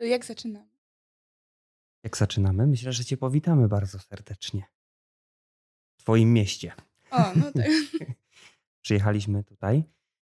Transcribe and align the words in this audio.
To 0.00 0.04
jak 0.04 0.24
zaczynamy? 0.24 0.68
Jak 2.02 2.16
zaczynamy? 2.16 2.66
Myślę, 2.66 2.92
że 2.92 3.04
Cię 3.04 3.16
powitamy 3.16 3.68
bardzo 3.68 3.98
serdecznie. 3.98 4.62
W 5.96 6.02
Twoim 6.02 6.32
mieście. 6.32 6.72
O, 7.10 7.32
no 7.36 7.52
tak. 7.52 7.66
Przyjechaliśmy 8.82 9.44
tutaj. 9.44 9.84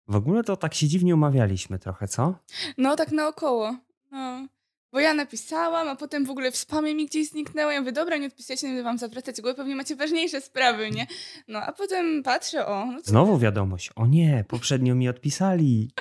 W 0.07 0.15
ogóle 0.15 0.43
to 0.43 0.57
tak 0.57 0.73
się 0.73 0.87
dziwnie 0.87 1.13
umawialiśmy 1.15 1.79
trochę, 1.79 2.07
co? 2.07 2.39
No 2.77 2.95
tak 2.95 3.11
naokoło. 3.11 3.77
No. 4.11 4.47
Bo 4.91 4.99
ja 4.99 5.13
napisałam, 5.13 5.87
a 5.87 5.95
potem 5.95 6.25
w 6.25 6.29
ogóle 6.29 6.51
w 6.51 6.57
spamie 6.57 6.95
mi 6.95 7.05
gdzieś 7.05 7.29
zniknęło. 7.29 7.71
Ja 7.71 7.79
mówię, 7.79 7.91
dobra, 7.91 8.17
nie 8.17 8.27
odpisujecie, 8.27 8.67
nie 8.67 8.73
będę 8.73 8.83
wam 8.83 8.97
zawracać 8.97 9.41
głowę, 9.41 9.55
pewnie 9.55 9.75
macie 9.75 9.95
ważniejsze 9.95 10.41
sprawy, 10.41 10.91
nie? 10.91 11.07
No, 11.47 11.59
a 11.59 11.71
potem 11.71 12.23
patrzę, 12.23 12.65
o, 12.65 12.85
no 12.85 13.01
to... 13.01 13.07
Znowu 13.09 13.37
wiadomość. 13.37 13.89
O 13.95 14.07
nie, 14.07 14.45
poprzednio 14.47 14.95
mi 14.95 15.09
odpisali. 15.09 15.91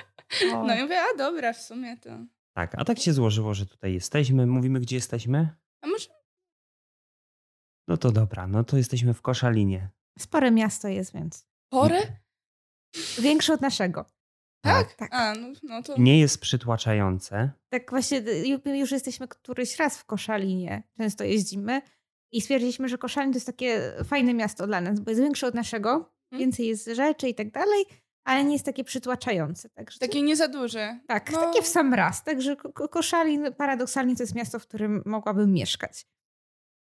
O. 0.53 0.63
No 0.63 0.75
i 0.75 0.81
mówię, 0.81 0.99
a 1.01 1.17
dobra, 1.17 1.53
w 1.53 1.61
sumie 1.61 1.97
to... 1.97 2.09
Tak, 2.55 2.75
a 2.77 2.85
tak 2.85 2.99
się 2.99 3.13
złożyło, 3.13 3.53
że 3.53 3.65
tutaj 3.65 3.93
jesteśmy. 3.93 4.47
Mówimy, 4.47 4.79
gdzie 4.79 4.95
jesteśmy? 4.95 5.55
A 5.81 5.87
może... 5.87 6.09
No 7.87 7.97
to 7.97 8.11
dobra, 8.11 8.47
no 8.47 8.63
to 8.63 8.77
jesteśmy 8.77 9.13
w 9.13 9.21
Koszalinie. 9.21 9.89
Spore 10.19 10.51
miasto 10.51 10.87
jest, 10.87 11.13
więc. 11.13 11.47
Porę? 11.69 11.99
Większe 13.21 13.53
od 13.53 13.61
naszego. 13.61 14.05
Tak? 14.63 14.95
Tak. 14.95 15.09
A, 15.13 15.33
no, 15.33 15.47
no 15.63 15.83
to... 15.83 15.97
Nie 15.97 16.19
jest 16.19 16.41
przytłaczające. 16.41 17.51
Tak 17.69 17.89
właśnie 17.89 18.17
y, 18.17 18.43
ju- 18.47 18.75
już 18.75 18.91
jesteśmy 18.91 19.27
któryś 19.27 19.77
raz 19.79 19.97
w 19.97 20.05
Koszalinie. 20.05 20.83
Często 20.97 21.23
jeździmy. 21.23 21.81
I 22.31 22.41
stwierdziliśmy, 22.41 22.89
że 22.89 22.97
Koszalin 22.97 23.31
to 23.31 23.37
jest 23.37 23.45
takie 23.47 23.93
fajne 24.03 24.33
miasto 24.33 24.67
dla 24.67 24.81
nas, 24.81 24.99
bo 24.99 25.11
jest 25.11 25.21
większe 25.21 25.47
od 25.47 25.55
naszego, 25.55 26.13
więcej 26.31 26.67
jest 26.67 26.87
rzeczy 26.87 27.27
i 27.29 27.35
tak 27.35 27.51
dalej, 27.51 27.85
ale 28.23 28.43
nie 28.43 28.53
jest 28.53 28.65
takie 28.65 28.83
przytłaczające. 28.83 29.69
Także 29.69 29.99
Takie 29.99 30.21
nie 30.21 30.35
za 30.35 30.47
duże. 30.47 30.99
tak, 31.07 31.31
no. 31.31 31.39
takie 31.41 31.61
w 31.61 31.67
sam 31.67 31.93
raz. 31.93 32.23
Także 32.23 32.55
Ko- 32.55 32.73
Ko- 32.73 32.89
Koszalin 32.89 33.53
paradoksalnie 33.57 34.15
to 34.15 34.23
jest 34.23 34.35
miasto, 34.35 34.59
w 34.59 34.67
którym 34.67 35.01
mogłabym 35.05 35.53
mieszkać. 35.53 36.05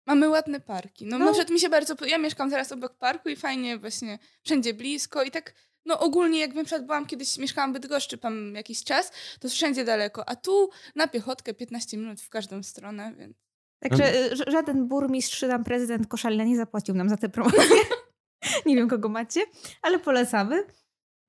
Mamy 0.06 0.28
ładne 0.28 0.61
parki. 0.61 1.06
No, 1.06 1.19
No. 1.19 1.25
na 1.25 1.30
przykład 1.33 1.50
mi 1.50 1.61
się 1.61 1.69
bardzo... 1.69 1.95
Ja 2.06 2.19
mieszkam 2.19 2.50
zaraz 2.50 2.72
obok 2.72 2.95
parku 2.98 3.28
i 3.28 3.36
fajnie 3.36 3.78
właśnie 3.78 4.19
wszędzie 4.45 4.75
blisko 4.75 5.22
i 5.22 5.30
tak... 5.30 5.55
No 5.86 6.00
ogólnie 6.00 6.41
jak 6.41 6.55
na 6.55 6.64
przykład 6.64 6.86
byłam 6.86 7.06
kiedyś, 7.06 7.39
mieszkałam 7.39 7.70
w 7.70 7.75
Bydgoszczy 7.75 8.19
tam 8.19 8.55
jakiś 8.55 8.84
czas, 8.84 9.12
to 9.41 9.48
wszędzie 9.48 9.84
daleko, 9.84 10.28
a 10.28 10.36
tu 10.36 10.70
na 10.95 11.08
piechotkę 11.08 11.55
15 11.55 11.97
minut 11.97 12.20
w 12.20 12.28
każdą 12.28 12.62
stronę, 12.62 13.14
więc... 13.19 13.36
Także 13.83 14.14
y, 14.33 14.36
ż- 14.36 14.50
żaden 14.52 14.89
burmistrz, 14.89 15.39
czy 15.39 15.48
tam 15.48 15.64
prezydent 15.64 16.06
Koszalina 16.06 16.45
nie 16.45 16.56
zapłacił 16.56 16.95
nam 16.95 17.08
za 17.08 17.17
tę 17.17 17.28
promocję. 17.28 17.61
nie 18.67 18.77
wiem, 18.77 18.89
kogo 18.89 19.08
macie, 19.08 19.41
ale 19.83 19.98
polecamy. 19.98 20.64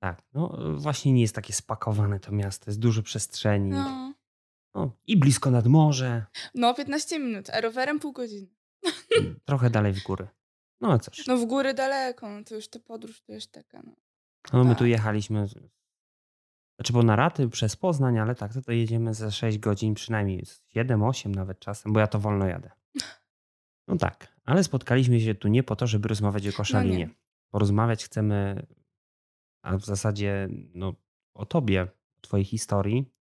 Tak, 0.00 0.22
no 0.34 0.58
właśnie 0.76 1.12
nie 1.12 1.20
jest 1.22 1.34
takie 1.34 1.52
spakowane 1.52 2.20
to 2.20 2.32
miasto. 2.32 2.70
Jest 2.70 2.80
dużo 2.80 3.02
przestrzeni. 3.02 3.70
No, 3.70 4.14
No, 4.74 4.92
I 5.06 5.16
blisko 5.16 5.50
nad 5.50 5.66
morze. 5.66 6.26
no 6.54 6.74
15 6.74 7.18
minut, 7.18 7.50
a 7.50 7.60
rowerem 7.60 8.00
pół 8.00 8.12
godziny. 8.12 8.48
Trochę 9.44 9.70
dalej 9.70 9.92
w 9.92 10.02
góry. 10.02 10.28
No 10.80 10.92
a 10.92 10.98
cóż. 10.98 11.26
No 11.26 11.36
w 11.36 11.44
góry 11.44 11.74
daleko, 11.74 12.28
no 12.30 12.44
to 12.44 12.54
już 12.54 12.68
ta 12.68 12.78
podróż 12.78 13.22
to 13.22 13.32
już 13.32 13.46
taka, 13.46 13.82
no. 13.82 13.92
No 14.52 14.64
my 14.64 14.74
tu 14.74 14.78
tak. 14.78 14.88
jechaliśmy, 14.88 15.46
znaczy 16.78 16.92
bo 16.92 17.02
na 17.02 17.16
raty 17.16 17.48
przez 17.48 17.76
Poznań, 17.76 18.18
ale 18.18 18.34
tak, 18.34 18.52
to, 18.54 18.62
to 18.62 18.72
jedziemy 18.72 19.14
za 19.14 19.30
6 19.30 19.58
godzin, 19.58 19.94
przynajmniej 19.94 20.44
7-8 20.76 21.30
nawet 21.36 21.58
czasem, 21.60 21.92
bo 21.92 22.00
ja 22.00 22.06
to 22.06 22.18
wolno 22.18 22.46
jadę. 22.46 22.70
No 23.88 23.96
tak, 23.96 24.28
ale 24.44 24.64
spotkaliśmy 24.64 25.20
się 25.20 25.34
tu 25.34 25.48
nie 25.48 25.62
po 25.62 25.76
to, 25.76 25.86
żeby 25.86 26.08
rozmawiać 26.08 26.48
o 26.48 26.52
Koszalinie. 26.52 26.96
nie. 26.98 27.10
Porozmawiać 27.50 28.04
chcemy, 28.04 28.66
a 29.62 29.76
w 29.76 29.84
zasadzie 29.84 30.48
no, 30.74 30.94
o 31.34 31.46
tobie, 31.46 31.82
o 31.82 32.20
twojej 32.20 32.44
historii. 32.44 33.12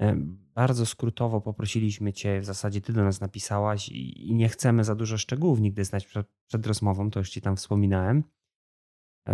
E, 0.00 0.16
Bardzo 0.54 0.86
skrótowo 0.86 1.40
poprosiliśmy 1.40 2.12
cię, 2.12 2.40
w 2.40 2.44
zasadzie 2.44 2.80
ty 2.80 2.92
do 2.92 3.04
nas 3.04 3.20
napisałaś 3.20 3.88
i, 3.88 4.34
nie 4.34 4.48
chcemy 4.48 4.84
za 4.84 4.94
dużo 4.94 5.18
szczegółów 5.18 5.60
nigdy 5.60 5.84
znać 5.84 6.06
przed, 6.06 6.26
przed 6.46 6.66
rozmową, 6.66 7.10
to 7.10 7.20
już 7.20 7.30
ci 7.30 7.40
tam 7.40 7.56
wspominałem 7.56 8.24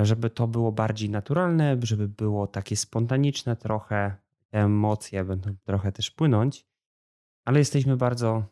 żeby 0.02 0.30
to 0.30 0.48
było 0.48 0.72
bardziej 0.72 1.10
naturalne, 1.10 1.76
żeby 1.82 2.08
było 2.08 2.46
takie 2.46 2.76
spontaniczne 2.76 3.56
trochę, 3.56 4.16
te 4.50 4.58
emocje 4.58 5.24
będą 5.24 5.56
trochę 5.64 5.92
też 5.92 6.10
płynąć, 6.10 6.66
ale 7.44 7.58
jesteśmy 7.58 7.96
bardzo 7.96 8.44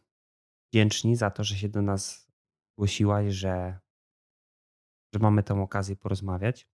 wdzięczni 0.71 1.17
za 1.17 1.31
to, 1.31 1.45
że 1.45 1.57
się 1.57 1.69
do 1.69 1.83
nas 1.83 2.33
zgłosiłaś, 2.73 3.35
że, 3.35 3.79
że 5.15 5.21
mamy 5.21 5.43
tę 5.43 5.63
okazję 5.63 5.97
porozmawiać. 5.97 6.69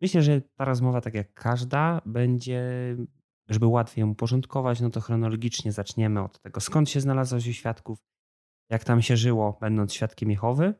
Myślę, 0.00 0.22
że 0.22 0.40
ta 0.40 0.64
rozmowa, 0.64 1.00
tak 1.00 1.14
jak 1.14 1.34
każda, 1.34 2.00
będzie, 2.06 2.62
żeby 3.48 3.66
łatwiej 3.66 4.02
ją 4.02 4.10
uporządkować, 4.10 4.80
no 4.80 4.90
to 4.90 5.00
chronologicznie 5.00 5.72
zaczniemy 5.72 6.22
od 6.22 6.40
tego, 6.40 6.60
skąd 6.60 6.90
się 6.90 7.00
znalazłaś 7.00 7.46
u 7.48 7.52
świadków, 7.52 7.98
jak 8.70 8.84
tam 8.84 9.02
się 9.02 9.16
żyło, 9.16 9.58
będąc 9.60 9.94
świadkiem 9.94 10.30
Jehowy, 10.30 10.74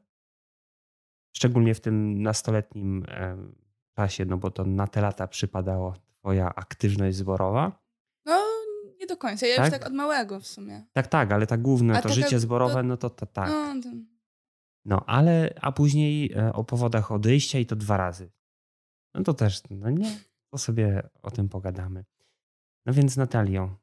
szczególnie 1.36 1.74
w 1.74 1.80
tym 1.80 2.22
nastoletnim 2.22 3.06
czasie, 3.96 4.24
no 4.24 4.36
bo 4.36 4.50
to 4.50 4.64
na 4.64 4.86
te 4.86 5.00
lata 5.00 5.28
przypadała 5.28 5.94
twoja 6.20 6.54
aktywność 6.54 7.16
zborowa. 7.16 7.86
No 8.24 8.42
nie 9.00 9.06
do 9.06 9.16
końca, 9.16 9.46
ja 9.46 9.56
Tak? 9.56 9.64
już 9.64 9.80
tak 9.80 9.86
od 9.88 9.94
małego 9.94 10.40
w 10.40 10.46
sumie. 10.46 10.86
Tak, 10.92 11.06
tak, 11.06 11.32
ale 11.32 11.46
tak 11.46 11.62
główne 11.62 11.98
A 11.98 12.02
to 12.02 12.08
życie 12.08 12.40
zborowe, 12.40 12.74
to- 12.74 12.82
no 12.82 12.96
to, 12.96 13.10
to 13.10 13.26
tak. 13.26 13.48
No, 13.48 13.82
to... 13.82 13.88
No, 14.84 15.04
ale, 15.06 15.54
a 15.60 15.72
później 15.72 16.32
e, 16.32 16.52
o 16.52 16.64
powodach 16.64 17.12
odejścia 17.12 17.58
i 17.58 17.66
to 17.66 17.76
dwa 17.76 17.96
razy. 17.96 18.30
No 19.16 19.22
to 19.24 19.34
też, 19.34 19.62
no 19.70 19.90
nie, 19.90 20.18
to 20.50 20.58
sobie 20.58 21.08
o 21.22 21.30
tym 21.30 21.48
pogadamy. 21.48 22.04
No 22.86 22.92
więc 22.92 23.16
Natalio, 23.16 23.76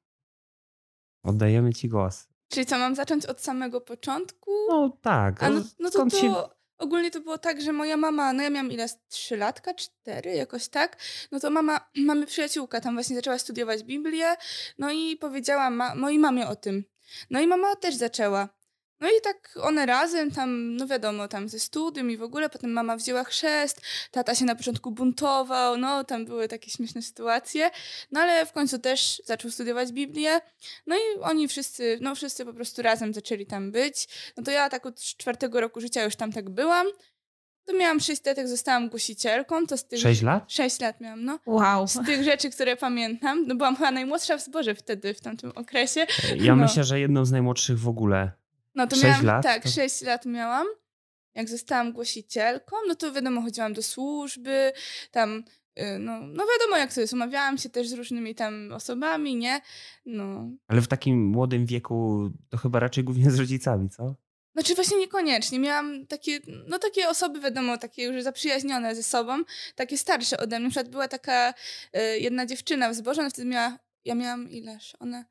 oddajemy 1.24 1.74
ci 1.74 1.90
głos. 1.90 2.28
Czyli 2.50 2.66
co, 2.66 2.78
mam 2.80 2.96
zacząć 2.96 3.26
od 3.26 3.42
samego 3.42 3.82
początku? 3.82 4.52
No 4.70 4.98
tak, 5.02 5.44
A 5.44 5.50
no, 5.50 5.62
no 5.80 5.90
to, 5.90 6.06
to 6.06 6.18
się... 6.18 6.34
ogólnie 6.78 7.12
to 7.12 7.22
było 7.22 7.38
tak, 7.38 7.62
że 7.62 7.74
moja 7.74 7.98
mama, 7.98 8.34
no 8.34 8.44
ja 8.44 8.50
miałam 8.50 8.72
ile, 8.72 8.88
trzy 9.10 9.38
latka, 9.38 9.74
cztery, 9.74 10.36
jakoś 10.36 10.68
tak, 10.70 10.98
no 11.32 11.40
to 11.40 11.50
mama, 11.50 11.90
mamy 12.08 12.26
przyjaciółka, 12.26 12.82
tam 12.82 12.94
właśnie 12.94 13.16
zaczęła 13.16 13.38
studiować 13.38 13.84
Biblię, 13.84 14.36
no 14.78 14.92
i 14.92 15.18
powiedziała 15.18 15.70
ma, 15.70 15.96
mojej 15.96 16.20
mamie 16.20 16.48
o 16.48 16.56
tym. 16.56 16.84
No 17.30 17.40
i 17.42 17.48
mama 17.48 17.76
też 17.76 17.96
zaczęła. 17.96 18.50
No 19.04 19.10
i 19.10 19.22
tak 19.24 19.56
one 19.62 19.86
razem 19.86 20.32
tam, 20.32 20.76
no 20.76 20.88
wiadomo, 20.88 21.28
tam 21.28 21.50
ze 21.50 21.60
studium 21.60 22.12
i 22.12 22.18
w 22.18 22.24
ogóle, 22.24 22.50
potem 22.50 22.72
mama 22.72 22.98
wzięła 22.98 23.24
chrzest, 23.24 23.82
tata 24.12 24.36
się 24.36 24.46
na 24.46 24.56
początku 24.56 24.92
buntował, 24.92 25.78
no 25.78 26.04
tam 26.04 26.26
były 26.26 26.48
takie 26.48 26.72
śmieszne 26.72 27.02
sytuacje, 27.02 27.70
no 28.12 28.22
ale 28.22 28.46
w 28.46 28.52
końcu 28.52 28.80
też 28.80 29.22
zaczął 29.26 29.52
studiować 29.52 29.92
Biblię, 29.92 30.40
no 30.88 30.96
i 30.96 31.20
oni 31.22 31.48
wszyscy, 31.48 31.98
no 32.02 32.16
wszyscy 32.16 32.46
po 32.46 32.54
prostu 32.54 32.82
razem 32.82 33.14
zaczęli 33.14 33.46
tam 33.46 33.72
być. 33.72 34.08
No 34.38 34.44
to 34.44 34.52
ja 34.52 34.70
tak 34.70 34.86
od 34.86 35.00
czwartego 35.02 35.62
roku 35.62 35.82
życia 35.82 36.04
już 36.04 36.16
tam 36.16 36.32
tak 36.32 36.50
byłam. 36.50 36.88
To 37.66 37.74
miałam 37.74 38.00
sześć 38.00 38.26
lat, 38.26 38.38
jak 38.38 38.48
zostałam 38.48 38.90
głosicielką, 38.90 39.68
to 39.68 39.78
z 39.78 39.86
tych... 39.88 40.00
Sześć 40.00 40.22
lat? 40.22 40.52
Sześć 40.52 40.80
lat 40.80 41.02
miałam, 41.02 41.26
no. 41.26 41.40
Wow. 41.46 41.88
Z 41.88 42.06
tych 42.06 42.24
rzeczy, 42.24 42.50
które 42.50 42.76
pamiętam, 42.76 43.48
no 43.48 43.56
byłam 43.56 43.76
chyba 43.76 43.92
najmłodsza 43.92 44.38
w 44.38 44.42
zborze 44.42 44.76
wtedy, 44.76 45.14
w 45.14 45.22
tamtym 45.22 45.52
okresie. 45.56 46.06
Ja 46.36 46.56
No. 46.56 46.64
myślę, 46.64 46.84
że 46.84 47.00
jedną 47.00 47.26
z 47.26 47.32
najmłodszych 47.32 47.80
w 47.80 47.88
ogóle. 47.88 48.43
No 48.76 48.88
to 48.88 48.96
Sześć 48.96 49.08
miałam, 49.08 49.26
lat? 49.26 49.44
tak, 49.44 49.64
To- 49.64 49.70
sześć 49.70 50.02
lat 50.02 50.26
miałam. 50.26 50.68
Jak 51.36 51.50
zostałam 51.50 51.94
głosicielką, 51.94 52.76
no 52.88 52.96
to 52.96 53.12
wiadomo, 53.12 53.42
chodziłam 53.42 53.74
do 53.74 53.84
służby, 53.84 54.72
tam, 55.12 55.44
y, 55.80 56.00
no, 56.00 56.20
no 56.20 56.44
wiadomo 56.54 56.78
jak 56.78 56.94
to 56.94 57.02
jest, 57.02 57.14
umawiałam 57.14 57.58
się 57.58 57.70
też 57.70 57.88
z 57.90 57.94
różnymi 57.94 58.36
tam 58.36 58.72
osobami, 58.72 59.36
nie? 59.36 59.62
No, 60.06 60.50
Ale 60.68 60.82
w 60.82 60.88
takim 60.88 61.26
młodym 61.28 61.66
wieku 61.66 62.30
to 62.50 62.58
chyba 62.58 62.80
raczej 62.80 63.04
głównie 63.04 63.32
z 63.32 63.40
rodzicami, 63.40 63.90
co? 63.90 64.16
Znaczy 64.56 64.76
właśnie 64.76 64.98
niekoniecznie. 64.98 65.60
Miałam 65.60 66.08
takie, 66.08 66.40
no 66.68 66.80
takie 66.80 67.10
osoby, 67.10 67.40
wiadomo, 67.40 67.78
takie 67.78 68.04
już 68.04 68.24
zaprzyjaźnione 68.24 68.96
ze 68.96 69.04
sobą, 69.04 69.44
takie 69.76 69.98
starsze 69.98 70.38
ode 70.38 70.60
mnie. 70.60 70.64
Na 70.68 70.70
przykład 70.72 70.90
była 70.92 71.08
taka 71.08 71.54
y, 71.98 72.20
jedna 72.20 72.46
dziewczyna 72.46 72.90
w 72.90 72.96
zborze, 72.96 73.22
ona 73.22 73.30
wtedy 73.30 73.48
miała, 73.48 73.80
ja 74.06 74.16
miałam 74.16 74.50
ileż? 74.50 74.96
Ona 75.00 75.26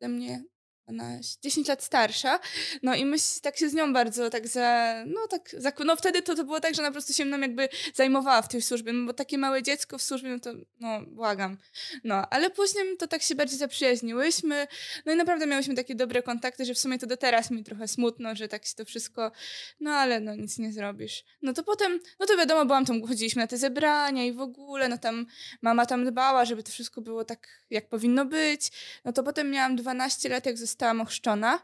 ode 0.00 0.08
mnie 0.08 0.44
12, 0.88 1.38
10 1.42 1.68
lat 1.68 1.82
starsza. 1.84 2.40
No 2.82 2.94
i 2.94 3.04
my 3.04 3.16
tak 3.42 3.56
się 3.56 3.68
z 3.68 3.74
nią 3.74 3.92
bardzo 3.92 4.30
tak 4.30 4.48
za, 4.48 4.94
no 5.06 5.26
tak, 5.28 5.50
za, 5.58 5.72
no 5.84 5.96
wtedy 5.96 6.22
to, 6.22 6.34
to 6.34 6.44
było 6.44 6.60
tak, 6.60 6.74
że 6.74 6.82
ona 6.82 6.88
po 6.88 6.92
prostu 6.92 7.12
się 7.12 7.24
mną 7.24 7.40
jakby 7.40 7.68
zajmowała 7.94 8.42
w 8.42 8.48
tej 8.48 8.62
służbie, 8.62 8.92
no 8.92 9.06
bo 9.06 9.12
takie 9.12 9.38
małe 9.38 9.62
dziecko 9.62 9.98
w 9.98 10.02
służbie, 10.02 10.28
no 10.28 10.38
to, 10.38 10.52
no 10.80 11.00
błagam. 11.06 11.56
No, 12.04 12.30
ale 12.30 12.50
później 12.50 12.96
to 12.98 13.08
tak 13.08 13.22
się 13.22 13.34
bardziej 13.34 13.58
zaprzyjaźniłyśmy, 13.58 14.66
no 15.06 15.12
i 15.12 15.16
naprawdę 15.16 15.46
miałyśmy 15.46 15.74
takie 15.74 15.94
dobre 15.94 16.22
kontakty, 16.22 16.64
że 16.64 16.74
w 16.74 16.78
sumie 16.78 16.98
to 16.98 17.06
do 17.06 17.16
teraz 17.16 17.50
mi 17.50 17.64
trochę 17.64 17.88
smutno, 17.88 18.34
że 18.34 18.48
tak 18.48 18.66
się 18.66 18.74
to 18.74 18.84
wszystko, 18.84 19.32
no 19.80 19.90
ale 19.90 20.20
no 20.20 20.34
nic 20.34 20.58
nie 20.58 20.72
zrobisz. 20.72 21.24
No 21.42 21.52
to 21.52 21.62
potem, 21.62 22.00
no 22.20 22.26
to 22.26 22.36
wiadomo, 22.36 22.64
byłam 22.64 22.84
tam, 22.84 23.06
chodziliśmy 23.06 23.42
na 23.42 23.46
te 23.46 23.58
zebrania 23.58 24.24
i 24.24 24.32
w 24.32 24.40
ogóle, 24.40 24.88
no 24.88 24.98
tam 24.98 25.26
mama 25.62 25.86
tam 25.86 26.04
dbała, 26.04 26.44
żeby 26.44 26.62
to 26.62 26.72
wszystko 26.72 27.00
było 27.00 27.24
tak, 27.24 27.48
jak 27.70 27.88
powinno 27.88 28.24
być. 28.24 28.70
No 29.04 29.12
to 29.12 29.22
potem 29.22 29.50
miałam 29.50 29.76
12 29.76 30.28
lat, 30.28 30.46
jak 30.46 30.58
zostałam 30.58 30.79
ochrzczona. 31.00 31.60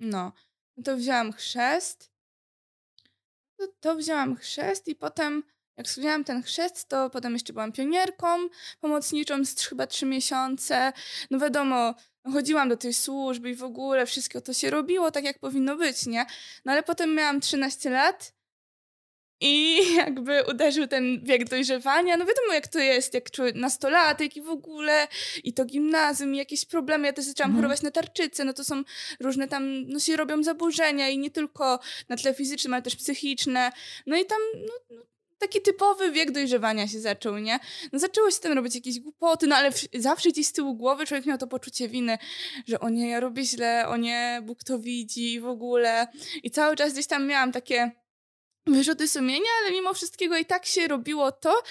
No, 0.00 0.32
no 0.76 0.82
to 0.84 0.96
wzięłam 0.96 1.32
chrzest. 1.32 2.10
To, 3.80 3.96
wzięłam 3.96 4.36
chrzest 4.36 4.88
i 4.88 4.94
potem, 4.94 5.42
jak 5.76 5.86
wzięłam 5.86 6.24
ten 6.24 6.42
chrzest, 6.42 6.88
to 6.88 7.10
potem 7.10 7.32
jeszcze 7.32 7.52
byłam 7.52 7.72
pionierką 7.72 8.26
pomocniczą 8.80 9.44
z 9.44 9.66
chyba 9.66 9.86
trzy 9.86 10.06
miesiące. 10.06 10.92
No 11.30 11.38
wiadomo, 11.38 11.94
chodziłam 12.32 12.68
do 12.68 12.76
tej 12.76 12.94
służby 12.94 13.50
i 13.50 13.54
w 13.54 13.62
ogóle 13.62 14.06
wszystko 14.06 14.40
to 14.40 14.52
się 14.54 14.70
robiło 14.70 15.10
tak, 15.10 15.24
jak 15.24 15.38
powinno 15.38 15.76
być, 15.76 16.06
nie? 16.06 16.26
No 16.64 16.72
ale 16.72 16.82
potem 16.82 17.14
miałam 17.14 17.40
13 17.40 17.90
lat 17.90 18.33
i 19.40 19.78
jakby 19.96 20.44
uderzył 20.50 20.86
ten 20.86 21.24
wiek 21.24 21.48
dojrzewania. 21.48 22.16
No 22.16 22.26
wiadomo, 22.26 22.52
jak 22.52 22.68
to 22.68 22.78
jest, 22.78 23.14
jak 23.14 23.30
człowiek 23.30 23.54
nastolatek 23.54 24.36
i 24.36 24.42
w 24.42 24.48
ogóle, 24.48 25.08
i 25.44 25.52
to 25.52 25.64
gimnazjum, 25.64 26.34
i 26.34 26.38
jakieś 26.38 26.64
problemy. 26.64 27.06
Ja 27.06 27.12
też 27.12 27.24
zaczęłam 27.24 27.50
mhm. 27.50 27.62
chorować 27.62 27.82
na 27.82 27.90
tarczycę, 27.90 28.44
no 28.44 28.52
to 28.52 28.64
są 28.64 28.82
różne 29.20 29.48
tam, 29.48 29.88
no 29.88 30.00
się 30.00 30.16
robią 30.16 30.42
zaburzenia 30.42 31.08
i 31.08 31.18
nie 31.18 31.30
tylko 31.30 31.80
na 32.08 32.16
tle 32.16 32.34
fizycznym, 32.34 32.74
ale 32.74 32.82
też 32.82 32.96
psychiczne. 32.96 33.72
No 34.06 34.16
i 34.16 34.24
tam, 34.24 34.38
no, 34.54 34.96
no 34.96 35.02
taki 35.38 35.62
typowy 35.62 36.12
wiek 36.12 36.30
dojrzewania 36.30 36.88
się 36.88 37.00
zaczął, 37.00 37.38
nie? 37.38 37.58
No 37.92 37.98
zaczęło 37.98 38.30
się 38.30 38.40
tam 38.40 38.52
robić 38.52 38.74
jakieś 38.74 39.00
głupoty, 39.00 39.46
no 39.46 39.56
ale 39.56 39.70
zawsze 39.94 40.30
gdzieś 40.30 40.46
z 40.46 40.52
tyłu 40.52 40.74
głowy 40.74 41.06
człowiek 41.06 41.26
miał 41.26 41.38
to 41.38 41.46
poczucie 41.46 41.88
winy, 41.88 42.18
że 42.66 42.80
o 42.80 42.88
nie, 42.88 43.08
ja 43.08 43.20
robię 43.20 43.44
źle, 43.44 43.88
o 43.88 43.96
nie, 43.96 44.40
Bóg 44.42 44.64
to 44.64 44.78
widzi 44.78 45.32
i 45.32 45.40
w 45.40 45.46
ogóle. 45.46 46.06
I 46.42 46.50
cały 46.50 46.76
czas 46.76 46.92
gdzieś 46.92 47.06
tam 47.06 47.26
miałam 47.26 47.52
takie 47.52 48.03
wyrzuty 48.66 49.08
sumienia, 49.08 49.50
ale 49.62 49.72
mimo 49.72 49.94
wszystkiego 49.94 50.36
i 50.36 50.44
tak 50.44 50.66
się 50.66 50.88
robiło 50.88 51.32
to, 51.32 51.62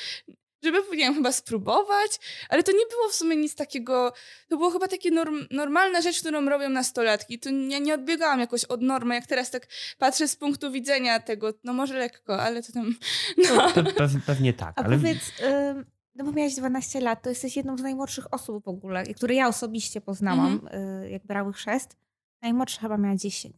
żeby, 0.63 0.77
nie 0.91 0.97
wiem, 0.97 1.13
chyba 1.13 1.31
spróbować, 1.31 2.19
ale 2.49 2.63
to 2.63 2.71
nie 2.71 2.85
było 2.89 3.09
w 3.09 3.13
sumie 3.13 3.35
nic 3.35 3.55
takiego, 3.55 4.13
to 4.47 4.57
było 4.57 4.71
chyba 4.71 4.87
takie 4.87 5.11
norm, 5.11 5.45
normalna 5.51 6.01
rzecz, 6.01 6.19
którą 6.19 6.45
robią 6.49 6.69
nastolatki. 6.69 7.39
To 7.39 7.49
ja 7.49 7.79
nie 7.79 7.93
odbiegałam 7.93 8.39
jakoś 8.39 8.65
od 8.65 8.81
normy, 8.81 9.15
jak 9.15 9.27
teraz 9.27 9.51
tak 9.51 9.67
patrzę 9.97 10.27
z 10.27 10.35
punktu 10.35 10.71
widzenia 10.71 11.19
tego, 11.19 11.53
no 11.63 11.73
może 11.73 11.97
lekko, 11.97 12.41
ale 12.41 12.63
to 12.63 12.73
tam... 12.73 12.95
No. 13.37 13.71
Pe 13.71 13.83
pe 13.83 14.09
pewnie 14.25 14.53
tak. 14.53 14.73
A 14.79 14.83
ale... 14.83 14.97
powiedz, 14.97 15.29
y 15.39 15.93
no 16.15 16.23
bo 16.25 16.31
miałeś 16.31 16.55
12 16.55 17.01
lat, 17.01 17.21
to 17.21 17.29
jesteś 17.29 17.57
jedną 17.57 17.77
z 17.77 17.81
najmłodszych 17.81 18.33
osób 18.33 18.63
w 18.63 18.67
ogóle, 18.67 19.03
które 19.03 19.35
ja 19.35 19.47
osobiście 19.47 20.01
poznałam, 20.01 20.47
mm 20.47 20.59
-hmm. 20.59 21.09
jak 21.09 21.25
brały 21.25 21.53
chrzest. 21.53 21.97
Najmłodsza 22.41 22.81
chyba 22.81 22.97
miała 22.97 23.15
10. 23.15 23.55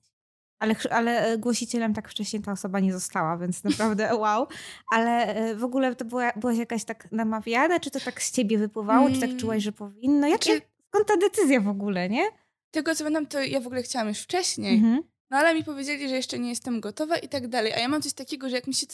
Ale, 0.60 0.76
ale 0.92 1.26
e, 1.26 1.38
głosicielem 1.38 1.94
tak 1.94 2.10
wcześniej 2.10 2.42
ta 2.42 2.52
osoba 2.52 2.80
nie 2.80 2.94
została, 2.94 3.38
więc 3.38 3.64
naprawdę 3.70 4.16
wow. 4.16 4.48
Ale 4.92 5.36
e, 5.36 5.56
w 5.56 5.64
ogóle 5.64 5.96
to 5.96 6.06
była, 6.06 6.32
byłaś 6.36 6.58
jakaś 6.58 6.84
tak 6.84 7.12
namawiana, 7.12 7.80
czy 7.80 7.92
to 7.92 8.00
tak 8.00 8.22
z 8.22 8.32
ciebie 8.32 8.58
wypływało, 8.58 9.10
czy 9.10 9.20
tak 9.20 9.30
mm. 9.30 9.40
czułaś, 9.40 9.64
że 9.64 9.72
powinno? 9.72 10.28
Jak, 10.28 10.46
jak, 10.46 10.64
skąd 10.88 11.08
ta 11.08 11.18
decyzja 11.18 11.62
w 11.62 11.68
ogóle, 11.68 12.10
nie? 12.10 12.26
Tego 12.72 12.96
co 12.96 13.04
pamiętam, 13.04 13.28
to 13.28 13.40
ja 13.40 13.60
w 13.60 13.68
ogóle 13.68 13.84
chciałam 13.84 14.08
już 14.08 14.20
wcześniej. 14.20 14.76
Mhm. 14.76 15.04
No 15.30 15.38
ale 15.38 15.56
mi 15.56 15.64
powiedzieli, 15.64 16.10
że 16.10 16.16
jeszcze 16.16 16.40
nie 16.40 16.50
jestem 16.50 16.82
gotowa 16.82 17.18
i 17.18 17.28
tak 17.28 17.48
dalej. 17.48 17.74
A 17.74 17.80
ja 17.80 17.88
mam 17.88 18.02
coś 18.02 18.14
takiego, 18.14 18.50
że 18.50 18.56
jak 18.56 18.68
mi 18.68 18.74
się 18.74 18.86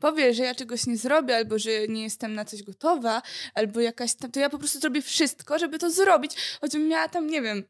powie, 0.00 0.34
że 0.34 0.42
ja 0.42 0.54
czegoś 0.54 0.86
nie 0.86 0.96
zrobię, 0.96 1.36
albo 1.36 1.58
że 1.58 1.70
nie 1.88 2.02
jestem 2.02 2.34
na 2.34 2.44
coś 2.44 2.62
gotowa, 2.62 3.22
albo 3.54 3.80
jakaś 3.80 4.14
tam, 4.14 4.30
to 4.30 4.40
ja 4.40 4.50
po 4.50 4.58
prostu 4.58 4.80
zrobię 4.80 5.02
wszystko, 5.02 5.58
żeby 5.58 5.78
to 5.78 5.90
zrobić. 5.90 6.36
Choćbym 6.60 6.88
miała 6.88 7.08
tam, 7.08 7.26
nie 7.26 7.42
wiem, 7.42 7.64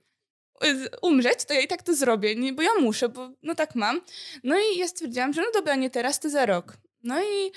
umrzeć, 1.03 1.45
to 1.45 1.55
ja 1.55 1.61
i 1.61 1.69
tak 1.69 1.83
to 1.83 1.95
zrobię, 1.95 2.37
nie, 2.37 2.53
bo 2.53 2.63
ja 2.63 2.71
muszę, 2.81 3.09
bo 3.09 3.31
no 3.43 3.55
tak 3.55 3.75
mam. 3.75 4.01
No 4.45 4.57
i 4.59 4.79
ja 4.79 4.89
stwierdziłam, 4.89 5.33
że 5.33 5.41
no 5.41 5.47
dobra, 5.55 5.75
nie 5.75 5.91
teraz, 5.91 6.21
to 6.21 6.31
za 6.31 6.47
rok. 6.47 6.77
No 7.03 7.23
i 7.23 7.53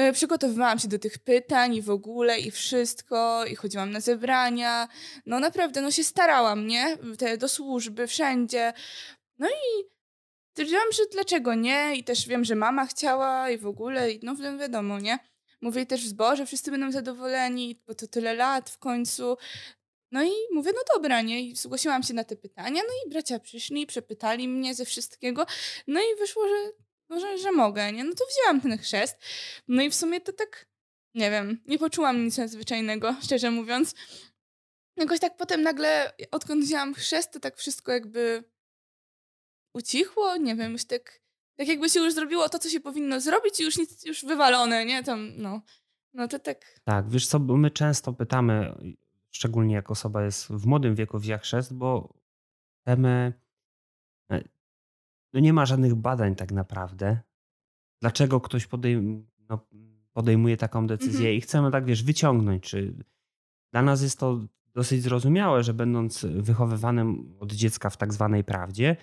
y, 0.00 0.12
przygotowywałam 0.12 0.78
się 0.78 0.88
do 0.88 0.98
tych 0.98 1.18
pytań 1.18 1.74
i 1.74 1.82
w 1.82 1.90
ogóle 1.90 2.38
i 2.38 2.50
wszystko, 2.50 3.46
i 3.46 3.54
chodziłam 3.54 3.90
na 3.90 4.00
zebrania. 4.00 4.88
No 5.26 5.40
naprawdę, 5.40 5.80
no 5.80 5.90
się 5.90 6.04
starałam, 6.04 6.66
nie? 6.66 6.96
Te, 7.18 7.36
do 7.36 7.48
służby, 7.48 8.06
wszędzie. 8.06 8.72
No 9.38 9.48
i 9.48 9.84
stwierdziłam, 10.52 10.92
że 10.92 11.02
dlaczego 11.12 11.54
nie? 11.54 11.96
I 11.96 12.04
też 12.04 12.28
wiem, 12.28 12.44
że 12.44 12.54
mama 12.54 12.86
chciała 12.86 13.50
i 13.50 13.58
w 13.58 13.66
ogóle, 13.66 14.12
i 14.12 14.20
no 14.22 14.36
wiadomo, 14.58 15.00
nie? 15.00 15.18
Mówię 15.60 15.86
też 15.86 16.04
w 16.04 16.08
zborze, 16.08 16.46
wszyscy 16.46 16.70
będą 16.70 16.92
zadowoleni, 16.92 17.82
bo 17.86 17.94
to 17.94 18.06
tyle 18.06 18.34
lat 18.34 18.70
w 18.70 18.78
końcu. 18.78 19.36
No 20.12 20.24
i 20.24 20.30
mówię, 20.52 20.72
no 20.74 20.80
dobra, 20.94 21.22
nie? 21.22 21.40
I 21.42 21.56
zgłosiłam 21.56 22.02
się 22.02 22.14
na 22.14 22.24
te 22.24 22.36
pytania, 22.36 22.82
no 22.88 22.94
i 23.06 23.10
bracia 23.10 23.38
przyszli, 23.38 23.86
przepytali 23.86 24.48
mnie 24.48 24.74
ze 24.74 24.84
wszystkiego, 24.84 25.46
no 25.86 26.00
i 26.00 26.18
wyszło, 26.18 26.42
że, 26.48 27.20
że, 27.20 27.38
że 27.38 27.52
mogę, 27.52 27.92
nie? 27.92 28.04
No 28.04 28.14
to 28.14 28.24
wzięłam 28.26 28.60
ten 28.60 28.78
chrzest. 28.78 29.16
No 29.68 29.82
i 29.82 29.90
w 29.90 29.94
sumie 29.94 30.20
to 30.20 30.32
tak, 30.32 30.66
nie 31.14 31.30
wiem, 31.30 31.62
nie 31.66 31.78
poczułam 31.78 32.24
nic 32.24 32.38
nadzwyczajnego, 32.38 33.14
szczerze 33.24 33.50
mówiąc. 33.50 33.94
Jakoś 34.96 35.20
tak 35.20 35.36
potem 35.36 35.62
nagle, 35.62 36.12
odkąd 36.30 36.64
wzięłam 36.64 36.94
chrzest, 36.94 37.32
to 37.32 37.40
tak 37.40 37.56
wszystko 37.56 37.92
jakby 37.92 38.44
ucichło, 39.74 40.36
nie 40.36 40.56
wiem, 40.56 40.72
już 40.72 40.84
tak, 40.84 41.20
tak 41.56 41.68
jakby 41.68 41.90
się 41.90 42.00
już 42.00 42.14
zrobiło 42.14 42.48
to, 42.48 42.58
co 42.58 42.68
się 42.68 42.80
powinno 42.80 43.20
zrobić 43.20 43.60
i 43.60 43.62
już 43.62 43.78
nic, 43.78 44.04
już 44.04 44.24
wywalone, 44.24 44.84
nie? 44.84 45.02
Tam, 45.02 45.32
no, 45.36 45.62
no 46.14 46.28
to 46.28 46.38
tak. 46.38 46.80
Tak, 46.84 47.10
wiesz 47.10 47.26
co, 47.26 47.38
my 47.38 47.70
często 47.70 48.12
pytamy 48.12 48.74
szczególnie 49.30 49.74
jak 49.74 49.90
osoba 49.90 50.24
jest 50.24 50.48
w 50.48 50.66
młodym 50.66 50.94
wieku 50.94 51.18
wzięła 51.18 51.38
chrzest, 51.38 51.74
bo 51.74 52.14
temy 52.86 53.32
e, 54.32 54.42
no 55.32 55.40
nie 55.40 55.52
ma 55.52 55.66
żadnych 55.66 55.94
badań 55.94 56.34
tak 56.34 56.52
naprawdę, 56.52 57.20
dlaczego 58.00 58.40
ktoś 58.40 58.66
podejm 58.66 59.26
no, 59.48 59.66
podejmuje 60.12 60.56
taką 60.56 60.86
decyzję 60.86 61.18
mhm. 61.18 61.34
i 61.34 61.40
chcemy 61.40 61.70
tak, 61.70 61.84
wiesz, 61.84 62.02
wyciągnąć, 62.02 62.62
czy 62.62 62.94
dla 63.72 63.82
nas 63.82 64.02
jest 64.02 64.18
to 64.18 64.40
dosyć 64.74 65.02
zrozumiałe, 65.02 65.62
że 65.62 65.74
będąc 65.74 66.24
wychowywanym 66.24 67.36
od 67.40 67.52
dziecka 67.52 67.90
w 67.90 67.96
tak 67.96 68.12
zwanej 68.12 68.44
prawdzie, 68.44 68.96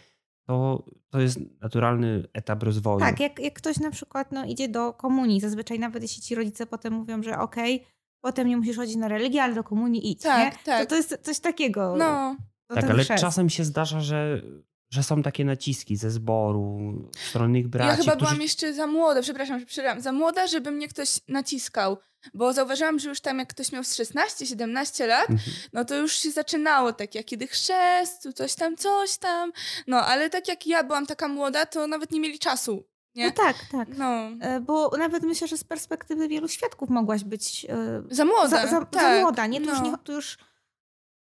to, 0.47 0.85
to 1.09 1.19
jest 1.19 1.39
naturalny 1.61 2.23
etap 2.33 2.63
rozwoju. 2.63 2.99
Tak, 2.99 3.19
jak, 3.19 3.39
jak 3.39 3.53
ktoś 3.53 3.77
na 3.77 3.91
przykład 3.91 4.31
no, 4.31 4.45
idzie 4.45 4.69
do 4.69 4.93
komunii, 4.93 5.41
zazwyczaj 5.41 5.79
nawet 5.79 6.03
jeśli 6.03 6.23
ci 6.23 6.35
rodzice 6.35 6.65
potem 6.65 6.93
mówią, 6.93 7.23
że 7.23 7.39
okej, 7.39 7.75
okay, 7.75 7.87
potem 8.21 8.47
nie 8.47 8.57
musisz 8.57 8.77
chodzić 8.77 8.95
na 8.95 9.07
religię, 9.07 9.43
ale 9.43 9.53
do 9.53 9.63
komunii 9.63 10.11
idź, 10.11 10.21
tak, 10.21 10.53
nie? 10.53 10.59
Tak. 10.63 10.83
To, 10.83 10.89
to 10.89 10.95
jest 10.95 11.17
coś 11.21 11.39
takiego. 11.39 11.95
No. 11.97 12.35
Tak, 12.67 12.83
ale 12.83 13.03
chrzest. 13.03 13.21
czasem 13.21 13.49
się 13.49 13.63
zdarza, 13.63 14.01
że, 14.01 14.41
że 14.89 15.03
są 15.03 15.21
takie 15.23 15.45
naciski 15.45 15.95
ze 15.95 16.11
zboru, 16.11 16.91
stronnych 17.29 17.67
braci. 17.67 17.89
Ja 17.89 17.95
chyba 17.95 18.11
którzy... 18.11 18.25
byłam 18.25 18.41
jeszcze 18.41 18.73
za 18.73 18.87
młoda, 18.87 19.21
przepraszam, 19.21 19.65
przepraszam, 19.65 20.01
za 20.01 20.11
młoda, 20.11 20.47
żeby 20.47 20.71
mnie 20.71 20.87
ktoś 20.87 21.19
naciskał. 21.27 21.97
Bo 22.33 22.53
zauważyłam, 22.53 22.99
że 22.99 23.09
już 23.09 23.21
tam 23.21 23.39
jak 23.39 23.49
ktoś 23.49 23.71
miał 23.71 23.83
16-17 23.83 25.07
lat, 25.07 25.29
mhm. 25.29 25.51
no 25.73 25.85
to 25.85 25.95
już 25.95 26.13
się 26.13 26.31
zaczynało 26.31 26.93
tak 26.93 27.15
jak 27.15 27.25
kiedy 27.25 27.47
chrzest, 27.47 28.27
coś 28.35 28.55
tam, 28.55 28.77
coś 28.77 29.17
tam. 29.17 29.51
No, 29.87 29.97
ale 30.05 30.29
tak 30.29 30.47
jak 30.47 30.67
ja 30.67 30.83
byłam 30.83 31.05
taka 31.05 31.27
młoda, 31.27 31.65
to 31.65 31.87
nawet 31.87 32.11
nie 32.11 32.19
mieli 32.19 32.39
czasu 32.39 32.83
nie? 33.17 33.25
No 33.25 33.31
tak, 33.31 33.55
tak. 33.71 33.87
No. 33.97 34.29
E, 34.41 34.59
bo 34.59 34.91
nawet 34.97 35.23
myślę, 35.23 35.47
że 35.47 35.57
z 35.57 35.63
perspektywy 35.63 36.27
wielu 36.27 36.47
świadków 36.47 36.89
mogłaś 36.89 37.23
być 37.23 37.65
e, 37.69 38.03
za 38.09 38.25
młoda. 38.25 38.47
Za, 38.47 38.67
za, 38.67 38.85
tak. 38.85 39.01
za 39.01 39.21
młoda, 39.21 39.47
nie? 39.47 39.61
To, 39.61 39.65
no. 39.65 39.71
już 39.71 39.81
nie, 39.81 40.13
już 40.13 40.37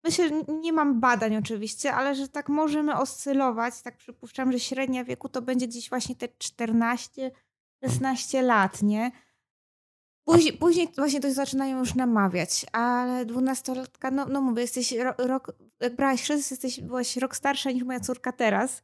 myślę, 0.04 0.30
nie 0.48 0.72
mam 0.72 1.00
badań 1.00 1.36
oczywiście, 1.36 1.94
ale 1.94 2.14
że 2.14 2.28
tak 2.28 2.48
możemy 2.48 2.96
oscylować, 2.96 3.82
tak 3.82 3.96
przypuszczam, 3.96 4.52
że 4.52 4.60
średnia 4.60 5.04
wieku 5.04 5.28
to 5.28 5.42
będzie 5.42 5.68
gdzieś 5.68 5.88
właśnie 5.88 6.14
te 6.14 6.28
14, 6.38 7.30
16 7.84 8.42
lat, 8.42 8.82
nie? 8.82 9.10
Później, 10.24 10.52
później 10.52 10.88
właśnie 10.96 11.20
to 11.20 11.32
zaczynają 11.32 11.78
już 11.78 11.94
namawiać, 11.94 12.66
ale 12.72 13.26
dwunastolatka, 13.26 14.10
no, 14.10 14.26
no 14.26 14.40
mówię, 14.40 14.62
jesteś 14.62 14.94
rok, 15.18 15.52
jak 15.80 15.96
brałaś 15.96 16.22
chrzest, 16.22 16.50
jesteś, 16.50 16.80
byłaś 16.80 17.16
rok 17.16 17.36
starsza 17.36 17.70
niż 17.70 17.84
moja 17.84 18.00
córka 18.00 18.32
teraz. 18.32 18.82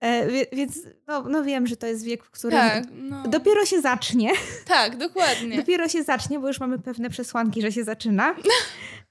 E, 0.00 0.26
więc 0.52 0.78
no, 1.06 1.22
no 1.22 1.44
wiem, 1.44 1.66
że 1.66 1.76
to 1.76 1.86
jest 1.86 2.04
wiek, 2.04 2.24
w 2.24 2.30
którym 2.30 2.58
tak, 2.58 2.84
no. 2.92 3.22
dopiero 3.28 3.64
się 3.64 3.80
zacznie. 3.80 4.30
Tak, 4.66 4.96
dokładnie. 4.96 5.56
dopiero 5.60 5.88
się 5.88 6.02
zacznie, 6.02 6.38
bo 6.38 6.48
już 6.48 6.60
mamy 6.60 6.78
pewne 6.78 7.10
przesłanki, 7.10 7.62
że 7.62 7.72
się 7.72 7.84
zaczyna. 7.84 8.34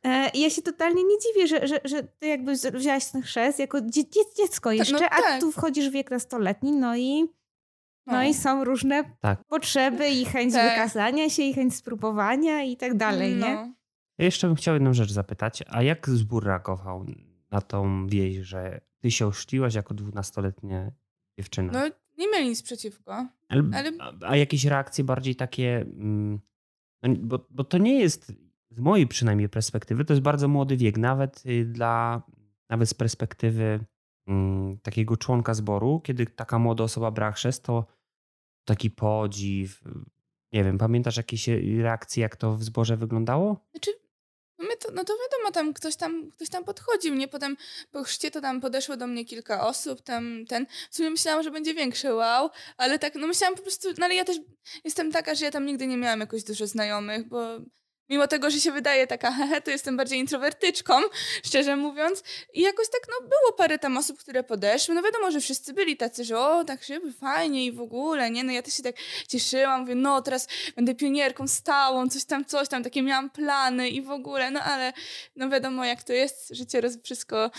E, 0.03 0.29
I 0.29 0.41
ja 0.41 0.49
się 0.49 0.61
totalnie 0.61 1.03
nie 1.03 1.19
dziwię, 1.19 1.47
że, 1.47 1.67
że, 1.67 1.79
że 1.85 2.03
ty 2.03 2.27
jakby 2.27 2.53
wzięłaś 2.73 3.05
ten 3.05 3.21
chrzest 3.21 3.59
jako 3.59 3.81
dzie 3.81 4.03
dziecko 4.37 4.69
no 4.69 4.73
jeszcze, 4.73 4.93
no, 4.93 4.99
tak. 4.99 5.23
a 5.25 5.39
tu 5.39 5.51
wchodzisz 5.51 5.89
w 5.89 5.91
wiek 5.91 6.11
nastoletni, 6.11 6.71
no 6.71 6.95
i 6.95 7.21
no, 8.07 8.13
no 8.13 8.23
i 8.23 8.33
są 8.33 8.63
różne 8.63 9.03
tak. 9.21 9.43
potrzeby 9.43 10.09
i 10.09 10.25
chęć 10.25 10.53
tak. 10.53 10.71
wykazania 10.71 11.29
się, 11.29 11.43
i 11.43 11.53
chęć 11.53 11.75
spróbowania 11.75 12.63
i 12.63 12.77
tak 12.77 12.97
dalej, 12.97 13.35
no. 13.35 13.47
nie? 13.47 13.73
Ja 14.17 14.25
jeszcze 14.25 14.47
bym 14.47 14.55
chciał 14.55 14.73
jedną 14.73 14.93
rzecz 14.93 15.11
zapytać, 15.11 15.63
a 15.67 15.83
jak 15.83 16.09
zbór 16.09 16.45
reagował 16.45 17.05
na 17.51 17.61
tą 17.61 18.07
wieść, 18.07 18.37
że 18.37 18.81
ty 19.01 19.11
się 19.11 19.27
oszczliłaś 19.27 19.75
jako 19.75 19.93
dwunastoletnia 19.93 20.91
dziewczyna. 21.39 21.73
No, 21.73 21.95
nie 22.17 22.31
mieli 22.31 22.49
nic 22.49 22.63
przeciwko. 22.63 23.27
Ale, 23.49 23.63
ale... 23.73 23.91
A, 23.99 24.13
a, 24.21 24.35
jakieś 24.35 24.65
reakcje 24.65 25.03
bardziej 25.03 25.35
takie. 25.35 25.81
Mm, 25.81 26.39
no, 27.03 27.15
bo, 27.19 27.47
bo 27.49 27.63
to 27.63 27.77
nie 27.77 27.99
jest, 27.99 28.33
z 28.69 28.79
mojej 28.79 29.07
przynajmniej 29.07 29.49
perspektywy, 29.49 30.05
to 30.05 30.13
jest 30.13 30.23
bardzo 30.23 30.47
młody 30.47 30.77
wiek, 30.77 30.97
nawet 30.97 31.43
y, 31.45 31.65
dla, 31.65 32.21
nawet 32.69 32.89
z 32.89 32.93
perspektywy 32.93 33.79
mm, 34.27 34.77
takiego 34.77 35.17
członka 35.17 35.53
zboru, 35.53 36.01
kiedy 36.03 36.25
taka 36.25 36.59
młoda 36.59 36.83
osoba 36.83 37.11
brała 37.11 37.31
chrzest, 37.31 37.63
to 37.63 37.85
taki 38.65 38.91
podziw. 38.91 39.83
Nie 40.53 40.63
wiem, 40.63 40.77
pamiętasz 40.77 41.17
jakieś 41.17 41.47
reakcje, 41.77 42.21
jak 42.21 42.35
to 42.35 42.55
w 42.55 42.63
zborze 42.63 42.97
wyglądało? 42.97 43.65
Znaczy, 43.71 43.91
my 44.59 44.77
to, 44.77 44.91
no 44.91 45.03
to 45.03 45.13
wiadomo, 45.13 45.51
tam 45.51 45.73
ktoś 45.73 45.95
tam, 45.95 46.31
ktoś 46.31 46.49
tam 46.49 46.63
podchodził, 46.63 47.15
nie? 47.15 47.27
Potem 47.27 47.57
po 47.91 48.03
chrzcie 48.03 48.31
to 48.31 48.41
tam 48.41 48.61
podeszło 48.61 48.97
do 48.97 49.07
mnie 49.07 49.25
kilka 49.25 49.67
osób, 49.67 50.01
tam 50.01 50.45
ten, 50.47 50.65
w 50.91 50.95
sumie 50.95 51.09
myślałam, 51.09 51.43
że 51.43 51.51
będzie 51.51 51.73
większy 51.73 52.13
wow, 52.13 52.49
ale 52.77 52.99
tak, 52.99 53.15
no 53.15 53.27
myślałam 53.27 53.55
po 53.55 53.61
prostu, 53.61 53.89
no 53.97 54.05
ale 54.05 54.15
ja 54.15 54.25
też 54.25 54.37
jestem 54.83 55.11
taka, 55.11 55.35
że 55.35 55.45
ja 55.45 55.51
tam 55.51 55.65
nigdy 55.65 55.87
nie 55.87 55.97
miałam 55.97 56.19
jakoś 56.19 56.43
dużo 56.43 56.67
znajomych, 56.67 57.27
bo 57.27 57.59
Mimo 58.09 58.27
tego, 58.27 58.49
że 58.49 58.59
się 58.59 58.71
wydaje 58.71 59.07
taka, 59.07 59.31
hehe, 59.37 59.61
to 59.61 59.71
jestem 59.71 59.97
bardziej 59.97 60.19
introwertyczką, 60.19 60.93
szczerze 61.43 61.75
mówiąc. 61.75 62.23
I 62.53 62.61
jakoś 62.61 62.87
tak, 62.89 63.01
no 63.09 63.27
było 63.27 63.57
parę 63.57 63.79
tam 63.79 63.97
osób, 63.97 64.19
które 64.19 64.43
podeszły. 64.43 64.95
No 64.95 65.03
wiadomo, 65.03 65.31
że 65.31 65.39
wszyscy 65.39 65.73
byli 65.73 65.97
tacy, 65.97 66.23
że 66.23 66.39
o, 66.39 66.63
tak 66.63 66.83
szybko, 66.83 67.07
fajnie 67.19 67.65
i 67.65 67.71
w 67.71 67.81
ogóle, 67.81 68.31
nie? 68.31 68.43
No 68.43 68.51
ja 68.51 68.61
też 68.61 68.73
się 68.73 68.83
tak 68.83 68.95
cieszyłam, 69.27 69.81
mówię, 69.81 69.95
no 69.95 70.21
teraz 70.21 70.47
będę 70.75 70.95
pionierką 70.95 71.47
stałą, 71.47 72.09
coś 72.09 72.25
tam, 72.25 72.45
coś 72.45 72.67
tam, 72.67 72.83
takie 72.83 73.01
miałam 73.01 73.29
plany 73.29 73.89
i 73.89 74.01
w 74.01 74.11
ogóle, 74.11 74.51
no 74.51 74.59
ale 74.59 74.93
no 75.35 75.49
wiadomo 75.49 75.85
jak 75.85 76.03
to 76.03 76.13
jest, 76.13 76.55
życie 76.55 76.81
roz, 76.81 77.01
wszystko 77.03 77.51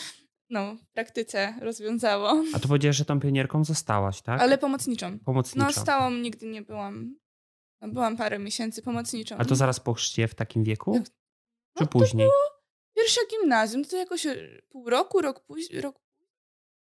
no, 0.50 0.74
w 0.74 0.92
praktyce 0.92 1.54
rozwiązało. 1.60 2.42
A 2.54 2.58
to 2.58 2.68
powiedziałeś, 2.68 2.96
że 2.96 3.04
tą 3.04 3.20
pionierką 3.20 3.64
zostałaś, 3.64 4.22
tak? 4.22 4.40
Ale 4.40 4.58
pomocniczą. 4.58 5.18
Pomocniczą. 5.18 5.66
No 5.66 5.72
stałą 5.72 6.10
nigdy 6.10 6.46
nie 6.46 6.62
byłam. 6.62 7.14
No, 7.80 7.88
byłam 7.88 8.16
parę 8.16 8.38
miesięcy 8.38 8.82
pomocniczą. 8.82 9.36
A 9.38 9.44
to 9.44 9.56
zaraz 9.56 9.80
po 9.80 9.94
chrzcie 9.94 10.28
w 10.28 10.34
takim 10.34 10.64
wieku? 10.64 10.94
Jak- 10.94 11.04
Czy 11.04 11.10
No 11.80 11.86
to 11.86 11.92
później? 11.92 12.28
Pierwsze 12.96 13.20
gimnazjum, 13.30 13.84
to 13.84 13.96
jakoś 13.96 14.26
e, 14.26 14.36
pół 14.68 14.90
roku, 14.90 15.20
rok 15.20 15.40
później, 15.40 15.80
rok 15.80 16.00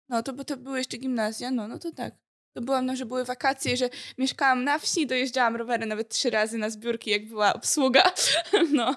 No 0.10 0.24
to, 0.24 0.34
bo 0.34 0.44
to 0.44 0.58
były 0.58 0.78
jeszcze 0.78 0.98
gimnazja, 0.98 1.52
no, 1.52 1.68
no 1.68 1.80
to 1.80 1.92
tak. 1.92 2.16
To 2.56 2.62
byłam, 2.62 2.86
no, 2.86 2.96
że 2.96 3.06
były 3.06 3.26
wakacje, 3.26 3.78
że 3.78 3.90
mieszkałam 4.18 4.64
na 4.64 4.80
wsi, 4.80 5.08
dojeżdżałam 5.08 5.56
rowerem 5.56 5.90
nawet 5.90 6.10
trzy 6.10 6.30
razy 6.30 6.58
na 6.58 6.70
zbiórki, 6.70 7.10
jak 7.12 7.28
była 7.28 7.54
obsługa. 7.54 8.04
No. 8.74 8.96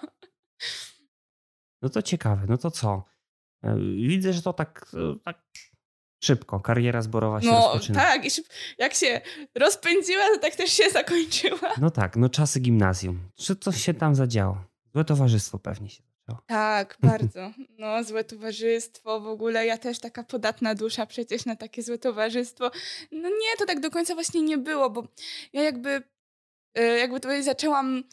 No 1.82 1.88
to 1.88 2.02
ciekawe, 2.02 2.46
no 2.48 2.58
to 2.58 2.70
co? 2.70 3.04
E, 3.64 3.76
Widzę, 3.96 4.32
że 4.32 4.42
to 4.42 4.52
tak, 4.52 4.86
e, 4.94 5.18
tak 5.24 5.42
szybko, 6.20 6.60
kariera 6.60 7.02
zborowa 7.02 7.40
się 7.40 7.46
No 7.46 7.52
rozpoczyna. 7.52 8.00
tak, 8.00 8.24
i 8.24 8.28
jak 8.78 8.94
się 8.94 9.20
rozpędziła, 9.54 10.22
to 10.34 10.38
tak 10.38 10.56
też 10.56 10.72
się 10.72 10.90
zakończyła. 10.90 11.74
No 11.80 11.90
tak, 11.90 12.16
no 12.16 12.28
czasy 12.28 12.60
gimnazjum. 12.60 13.18
Czy 13.36 13.56
coś 13.56 13.84
się 13.84 13.94
tam 13.94 14.14
zadziało? 14.14 14.64
Złe 14.94 15.04
towarzystwo 15.04 15.58
pewnie 15.58 15.90
się 15.90 16.02
zaczęło. 16.26 16.42
Tak, 16.46 16.96
bardzo. 17.02 17.50
No, 17.78 18.04
złe 18.04 18.24
towarzystwo 18.24 19.20
w 19.20 19.26
ogóle. 19.26 19.66
Ja 19.66 19.78
też 19.78 19.98
taka 19.98 20.24
podatna 20.24 20.74
dusza 20.74 21.06
przecież 21.06 21.44
na 21.44 21.56
takie 21.56 21.82
złe 21.82 21.98
towarzystwo. 21.98 22.70
No 23.12 23.28
nie, 23.28 23.56
to 23.58 23.66
tak 23.66 23.80
do 23.80 23.90
końca 23.90 24.14
właśnie 24.14 24.42
nie 24.42 24.58
było, 24.58 24.90
bo 24.90 25.04
ja 25.52 25.62
jakby, 25.62 26.02
e, 26.74 26.82
jakby 26.84 27.20
to 27.20 27.28
powiedzieć, 27.28 27.44
zaczęłam. 27.44 28.04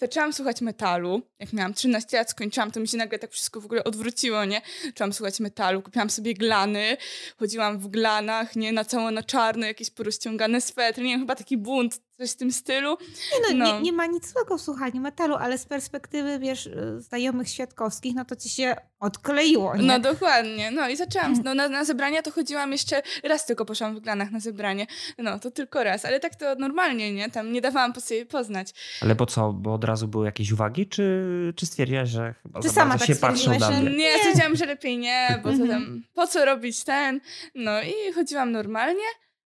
Zaczęłam 0.00 0.32
słuchać 0.32 0.60
metalu. 0.60 1.22
Jak 1.38 1.52
miałam 1.52 1.74
13 1.74 2.16
lat, 2.16 2.30
skończyłam, 2.30 2.70
to 2.70 2.80
mi 2.80 2.88
się 2.88 2.96
nagle 2.96 3.18
tak 3.18 3.30
wszystko 3.30 3.60
w 3.60 3.64
ogóle 3.64 3.84
odwróciło, 3.84 4.44
nie? 4.44 4.62
Zaczęłam 4.84 5.12
słuchać 5.12 5.40
metalu, 5.40 5.82
kupiłam 5.82 6.10
sobie 6.10 6.34
glany, 6.34 6.96
chodziłam 7.36 7.78
w 7.78 7.88
glanach, 7.88 8.56
nie? 8.56 8.72
Na 8.72 8.84
cało 8.84 9.10
na 9.10 9.22
czarno, 9.22 9.66
jakieś 9.66 9.90
porozciągane 9.90 10.60
swetry, 10.60 11.04
nie 11.04 11.10
wiem, 11.10 11.20
chyba 11.20 11.34
taki 11.36 11.56
bunt, 11.56 12.00
coś 12.20 12.30
w 12.30 12.36
tym 12.36 12.52
stylu. 12.52 12.98
Nie, 13.00 13.56
no, 13.56 13.64
No. 13.64 13.72
Nie, 13.76 13.80
nie 13.82 13.92
ma 13.92 14.06
nic 14.06 14.32
złego 14.32 14.58
w 14.58 14.60
słuchaniu 14.60 15.00
metalu, 15.00 15.34
ale 15.34 15.58
z 15.58 15.64
perspektywy, 15.66 16.38
wiesz, 16.38 16.66
y, 16.66 17.00
znajomych 17.00 17.48
świadkowskich, 17.48 18.14
no 18.14 18.24
to 18.24 18.36
ci 18.36 18.48
się 18.48 18.76
odkleiło, 19.00 19.76
nie? 19.76 19.82
No 19.82 19.98
dokładnie. 19.98 20.70
No 20.70 20.88
i 20.88 20.96
zaczęłam. 20.96 21.34
No, 21.44 21.54
na, 21.54 21.68
na 21.68 21.84
zebrania 21.84 22.22
to 22.22 22.30
chodziłam 22.30 22.72
jeszcze 22.72 23.02
raz 23.24 23.46
tylko 23.46 23.64
poszłam 23.64 23.96
w 23.96 24.00
glanach 24.00 24.30
na 24.30 24.40
zebranie. 24.40 24.86
No 25.18 25.38
to 25.38 25.50
tylko 25.50 25.84
raz, 25.84 26.04
ale 26.04 26.20
tak 26.20 26.34
to 26.34 26.54
normalnie, 26.54 27.12
nie? 27.12 27.30
Tam 27.30 27.52
nie 27.52 27.60
dawałam 27.60 27.92
po 27.92 28.00
sobie 28.00 28.26
poznać. 28.26 28.70
Ale 29.02 29.14
bo 29.14 29.26
co, 29.26 29.52
bo 29.52 29.74
od 29.74 29.84
razu 29.84 30.08
były 30.08 30.26
jakieś 30.26 30.52
uwagi, 30.52 30.86
czy, 30.86 31.22
czy 31.56 31.66
stwierdziłaś, 31.66 32.08
że 32.08 32.34
chyba 32.42 32.60
Czy 32.62 32.68
za 32.68 32.74
sama 32.74 32.98
tak 32.98 33.06
się 33.08 33.16
patrzą 33.16 33.58
na 33.58 33.70
mnie? 33.70 33.90
Nie, 33.96 34.18
stwierdziłam, 34.18 34.56
że 34.56 34.66
lepiej 34.66 34.98
nie, 34.98 35.40
bo 35.42 35.48
to 35.48 35.54
Mhm. 35.54 35.68
tam, 35.70 36.02
po 36.14 36.26
co 36.26 36.44
robić 36.44 36.84
ten? 36.84 37.20
No 37.54 37.82
i 37.82 38.12
chodziłam 38.12 38.52
normalnie. 38.52 39.04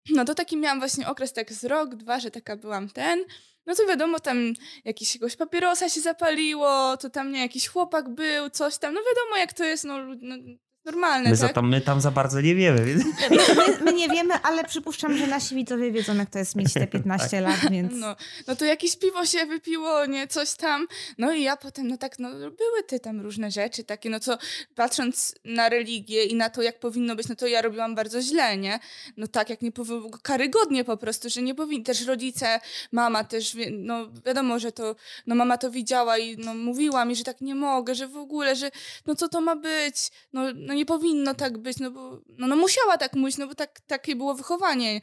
No 0.09 0.25
to 0.25 0.35
taki 0.35 0.57
miałam 0.57 0.79
właśnie 0.79 1.07
okres 1.07 1.33
tak 1.33 1.53
z 1.53 1.63
rok, 1.65 1.95
dwa, 1.95 2.19
że 2.19 2.31
taka 2.31 2.55
byłam 2.55 2.89
ten. 2.89 3.25
No 3.65 3.75
to 3.75 3.85
wiadomo, 3.87 4.19
tam 4.19 4.53
jakiegoś 4.85 5.35
papierosa 5.35 5.89
się 5.89 6.01
zapaliło, 6.01 6.97
to 6.97 7.09
tam 7.09 7.31
nie, 7.31 7.39
jakiś 7.39 7.67
chłopak 7.67 8.09
był, 8.09 8.49
coś 8.49 8.77
tam. 8.77 8.93
No 8.93 9.01
wiadomo, 9.01 9.37
jak 9.37 9.53
to 9.53 9.63
jest, 9.63 9.83
no, 9.83 9.97
no 10.21 10.35
normalne, 10.85 11.23
My, 11.29 11.37
tak? 11.37 11.47
za 11.47 11.49
tam, 11.49 11.69
my 11.69 11.81
tam 11.81 12.01
za 12.01 12.11
bardzo 12.11 12.41
nie 12.41 12.55
wiemy, 12.55 12.85
więc 12.85 13.03
My, 13.29 13.79
my 13.85 13.93
nie 13.93 14.09
wiemy, 14.09 14.33
ale 14.33 14.63
przypuszczam, 14.63 15.17
że 15.17 15.27
nasi 15.27 15.55
widzowie 15.55 15.91
wiedzą, 15.91 16.15
jak 16.15 16.29
to 16.29 16.39
jest 16.39 16.55
mieć 16.55 16.73
te 16.73 16.87
15 16.97 17.41
lat, 17.41 17.59
więc... 17.71 17.93
No, 17.95 18.15
no 18.47 18.55
to 18.55 18.65
jakieś 18.65 18.95
piwo 18.97 19.25
się 19.25 19.45
wypiło, 19.45 20.05
nie, 20.05 20.27
coś 20.27 20.53
tam. 20.53 20.87
No 21.17 21.33
i 21.33 21.41
ja 21.43 21.57
potem, 21.57 21.87
no 21.87 21.97
tak, 21.97 22.19
no 22.19 22.29
były 22.31 22.83
te 22.87 22.99
tam 22.99 23.21
różne 23.21 23.51
rzeczy 23.51 23.83
takie, 23.83 24.09
no 24.09 24.19
co 24.19 24.37
patrząc 24.75 25.35
na 25.45 25.69
religię 25.69 26.23
i 26.23 26.35
na 26.35 26.49
to, 26.49 26.61
jak 26.61 26.79
powinno 26.79 27.15
być, 27.15 27.27
no 27.29 27.35
to 27.35 27.47
ja 27.47 27.61
robiłam 27.61 27.95
bardzo 27.95 28.21
źle, 28.21 28.57
nie? 28.57 28.79
No 29.17 29.27
tak, 29.27 29.49
jak 29.49 29.61
nie 29.61 29.71
powinno, 29.71 30.09
karygodnie 30.21 30.83
po 30.83 30.97
prostu, 30.97 31.29
że 31.29 31.41
nie 31.41 31.55
powinno, 31.55 31.85
też 31.85 32.05
rodzice, 32.05 32.59
mama 32.91 33.23
też, 33.23 33.55
wie- 33.55 33.71
no 33.71 34.07
wiadomo, 34.25 34.59
że 34.59 34.71
to, 34.71 34.95
no 35.27 35.35
mama 35.35 35.57
to 35.57 35.71
widziała 35.71 36.17
i 36.17 36.37
no 36.37 36.53
mówiła 36.55 37.05
mi, 37.05 37.15
że 37.15 37.23
tak 37.23 37.41
nie 37.41 37.55
mogę, 37.55 37.95
że 37.95 38.07
w 38.07 38.17
ogóle, 38.17 38.55
że 38.55 38.71
no 39.05 39.15
co 39.15 39.29
to 39.29 39.41
ma 39.41 39.55
być, 39.55 39.95
no, 40.33 40.41
no 40.55 40.72
nie 40.73 40.85
powinno 40.85 41.33
tak 41.33 41.57
być, 41.57 41.79
no 41.79 41.91
bo, 41.91 42.21
no, 42.27 42.47
no 42.47 42.55
musiała 42.55 42.97
tak 42.97 43.13
mówić, 43.13 43.37
no 43.37 43.47
bo 43.47 43.55
tak, 43.55 43.79
takie 43.79 44.15
było 44.15 44.35
wychowanie. 44.35 45.01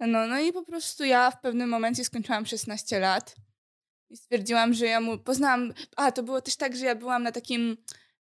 No, 0.00 0.26
no 0.26 0.40
i 0.40 0.52
po 0.52 0.62
prostu 0.62 1.04
ja 1.04 1.30
w 1.30 1.40
pewnym 1.40 1.68
momencie 1.68 2.04
skończyłam 2.04 2.46
16 2.46 3.00
lat 3.00 3.34
i 4.10 4.16
stwierdziłam, 4.16 4.74
że 4.74 4.86
ja 4.86 5.00
mu 5.00 5.18
poznałam. 5.18 5.72
A, 5.96 6.12
to 6.12 6.22
było 6.22 6.40
też 6.40 6.56
tak, 6.56 6.76
że 6.76 6.84
ja 6.84 6.94
byłam 6.94 7.22
na 7.22 7.32
takim 7.32 7.76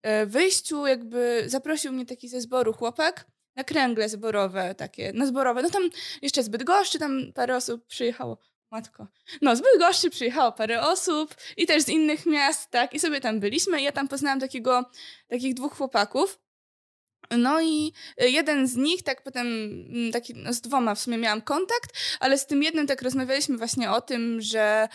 e, 0.03 0.27
wyjściu, 0.27 0.87
jakby 0.87 1.45
zaprosił 1.47 1.93
mnie 1.93 2.07
taki 2.07 2.29
ze 2.29 2.41
zboru 2.41 2.73
chłopak 2.73 3.27
na 3.57 3.65
kręgle 3.65 4.09
zborowe, 4.09 4.75
takie, 4.75 5.13
no 5.15 5.27
zborowe. 5.27 5.63
No 5.63 5.71
tam 5.71 5.83
jeszcze 6.23 6.43
z 6.43 6.49
Bydgoszczy 6.49 6.99
tam 6.99 7.33
parę 7.35 7.57
osób 7.57 7.87
przyjechało. 7.87 8.39
Matko. 8.71 9.07
No, 9.43 9.57
z 9.57 9.61
Bydgoszczy 9.61 10.11
przyjechało 10.11 10.53
parę 10.53 10.83
osób 10.83 11.35
i 11.57 11.67
też 11.67 11.83
z 11.83 11.89
innych 11.89 12.27
miast, 12.27 12.71
tak, 12.71 12.95
i 12.95 13.01
sobie 13.01 13.21
tam 13.21 13.41
byliśmy 13.41 13.81
i 13.81 13.85
ja 13.85 13.93
tam 13.93 14.09
poznałam 14.09 14.41
takiego, 14.41 14.91
takich 15.29 15.55
dwóch 15.55 15.77
chłopaków. 15.77 16.39
No 17.39 17.61
i 17.61 17.93
jeden 18.19 18.67
z 18.67 18.77
nich, 18.77 19.03
tak 19.03 19.23
potem, 19.23 19.47
mm, 19.47 20.13
taki, 20.13 20.35
no 20.35 20.53
z 20.53 20.61
dwoma 20.61 20.95
w 20.95 21.01
sumie 21.01 21.19
miałam 21.19 21.43
kontakt, 21.43 21.91
ale 22.21 22.39
z 22.39 22.47
tym 22.47 22.63
jednym 22.63 22.87
tak 22.87 23.03
rozmawialiśmy 23.03 23.57
właśnie 23.57 23.91
o 23.91 24.01
tym, 24.01 24.41
że, 24.41 24.89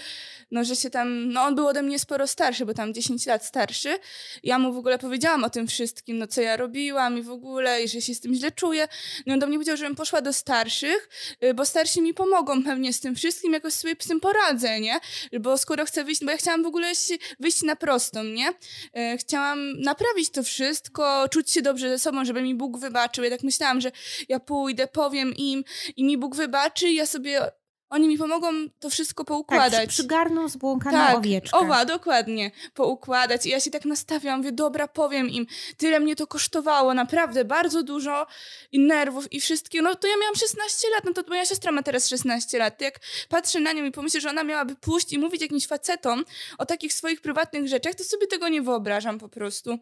no, 0.51 0.63
że 0.63 0.75
się 0.75 0.89
tam, 0.89 1.31
no 1.31 1.41
on 1.41 1.55
był 1.55 1.67
ode 1.67 1.81
mnie 1.81 1.99
sporo 1.99 2.27
starszy, 2.27 2.65
bo 2.65 2.73
tam 2.73 2.93
10 2.93 3.25
lat 3.25 3.45
starszy. 3.45 3.99
Ja 4.43 4.59
mu 4.59 4.73
w 4.73 4.77
ogóle 4.77 4.99
powiedziałam 4.99 5.43
o 5.43 5.49
tym 5.49 5.67
wszystkim, 5.67 6.17
no 6.17 6.27
co 6.27 6.41
ja 6.41 6.57
robiłam 6.57 7.17
i 7.17 7.21
w 7.21 7.29
ogóle, 7.29 7.83
i 7.83 7.87
że 7.87 8.01
się 8.01 8.15
z 8.15 8.19
tym 8.19 8.33
źle 8.33 8.51
czuję. 8.51 8.87
No 9.25 9.33
on 9.33 9.39
do 9.39 9.47
mnie 9.47 9.55
powiedział, 9.57 9.77
żebym 9.77 9.95
poszła 9.95 10.21
do 10.21 10.33
starszych, 10.33 11.09
y, 11.43 11.53
bo 11.53 11.65
starsi 11.65 12.01
mi 12.01 12.13
pomogą 12.13 12.63
pewnie 12.63 12.93
z 12.93 12.99
tym 12.99 13.15
wszystkim, 13.15 13.53
jakoś 13.53 13.73
sobie 13.73 13.95
z 13.99 14.07
tym 14.07 14.19
poradzę, 14.19 14.79
nie? 14.79 14.99
Bo 15.39 15.57
skoro 15.57 15.85
chcę 15.85 16.03
wyjść, 16.03 16.25
bo 16.25 16.31
ja 16.31 16.37
chciałam 16.37 16.63
w 16.63 16.67
ogóle 16.67 16.91
wyjść 17.39 17.61
na 17.63 17.75
prostą, 17.75 18.23
nie? 18.23 18.53
E, 18.93 19.17
Chciałam 19.17 19.81
naprawić 19.81 20.29
to 20.29 20.43
wszystko, 20.43 21.29
czuć 21.29 21.51
się 21.51 21.61
dobrze 21.61 21.89
ze 21.89 21.99
sobą, 21.99 22.14
żeby 22.23 22.41
mi 22.41 22.55
Bóg 22.55 22.77
wybaczył. 22.79 23.23
Ja 23.23 23.29
tak 23.29 23.43
myślałam, 23.43 23.81
że 23.81 23.91
ja 24.29 24.39
pójdę, 24.39 24.87
powiem 24.87 25.33
im 25.35 25.63
i 25.95 26.03
mi 26.03 26.17
Bóg 26.17 26.35
wybaczy 26.35 26.89
i 26.89 26.95
ja 26.95 27.05
sobie, 27.05 27.51
oni 27.89 28.07
mi 28.07 28.17
pomogą 28.17 28.47
to 28.79 28.89
wszystko 28.89 29.23
Tak, 29.23 29.27
poukładać. 29.27 29.89
przy, 29.89 30.03
przygarną 30.03 30.47
zbłąkaną 30.49 30.97
Tak, 30.97 31.15
owieczkę. 31.17 31.57
owa, 31.57 31.85
dokładnie, 31.85 32.51
poukładać. 32.73 33.45
I 33.45 33.49
ja 33.49 33.59
się 33.59 33.71
tak 33.71 33.85
nastawiam, 33.85 34.37
mówię, 34.37 34.51
dobra, 34.51 34.87
powiem 34.87 35.29
im, 35.29 35.45
tyle 35.77 35.99
mnie 35.99 36.15
to 36.15 36.27
kosztowało, 36.27 36.93
naprawdę, 36.93 37.45
bardzo 37.45 37.83
dużo 37.83 38.27
i 38.71 38.79
nerwów 38.79 39.33
i 39.33 39.41
wszystkiego. 39.41 39.83
No 39.83 39.95
to 39.95 40.07
ja 40.07 40.13
miałam 40.21 40.35
16 40.35 40.87
lat, 40.95 41.03
no 41.05 41.13
to 41.13 41.29
moja 41.29 41.45
siostra 41.45 41.71
ma 41.71 41.83
teraz 41.83 42.07
16 42.07 42.57
lat. 42.57 42.81
Jak 42.81 42.99
patrzę 43.29 43.59
na 43.59 43.71
nią 43.73 43.85
i 43.85 43.91
pomyślę, 43.91 44.21
że 44.21 44.29
ona 44.29 44.43
miałaby 44.43 44.75
pójść 44.75 45.13
i 45.13 45.19
mówić 45.19 45.41
jakimś 45.41 45.67
facetom 45.67 46.25
o 46.57 46.65
takich 46.65 46.93
swoich 46.93 47.21
prywatnych 47.21 47.67
rzeczach, 47.67 47.95
to 47.95 48.03
sobie 48.03 48.27
tego 48.27 48.49
nie 48.49 48.61
wyobrażam 48.61 49.19
po 49.19 49.29
prostu. 49.29 49.77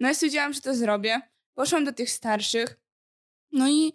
No 0.00 0.08
ja 0.08 0.14
stwierdziłam, 0.14 0.52
że 0.52 0.60
to 0.60 0.74
zrobię. 0.74 1.20
Poszłam 1.60 1.84
do 1.84 1.92
tych 1.92 2.10
starszych, 2.10 2.80
no 3.52 3.68
i 3.68 3.92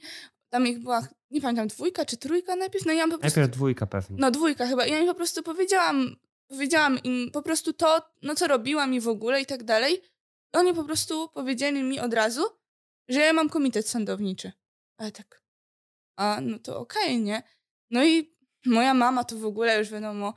tam 0.49 0.67
ich 0.67 0.79
była, 0.79 1.07
nie 1.31 1.41
pamiętam, 1.41 1.67
dwójka 1.67 2.05
czy 2.05 2.17
trójka 2.17 2.55
najpierw, 2.55 2.85
no 2.85 2.93
i 2.93 2.97
ja 2.97 3.03
po 3.03 3.17
prostu... 3.17 3.39
najpierw 3.39 3.57
dwójka 3.57 3.87
pewnie. 3.87 4.17
No 4.19 4.31
dwójka 4.31 4.67
chyba. 4.67 4.85
I 4.85 4.91
ja 4.91 4.99
im 4.99 5.07
po 5.07 5.15
prostu 5.15 5.43
powiedziałam, 5.43 6.15
powiedziałam 6.47 6.99
im 7.03 7.31
po 7.31 7.41
prostu 7.41 7.73
to, 7.73 8.01
no 8.21 8.35
co 8.35 8.47
robiłam 8.47 8.93
i 8.93 8.99
w 8.99 9.07
ogóle 9.07 9.41
i 9.41 9.45
tak 9.45 9.63
dalej. 9.63 10.01
I 10.53 10.57
oni 10.57 10.73
po 10.73 10.83
prostu 10.83 11.29
powiedzieli 11.29 11.83
mi 11.83 11.99
od 11.99 12.13
razu, 12.13 12.43
że 13.07 13.19
ja 13.19 13.33
mam 13.33 13.49
komitet 13.49 13.89
sądowniczy. 13.89 14.51
Ale 14.97 15.11
tak, 15.11 15.41
a 16.15 16.39
no 16.41 16.59
to 16.59 16.79
okej, 16.79 17.21
nie? 17.21 17.43
No 17.91 18.05
i 18.05 18.35
moja 18.65 18.93
mama 18.93 19.23
to 19.23 19.37
w 19.37 19.45
ogóle 19.45 19.79
już 19.79 19.89
wiadomo, 19.89 20.33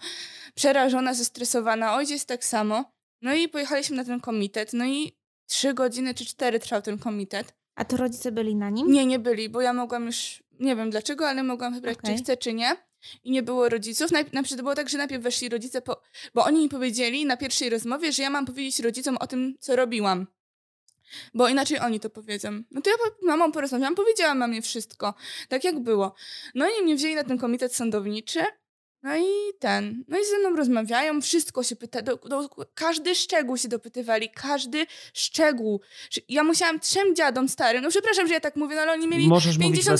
przerażona, 0.54 1.14
zestresowana, 1.14 1.94
ojciec 1.94 2.26
tak 2.26 2.44
samo. 2.44 2.92
No 3.22 3.34
i 3.34 3.48
pojechaliśmy 3.48 3.96
na 3.96 4.04
ten 4.04 4.20
komitet, 4.20 4.72
no 4.72 4.84
i 4.84 5.17
trzy 5.48 5.74
godziny 5.74 6.14
czy 6.14 6.24
cztery 6.26 6.58
trwał 6.60 6.82
ten 6.82 6.98
komitet. 6.98 7.54
A 7.74 7.84
to 7.84 7.96
rodzice 7.96 8.32
byli 8.32 8.54
na 8.56 8.70
nim? 8.70 8.92
Nie, 8.92 9.06
nie 9.06 9.18
byli, 9.18 9.48
bo 9.48 9.60
ja 9.60 9.72
mogłam 9.72 10.06
już, 10.06 10.42
nie 10.60 10.76
wiem 10.76 10.90
dlaczego, 10.90 11.28
ale 11.28 11.42
mogłam 11.42 11.74
wybrać, 11.74 11.98
Okej. 11.98 12.16
czy 12.16 12.22
chcę, 12.22 12.36
czy 12.36 12.52
nie. 12.54 12.76
I 13.24 13.30
nie 13.30 13.42
było 13.42 13.68
rodziców. 13.68 14.10
Najp- 14.10 14.32
na 14.32 14.42
przykład 14.42 14.62
było 14.62 14.74
tak, 14.74 14.88
że 14.88 14.98
najpierw 14.98 15.22
weszli 15.22 15.48
rodzice, 15.48 15.82
po, 15.82 16.02
bo 16.34 16.44
oni 16.44 16.58
mi 16.62 16.68
powiedzieli 16.68 17.26
na 17.26 17.36
pierwszej 17.36 17.70
rozmowie, 17.70 18.12
że 18.12 18.22
ja 18.22 18.30
mam 18.30 18.46
powiedzieć 18.46 18.80
rodzicom 18.80 19.16
o 19.16 19.26
tym, 19.26 19.54
co 19.60 19.76
robiłam. 19.76 20.26
Bo 21.34 21.48
inaczej 21.48 21.78
oni 21.80 22.00
to 22.00 22.10
powiedzą. 22.10 22.62
No 22.70 22.80
to 22.82 22.90
ja 22.90 22.96
po- 22.96 23.26
mamą 23.26 23.52
porozmawiałam, 23.52 23.94
powiedziałam 23.94 24.38
mamie 24.38 24.62
wszystko, 24.62 25.14
tak 25.48 25.64
jak 25.64 25.78
było. 25.80 26.14
No 26.54 26.66
i 26.68 26.82
mnie 26.82 26.96
wzięli 26.96 27.14
na 27.14 27.24
ten 27.24 27.38
komitet 27.38 27.74
sądowniczy. 27.74 28.40
No 29.02 29.16
i 29.16 29.24
ten, 29.58 30.04
no 30.08 30.18
i 30.18 30.24
ze 30.24 30.38
mną 30.38 30.56
rozmawiają, 30.56 31.20
wszystko 31.20 31.62
się 31.62 31.76
pyta, 31.76 32.02
do, 32.02 32.16
do, 32.16 32.48
każdy 32.74 33.14
szczegół 33.14 33.56
się 33.56 33.68
dopytywali, 33.68 34.30
każdy 34.30 34.86
szczegół. 35.14 35.80
Ja 36.28 36.44
musiałam 36.44 36.80
trzem 36.80 37.16
dziadom 37.16 37.48
starym, 37.48 37.82
no 37.82 37.90
przepraszam, 37.90 38.28
że 38.28 38.34
ja 38.34 38.40
tak 38.40 38.56
mówię, 38.56 38.76
no 38.76 38.82
ale 38.82 38.92
oni 38.92 39.08
mieli 39.08 39.28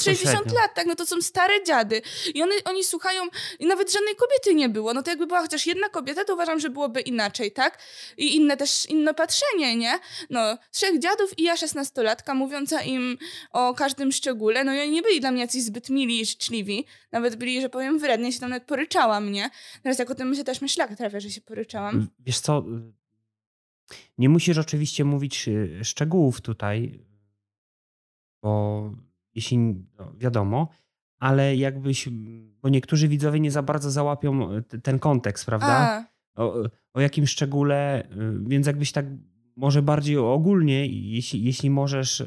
50-60 0.09 0.53
lat, 0.55 0.75
tak, 0.75 0.87
no 0.87 0.95
to 0.95 1.07
są 1.07 1.23
stare 1.23 1.65
dziady. 1.65 2.03
I 2.35 2.43
one, 2.43 2.55
oni 2.65 2.85
słuchają, 2.85 3.23
i 3.59 3.67
nawet 3.67 3.93
żadnej 3.93 4.15
kobiety 4.17 4.55
nie 4.55 4.69
było, 4.69 4.95
no 4.95 5.03
to 5.03 5.11
jakby 5.11 5.27
była 5.27 5.41
chociaż 5.41 5.67
jedna 5.67 5.89
kobieta, 5.89 6.25
to 6.25 6.35
uważam, 6.35 6.61
że 6.61 6.71
byłoby 6.71 7.01
inaczej, 7.01 7.53
tak? 7.53 7.79
I 8.17 8.37
inne 8.37 8.57
też, 8.57 8.87
inne 8.87 9.15
patrzenie, 9.15 9.77
nie? 9.77 9.99
No, 10.31 10.59
trzech 10.73 10.99
dziadów 10.99 11.39
i 11.39 11.43
ja 11.43 11.57
szesnastolatka 11.57 12.35
mówiąca 12.35 12.83
im 12.83 13.19
o 13.53 13.75
każdym 13.75 14.13
szczególe, 14.13 14.65
no 14.65 14.75
i 14.75 14.81
oni 14.81 14.91
nie 14.91 15.03
byli 15.03 15.21
dla 15.21 15.31
mnie 15.31 15.41
jacyś 15.41 15.63
zbyt 15.63 15.91
mili 15.91 16.21
i 16.21 16.27
życzliwi, 16.27 16.87
nawet 17.13 17.37
byli, 17.37 17.61
że 17.61 17.69
powiem, 17.69 17.99
wrednie 17.99 18.33
się 18.33 18.41
tam 18.41 18.51
nawet 18.51 18.65
poryczałam, 18.89 19.33
nie? 19.33 19.51
Teraz 19.83 19.99
jak 19.99 20.11
o 20.11 20.15
tym 20.15 20.29
myślę, 20.29 20.45
też 20.45 20.63
mi 20.63 20.69
szlak 20.69 20.97
trafia, 20.97 21.21
że 21.21 21.31
się 21.31 21.41
poryczałam. 21.41 22.09
Wiesz 22.19 22.41
co, 22.41 22.65
nie 24.19 24.29
musisz 24.29 24.59
oczywiście 24.59 25.05
mówić 25.05 25.49
y, 25.49 25.85
szczegółów 25.85 26.41
tutaj, 26.41 27.05
bo 28.43 28.93
jeśli, 29.35 29.59
no 29.99 30.13
wiadomo, 30.17 30.69
ale 31.19 31.57
jakbyś, 31.57 32.09
bo 32.63 32.69
niektórzy 32.69 33.09
widzowie 33.09 33.41
nie 33.41 33.51
za 33.51 33.63
bardzo 33.63 33.91
załapią 33.91 34.53
y, 34.57 34.63
ten 34.83 34.99
kontekst, 34.99 35.47
prawda? 35.47 36.07
O, 36.35 36.55
o 36.93 37.01
jakim 37.01 37.27
szczególe, 37.27 38.05
y, 38.05 38.09
więc 38.47 38.67
jakbyś 38.67 38.93
tak 38.93 39.07
może 39.57 39.83
bardziej 39.83 40.17
ogólnie, 40.19 40.87
jeśli, 40.87 41.45
jeśli 41.45 41.71
możesz, 41.71 42.25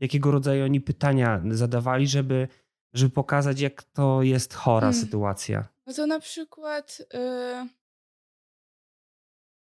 jakiego 0.00 0.30
rodzaju 0.30 0.64
oni 0.64 0.80
pytania 0.80 1.42
zadawali, 1.50 2.06
żeby 2.06 2.48
żeby 2.92 3.10
pokazać, 3.10 3.60
jak 3.60 3.82
to 3.82 4.22
jest 4.22 4.54
chora 4.54 4.80
hmm. 4.80 5.00
sytuacja. 5.00 5.68
No 5.88 5.94
to 5.94 6.06
na 6.06 6.20
przykład. 6.20 7.02
Yy... 7.12 7.68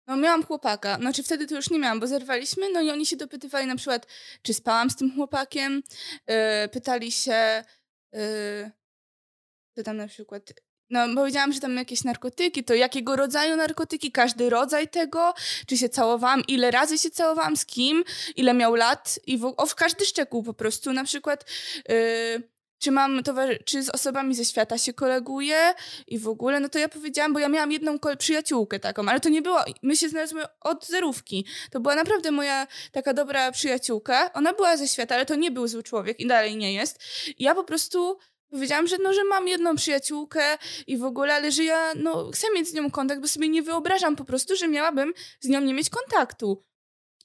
No 0.06 0.16
miałam 0.16 0.44
chłopaka, 0.44 0.96
znaczy 0.96 1.22
wtedy 1.22 1.46
to 1.46 1.54
już 1.54 1.70
nie 1.70 1.78
miałam, 1.78 2.00
bo 2.00 2.06
zerwaliśmy, 2.06 2.70
no 2.72 2.80
i 2.80 2.90
oni 2.90 3.06
się 3.06 3.16
dopytywali 3.16 3.66
na 3.66 3.76
przykład, 3.76 4.06
czy 4.42 4.54
spałam 4.54 4.90
z 4.90 4.96
tym 4.96 5.14
chłopakiem, 5.14 5.82
yy, 6.26 6.34
pytali 6.72 7.12
się, 7.12 7.64
yy, 8.12 9.82
tam 9.84 9.96
na 9.96 10.08
przykład, 10.08 10.42
no 10.90 11.14
powiedziałam, 11.14 11.52
że 11.52 11.60
tam 11.60 11.76
jakieś 11.76 12.04
narkotyki, 12.04 12.64
to 12.64 12.74
jakiego 12.74 13.16
rodzaju 13.16 13.56
narkotyki, 13.56 14.12
każdy 14.12 14.50
rodzaj 14.50 14.88
tego, 14.88 15.34
czy 15.66 15.76
się 15.76 15.88
całowałam, 15.88 16.42
ile 16.48 16.70
razy 16.70 16.98
się 16.98 17.10
całowałam, 17.10 17.56
z 17.56 17.66
kim, 17.66 18.04
ile 18.36 18.54
miał 18.54 18.74
lat? 18.74 19.20
I 19.26 19.38
w, 19.38 19.54
o, 19.56 19.66
w 19.66 19.74
każdy 19.74 20.04
szczegół 20.04 20.42
po 20.42 20.54
prostu, 20.54 20.92
na 20.92 21.04
przykład 21.04 21.44
yy, 21.88 22.42
czy 22.80 22.90
mam 22.90 23.22
towarzy- 23.22 23.58
czy 23.64 23.82
z 23.82 23.88
osobami 23.88 24.34
ze 24.34 24.44
świata 24.44 24.78
się 24.78 24.92
koleguję 24.92 25.74
i 26.06 26.18
w 26.18 26.28
ogóle, 26.28 26.60
no 26.60 26.68
to 26.68 26.78
ja 26.78 26.88
powiedziałam, 26.88 27.32
bo 27.32 27.38
ja 27.38 27.48
miałam 27.48 27.72
jedną 27.72 27.98
przyjaciółkę 28.18 28.80
taką, 28.80 29.08
ale 29.08 29.20
to 29.20 29.28
nie 29.28 29.42
było, 29.42 29.60
my 29.82 29.96
się 29.96 30.08
znalazłyśmy 30.08 30.48
od 30.60 30.86
zerówki. 30.86 31.46
To 31.70 31.80
była 31.80 31.94
naprawdę 31.94 32.30
moja 32.30 32.66
taka 32.92 33.14
dobra 33.14 33.52
przyjaciółka. 33.52 34.32
Ona 34.32 34.52
była 34.52 34.76
ze 34.76 34.88
świata, 34.88 35.14
ale 35.14 35.26
to 35.26 35.34
nie 35.34 35.50
był 35.50 35.68
zły 35.68 35.82
człowiek 35.82 36.20
i 36.20 36.26
dalej 36.26 36.56
nie 36.56 36.74
jest. 36.74 37.00
I 37.38 37.44
ja 37.44 37.54
po 37.54 37.64
prostu 37.64 38.18
powiedziałam, 38.50 38.86
że 38.86 38.96
no, 39.02 39.12
że 39.12 39.24
mam 39.24 39.48
jedną 39.48 39.76
przyjaciółkę 39.76 40.58
i 40.86 40.96
w 40.96 41.04
ogóle, 41.04 41.34
ale 41.34 41.52
że 41.52 41.64
ja 41.64 41.92
no, 41.96 42.30
chcę 42.30 42.46
mieć 42.54 42.68
z 42.68 42.74
nią 42.74 42.90
kontakt, 42.90 43.20
bo 43.20 43.28
sobie 43.28 43.48
nie 43.48 43.62
wyobrażam 43.62 44.16
po 44.16 44.24
prostu, 44.24 44.56
że 44.56 44.68
miałabym 44.68 45.12
z 45.40 45.48
nią 45.48 45.60
nie 45.60 45.74
mieć 45.74 45.90
kontaktu. 45.90 46.69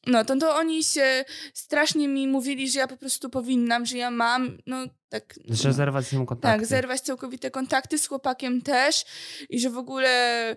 No 0.08 0.26
to, 0.26 0.38
to 0.38 0.56
oni 0.56 0.84
się 0.84 1.26
strasznie 1.54 2.08
mi 2.08 2.28
mówili, 2.28 2.70
że 2.70 2.80
ja 2.80 2.88
po 2.88 2.98
prostu 2.98 3.30
powinnam, 3.30 3.86
że 3.86 3.98
ja 3.98 4.12
mam, 4.12 4.58
no 4.66 4.86
tak. 5.10 5.36
Że 5.50 5.74
zerwać 5.74 6.06
z 6.06 6.14
nią 6.14 6.26
kontakty. 6.26 6.60
Tak, 6.60 6.68
zerwać 6.68 7.02
całkowite 7.02 7.52
kontakty 7.52 7.98
z 7.98 8.08
chłopakiem 8.08 8.62
też 8.62 9.06
i 9.50 9.60
że 9.60 9.70
w 9.70 9.78
ogóle. 9.78 10.56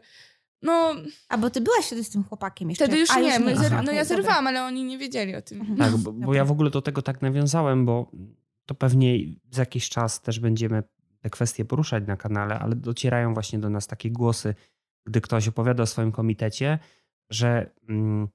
No. 0.62 0.94
A 1.28 1.38
bo 1.38 1.50
ty 1.50 1.60
byłaś 1.60 1.86
wtedy 1.86 2.04
z 2.04 2.10
tym 2.10 2.24
chłopakiem 2.24 2.70
jeszcze. 2.70 2.84
Wtedy 2.84 3.00
już 3.00 3.10
A, 3.10 3.20
nie, 3.20 3.34
już 3.34 3.38
nie. 3.46 3.56
Zer- 3.56 3.84
no 3.84 3.92
ja 3.92 4.04
zerwałam, 4.04 4.46
ale 4.46 4.64
oni 4.64 4.84
nie 4.84 4.98
wiedzieli 4.98 5.36
o 5.36 5.42
tym. 5.42 5.76
Tak, 5.76 5.96
bo, 5.96 6.12
bo 6.12 6.34
ja 6.34 6.44
w 6.44 6.50
ogóle 6.50 6.70
do 6.70 6.82
tego 6.82 7.02
tak 7.02 7.22
nawiązałem, 7.22 7.86
bo 7.86 8.10
to 8.66 8.74
pewnie 8.74 9.18
za 9.50 9.62
jakiś 9.62 9.88
czas 9.88 10.22
też 10.22 10.40
będziemy 10.40 10.82
te 11.20 11.30
kwestie 11.30 11.64
poruszać 11.64 12.04
na 12.06 12.16
kanale, 12.16 12.58
ale 12.58 12.74
docierają 12.74 13.34
właśnie 13.34 13.58
do 13.58 13.70
nas 13.70 13.86
takie 13.86 14.10
głosy, 14.10 14.54
gdy 15.06 15.20
ktoś 15.20 15.48
opowiada 15.48 15.82
o 15.82 15.86
swoim 15.86 16.12
komitecie, 16.12 16.78
że. 17.30 17.70
Mm, 17.88 18.28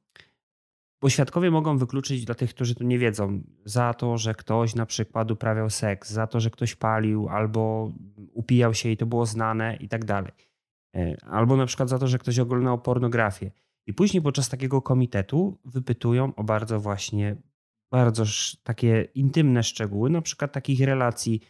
bo 1.04 1.10
świadkowie 1.10 1.52
mogą 1.52 1.78
wykluczyć 1.78 2.26
dla 2.26 2.36
tych, 2.36 2.50
którzy 2.50 2.76
tu 2.76 2.84
nie 2.84 3.00
wiedzą, 3.00 3.42
za 3.66 3.94
to, 3.94 4.18
że 4.18 4.34
ktoś 4.36 4.76
na 4.76 4.86
przykład 4.86 5.32
uprawiał 5.32 5.70
seks, 5.70 6.12
za 6.12 6.28
to, 6.28 6.40
że 6.40 6.50
ktoś 6.50 6.76
palił 6.76 7.30
albo 7.30 7.92
upijał 8.34 8.74
się 8.74 8.90
i 8.90 8.98
to 8.98 9.06
było 9.06 9.26
znane 9.26 9.76
i 9.76 9.88
tak 9.88 10.06
dalej. 10.06 10.32
E, 10.96 11.16
albo 11.26 11.58
na 11.58 11.66
przykład 11.66 11.90
za 11.90 12.00
to, 12.00 12.08
że 12.08 12.20
ktoś 12.20 12.40
oglądał 12.40 12.82
pornografię. 12.82 13.52
I 13.88 13.94
później 13.94 14.24
podczas 14.24 14.50
takiego 14.50 14.82
komitetu 14.82 15.60
wypytują 15.66 16.36
o 16.36 16.44
bardzo 16.44 16.80
właśnie, 16.80 17.36
bardzo 17.92 18.24
takie 18.64 19.08
intymne 19.16 19.64
szczegóły, 19.64 20.10
na 20.10 20.22
przykład 20.22 20.52
takich 20.52 20.82
relacji 20.82 21.42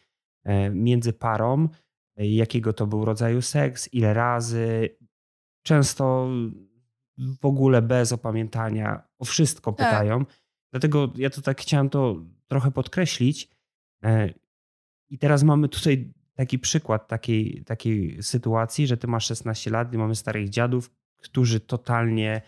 e, 0.44 0.70
między 0.70 1.14
parą, 1.14 1.70
e, 2.18 2.28
jakiego 2.28 2.74
to 2.74 2.88
był 2.88 3.06
rodzaju 3.06 3.42
seks, 3.42 3.94
ile 3.94 4.14
razy. 4.14 4.90
Często 5.64 6.30
w 7.18 7.46
ogóle 7.46 7.82
bez 7.82 8.12
opamiętania, 8.12 9.04
o 9.20 9.26
wszystko 9.26 9.72
tak. 9.74 9.90
pytają. 9.90 10.26
Dlatego 10.72 11.14
ja 11.16 11.30
to 11.30 11.42
tak 11.42 11.62
chciałem 11.62 11.90
to 11.90 12.16
trochę 12.48 12.72
podkreślić. 12.72 13.50
E, 14.04 14.34
I 15.10 15.18
teraz 15.18 15.44
mamy 15.44 15.70
tutaj 15.70 16.14
taki 16.34 16.60
przykład 16.60 17.08
takiej, 17.08 17.64
takiej 17.64 18.24
sytuacji, 18.24 18.88
że 18.88 18.98
ty 18.98 19.08
masz 19.08 19.26
16 19.26 19.72
lat 19.72 19.94
i 19.94 19.98
mamy 19.98 20.16
starych 20.16 20.50
dziadów, 20.50 20.92
którzy 21.18 21.60
totalnie. 21.60 22.42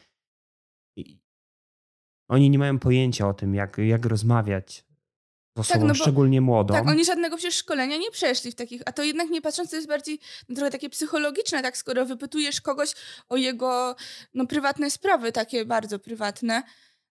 Oni 2.27 2.49
nie 2.49 2.59
mają 2.59 2.79
pojęcia 2.79 3.27
o 3.27 3.33
tym, 3.33 3.55
jak, 3.55 3.77
jak 3.77 4.05
rozmawiać 4.05 4.85
osobą, 5.55 5.79
tak, 5.79 5.87
no 5.87 5.95
szczególnie 5.95 6.41
młodą. 6.41 6.73
Tak, 6.73 6.87
oni 6.87 7.05
żadnego 7.05 7.37
przecież 7.37 7.55
szkolenia 7.55 7.97
nie 7.97 8.11
przeszli 8.11 8.51
w 8.51 8.55
takich, 8.55 8.81
a 8.85 8.91
to 8.91 9.03
jednak 9.03 9.29
nie 9.29 9.41
patrząc, 9.41 9.69
to 9.69 9.75
jest 9.75 9.87
bardziej 9.87 10.19
no, 10.49 10.55
trochę 10.55 10.71
takie 10.71 10.89
psychologiczne, 10.89 11.61
tak, 11.61 11.77
skoro 11.77 12.05
wypytujesz 12.05 12.61
kogoś 12.61 12.93
o 13.29 13.37
jego 13.37 13.95
no, 14.33 14.47
prywatne 14.47 14.91
sprawy, 14.91 15.31
takie 15.31 15.65
bardzo 15.65 15.99
prywatne. 15.99 16.63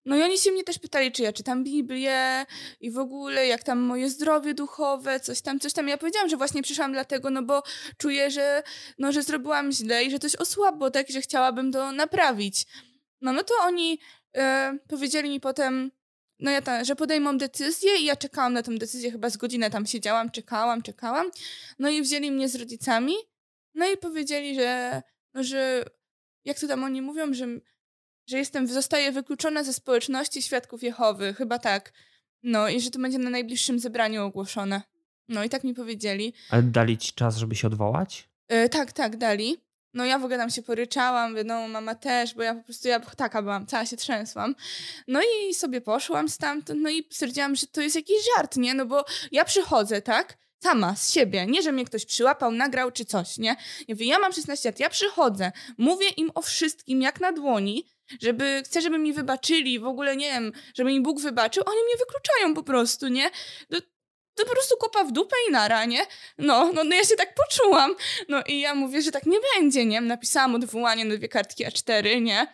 No 0.05 0.17
i 0.17 0.21
oni 0.21 0.37
się 0.37 0.51
mnie 0.51 0.63
też 0.63 0.79
pytali, 0.79 1.11
czy 1.11 1.23
ja 1.23 1.33
czytam 1.33 1.63
Biblię 1.63 2.45
i 2.79 2.91
w 2.91 2.97
ogóle 2.97 3.47
jak 3.47 3.63
tam 3.63 3.79
moje 3.79 4.09
zdrowie 4.09 4.53
duchowe, 4.53 5.19
coś 5.19 5.41
tam, 5.41 5.59
coś 5.59 5.73
tam. 5.73 5.87
Ja 5.87 5.97
powiedziałam, 5.97 6.29
że 6.29 6.37
właśnie 6.37 6.61
przyszłam 6.61 6.91
dlatego, 6.91 7.29
no 7.29 7.43
bo 7.43 7.63
czuję, 7.97 8.31
że, 8.31 8.63
no, 8.99 9.11
że 9.11 9.23
zrobiłam 9.23 9.71
źle 9.71 10.03
i 10.03 10.11
że 10.11 10.19
coś 10.19 10.35
osłabło, 10.35 10.91
tak, 10.91 11.09
że 11.09 11.21
chciałabym 11.21 11.71
to 11.71 11.91
naprawić. 11.91 12.65
No, 13.21 13.33
no 13.33 13.43
to 13.43 13.53
oni 13.61 13.99
e, 14.35 14.77
powiedzieli 14.87 15.29
mi 15.29 15.39
potem, 15.39 15.91
no 16.39 16.51
ja 16.51 16.61
tam, 16.61 16.85
że 16.85 16.95
podejmą 16.95 17.37
decyzję 17.37 17.97
i 17.97 18.05
ja 18.05 18.15
czekałam 18.15 18.53
na 18.53 18.63
tę 18.63 18.77
decyzję, 18.77 19.11
chyba 19.11 19.29
z 19.29 19.37
godzinę 19.37 19.69
tam 19.69 19.85
siedziałam, 19.85 20.31
czekałam, 20.31 20.81
czekałam. 20.81 21.31
No 21.79 21.89
i 21.89 22.01
wzięli 22.01 22.31
mnie 22.31 22.49
z 22.49 22.55
rodzicami, 22.55 23.13
no 23.75 23.91
i 23.91 23.97
powiedzieli, 23.97 24.55
że, 24.55 25.01
no, 25.33 25.43
że 25.43 25.85
jak 26.45 26.59
to 26.59 26.67
tam 26.67 26.83
oni 26.83 27.01
mówią, 27.01 27.33
że, 27.33 27.47
że 28.27 28.37
jestem, 28.37 28.67
zostaję 28.67 29.11
wykluczona 29.11 29.63
ze 29.63 29.73
społeczności 29.73 30.41
świadków 30.41 30.83
Jehowy, 30.83 31.33
chyba 31.33 31.59
tak. 31.59 31.93
No 32.43 32.69
i 32.69 32.81
że 32.81 32.91
to 32.91 32.99
będzie 32.99 33.17
na 33.17 33.29
najbliższym 33.29 33.79
zebraniu 33.79 34.23
ogłoszone. 34.23 34.81
No 35.29 35.43
i 35.43 35.49
tak 35.49 35.63
mi 35.63 35.73
powiedzieli. 35.73 36.33
Ale 36.49 36.63
dali 36.63 36.97
ci 36.97 37.13
czas, 37.13 37.37
żeby 37.37 37.55
się 37.55 37.67
odwołać? 37.67 38.29
Yy, 38.49 38.69
tak, 38.69 38.91
tak, 38.91 39.17
dali. 39.17 39.57
No 39.95 40.05
ja 40.05 40.19
w 40.19 40.23
ogóle 40.23 40.37
tam 40.37 40.49
się 40.49 40.61
poryczałam, 40.61 41.35
wiadomo, 41.35 41.67
mama 41.67 41.95
też, 41.95 42.33
bo 42.33 42.43
ja 42.43 42.55
po 42.55 42.63
prostu, 42.63 42.87
ja 42.87 42.99
taka 42.99 43.41
byłam, 43.41 43.67
cała 43.67 43.85
się 43.85 43.97
trzęsłam. 43.97 44.55
No 45.07 45.21
i 45.21 45.53
sobie 45.53 45.81
poszłam 45.81 46.29
stamtąd, 46.29 46.79
no 46.81 46.89
i 46.89 47.07
stwierdziłam, 47.11 47.55
że 47.55 47.67
to 47.67 47.81
jest 47.81 47.95
jakiś 47.95 48.17
żart, 48.35 48.57
nie? 48.57 48.73
No 48.73 48.85
bo 48.85 49.05
ja 49.31 49.45
przychodzę, 49.45 50.01
tak? 50.01 50.37
Sama, 50.63 50.95
z 50.95 51.13
siebie. 51.13 51.45
Nie, 51.45 51.61
że 51.61 51.71
mnie 51.71 51.85
ktoś 51.85 52.05
przyłapał, 52.05 52.51
nagrał 52.51 52.91
czy 52.91 53.05
coś, 53.05 53.37
nie? 53.37 53.55
Ja 53.87 53.95
mówię, 53.95 54.05
ja 54.05 54.19
mam 54.19 54.33
16 54.33 54.69
lat, 54.69 54.79
ja 54.79 54.89
przychodzę, 54.89 55.51
mówię 55.77 56.09
im 56.09 56.31
o 56.35 56.41
wszystkim 56.41 57.01
jak 57.01 57.19
na 57.21 57.31
dłoni, 57.31 57.85
żeby, 58.21 58.61
chcę, 58.65 58.81
żeby 58.81 58.97
mi 58.97 59.13
wybaczyli, 59.13 59.79
w 59.79 59.85
ogóle 59.85 60.15
nie 60.15 60.31
wiem, 60.31 60.51
żeby 60.75 60.89
mi 60.89 61.01
Bóg 61.01 61.21
wybaczył, 61.21 61.63
oni 61.65 61.83
mnie 61.83 61.97
wykluczają 61.97 62.53
po 62.53 62.63
prostu, 62.63 63.07
nie? 63.07 63.29
No, 63.69 63.79
to 64.35 64.45
po 64.45 64.51
prostu 64.51 64.75
kopa 64.77 65.03
w 65.03 65.11
dupę 65.11 65.35
i 65.49 65.51
nara, 65.51 65.85
nie? 65.85 66.05
No, 66.37 66.71
no, 66.73 66.83
no 66.83 66.95
ja 66.95 67.03
się 67.03 67.15
tak 67.15 67.35
poczułam. 67.35 67.95
No 68.29 68.43
i 68.47 68.59
ja 68.59 68.75
mówię, 68.75 69.01
że 69.01 69.11
tak 69.11 69.25
nie 69.25 69.37
będzie, 69.55 69.85
nie? 69.85 70.01
Napisałam 70.01 70.55
odwołanie 70.55 71.05
na 71.05 71.15
dwie 71.17 71.27
kartki 71.27 71.65
A4, 71.65 72.21
nie? 72.21 72.47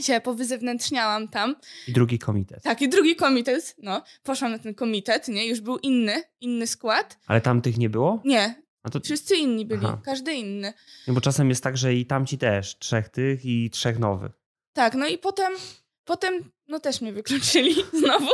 Się 0.00 0.20
powyzewnętrzniałam 0.20 1.28
tam. 1.28 1.56
I 1.88 1.92
drugi 1.92 2.18
komitet. 2.18 2.62
Tak, 2.62 2.82
i 2.82 2.88
drugi 2.88 3.16
komitet, 3.16 3.74
no. 3.78 4.02
Poszłam 4.22 4.52
na 4.52 4.58
ten 4.58 4.74
komitet, 4.74 5.28
nie? 5.28 5.46
Już 5.46 5.60
był 5.60 5.78
inny, 5.78 6.22
inny 6.40 6.66
skład. 6.66 7.18
Ale 7.26 7.40
tam 7.40 7.62
tych 7.62 7.78
nie 7.78 7.90
było? 7.90 8.22
Nie. 8.24 8.62
To... 8.92 9.00
Wszyscy 9.00 9.36
inni 9.36 9.66
byli, 9.66 9.86
Aha. 9.86 10.00
każdy 10.04 10.34
inny. 10.34 10.72
No 11.06 11.14
bo 11.14 11.20
czasem 11.20 11.48
jest 11.48 11.62
tak, 11.62 11.76
że 11.76 11.94
i 11.94 12.06
tamci 12.06 12.38
też, 12.38 12.78
trzech 12.78 13.08
tych 13.08 13.44
i 13.44 13.70
trzech 13.70 13.98
nowych. 13.98 14.32
Tak, 14.72 14.94
no 14.94 15.06
i 15.06 15.18
potem, 15.18 15.52
potem, 16.04 16.50
no 16.68 16.80
też 16.80 17.00
mnie 17.00 17.12
wykluczyli 17.12 17.74
znowu. 18.02 18.30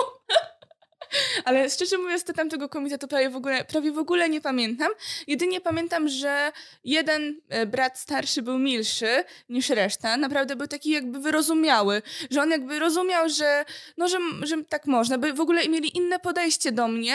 Ale 1.44 1.70
szczerze 1.70 1.98
mówiąc, 1.98 2.24
to 2.24 2.33
tamtego 2.33 2.68
komitetu 2.68 3.09
prawie 3.09 3.31
w 3.31 3.37
ogóle, 3.37 3.64
prawie 3.64 3.92
w 3.92 3.98
ogóle 3.98 4.29
nie 4.29 4.40
pamiętam. 4.40 4.92
Jedynie 5.27 5.61
pamiętam, 5.61 6.09
że 6.09 6.53
jeden 6.85 7.40
e, 7.48 7.66
brat 7.66 7.98
starszy 7.98 8.42
był 8.42 8.59
milszy 8.59 9.24
niż 9.48 9.68
reszta. 9.68 10.16
Naprawdę 10.16 10.57
był 10.57 10.66
taki 10.66 10.90
jakby 10.90 11.20
wyrozumiały, 11.20 12.03
że 12.31 12.42
on 12.42 12.50
jakby 12.50 12.79
rozumiał, 12.79 13.29
że, 13.29 13.64
no, 13.96 14.09
że, 14.09 14.18
że 14.42 14.64
tak 14.68 14.87
można, 14.87 15.18
by 15.18 15.33
w 15.33 15.40
ogóle 15.40 15.68
mieli 15.68 15.96
inne 15.96 16.18
podejście 16.18 16.72
do 16.72 16.88
mnie. 16.88 17.14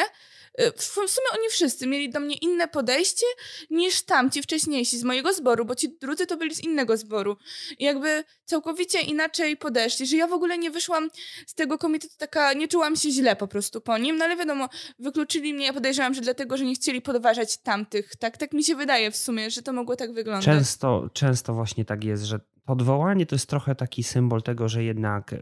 E, 0.58 0.72
W 0.72 0.84
sumie 0.84 1.28
oni 1.34 1.50
wszyscy 1.50 1.88
mieli 1.88 2.10
do 2.10 2.20
mnie 2.20 2.36
inne 2.36 2.68
podejście 2.68 3.26
niż 3.70 4.02
tamci 4.02 4.42
wcześniejsi 4.42 4.98
z 4.98 5.04
mojego 5.04 5.34
zboru, 5.34 5.66
bo 5.66 5.76
ci 5.76 5.98
drudzy 6.02 6.26
to 6.26 6.38
byli 6.38 6.56
z 6.56 6.60
innego 6.60 6.98
zboru. 6.98 7.38
I 7.78 7.84
jakby 7.84 8.24
całkowicie 8.46 9.02
inaczej 9.02 9.58
podeszli, 9.58 10.06
że 10.08 10.18
ja 10.18 10.28
w 10.28 10.34
ogóle 10.34 10.58
nie 10.58 10.72
wyszłam 10.72 11.10
z 11.48 11.54
tego 11.54 11.78
komitetu 11.78 12.16
taka, 12.18 12.54
nie 12.54 12.68
czułam 12.68 12.96
się 12.96 13.12
źle 13.12 13.36
po 13.36 13.48
prostu 13.48 13.82
po 13.82 13.98
nim, 13.98 14.18
no 14.18 14.26
ale 14.26 14.36
wiadomo, 14.36 14.70
wykluczyli 15.00 15.54
mnie, 15.54 15.66
ja 15.66 15.74
podejrzewam, 15.74 16.14
że 16.14 16.22
dlatego, 16.22 16.58
że 16.58 16.66
nie 16.66 16.76
chcieli 16.76 17.02
podważać 17.02 17.58
tamtych, 17.58 18.16
tak, 18.16 18.38
tak 18.38 18.54
mi 18.54 18.64
się 18.64 18.76
wydaje 18.76 19.12
w 19.12 19.18
sumie, 19.18 19.52
że 19.52 19.62
to 19.62 19.74
mogło 19.74 19.96
tak 19.96 20.14
wyglądać. 20.14 20.46
Często, 20.46 21.10
często 21.14 21.54
właśnie 21.54 21.86
tak 21.86 22.04
jest, 22.04 22.24
że 22.24 22.40
odwołanie 22.66 23.26
to 23.26 23.36
jest 23.36 23.50
trochę 23.50 23.76
taki 23.76 24.04
symbol 24.04 24.42
tego, 24.44 24.70
że 24.70 24.84
jednak 24.84 25.36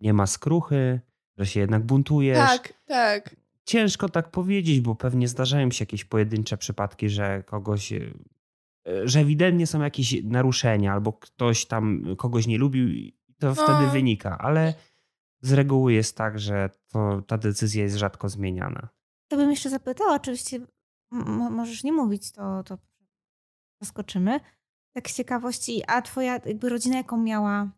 nie 0.00 0.12
ma 0.12 0.26
skruchy, 0.26 1.00
że 1.38 1.46
się 1.46 1.60
jednak 1.60 1.82
buntujesz. 1.82 2.38
Tak, 2.38 2.72
tak. 2.86 3.41
Ciężko 3.64 4.08
tak 4.08 4.30
powiedzieć, 4.30 4.80
bo 4.80 4.94
pewnie 4.94 5.28
zdarzają 5.28 5.70
się 5.70 5.82
jakieś 5.82 6.04
pojedyncze 6.04 6.56
przypadki, 6.56 7.08
że 7.08 7.42
kogoś, 7.42 7.92
e, 7.92 8.00
że 9.04 9.20
ewidentnie 9.20 9.66
są 9.66 9.82
jakieś 9.82 10.22
naruszenia, 10.24 10.92
albo 10.92 11.12
ktoś 11.12 11.66
tam 11.66 12.02
kogoś 12.18 12.46
nie 12.46 12.58
lubił 12.58 12.88
i 12.88 13.16
to 13.38 13.46
No. 13.46 13.54
wtedy 13.54 13.90
wynika, 13.92 14.38
ale 14.38 14.74
z 15.40 15.52
reguły 15.52 15.92
jest 15.92 16.16
tak, 16.16 16.38
że 16.38 16.70
to, 16.88 17.22
ta 17.22 17.38
decyzja 17.38 17.82
jest 17.82 17.96
rzadko 17.96 18.28
zmieniana. 18.28 18.88
To 19.28 19.36
bym 19.36 19.50
jeszcze 19.50 19.70
zapytała, 19.70 20.14
oczywiście 20.14 20.60
możesz 21.50 21.84
nie 21.84 21.92
mówić, 21.92 22.32
to, 22.32 22.62
to 22.62 22.78
zaskoczymy. 23.80 24.40
Tak 24.94 25.10
z 25.10 25.16
ciekawości, 25.16 25.82
a 25.86 26.02
twoja 26.02 26.32
jakby 26.46 26.68
rodzina 26.68 26.96
jaką 26.96 27.22
miała 27.22 27.70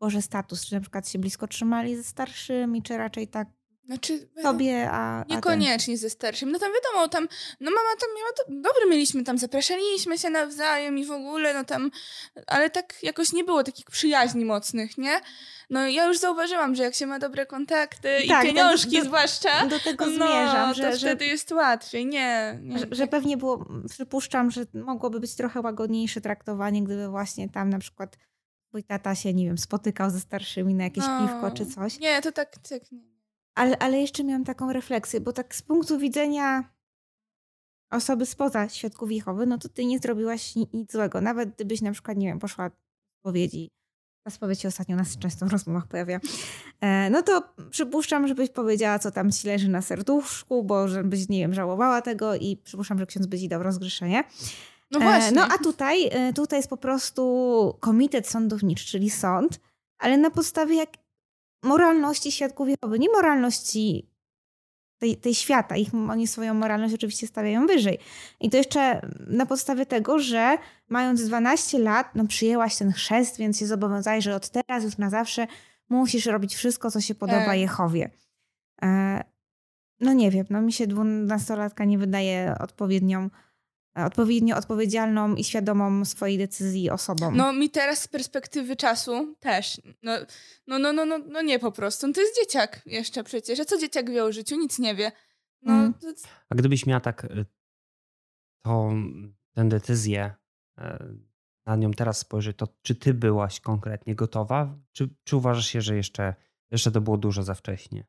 Boże 0.00 0.22
status? 0.22 0.66
Czy 0.66 0.74
na 0.74 0.80
przykład 0.80 1.08
się 1.08 1.18
blisko 1.18 1.46
trzymali 1.48 1.96
ze 1.96 2.04
starszymi, 2.04 2.82
czy 2.82 2.96
raczej 2.96 3.28
tak 3.28 3.48
Znaczy, 3.88 4.28
tobie, 4.42 4.90
a, 4.90 5.20
a? 5.20 5.24
Niekoniecznie 5.28 5.98
ze 5.98 6.10
starszym. 6.10 6.52
No 6.52 6.58
tam 6.58 6.70
wiadomo, 6.72 7.08
tam, 7.08 7.28
no 7.60 7.70
mama 7.70 7.88
tam 8.00 8.08
miała 8.18 8.30
to, 8.36 8.42
dobre 8.48 8.90
mieliśmy 8.90 9.24
tam, 9.24 9.38
zapraszaliśmy 9.38 10.18
się 10.18 10.30
nawzajem 10.30 10.98
i 10.98 11.04
w 11.04 11.10
ogóle, 11.10 11.54
no 11.54 11.64
tam, 11.64 11.90
ale 12.46 12.70
tak 12.70 13.02
jakoś 13.02 13.32
nie 13.32 13.44
było 13.44 13.64
takich 13.64 13.86
przyjaźni 13.86 14.44
mocnych, 14.44 14.98
nie? 14.98 15.20
No 15.70 15.88
ja 15.88 16.04
już 16.06 16.18
zauważyłam, 16.18 16.74
że 16.74 16.82
jak 16.82 16.94
się 16.94 17.06
ma 17.06 17.18
dobre 17.18 17.46
kontakty 17.46 18.08
Tak, 18.28 18.44
i 18.44 18.46
pieniążki 18.48 18.90
do- 18.90 18.98
do- 18.98 19.04
zwłaszcza, 19.04 19.66
Do 19.66 19.80
tego 19.80 20.06
no 20.06 20.12
zmierzam, 20.12 20.68
to 20.68 20.74
że, 20.74 20.92
że, 20.92 20.98
wtedy 21.08 21.24
jest 21.26 21.52
łatwiej, 21.52 22.06
nie. 22.06 22.58
nie 22.62 22.78
że, 22.78 22.86
że 22.90 23.06
pewnie 23.06 23.36
było, 23.36 23.64
przypuszczam, 23.88 24.50
że 24.50 24.66
mogłoby 24.74 25.20
być 25.20 25.34
trochę 25.34 25.60
łagodniejsze 25.60 26.20
traktowanie, 26.20 26.84
gdyby 26.84 27.08
właśnie 27.08 27.48
tam 27.48 27.70
na 27.70 27.78
przykład 27.78 28.16
twój 28.68 28.84
tata 28.84 29.14
się, 29.14 29.34
nie 29.34 29.44
wiem, 29.44 29.58
spotykał 29.58 30.10
ze 30.10 30.20
starszymi 30.20 30.74
na 30.74 30.84
jakieś 30.84 31.04
No. 31.04 31.20
piwko 31.28 31.50
czy 31.50 31.66
coś. 31.66 31.98
Nie, 31.98 32.22
to 32.22 32.32
tak, 32.32 32.58
tak 32.68 32.92
nie. 32.92 33.17
Ale, 33.58 33.78
ale 33.78 34.00
jeszcze 34.00 34.24
miałam 34.24 34.44
taką 34.44 34.72
refleksję, 34.72 35.20
bo 35.20 35.32
tak 35.32 35.54
z 35.54 35.62
punktu 35.62 35.98
widzenia 35.98 36.64
osoby 37.90 38.26
spoza 38.26 38.68
świadków 38.68 39.12
Jehowy, 39.12 39.46
no 39.46 39.58
to 39.58 39.68
ty 39.68 39.84
nie 39.84 39.98
zrobiłaś 39.98 40.56
ni- 40.56 40.68
nic 40.72 40.92
złego. 40.92 41.20
Nawet 41.20 41.54
gdybyś 41.54 41.80
na 41.80 41.92
przykład, 41.92 42.18
nie 42.18 42.26
wiem, 42.26 42.38
poszła 42.38 42.70
spowiedzi, 43.20 43.70
ta 44.24 44.30
spowiedź 44.30 44.60
się 44.60 44.68
ostatnio 44.68 44.96
nas 44.96 45.18
często 45.18 45.46
w 45.46 45.52
rozmowach 45.52 45.86
pojawia, 45.86 46.20
e, 46.80 47.10
no 47.10 47.22
to 47.22 47.54
przypuszczam, 47.70 48.28
żebyś 48.28 48.50
powiedziała, 48.50 48.98
co 48.98 49.10
tam 49.10 49.30
ci 49.32 49.46
leży 49.46 49.68
na 49.68 49.82
serduszku, 49.82 50.64
bo 50.64 50.88
żebyś, 50.88 51.28
nie 51.28 51.38
wiem, 51.38 51.54
żałowała 51.54 52.02
tego 52.02 52.34
i 52.34 52.56
przypuszczam, 52.56 52.98
że 52.98 53.06
ksiądz 53.06 53.26
by 53.26 53.38
ci 53.38 53.48
dał 53.48 53.62
rozgrzeszenie. 53.62 54.24
No 54.90 54.98
E, 55.00 55.02
właśnie. 55.02 55.32
No 55.36 55.42
a 55.54 55.58
tutaj, 55.58 56.08
e, 56.10 56.32
tutaj 56.32 56.58
jest 56.58 56.70
po 56.70 56.76
prostu 56.76 57.22
komitet 57.80 58.28
sądowniczy, 58.28 58.86
czyli 58.86 59.10
sąd, 59.10 59.60
ale 59.98 60.18
na 60.18 60.30
podstawie 60.30 60.76
jak 60.76 60.90
moralności 61.62 62.32
świadków 62.32 62.68
Jehowy, 62.68 62.98
nie 62.98 63.08
moralności 63.08 64.08
tej, 64.98 65.16
tej 65.16 65.34
świata. 65.34 65.76
Ich, 65.76 65.94
oni 65.94 66.26
swoją 66.26 66.54
moralność 66.54 66.94
oczywiście 66.94 67.26
stawiają 67.26 67.66
wyżej. 67.66 67.98
I 68.40 68.50
to 68.50 68.56
jeszcze 68.56 69.00
na 69.26 69.46
podstawie 69.46 69.86
tego, 69.86 70.18
że 70.18 70.58
mając 70.88 71.24
12 71.24 71.78
lat, 71.78 72.14
no 72.14 72.26
przyjęłaś 72.26 72.76
ten 72.76 72.92
chrzest, 72.92 73.38
więc 73.38 73.58
się 73.58 73.66
zobowiązałeś, 73.66 74.24
że 74.24 74.34
od 74.34 74.48
teraz 74.48 74.84
już 74.84 74.98
na 74.98 75.10
zawsze 75.10 75.46
musisz 75.88 76.26
robić 76.26 76.54
wszystko, 76.54 76.90
co 76.90 77.00
się 77.00 77.14
podoba 77.14 77.44
Tak. 77.44 77.58
Jehowie. 77.58 78.10
E, 78.82 79.24
no 80.00 80.12
nie 80.12 80.30
wiem, 80.30 80.46
no 80.50 80.62
mi 80.62 80.72
się 80.72 80.86
dwunastolatka 80.86 81.84
nie 81.84 81.98
wydaje 81.98 82.54
odpowiednią 82.60 83.30
odpowiednio 84.06 84.56
odpowiedzialną 84.56 85.34
i 85.34 85.44
świadomą 85.44 86.04
swojej 86.04 86.38
decyzji 86.38 86.90
osobą. 86.90 87.30
No 87.30 87.52
mi 87.52 87.70
teraz 87.70 88.02
z 88.02 88.08
perspektywy 88.08 88.76
czasu 88.76 89.34
też. 89.40 89.80
No, 90.02 90.12
no, 90.66 90.78
no, 90.78 90.92
no, 90.92 91.04
no, 91.06 91.18
no 91.18 91.42
nie 91.42 91.58
po 91.58 91.72
prostu. 91.72 92.06
No, 92.06 92.12
to 92.12 92.20
jest 92.20 92.36
dzieciak 92.42 92.82
jeszcze 92.86 93.24
przecież. 93.24 93.60
A 93.60 93.64
co 93.64 93.78
dzieciak 93.78 94.10
wie 94.10 94.24
o 94.24 94.32
życiu? 94.32 94.56
Nic 94.56 94.78
nie 94.78 94.94
wie. 94.94 95.12
No, 95.62 95.72
Mm. 95.72 95.94
to, 95.94 96.08
A 96.50 96.54
gdybyś 96.54 96.86
miała 96.86 97.00
tak 97.00 97.24
y, 97.24 97.44
tą, 98.64 99.02
tę 99.54 99.68
decyzję, 99.68 100.34
e, 100.78 101.08
na 101.66 101.76
nią 101.76 101.90
teraz 101.90 102.18
spojrzeć, 102.18 102.56
to 102.56 102.68
czy 102.82 102.94
ty 102.94 103.14
byłaś 103.14 103.60
konkretnie 103.60 104.14
gotowa? 104.14 104.78
Czy, 104.92 105.08
czy 105.24 105.36
uważasz 105.36 105.66
się, 105.66 105.80
że 105.80 105.96
jeszcze, 105.96 106.34
jeszcze 106.70 106.90
to 106.90 107.00
było 107.00 107.16
dużo 107.16 107.42
za 107.42 107.54
wcześnie? 107.54 108.06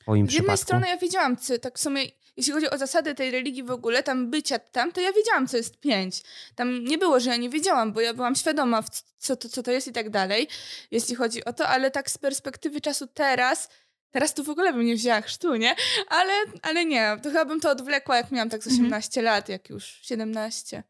W 0.00 0.02
twoim 0.02 0.30
Z 0.30 0.32
jednej 0.34 0.56
strony 0.58 0.86
ja 0.88 0.96
wiedziałam, 0.96 1.36
co, 1.36 1.58
tak 1.58 1.78
w 1.78 1.80
sumie, 1.80 2.02
jeśli 2.36 2.52
chodzi 2.52 2.70
o 2.70 2.78
zasady 2.78 3.14
tej 3.14 3.30
religii 3.30 3.62
w 3.62 3.70
ogóle, 3.70 4.02
tam 4.02 4.30
bycia 4.30 4.58
tam, 4.58 4.92
to 4.92 5.00
ja 5.00 5.12
wiedziałam, 5.12 5.46
co 5.48 5.56
jest 5.56 5.80
pięć. 5.80 6.22
Tam 6.54 6.84
nie 6.84 6.98
było, 6.98 7.20
że 7.20 7.30
ja 7.30 7.36
nie 7.36 7.50
wiedziałam, 7.50 7.92
bo 7.92 8.00
ja 8.00 8.14
byłam 8.14 8.34
świadoma, 8.34 8.82
w 8.82 8.90
co 9.18 9.36
to, 9.36 9.48
co 9.48 9.62
to 9.62 9.70
jest 9.70 9.88
i 9.88 9.92
tak 9.92 10.10
dalej, 10.10 10.48
jeśli 10.90 11.14
chodzi 11.14 11.44
o 11.44 11.52
to, 11.52 11.68
ale 11.68 11.90
tak 11.90 12.10
z 12.10 12.18
perspektywy 12.18 12.80
czasu 12.80 13.06
teraz, 13.06 13.68
teraz 14.10 14.34
to 14.34 14.44
w 14.44 14.50
ogóle 14.50 14.72
bym 14.72 14.86
nie 14.86 14.94
wzięła 14.94 15.20
chrztu, 15.20 15.56
nie? 15.56 15.74
Ale, 16.08 16.32
ale 16.62 16.84
nie, 16.84 17.16
to 17.22 17.28
chyba 17.28 17.44
bym 17.44 17.60
to 17.60 17.70
odwlekła, 17.70 18.16
jak 18.16 18.30
miałam 18.30 18.50
tak 18.50 18.62
z 18.62 18.66
Mhm. 18.66 18.84
18 18.86 19.22
lat, 19.22 19.48
jak 19.48 19.70
już 19.70 19.84
17. 19.84 20.82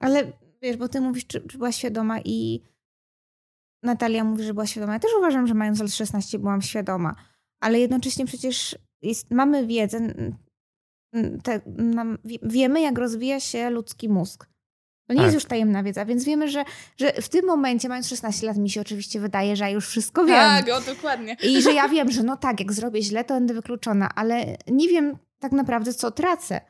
Ale 0.00 0.32
wiesz, 0.62 0.76
bo 0.76 0.88
ty 0.88 1.00
mówisz, 1.00 1.26
czy, 1.26 1.40
czy 1.40 1.58
była 1.58 1.72
świadoma 1.72 2.20
i 2.24 2.62
Natalia 3.82 4.24
mówi, 4.24 4.44
że 4.44 4.54
była 4.54 4.66
świadoma. 4.66 4.92
Ja 4.92 4.98
też 4.98 5.10
uważam, 5.18 5.46
że 5.46 5.54
mając 5.54 5.80
lat 5.80 5.92
16 5.92 6.38
byłam 6.38 6.62
świadoma. 6.62 7.14
Ale 7.60 7.80
jednocześnie 7.80 8.26
przecież 8.26 8.78
jest, 9.02 9.30
mamy 9.30 9.66
wiedzę, 9.66 10.14
te, 11.42 11.60
nam, 11.76 12.18
wie- 12.24 12.38
wiemy 12.42 12.80
jak 12.80 12.98
rozwija 12.98 13.40
się 13.40 13.70
ludzki 13.70 14.08
mózg. 14.08 14.46
To 15.08 15.14
nie 15.14 15.18
Tak. 15.20 15.24
jest 15.26 15.34
już 15.34 15.44
tajemna 15.44 15.82
wiedza, 15.82 16.04
więc 16.04 16.24
wiemy, 16.24 16.48
że, 16.50 16.64
że 16.96 17.12
w 17.12 17.28
tym 17.28 17.46
momencie, 17.46 17.88
mając 17.88 18.08
16 18.08 18.46
lat, 18.46 18.56
mi 18.56 18.70
się 18.70 18.80
oczywiście 18.80 19.20
wydaje, 19.20 19.56
że 19.56 19.64
ja 19.64 19.70
już 19.70 19.88
wszystko 19.88 20.24
wiem. 20.24 20.36
Tak, 20.36 20.68
o, 20.68 20.80
dokładnie. 20.80 21.36
I 21.42 21.62
że 21.62 21.72
ja 21.72 21.88
wiem, 21.88 22.10
że 22.10 22.22
no 22.22 22.36
tak, 22.36 22.60
jak 22.60 22.72
zrobię 22.72 23.02
źle, 23.02 23.24
to 23.24 23.34
będę 23.34 23.54
wykluczona, 23.54 24.08
ale 24.14 24.56
nie 24.66 24.88
wiem 24.88 25.18
tak 25.38 25.52
naprawdę, 25.52 25.94
co 25.94 26.10
tracę. 26.10 26.60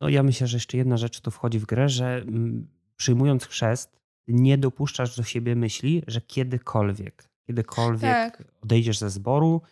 No 0.00 0.08
ja 0.08 0.22
myślę, 0.22 0.46
że 0.46 0.56
jeszcze 0.56 0.76
jedna 0.76 0.96
rzecz 0.96 1.20
tu 1.20 1.30
wchodzi 1.30 1.58
w 1.58 1.66
grę, 1.66 1.88
że 1.88 2.14
mm, 2.16 2.66
przyjmując 2.96 3.46
chrzest, 3.46 3.96
nie 4.28 4.58
dopuszczasz 4.58 5.16
do 5.16 5.22
siebie 5.22 5.56
myśli, 5.56 6.02
że 6.06 6.20
kiedykolwiek, 6.20 7.28
kiedykolwiek 7.56 8.02
Tak. 8.36 8.42
odejdziesz 8.62 8.98
ze 8.98 9.10
zboru, 9.10 9.62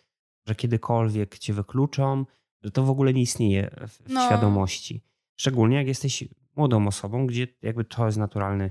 że 0.47 0.55
kiedykolwiek 0.55 1.38
cię 1.38 1.53
wykluczą, 1.53 2.27
że 2.62 2.71
to 2.71 2.83
w 2.85 2.90
ogóle 2.90 3.12
nie 3.12 3.23
istnieje 3.23 3.71
w, 3.88 4.09
No. 4.09 4.27
świadomości. 4.27 5.05
Szczególnie 5.37 5.77
jak 5.77 5.87
jesteś 5.87 6.25
młodą 6.57 6.87
osobą, 6.87 7.27
gdzie 7.27 7.47
jakby 7.62 7.85
to 7.85 8.07
jest 8.07 8.19
naturalny 8.19 8.71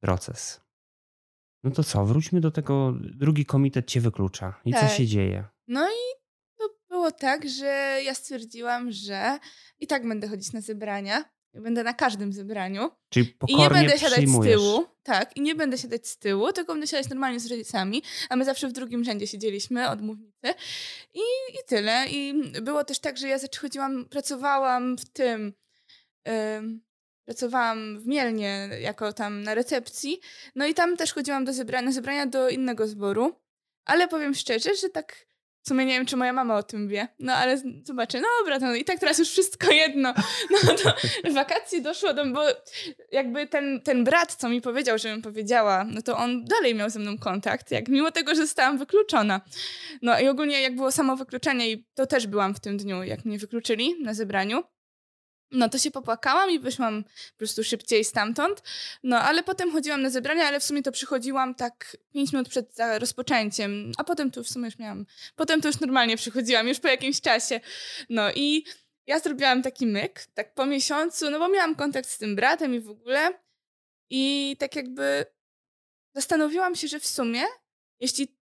proces. 0.00 0.60
No 1.64 1.70
to 1.70 1.84
co, 1.84 2.04
wróćmy 2.04 2.40
do 2.40 2.50
tego, 2.50 2.94
drugi 3.14 3.44
komitet 3.44 3.86
cię 3.90 4.00
wyklucza. 4.00 4.60
I 4.64 4.72
co 4.72 4.80
Tak. 4.80 4.90
się 4.90 5.06
dzieje? 5.06 5.44
No 5.68 5.88
i 5.88 6.02
to 6.58 6.64
było 6.88 7.12
tak, 7.12 7.48
że 7.48 8.00
ja 8.04 8.14
stwierdziłam, 8.14 8.92
że 8.92 9.38
i 9.78 9.86
tak 9.86 10.08
będę 10.08 10.28
chodzić 10.28 10.52
na 10.52 10.60
zebrania. 10.60 11.24
I 11.54 11.60
Będę 11.60 11.84
na 11.84 11.94
każdym 11.94 12.32
zebraniu. 12.32 12.90
Czyli 13.08 13.26
I 13.26 13.34
pokornie 13.34 13.64
nie 13.64 13.70
będę 13.70 13.98
siadać 13.98 14.28
z 14.28 14.40
tyłu. 14.42 14.86
Tak, 15.02 15.36
i 15.36 15.40
nie 15.40 15.54
będę 15.54 15.78
siadać 15.78 16.08
z 16.08 16.18
tyłu, 16.18 16.52
tylko 16.52 16.72
będę 16.72 16.86
siadać 16.86 17.08
normalnie 17.08 17.40
z 17.40 17.46
rodzicami. 17.46 18.02
A 18.28 18.36
my 18.36 18.44
zawsze 18.44 18.68
w 18.68 18.72
drugim 18.72 19.04
rzędzie 19.04 19.26
siedzieliśmy 19.26 19.90
od 19.90 20.00
mównicy. 20.02 20.54
I, 21.14 21.20
i 21.54 21.58
tyle. 21.66 22.06
I 22.10 22.42
było 22.62 22.84
też 22.84 22.98
tak, 22.98 23.18
że 23.18 23.28
ja 23.28 23.38
chodziłam, 23.60 24.04
pracowałam 24.04 24.98
w 24.98 25.04
tym. 25.04 25.52
ym, 26.28 26.80
pracowałam 27.24 28.00
w 28.00 28.06
Mielnie 28.06 28.68
jako 28.80 29.12
tam 29.12 29.42
na 29.42 29.54
recepcji. 29.54 30.20
No 30.54 30.66
i 30.66 30.74
tam 30.74 30.96
też 30.96 31.12
chodziłam 31.12 31.44
do 31.44 31.52
zebrania, 31.52 31.92
zebrania 31.92 32.26
do 32.26 32.48
innego 32.48 32.86
zboru. 32.86 33.40
Ale 33.84 34.08
powiem 34.08 34.34
szczerze, 34.34 34.74
że 34.74 34.88
tak 34.88 35.27
W 35.62 35.68
sumie 35.68 35.86
nie 35.86 35.92
wiem, 35.92 36.06
czy 36.06 36.16
moja 36.16 36.32
mama 36.32 36.56
o 36.56 36.62
tym 36.62 36.88
wie, 36.88 37.08
no 37.18 37.32
ale 37.32 37.62
zobaczę. 37.84 38.20
No 38.20 38.26
dobra, 38.40 38.58
no 38.58 38.74
i 38.74 38.84
tak 38.84 38.98
teraz 38.98 39.18
już 39.18 39.30
wszystko 39.30 39.72
jedno. 39.72 40.14
No 40.50 40.74
to 40.74 40.94
w 41.30 41.34
wakacji 41.34 41.82
doszło 41.82 42.14
do, 42.14 42.26
bo 42.26 42.42
jakby 43.12 43.46
ten, 43.46 43.80
ten 43.84 44.04
brat, 44.04 44.34
co 44.34 44.48
mi 44.48 44.60
powiedział, 44.60 44.98
żebym 44.98 45.22
powiedziała, 45.22 45.84
no 45.84 46.02
to 46.02 46.16
on 46.16 46.44
dalej 46.44 46.74
miał 46.74 46.90
ze 46.90 46.98
mną 46.98 47.18
kontakt, 47.18 47.70
jak 47.70 47.88
mimo 47.88 48.10
tego, 48.10 48.34
że 48.34 48.42
zostałam 48.42 48.78
wykluczona. 48.78 49.40
No 50.02 50.20
i 50.20 50.28
ogólnie 50.28 50.62
jak 50.62 50.76
było 50.76 50.92
samo 50.92 51.16
wykluczenie 51.16 51.70
i 51.70 51.86
to 51.94 52.06
też 52.06 52.26
byłam 52.26 52.54
w 52.54 52.60
tym 52.60 52.76
dniu, 52.76 53.02
jak 53.02 53.24
mnie 53.24 53.38
wykluczyli 53.38 54.02
na 54.02 54.14
zebraniu, 54.14 54.62
no 55.50 55.68
to 55.68 55.78
się 55.78 55.90
popłakałam 55.90 56.50
i 56.50 56.58
wyszłam 56.58 57.04
po 57.04 57.38
prostu 57.38 57.64
szybciej 57.64 58.04
stamtąd. 58.04 58.62
No 59.02 59.20
ale 59.20 59.42
potem 59.42 59.72
chodziłam 59.72 60.02
na 60.02 60.10
zebrania, 60.10 60.44
ale 60.44 60.60
w 60.60 60.64
sumie 60.64 60.82
to 60.82 60.92
przychodziłam 60.92 61.54
tak 61.54 61.96
5 62.12 62.32
minut 62.32 62.48
przed 62.48 62.76
rozpoczęciem, 62.98 63.92
a 63.98 64.04
potem 64.04 64.30
to 64.30 64.44
w 64.44 64.48
sumie 64.48 64.64
już 64.64 64.78
miałam. 64.78 65.06
Potem 65.36 65.60
to 65.60 65.68
już 65.68 65.80
normalnie 65.80 66.16
przychodziłam, 66.16 66.68
już 66.68 66.80
po 66.80 66.88
jakimś 66.88 67.20
czasie. 67.20 67.60
No 68.08 68.32
i 68.32 68.64
ja 69.06 69.20
zrobiłam 69.20 69.62
taki 69.62 69.86
myk, 69.86 70.26
tak 70.34 70.54
po 70.54 70.66
miesiącu, 70.66 71.30
no 71.30 71.38
bo 71.38 71.48
miałam 71.48 71.74
kontakt 71.74 72.08
z 72.08 72.18
tym 72.18 72.36
bratem 72.36 72.74
i 72.74 72.80
w 72.80 72.90
ogóle. 72.90 73.30
I 74.10 74.56
tak 74.58 74.76
jakby 74.76 75.26
zastanowiłam 76.14 76.74
się, 76.76 76.88
że 76.88 77.00
w 77.00 77.06
sumie, 77.06 77.42
jeśli, 78.00 78.36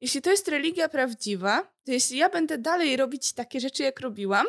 jeśli 0.00 0.22
to 0.22 0.30
jest 0.30 0.48
religia 0.48 0.88
prawdziwa, 0.88 1.62
to 1.84 1.92
jeśli 1.92 2.16
ja 2.16 2.28
będę 2.28 2.58
dalej 2.58 2.96
robić 2.96 3.32
takie 3.32 3.60
rzeczy, 3.60 3.82
jak 3.82 4.00
robiłam, 4.00 4.46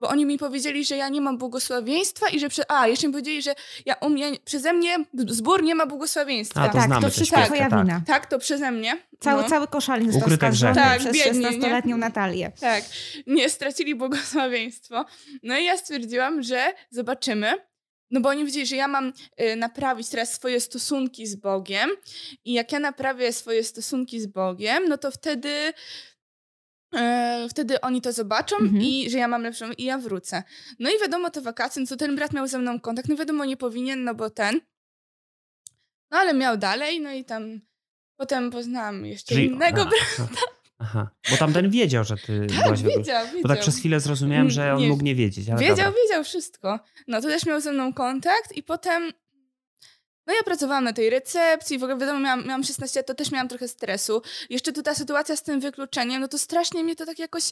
bo 0.00 0.08
oni 0.08 0.26
mi 0.26 0.38
powiedzieli, 0.38 0.84
że 0.84 0.96
ja 0.96 1.08
nie 1.08 1.20
mam 1.20 1.38
błogosławieństwa 1.38 2.28
i 2.28 2.40
że... 2.40 2.48
Prze... 2.48 2.70
A, 2.70 2.88
jeszcze 2.88 3.06
mi 3.06 3.12
powiedzieli, 3.12 3.42
że 3.42 3.54
ja 3.86 3.94
u 3.94 4.08
mnie, 4.08 4.32
przeze 4.44 4.72
mnie 4.72 4.96
zbór 5.28 5.62
nie 5.62 5.74
ma 5.74 5.86
błogosławieństwa. 5.86 6.60
A, 6.60 6.68
to 6.68 6.72
tak, 6.72 6.86
znamy 6.86 7.00
to 7.02 7.06
tę 7.06 7.12
wszystko 7.12 7.42
twoja 7.42 7.70
tak. 7.70 7.84
wina. 7.84 8.02
Tak, 8.06 8.26
to 8.26 8.38
przeze 8.38 8.70
mnie. 8.70 8.98
Cały, 9.20 9.42
no. 9.42 9.48
cały 9.48 9.68
koszalin 9.68 10.12
został 10.12 10.30
skażony. 10.30 10.74
Tak, 10.74 10.98
przez 10.98 11.16
biednie, 11.16 11.50
nie? 11.50 11.58
16-letnią 11.58 11.96
Natalię. 11.96 12.52
Tak, 12.60 12.84
nie 13.26 13.50
stracili 13.50 13.94
błogosławieństwo. 13.94 15.04
No 15.42 15.58
i 15.58 15.64
ja 15.64 15.76
stwierdziłam, 15.76 16.42
że 16.42 16.72
zobaczymy. 16.90 17.52
No 18.10 18.20
bo 18.20 18.28
oni 18.28 18.44
wiedzieli, 18.44 18.66
że 18.66 18.76
ja 18.76 18.88
mam 18.88 19.12
y, 19.40 19.56
naprawić 19.56 20.08
teraz 20.08 20.32
swoje 20.32 20.60
stosunki 20.60 21.26
z 21.26 21.36
Bogiem 21.36 21.90
i 22.44 22.52
jak 22.52 22.72
ja 22.72 22.80
naprawię 22.80 23.32
swoje 23.32 23.64
stosunki 23.64 24.20
z 24.20 24.26
Bogiem, 24.26 24.88
no 24.88 24.98
to 24.98 25.10
wtedy 25.10 25.72
e, 26.96 27.46
wtedy 27.50 27.80
oni 27.80 28.00
to 28.00 28.12
zobaczą 28.12 28.56
Mhm. 28.56 28.82
i 28.82 29.10
że 29.10 29.18
ja 29.18 29.28
mam 29.28 29.42
lepszą 29.42 29.70
i 29.78 29.84
ja 29.84 29.98
wrócę. 29.98 30.42
No 30.78 30.90
i 30.90 30.98
wiadomo, 31.00 31.30
te 31.30 31.40
wakacje, 31.40 31.80
no 31.82 31.86
to 31.88 31.96
ten 31.96 32.16
brat 32.16 32.32
miał 32.32 32.48
ze 32.48 32.58
mną 32.58 32.80
kontakt, 32.80 33.08
no 33.08 33.16
wiadomo, 33.16 33.44
nie 33.44 33.56
powinien, 33.56 34.04
no 34.04 34.14
bo 34.14 34.30
ten. 34.30 34.60
No 36.10 36.18
ale 36.18 36.34
miał 36.34 36.56
dalej, 36.56 37.00
no 37.00 37.12
i 37.12 37.24
tam 37.24 37.60
potem 38.16 38.50
poznałam 38.50 39.06
jeszcze 39.06 39.34
Czyli- 39.34 39.46
innego 39.46 39.82
a, 39.82 39.84
brata. 39.84 40.32
a, 40.38 40.54
Aha, 40.78 41.08
bo 41.30 41.36
tamten 41.36 41.70
wiedział, 41.70 42.04
że 42.04 42.16
ty 42.16 42.46
Tak, 42.48 42.62
byłaś 42.64 42.82
wiedział, 42.82 42.98
wiedział. 42.98 43.26
Bo 43.42 43.48
tak 43.48 43.60
przez 43.60 43.76
chwilę 43.78 44.00
zrozumiałem, 44.00 44.50
że 44.50 44.72
on 44.74 44.80
Nie. 44.80 44.88
mógł 44.88 45.02
nie 45.04 45.14
wiedzieć. 45.14 45.44
Wiedział, 45.46 45.58
dobra. 45.76 45.92
wiedział 46.02 46.24
wszystko. 46.24 46.80
No 47.08 47.20
to 47.22 47.28
też 47.28 47.46
miał 47.46 47.60
ze 47.60 47.72
mną 47.72 47.92
kontakt 47.92 48.56
i 48.56 48.62
potem. 48.62 49.12
No 50.26 50.34
ja 50.34 50.42
pracowałam 50.42 50.84
na 50.84 50.92
tej 50.92 51.10
recepcji, 51.10 51.78
w 51.78 51.82
ogóle 51.82 51.98
wiadomo, 51.98 52.20
miałam, 52.20 52.46
miałam 52.46 52.64
16 52.64 53.00
lat, 53.00 53.06
to 53.06 53.14
też 53.14 53.30
miałam 53.30 53.48
trochę 53.48 53.68
stresu. 53.68 54.22
Jeszcze 54.50 54.72
tu 54.72 54.82
ta 54.82 54.94
sytuacja 54.94 55.36
z 55.36 55.42
tym 55.42 55.60
wykluczeniem, 55.60 56.20
no 56.20 56.28
to 56.28 56.38
strasznie 56.38 56.84
mnie 56.84 56.96
to 56.96 57.06
tak 57.06 57.18
jakoś, 57.18 57.44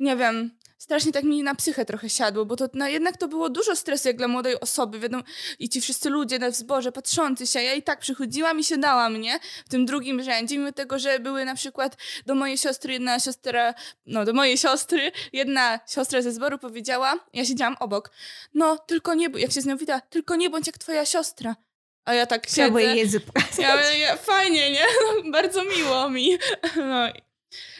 nie 0.00 0.16
wiem, 0.16 0.50
strasznie 0.78 1.12
tak 1.12 1.24
mi 1.24 1.42
na 1.42 1.54
psychę 1.54 1.84
trochę 1.84 2.10
siadło, 2.10 2.44
bo 2.44 2.56
to 2.56 2.68
no, 2.74 2.88
jednak 2.88 3.16
to 3.16 3.28
było 3.28 3.50
dużo 3.50 3.76
stresu 3.76 4.08
jak 4.08 4.16
dla 4.16 4.28
młodej 4.28 4.60
osoby, 4.60 4.98
wiadomo, 4.98 5.22
i 5.58 5.68
ci 5.68 5.80
wszyscy 5.80 6.10
ludzie 6.10 6.38
na 6.38 6.50
wzborze 6.50 6.92
patrzący 6.92 7.46
się, 7.46 7.62
ja 7.62 7.74
i 7.74 7.82
tak 7.82 8.00
przychodziłam 8.00 8.58
i 8.60 8.64
siadałam, 8.64 9.20
nie? 9.20 9.38
W 9.66 9.68
tym 9.68 9.86
drugim 9.86 10.22
rzędzie, 10.22 10.58
mimo 10.58 10.72
tego, 10.72 10.98
że 10.98 11.20
były 11.20 11.44
na 11.44 11.54
przykład 11.54 11.96
do 12.26 12.34
mojej 12.34 12.58
siostry 12.58 12.92
jedna 12.92 13.20
siostra, 13.20 13.74
no 14.06 14.24
do 14.24 14.32
mojej 14.32 14.58
siostry, 14.58 15.12
jedna 15.32 15.80
siostra 15.88 16.22
ze 16.22 16.32
zboru 16.32 16.58
powiedziała, 16.58 17.18
ja 17.32 17.44
siedziałam 17.44 17.76
obok, 17.80 18.10
no 18.54 18.78
tylko 18.78 19.14
nie, 19.14 19.28
jak 19.36 19.52
się 19.52 19.60
z 19.60 19.66
nią 19.66 19.76
wita, 19.76 20.00
tylko 20.00 20.36
nie 20.36 20.50
bądź 20.50 20.66
jak 20.66 20.78
twoja 20.78 21.06
siostra. 21.06 21.56
A 22.04 22.14
ja 22.14 22.26
tak 22.26 22.46
Trzeba 22.46 22.68
siedzę. 22.94 23.20
Ja, 23.58 23.94
ja, 23.94 24.16
fajnie, 24.16 24.70
nie? 24.70 24.86
No, 25.24 25.30
bardzo 25.30 25.64
miło 25.64 26.10
mi. 26.10 26.38
No 26.76 27.08
i, 27.08 27.12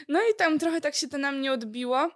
no 0.07 0.19
i 0.21 0.35
tam 0.37 0.59
trochę 0.59 0.81
tak 0.81 0.95
się 0.95 1.07
to 1.07 1.17
na 1.17 1.31
mnie 1.31 1.51
odbiło. 1.51 2.11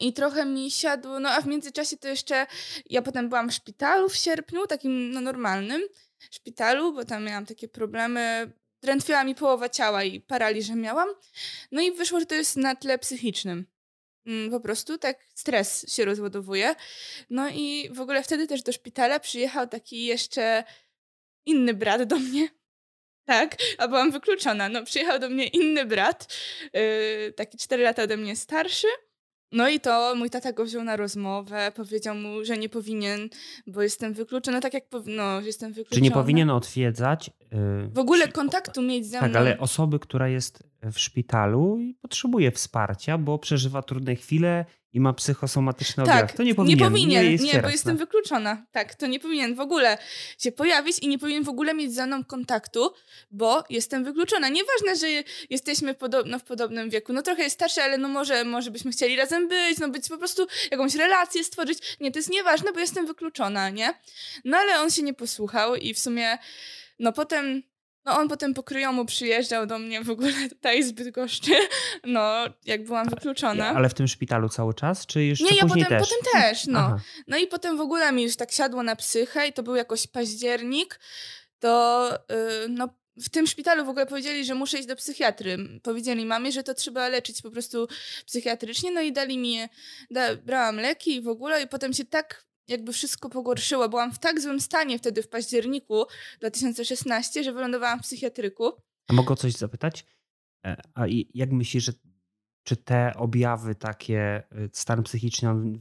I 0.00 0.12
trochę 0.12 0.44
mi 0.44 0.70
siadło, 0.70 1.20
no 1.20 1.30
a 1.30 1.40
w 1.40 1.46
międzyczasie 1.46 1.96
to 1.96 2.08
jeszcze 2.08 2.46
ja 2.90 3.02
potem 3.02 3.28
byłam 3.28 3.50
w 3.50 3.54
szpitalu 3.54 4.08
w 4.08 4.16
sierpniu, 4.16 4.66
takim 4.66 5.10
no, 5.10 5.20
normalnym 5.20 5.82
szpitalu, 6.30 6.92
bo 6.92 7.04
tam 7.04 7.24
miałam 7.24 7.46
takie 7.46 7.68
problemy. 7.68 8.52
Drętwiała 8.82 9.24
mi 9.24 9.34
połowa 9.34 9.68
ciała 9.68 10.04
i 10.04 10.20
paraliżę 10.20 10.74
miałam. 10.74 11.08
No 11.72 11.82
i 11.82 11.92
wyszło, 11.92 12.20
że 12.20 12.26
to 12.26 12.34
jest 12.34 12.56
na 12.56 12.74
tle 12.76 12.98
psychicznym. 12.98 13.66
Mm, 14.26 14.50
Po 14.50 14.60
prostu 14.60 14.98
tak 14.98 15.18
stres 15.34 15.92
się 15.94 16.04
rozładowuje. 16.04 16.74
No 17.30 17.48
i 17.48 17.90
w 17.92 18.00
ogóle 18.00 18.22
wtedy 18.22 18.46
też 18.46 18.62
do 18.62 18.72
szpitala 18.72 19.20
przyjechał 19.20 19.66
taki 19.66 20.04
jeszcze 20.04 20.64
inny 21.46 21.74
brat 21.74 22.02
do 22.04 22.16
mnie. 22.18 22.48
Tak, 23.28 23.56
a 23.78 23.88
byłam 23.88 24.10
wykluczona. 24.10 24.68
No, 24.68 24.84
przyjechał 24.84 25.18
do 25.18 25.28
mnie 25.28 25.46
inny 25.46 25.84
brat, 25.84 26.34
yy, 26.72 27.32
taki 27.32 27.58
4 27.58 27.82
lata 27.82 28.02
ode 28.02 28.16
mnie 28.16 28.36
starszy. 28.36 28.86
No 29.52 29.68
i 29.68 29.80
to 29.80 30.14
mój 30.16 30.30
tata 30.30 30.52
go 30.52 30.64
wziął 30.64 30.84
na 30.84 30.96
rozmowę, 30.96 31.72
powiedział 31.74 32.14
mu, 32.14 32.44
że 32.44 32.58
nie 32.58 32.68
powinien, 32.68 33.28
bo 33.66 33.82
jestem 33.82 34.12
wykluczona, 34.12 34.60
tak 34.60 34.74
jak 34.74 34.88
powi- 34.90 35.16
no, 35.16 35.40
że 35.40 35.46
jestem 35.46 35.72
wykluczona. 35.72 35.96
Czy 35.96 36.02
nie 36.02 36.10
powinien 36.10 36.50
odwiedzać. 36.50 37.30
yy, 37.52 37.88
W 37.88 37.98
ogóle 37.98 38.28
kontaktu 38.28 38.82
mieć 38.82 39.06
ze 39.06 39.18
mną. 39.18 39.26
Tak, 39.28 39.36
ale 39.36 39.58
osoby, 39.58 39.98
która 39.98 40.28
jest 40.28 40.62
w 40.82 40.98
szpitalu 40.98 41.78
i 41.80 41.94
potrzebuje 41.94 42.50
wsparcia, 42.50 43.18
bo 43.18 43.38
przeżywa 43.38 43.82
trudne 43.82 44.16
chwile 44.16 44.64
i 44.96 45.00
ma 45.00 45.12
psychosomatyczne 45.12 46.04
Tak, 46.04 46.14
objawy. 46.14 46.32
To 46.36 46.42
nie 46.42 46.54
powinien. 46.54 46.78
Nie 46.78 46.84
powinien, 46.84 47.30
nie, 47.30 47.38
wspierać, 47.38 47.62
bo 47.62 47.70
jestem 47.70 47.94
no. 47.94 47.98
wykluczona. 47.98 48.66
Tak, 48.72 48.94
to 48.94 49.06
nie 49.06 49.20
powinien 49.20 49.54
w 49.54 49.60
ogóle 49.60 49.98
się 50.38 50.52
pojawić 50.52 50.98
i 50.98 51.08
nie 51.08 51.18
powinien 51.18 51.44
w 51.44 51.48
ogóle 51.48 51.74
mieć 51.74 51.94
ze 51.94 52.06
mną 52.06 52.24
kontaktu, 52.24 52.90
bo 53.30 53.64
jestem 53.70 54.04
wykluczona. 54.04 54.48
Nieważne, 54.48 54.96
że 54.96 55.06
jesteśmy 55.50 55.94
podobno 55.94 56.38
w 56.38 56.44
podobnym 56.44 56.90
wieku. 56.90 57.12
No 57.12 57.22
trochę 57.22 57.42
jest 57.42 57.54
starszy, 57.54 57.82
ale 57.82 57.98
no 57.98 58.08
może, 58.08 58.44
może 58.44 58.70
byśmy 58.70 58.90
chcieli 58.90 59.16
razem 59.16 59.48
być, 59.48 59.78
no 59.78 59.88
być 59.88 60.08
po 60.08 60.18
prostu 60.18 60.46
jakąś 60.70 60.94
relację 60.94 61.44
stworzyć. 61.44 61.96
Nie, 62.00 62.12
to 62.12 62.18
jest 62.18 62.30
nieważne, 62.30 62.72
bo 62.72 62.80
jestem 62.80 63.06
wykluczona, 63.06 63.70
nie? 63.70 63.94
No 64.44 64.56
ale 64.56 64.80
on 64.80 64.90
się 64.90 65.02
nie 65.02 65.14
posłuchał 65.14 65.76
i 65.76 65.94
w 65.94 65.98
sumie, 65.98 66.38
no 66.98 67.12
potem... 67.12 67.62
No 68.06 68.18
on 68.18 68.28
potem 68.28 68.54
po 68.54 68.62
kryjomu 68.62 69.04
przyjeżdżał 69.04 69.66
do 69.66 69.78
mnie 69.78 70.04
w 70.04 70.10
ogóle 70.10 70.32
tutaj 70.48 70.82
z 70.82 70.92
Bydgoszczy, 70.92 71.52
no 72.04 72.44
jak 72.64 72.84
byłam 72.84 73.08
wykluczona. 73.08 73.68
Ale 73.68 73.88
w 73.88 73.94
tym 73.94 74.08
szpitalu 74.08 74.48
cały 74.48 74.74
czas, 74.74 75.06
czy 75.06 75.24
jeszcze 75.24 75.44
Nie, 75.44 75.56
ja 75.56 75.62
później 75.62 75.84
potem 75.84 75.98
też? 75.98 76.08
potem 76.08 76.42
też, 76.42 76.66
no. 76.66 76.78
Aha. 76.78 77.00
No 77.26 77.36
i 77.36 77.46
potem 77.46 77.76
w 77.76 77.80
ogóle 77.80 78.12
mi 78.12 78.22
już 78.22 78.36
tak 78.36 78.52
siadło 78.52 78.82
na 78.82 78.96
psychę 78.96 79.48
i 79.48 79.52
to 79.52 79.62
był 79.62 79.76
jakoś 79.76 80.06
październik, 80.06 81.00
to 81.58 82.10
yy, 82.30 82.68
no, 82.68 82.88
w 83.16 83.28
tym 83.28 83.46
szpitalu 83.46 83.84
w 83.84 83.88
ogóle 83.88 84.06
powiedzieli, 84.06 84.44
że 84.44 84.54
muszę 84.54 84.78
iść 84.78 84.88
do 84.88 84.96
psychiatry. 84.96 85.58
Powiedzieli 85.82 86.26
mamie, 86.26 86.52
że 86.52 86.62
to 86.62 86.74
trzeba 86.74 87.08
leczyć 87.08 87.42
po 87.42 87.50
prostu 87.50 87.88
psychiatrycznie, 88.26 88.90
no 88.90 89.00
i 89.00 89.12
dali 89.12 89.38
mi 89.38 89.58
da, 90.10 90.36
brałam 90.36 90.76
leki 90.76 91.14
i 91.16 91.22
w 91.22 91.28
ogóle 91.28 91.62
i 91.62 91.66
potem 91.66 91.92
się 91.92 92.04
tak 92.04 92.46
jakby 92.68 92.92
wszystko 92.92 93.28
pogorszyło. 93.28 93.88
Byłam 93.88 94.12
w 94.12 94.18
tak 94.18 94.40
złym 94.40 94.60
stanie 94.60 94.98
wtedy 94.98 95.22
w 95.22 95.28
październiku 95.28 96.04
2016, 96.40 97.44
że 97.44 97.52
wylądowałam 97.52 97.98
w 97.98 98.02
psychiatryku. 98.02 98.72
A 99.08 99.12
mogę 99.12 99.32
o 99.32 99.36
coś 99.36 99.52
zapytać? 99.52 100.04
E, 100.66 100.76
A 100.94 101.04
jak 101.34 101.52
myślisz, 101.52 101.84
że 101.84 101.92
czy 102.66 102.76
te 102.76 103.12
objawy 103.16 103.74
takie, 103.74 104.42
y, 104.52 104.70
stan 104.72 105.02
psychiczny, 105.02 105.50
on 105.50 105.78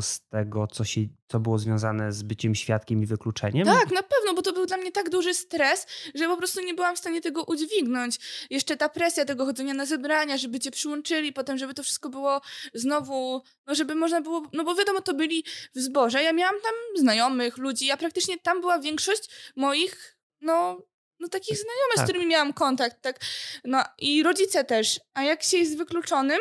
z 0.00 0.20
tego, 0.28 0.66
co, 0.66 0.84
się, 0.84 1.00
co 1.28 1.40
było 1.40 1.58
związane 1.58 2.12
z 2.12 2.22
byciem 2.22 2.54
świadkiem 2.54 3.02
i 3.02 3.06
wykluczeniem? 3.06 3.66
Tak, 3.66 3.90
na 3.90 4.02
pewno, 4.02 4.34
bo 4.34 4.42
to 4.42 4.52
był 4.52 4.66
dla 4.66 4.76
mnie 4.76 4.92
tak 4.92 5.10
duży 5.10 5.34
stres, 5.34 5.86
że 6.14 6.26
po 6.26 6.36
prostu 6.36 6.60
nie 6.60 6.74
byłam 6.74 6.96
w 6.96 6.98
stanie 6.98 7.20
tego 7.20 7.44
udźwignąć. 7.44 8.18
Jeszcze 8.50 8.76
ta 8.76 8.88
presja 8.88 9.24
tego 9.24 9.44
chodzenia 9.44 9.74
na 9.74 9.86
zebrania, 9.86 10.36
żeby 10.36 10.60
cię 10.60 10.70
przyłączyli, 10.70 11.32
potem 11.32 11.58
żeby 11.58 11.74
to 11.74 11.82
wszystko 11.82 12.08
było 12.08 12.40
znowu, 12.74 13.42
no 13.66 13.74
żeby 13.74 13.94
można 13.94 14.20
było, 14.20 14.42
no 14.52 14.64
bo 14.64 14.74
wiadomo, 14.74 15.00
to 15.00 15.14
byli 15.14 15.44
w 15.74 15.80
zborze. 15.80 16.22
Ja 16.22 16.32
miałam 16.32 16.56
tam 16.62 16.74
znajomych, 17.02 17.58
ludzi, 17.58 17.86
ja 17.86 17.96
praktycznie 17.96 18.38
tam 18.38 18.60
była 18.60 18.78
większość 18.78 19.52
moich, 19.56 20.18
no, 20.40 20.82
no 21.20 21.28
takich 21.28 21.56
znajomych, 21.58 21.94
Tak. 21.96 22.04
z 22.06 22.08
którymi 22.08 22.26
miałam 22.26 22.52
kontakt, 22.52 23.02
tak. 23.02 23.20
No 23.64 23.84
i 23.98 24.22
rodzice 24.22 24.64
też. 24.64 25.00
A 25.14 25.22
jak 25.22 25.42
się 25.42 25.58
jest 25.58 25.76
wykluczonym, 25.78 26.40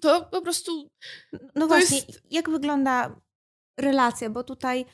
to 0.00 0.24
po 0.24 0.42
prostu 0.42 0.88
No 1.54 1.66
właśnie, 1.66 1.96
jest- 1.96 2.22
jak 2.30 2.50
wygląda 2.50 3.20
relacja? 3.80 4.30
Bo 4.30 4.44
tutaj 4.44 4.84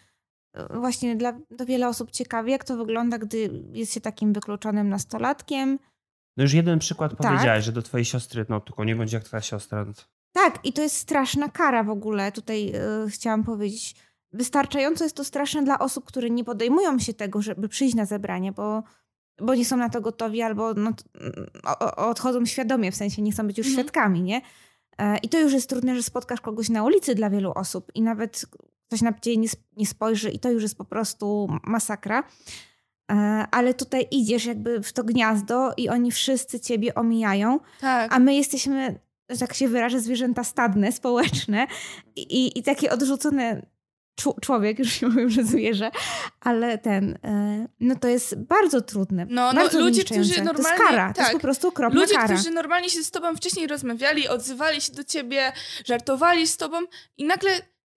e, 0.57 0.79
właśnie 0.81 1.17
dla 1.17 1.33
do 1.51 1.67
wiele 1.67 1.89
osób 1.89 2.11
ciekawi, 2.11 2.51
jak 2.53 2.65
to 2.65 2.77
wygląda, 2.77 3.19
gdy 3.19 3.51
jest 3.73 3.95
się 3.95 4.01
takim 4.01 4.33
wykluczonym 4.33 4.89
nastolatkiem. 4.89 5.79
No 6.37 6.43
już 6.43 6.53
jeden 6.53 6.79
przykład 6.79 7.11
Tak. 7.11 7.21
powiedziałeś, 7.33 7.65
że 7.65 7.73
do 7.73 7.83
twojej 7.83 8.05
siostry, 8.05 8.47
no 8.49 8.61
tylko 8.61 8.85
nie 8.85 8.97
bądź 8.97 9.13
jak 9.13 9.25
twoja 9.25 9.41
siostra. 9.43 9.85
No. 9.85 9.93
Tak, 10.35 10.59
i 10.65 10.73
to 10.73 10.83
jest 10.83 10.97
straszna 10.97 11.49
kara 11.49 11.85
w 11.85 11.91
ogóle. 11.91 12.33
Tutaj 12.33 12.73
e, 12.75 12.81
chciałam 13.11 13.45
powiedzieć. 13.45 13.95
Wystarczająco 14.33 15.05
jest 15.05 15.17
to 15.17 15.25
straszne 15.25 15.63
dla 15.63 15.79
osób, 15.79 16.05
które 16.05 16.31
nie 16.31 16.45
podejmują 16.45 16.99
się 16.99 17.15
tego, 17.15 17.43
żeby 17.43 17.69
przyjść 17.69 17.95
na 17.95 18.07
zebranie, 18.07 18.53
bo 18.53 18.83
bo 19.41 19.55
nie 19.55 19.65
są 19.65 19.77
na 19.77 19.89
to 19.89 20.01
gotowi, 20.01 20.43
albo 20.43 20.75
no, 20.75 20.93
odchodzą 21.97 22.47
świadomie, 22.47 22.93
w 22.93 22.97
sensie 22.97 23.23
nie 23.23 23.33
chcą 23.33 23.47
być 23.47 23.59
już 23.59 23.67
mhm. 23.67 23.85
świadkami, 23.85 24.23
nie? 24.23 24.41
E, 24.99 25.19
I 25.19 25.29
to 25.29 25.41
już 25.41 25.53
jest 25.53 25.69
trudne, 25.69 25.97
że 25.97 26.03
spotkasz 26.03 26.41
kogoś 26.41 26.69
na 26.69 26.85
ulicy 26.85 27.15
dla 27.15 27.31
wielu 27.31 27.53
osób 27.53 27.93
i 27.95 28.03
nawet 28.03 28.47
ktoś 28.87 29.03
na 29.03 29.13
ciebie 29.13 29.37
nie, 29.37 29.49
nie 29.77 29.87
spojrzy 29.87 30.31
i 30.31 30.39
to 30.39 30.51
już 30.51 30.63
jest 30.63 30.79
po 30.79 30.85
prostu 30.85 31.49
masakra. 31.65 32.23
E, 33.13 33.15
ale 33.51 33.75
tutaj 33.75 34.09
idziesz 34.11 34.45
jakby 34.45 34.83
w 34.83 34.93
to 34.93 35.05
gniazdo 35.05 35.73
i 35.77 35.89
oni 35.89 36.13
wszyscy 36.13 36.61
ciebie 36.61 36.95
omijają, 36.95 37.61
tak. 37.81 38.15
a 38.15 38.19
my 38.19 38.35
jesteśmy, 38.35 38.99
że 39.31 39.39
tak 39.39 39.55
się 39.55 39.69
wyrażę, 39.69 40.01
zwierzęta 40.01 40.45
stadne, 40.45 40.93
społeczne 40.93 41.67
i, 42.17 42.59
i 42.59 42.63
takie 42.63 42.93
odrzucone 42.93 43.63
człowiek, 44.43 44.79
już 44.79 45.03
nie 45.03 45.09
mówię, 45.09 45.31
że 45.31 45.45
zwierzę, 45.45 45.91
ale 46.41 46.79
ten, 46.79 47.19
e, 47.25 47.67
no 47.81 47.97
to 47.97 48.09
jest 48.09 48.39
bardzo 48.39 48.81
trudne. 48.81 49.27
No, 49.31 49.53
no 49.53 49.61
bardzo 49.61 49.81
ludzie, 49.81 50.05
którzy 50.05 50.43
normalnie... 50.43 50.63
To 50.63 50.69
jest 50.69 50.83
kara, 50.83 51.07
tak, 51.07 51.17
to 51.17 51.21
jest 51.21 51.33
tak. 51.33 51.41
po 51.41 51.43
prostu 51.43 51.69
okropna 51.69 52.01
ludzie, 52.01 52.15
kara. 52.15 52.23
Ludzie, 52.23 52.35
którzy 52.35 52.55
normalnie 52.55 52.91
się 52.91 53.05
z 53.05 53.11
tobą 53.11 53.37
wcześniej 53.37 53.67
rozmawiali, 53.67 54.29
odzywali 54.29 54.81
się 54.81 54.93
do 54.93 55.05
ciebie, 55.05 55.53
żartowali 55.85 56.47
z 56.47 56.57
tobą 56.57 56.79
i 57.17 57.25
nagle 57.25 57.51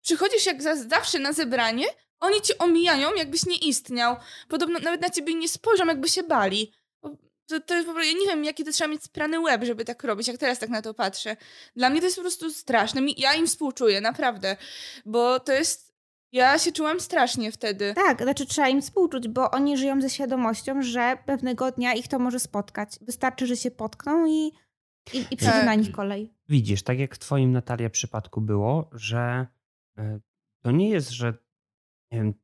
przychodzisz 0.02 0.46
jak 0.46 0.62
zawsze 0.88 1.18
na 1.18 1.32
zebranie, 1.32 1.86
oni 2.20 2.42
cię 2.42 2.58
omijają, 2.58 3.14
jakbyś 3.14 3.46
nie 3.46 3.56
istniał. 3.56 4.16
Podobno 4.48 4.78
nawet 4.78 5.00
na 5.00 5.10
ciebie 5.10 5.34
nie 5.34 5.48
spojrzą, 5.48 5.86
jakby 5.86 6.08
się 6.08 6.22
bali. 6.22 6.72
To, 7.46 7.60
to 7.60 7.74
jest 7.74 7.86
po 7.86 7.94
prostu, 7.94 8.12
ja 8.12 8.18
nie 8.18 8.26
wiem, 8.26 8.44
jaki 8.44 8.64
to 8.64 8.72
trzeba 8.72 8.88
mieć 8.88 9.02
sprany 9.02 9.40
łeb, 9.40 9.64
żeby 9.64 9.84
tak 9.84 10.04
robić, 10.04 10.28
jak 10.28 10.38
teraz 10.38 10.58
tak 10.58 10.70
na 10.70 10.82
to 10.82 10.94
patrzę. 10.94 11.36
Dla 11.76 11.90
mnie 11.90 12.00
to 12.00 12.06
jest 12.06 12.16
po 12.16 12.22
prostu 12.22 12.50
straszne. 12.50 13.00
Ja 13.16 13.34
im 13.34 13.46
współczuję, 13.46 14.00
naprawdę. 14.00 14.56
Bo 15.06 15.40
to 15.40 15.52
jest 15.52 15.83
ja 16.34 16.58
się 16.58 16.72
czułam 16.72 17.00
strasznie 17.00 17.52
wtedy. 17.52 17.94
Tak, 17.94 18.22
znaczy 18.22 18.46
trzeba 18.46 18.68
im 18.68 18.82
współczuć, 18.82 19.28
bo 19.28 19.50
oni 19.50 19.76
żyją 19.76 20.00
ze 20.00 20.10
świadomością, 20.10 20.82
że 20.82 21.18
pewnego 21.26 21.72
dnia 21.72 21.94
ich 21.94 22.08
to 22.08 22.18
może 22.18 22.38
spotkać. 22.38 22.98
Wystarczy, 23.00 23.46
że 23.46 23.56
się 23.56 23.70
potkną 23.70 24.26
i, 24.26 24.52
i, 25.12 25.18
i 25.30 25.36
przyjdzie 25.36 25.52
tak. 25.52 25.66
na 25.66 25.74
nich 25.74 25.92
kolej. 25.92 26.34
Widzisz, 26.48 26.82
tak 26.82 26.98
jak 26.98 27.14
w 27.14 27.18
twoim 27.18 27.52
Natalia 27.52 27.90
przypadku 27.90 28.40
było, 28.40 28.90
że 28.92 29.46
e, 29.98 30.20
to 30.62 30.70
nie 30.70 30.88
jest, 30.90 31.10
że 31.10 31.34
nie 32.12 32.18
wiem, 32.18 32.34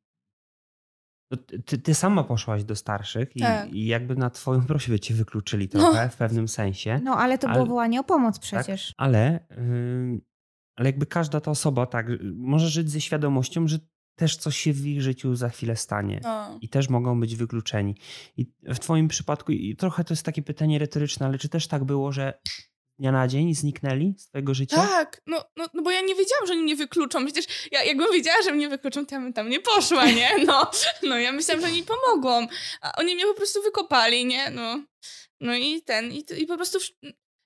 ty, 1.66 1.79
ty 1.79 1.94
sama 1.94 2.24
poszłaś 2.24 2.64
do 2.64 2.76
starszych 2.76 3.37
i, 3.37 3.40
tak. 3.40 3.72
i, 3.72 3.87
jakby 3.87 4.16
na 4.16 4.31
twoją 4.31 4.66
prośbę 4.66 5.00
cię 5.00 5.14
wykluczyli 5.14 5.68
no. 5.74 5.81
trochę 5.81 6.05
no. 6.05 6.11
w 6.11 6.16
pewnym 6.16 6.48
sensie. 6.48 7.00
No, 7.03 7.16
ale 7.16 7.38
to 7.38 7.46
ale, 7.48 7.55
było 7.55 7.66
wołanie 7.66 8.00
o 8.00 8.05
pomoc 8.05 8.35
tak, 8.35 8.42
przecież. 8.42 8.87
Tak, 8.87 8.94
ale 8.98 9.46
ale 10.81 10.88
jakby 10.88 11.07
każda 11.07 11.40
ta 11.40 11.51
osoba 11.51 11.87
tak 11.87 12.07
może 12.35 12.69
żyć 12.69 12.90
ze 12.90 13.01
świadomością, 13.01 13.69
że 13.69 13.79
też 14.19 14.37
coś 14.37 14.57
się 14.57 14.73
w 14.73 14.87
ich 14.87 15.03
życiu 15.03 15.35
za 15.35 15.49
chwilę 15.49 15.77
stanie 15.77 16.21
no. 16.23 16.59
i 16.61 16.69
też 16.69 16.88
mogą 16.88 17.21
być 17.21 17.37
wykluczeni. 17.37 17.97
I 18.37 18.47
w 18.62 18.79
twoim 18.79 19.09
przypadku, 19.09 19.53
i 19.53 19.77
trochę 19.77 20.05
to 20.05 20.14
jest 20.14 20.23
takie 20.23 20.43
pytanie 20.43 20.79
retoryczne, 20.79 21.27
ale 21.27 21.38
czy 21.38 21.49
też 21.49 21.66
tak 21.66 21.85
było, 21.85 22.12
że 22.12 22.40
dnia 22.99 23.12
na 23.12 23.29
dzień 23.29 23.55
zniknęli 23.55 24.14
z 24.19 24.29
twojego 24.29 24.55
życia? 24.55 24.77
Tak, 24.77 25.23
no, 25.27 25.45
no, 25.57 25.66
no 25.75 25.83
bo 25.83 25.90
ja 25.90 26.01
nie 26.01 26.14
wiedziałam, 26.14 26.47
że 26.47 26.53
oni 26.53 26.62
mnie 26.62 26.77
wykluczą. 26.77 27.25
Przecież 27.25 27.45
ja, 27.73 27.85
jakbym 27.85 28.12
wiedziała, 28.12 28.43
że 28.43 28.53
mnie 28.53 28.69
wykluczą, 28.69 29.07
to 29.07 29.14
ja 29.14 29.21
bym 29.21 29.33
tam 29.33 29.49
nie 29.49 29.61
poszła, 29.61 30.07
nie? 30.07 30.31
No, 30.47 30.71
no 31.03 31.19
ja 31.19 31.33
myślałam, 31.33 31.61
że 31.61 31.73
oni 31.73 31.83
pomogą. 31.83 32.47
A 32.81 32.93
oni 32.99 33.14
mnie 33.14 33.25
po 33.25 33.35
prostu 33.35 33.62
wykopali, 33.62 34.27
nie? 34.27 34.51
No, 34.51 34.85
no 35.40 35.55
i 35.55 35.83
ten, 35.83 36.12
i, 36.12 36.25
i 36.38 36.47
po 36.47 36.57
prostu 36.57 36.79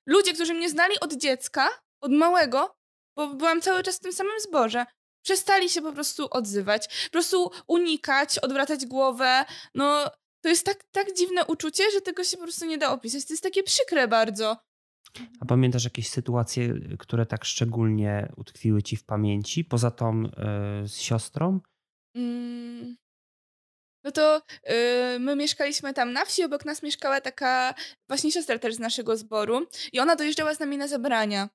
ludzie, 0.07 0.33
którzy 0.35 0.55
mnie 0.55 0.71
znali 0.71 1.01
od 1.01 1.15
dziecka, 1.15 1.69
od 2.01 2.13
małego, 2.13 2.77
bo 3.17 3.35
byłam 3.35 3.61
cały 3.61 3.83
czas 3.83 3.97
w 3.97 4.01
tym 4.01 4.13
samym 4.13 4.41
zborze. 4.41 4.87
Przestali 5.25 5.71
się 5.71 5.83
po 5.83 5.93
prostu 5.93 6.29
odzywać, 6.31 7.05
po 7.05 7.11
prostu 7.11 7.51
unikać, 7.69 8.39
odwracać 8.39 8.87
głowę. 8.87 9.45
No, 9.75 10.11
to 10.43 10.49
jest 10.49 10.67
tak, 10.67 10.85
tak 10.93 11.07
dziwne 11.17 11.47
uczucie, 11.47 11.85
że 11.91 12.01
tego 12.01 12.25
się 12.25 12.37
po 12.37 12.43
prostu 12.43 12.67
nie 12.67 12.79
da 12.79 12.93
opisać. 12.93 13.25
To 13.25 13.33
jest 13.33 13.43
takie 13.43 13.63
przykre 13.63 14.09
bardzo. 14.09 14.57
A 15.41 15.45
pamiętasz 15.45 15.85
jakieś 15.85 16.09
sytuacje, 16.09 16.75
które 16.99 17.27
tak 17.27 17.45
szczególnie 17.45 18.33
utkwiły 18.37 18.83
ci 18.83 18.97
w 18.97 19.05
pamięci, 19.05 19.65
poza 19.65 19.91
tą 19.91 20.23
yy, 20.23 20.31
z 20.89 20.99
siostrą? 20.99 21.61
Mm. 22.17 22.97
No 24.05 24.13
to 24.13 24.43
yy, 24.69 25.19
my 25.19 25.37
mieszkaliśmy 25.37 25.95
tam 25.95 26.13
na 26.13 26.25
wsi, 26.25 26.45
obok 26.45 26.65
nas 26.65 26.83
mieszkała 26.83 27.21
taka 27.21 27.75
właśnie 28.09 28.33
siostra 28.33 28.59
też 28.59 28.75
z 28.75 28.79
naszego 28.79 29.17
zboru 29.17 29.67
i 29.93 30.01
ona 30.01 30.17
dojeżdżała 30.17 30.55
z 30.55 30.61
nami 30.61 30.79
na 30.79 30.89
zebrania. 30.89 31.49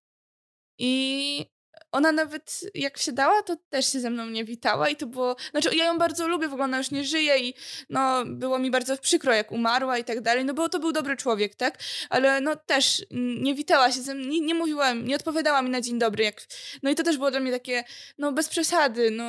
I 0.79 1.45
ona 1.91 2.11
nawet 2.11 2.59
jak 2.73 2.97
się 2.97 3.11
dała, 3.11 3.43
to 3.43 3.57
też 3.69 3.91
się 3.91 3.99
ze 3.99 4.09
mną 4.09 4.29
nie 4.29 4.45
witała 4.45 4.89
i 4.89 4.95
to 4.95 5.07
było, 5.07 5.35
znaczy 5.51 5.75
ja 5.75 5.85
ją 5.85 5.97
bardzo 5.97 6.27
lubię, 6.27 6.47
w 6.47 6.53
ogóle 6.53 6.65
ona 6.65 6.77
już 6.77 6.91
nie 6.91 7.03
żyje 7.03 7.39
i 7.39 7.53
no 7.89 8.25
było 8.25 8.59
mi 8.59 8.71
bardzo 8.71 8.97
przykro 8.97 9.33
jak 9.33 9.51
umarła 9.51 9.97
i 9.97 10.03
tak 10.03 10.21
dalej, 10.21 10.45
no 10.45 10.53
bo 10.53 10.69
to 10.69 10.79
był 10.79 10.91
dobry 10.91 11.17
człowiek, 11.17 11.55
tak, 11.55 11.79
ale 12.09 12.41
no 12.41 12.55
też 12.55 13.05
nie 13.41 13.55
witała 13.55 13.91
się 13.91 14.01
ze 14.01 14.15
mną, 14.15 14.27
nie, 14.27 14.41
nie 14.41 14.55
mówiła, 14.55 14.93
nie 14.93 15.15
odpowiadała 15.15 15.61
mi 15.61 15.69
na 15.69 15.81
dzień 15.81 15.99
dobry, 15.99 16.23
jak, 16.23 16.47
no 16.83 16.89
i 16.89 16.95
to 16.95 17.03
też 17.03 17.17
było 17.17 17.31
dla 17.31 17.39
mnie 17.39 17.51
takie, 17.51 17.83
no 18.17 18.31
bez 18.31 18.49
przesady, 18.49 19.11
no 19.11 19.23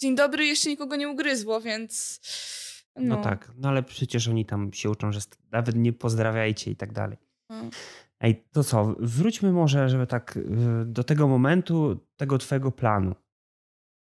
dzień 0.00 0.16
dobry 0.16 0.46
jeszcze 0.46 0.68
nikogo 0.68 0.96
nie 0.96 1.08
ugryzło, 1.08 1.60
więc... 1.60 2.20
No, 2.96 3.16
no 3.16 3.22
tak, 3.22 3.52
no 3.56 3.68
ale 3.68 3.82
przecież 3.82 4.28
oni 4.28 4.46
tam 4.46 4.72
się 4.72 4.90
uczą, 4.90 5.12
że 5.12 5.20
nawet 5.52 5.76
nie 5.76 5.92
pozdrawiajcie 5.92 6.70
i 6.70 6.76
tak 6.76 6.92
dalej. 6.92 7.18
No. 7.50 7.70
Ej, 8.26 8.44
to 8.52 8.64
co, 8.64 8.94
wróćmy 8.98 9.52
może, 9.52 9.88
żeby 9.88 10.06
tak 10.06 10.36
y, 10.36 10.40
do 10.84 11.04
tego 11.04 11.28
momentu, 11.28 12.06
tego 12.16 12.38
twojego 12.38 12.72
planu. 12.72 13.14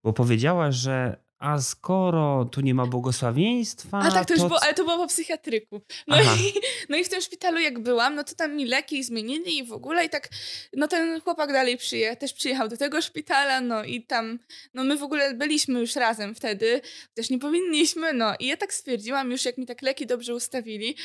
Bo 0.03 0.13
powiedziałaś, 0.13 0.75
że 0.75 1.23
a 1.39 1.61
skoro 1.61 2.45
tu 2.45 2.61
nie 2.61 2.73
ma 2.73 2.85
błogosławieństwa. 2.85 3.99
A 3.99 4.11
tak, 4.11 4.27
to, 4.27 4.33
już 4.33 4.43
było, 4.43 4.63
ale 4.63 4.73
to 4.73 4.83
było 4.83 4.97
po 4.97 5.07
psychiatryku. 5.07 5.81
No 6.07 6.21
i, 6.21 6.53
no 6.89 6.97
i 6.97 7.03
w 7.03 7.09
tym 7.09 7.21
szpitalu, 7.21 7.59
jak 7.59 7.79
byłam, 7.79 8.15
no 8.15 8.23
to 8.23 8.35
tam 8.35 8.55
mi 8.55 8.65
leki 8.65 9.03
zmienili 9.03 9.57
i 9.57 9.63
w 9.63 9.73
ogóle, 9.73 10.05
i 10.05 10.09
tak, 10.09 10.29
no 10.73 10.87
ten 10.87 11.21
chłopak 11.21 11.51
dalej 11.51 11.77
przyjechał, 11.77 12.15
też 12.15 12.33
przyjechał 12.33 12.67
do 12.67 12.77
tego 12.77 13.01
szpitala, 13.01 13.61
no 13.61 13.83
i 13.83 14.05
tam, 14.05 14.39
no 14.73 14.83
my 14.83 14.97
w 14.97 15.03
ogóle 15.03 15.33
byliśmy 15.33 15.79
już 15.79 15.95
razem 15.95 16.35
wtedy, 16.35 16.81
też 17.13 17.29
nie 17.29 17.39
powinniśmy, 17.39 18.13
no 18.13 18.33
i 18.39 18.47
ja 18.47 18.57
tak 18.57 18.73
stwierdziłam, 18.73 19.31
już 19.31 19.45
jak 19.45 19.57
mi 19.57 19.65
tak 19.65 19.81
leki 19.81 20.05
dobrze 20.07 20.35
ustawili, 20.35 20.95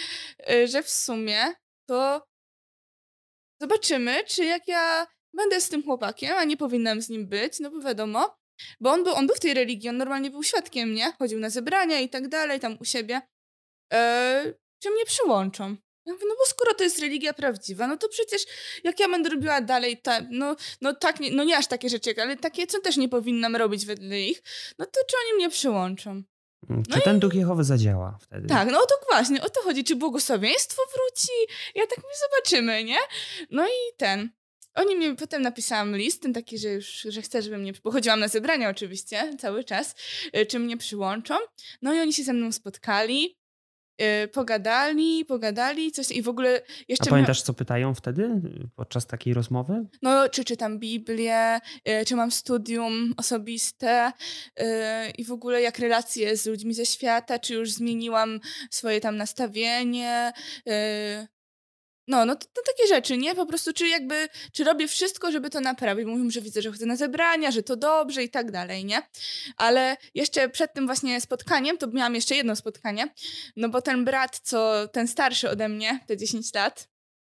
y, 0.50 0.68
że 0.68 0.82
w 0.82 0.90
sumie 0.90 1.38
to 1.88 2.33
Zobaczymy, 3.60 4.24
czy 4.24 4.44
jak 4.44 4.68
ja 4.68 5.06
będę 5.34 5.60
z 5.60 5.68
tym 5.68 5.82
chłopakiem, 5.82 6.32
a 6.36 6.44
nie 6.44 6.56
powinnam 6.56 7.02
z 7.02 7.08
nim 7.08 7.28
być, 7.28 7.60
no 7.60 7.70
bo 7.70 7.80
wiadomo, 7.80 8.36
bo 8.80 8.90
on 8.90 9.04
był, 9.04 9.14
on 9.14 9.26
był 9.26 9.36
w 9.36 9.40
tej 9.40 9.54
religii, 9.54 9.88
on 9.88 9.96
normalnie 9.96 10.30
był 10.30 10.42
świadkiem, 10.42 10.94
nie? 10.94 11.12
Chodził 11.12 11.38
na 11.38 11.50
zebrania 11.50 12.00
i 12.00 12.08
tak 12.08 12.28
dalej, 12.28 12.60
tam 12.60 12.76
u 12.80 12.84
siebie. 12.84 13.20
Eee, 13.90 14.52
czy 14.82 14.90
mnie 14.90 15.04
przyłączą? 15.04 15.76
Ja 16.06 16.12
mówię, 16.12 16.24
no 16.28 16.34
bo 16.38 16.46
skoro 16.46 16.74
to 16.74 16.84
jest 16.84 16.98
religia 16.98 17.34
prawdziwa, 17.34 17.86
no 17.86 17.96
to 17.96 18.08
przecież 18.08 18.42
jak 18.84 19.00
ja 19.00 19.08
będę 19.08 19.30
robiła 19.30 19.60
dalej, 19.60 20.02
ta, 20.02 20.20
no, 20.30 20.56
no 20.80 20.94
tak, 20.94 21.20
nie, 21.20 21.30
no 21.30 21.44
nie 21.44 21.56
aż 21.56 21.66
takie 21.66 21.88
rzeczy, 21.88 22.14
ale 22.22 22.36
takie, 22.36 22.66
co 22.66 22.80
też 22.80 22.96
nie 22.96 23.08
powinnam 23.08 23.56
robić 23.56 23.86
wedle 23.86 24.20
ich, 24.20 24.42
no 24.78 24.86
to 24.86 25.00
czy 25.10 25.16
oni 25.24 25.36
mnie 25.36 25.50
przyłączą? 25.50 26.22
Mm, 26.70 26.82
no 26.88 26.96
czy 26.96 27.02
ten 27.02 27.18
duch 27.18 27.34
Jehowy 27.34 27.64
zadziała 27.64 28.18
wtedy? 28.20 28.48
Tak, 28.48 28.68
no 28.72 28.80
to 28.86 28.94
właśnie, 29.10 29.42
o 29.42 29.50
to 29.50 29.62
chodzi. 29.62 29.84
Czy 29.84 29.96
błogosławieństwo 29.96 30.82
wróci? 30.94 31.32
Ja 31.74 31.86
tak 31.86 31.98
my 31.98 32.10
zobaczymy, 32.28 32.84
nie? 32.84 32.98
No 33.50 33.66
i 33.66 33.96
ten. 33.96 34.30
Oni 34.74 34.96
mi 34.96 35.16
potem 35.16 35.42
napisałam 35.42 35.96
list, 35.96 36.22
ten 36.22 36.32
taki, 36.32 36.58
że 36.58 36.68
już, 36.68 37.06
że 37.08 37.22
chcę, 37.22 37.42
żeby 37.42 37.58
mnie, 37.58 37.72
bo 37.84 37.90
chodziłam 37.90 38.20
na 38.20 38.28
zebrania 38.28 38.70
oczywiście 38.70 39.36
cały 39.38 39.64
czas, 39.64 39.94
y, 40.36 40.46
czy 40.46 40.58
mnie 40.58 40.76
przyłączą. 40.76 41.34
No 41.82 41.94
i 41.94 42.00
oni 42.00 42.12
się 42.12 42.24
ze 42.24 42.32
mną 42.32 42.52
spotkali. 42.52 43.38
Yy, 43.98 44.28
pogadali, 44.28 45.24
pogadali, 45.24 45.92
coś 45.92 46.10
i 46.10 46.22
w 46.22 46.28
ogóle 46.28 46.60
jeszcze... 46.88 47.04
A 47.06 47.10
pamiętasz, 47.10 47.42
co 47.42 47.54
pytają 47.54 47.94
wtedy 47.94 48.30
podczas 48.76 49.06
takiej 49.06 49.34
rozmowy? 49.34 49.86
No, 50.02 50.28
czy 50.28 50.44
czytam 50.44 50.78
Biblię, 50.78 51.60
yy, 51.86 52.04
czy 52.04 52.16
mam 52.16 52.30
studium 52.30 53.14
osobiste 53.16 54.12
yy, 54.58 54.66
i 55.18 55.24
w 55.24 55.32
ogóle 55.32 55.62
jak 55.62 55.78
relacje 55.78 56.36
z 56.36 56.46
ludźmi 56.46 56.74
ze 56.74 56.86
świata, 56.86 57.38
czy 57.38 57.54
już 57.54 57.72
zmieniłam 57.72 58.40
swoje 58.70 59.00
tam 59.00 59.16
nastawienie, 59.16 60.32
no, 62.08 62.24
no 62.24 62.36
to, 62.36 62.46
to, 62.52 62.62
takie 62.66 62.88
rzeczy, 62.88 63.16
nie? 63.16 63.34
Po 63.34 63.46
prostu, 63.46 63.72
czy 63.72 63.88
jakby, 63.88 64.28
czy 64.52 64.64
robię 64.64 64.88
wszystko, 64.88 65.32
żeby 65.32 65.50
to 65.50 65.60
naprawić. 65.60 66.06
Mówią, 66.06 66.30
że 66.30 66.40
widzę, 66.40 66.62
że 66.62 66.70
chodzę 66.70 66.86
na 66.86 66.96
zebrania, 66.96 67.50
że 67.50 67.62
to 67.62 67.76
dobrze 67.76 68.22
i 68.22 68.30
tak 68.30 68.50
dalej, 68.50 68.84
nie? 68.84 69.02
Ale 69.56 69.96
jeszcze 70.14 70.48
przed 70.48 70.72
tym 70.74 70.86
właśnie 70.86 71.20
spotkaniem, 71.20 71.78
to 71.78 71.86
miałam 71.86 72.14
jeszcze 72.14 72.34
jedno 72.34 72.56
spotkanie, 72.56 73.14
no 73.56 73.68
bo 73.68 73.82
ten 73.82 74.04
brat, 74.04 74.40
co, 74.42 74.88
ten 74.88 75.08
starszy 75.08 75.50
ode 75.50 75.68
mnie, 75.68 76.00
te 76.06 76.16
10 76.16 76.54
lat, 76.54 76.88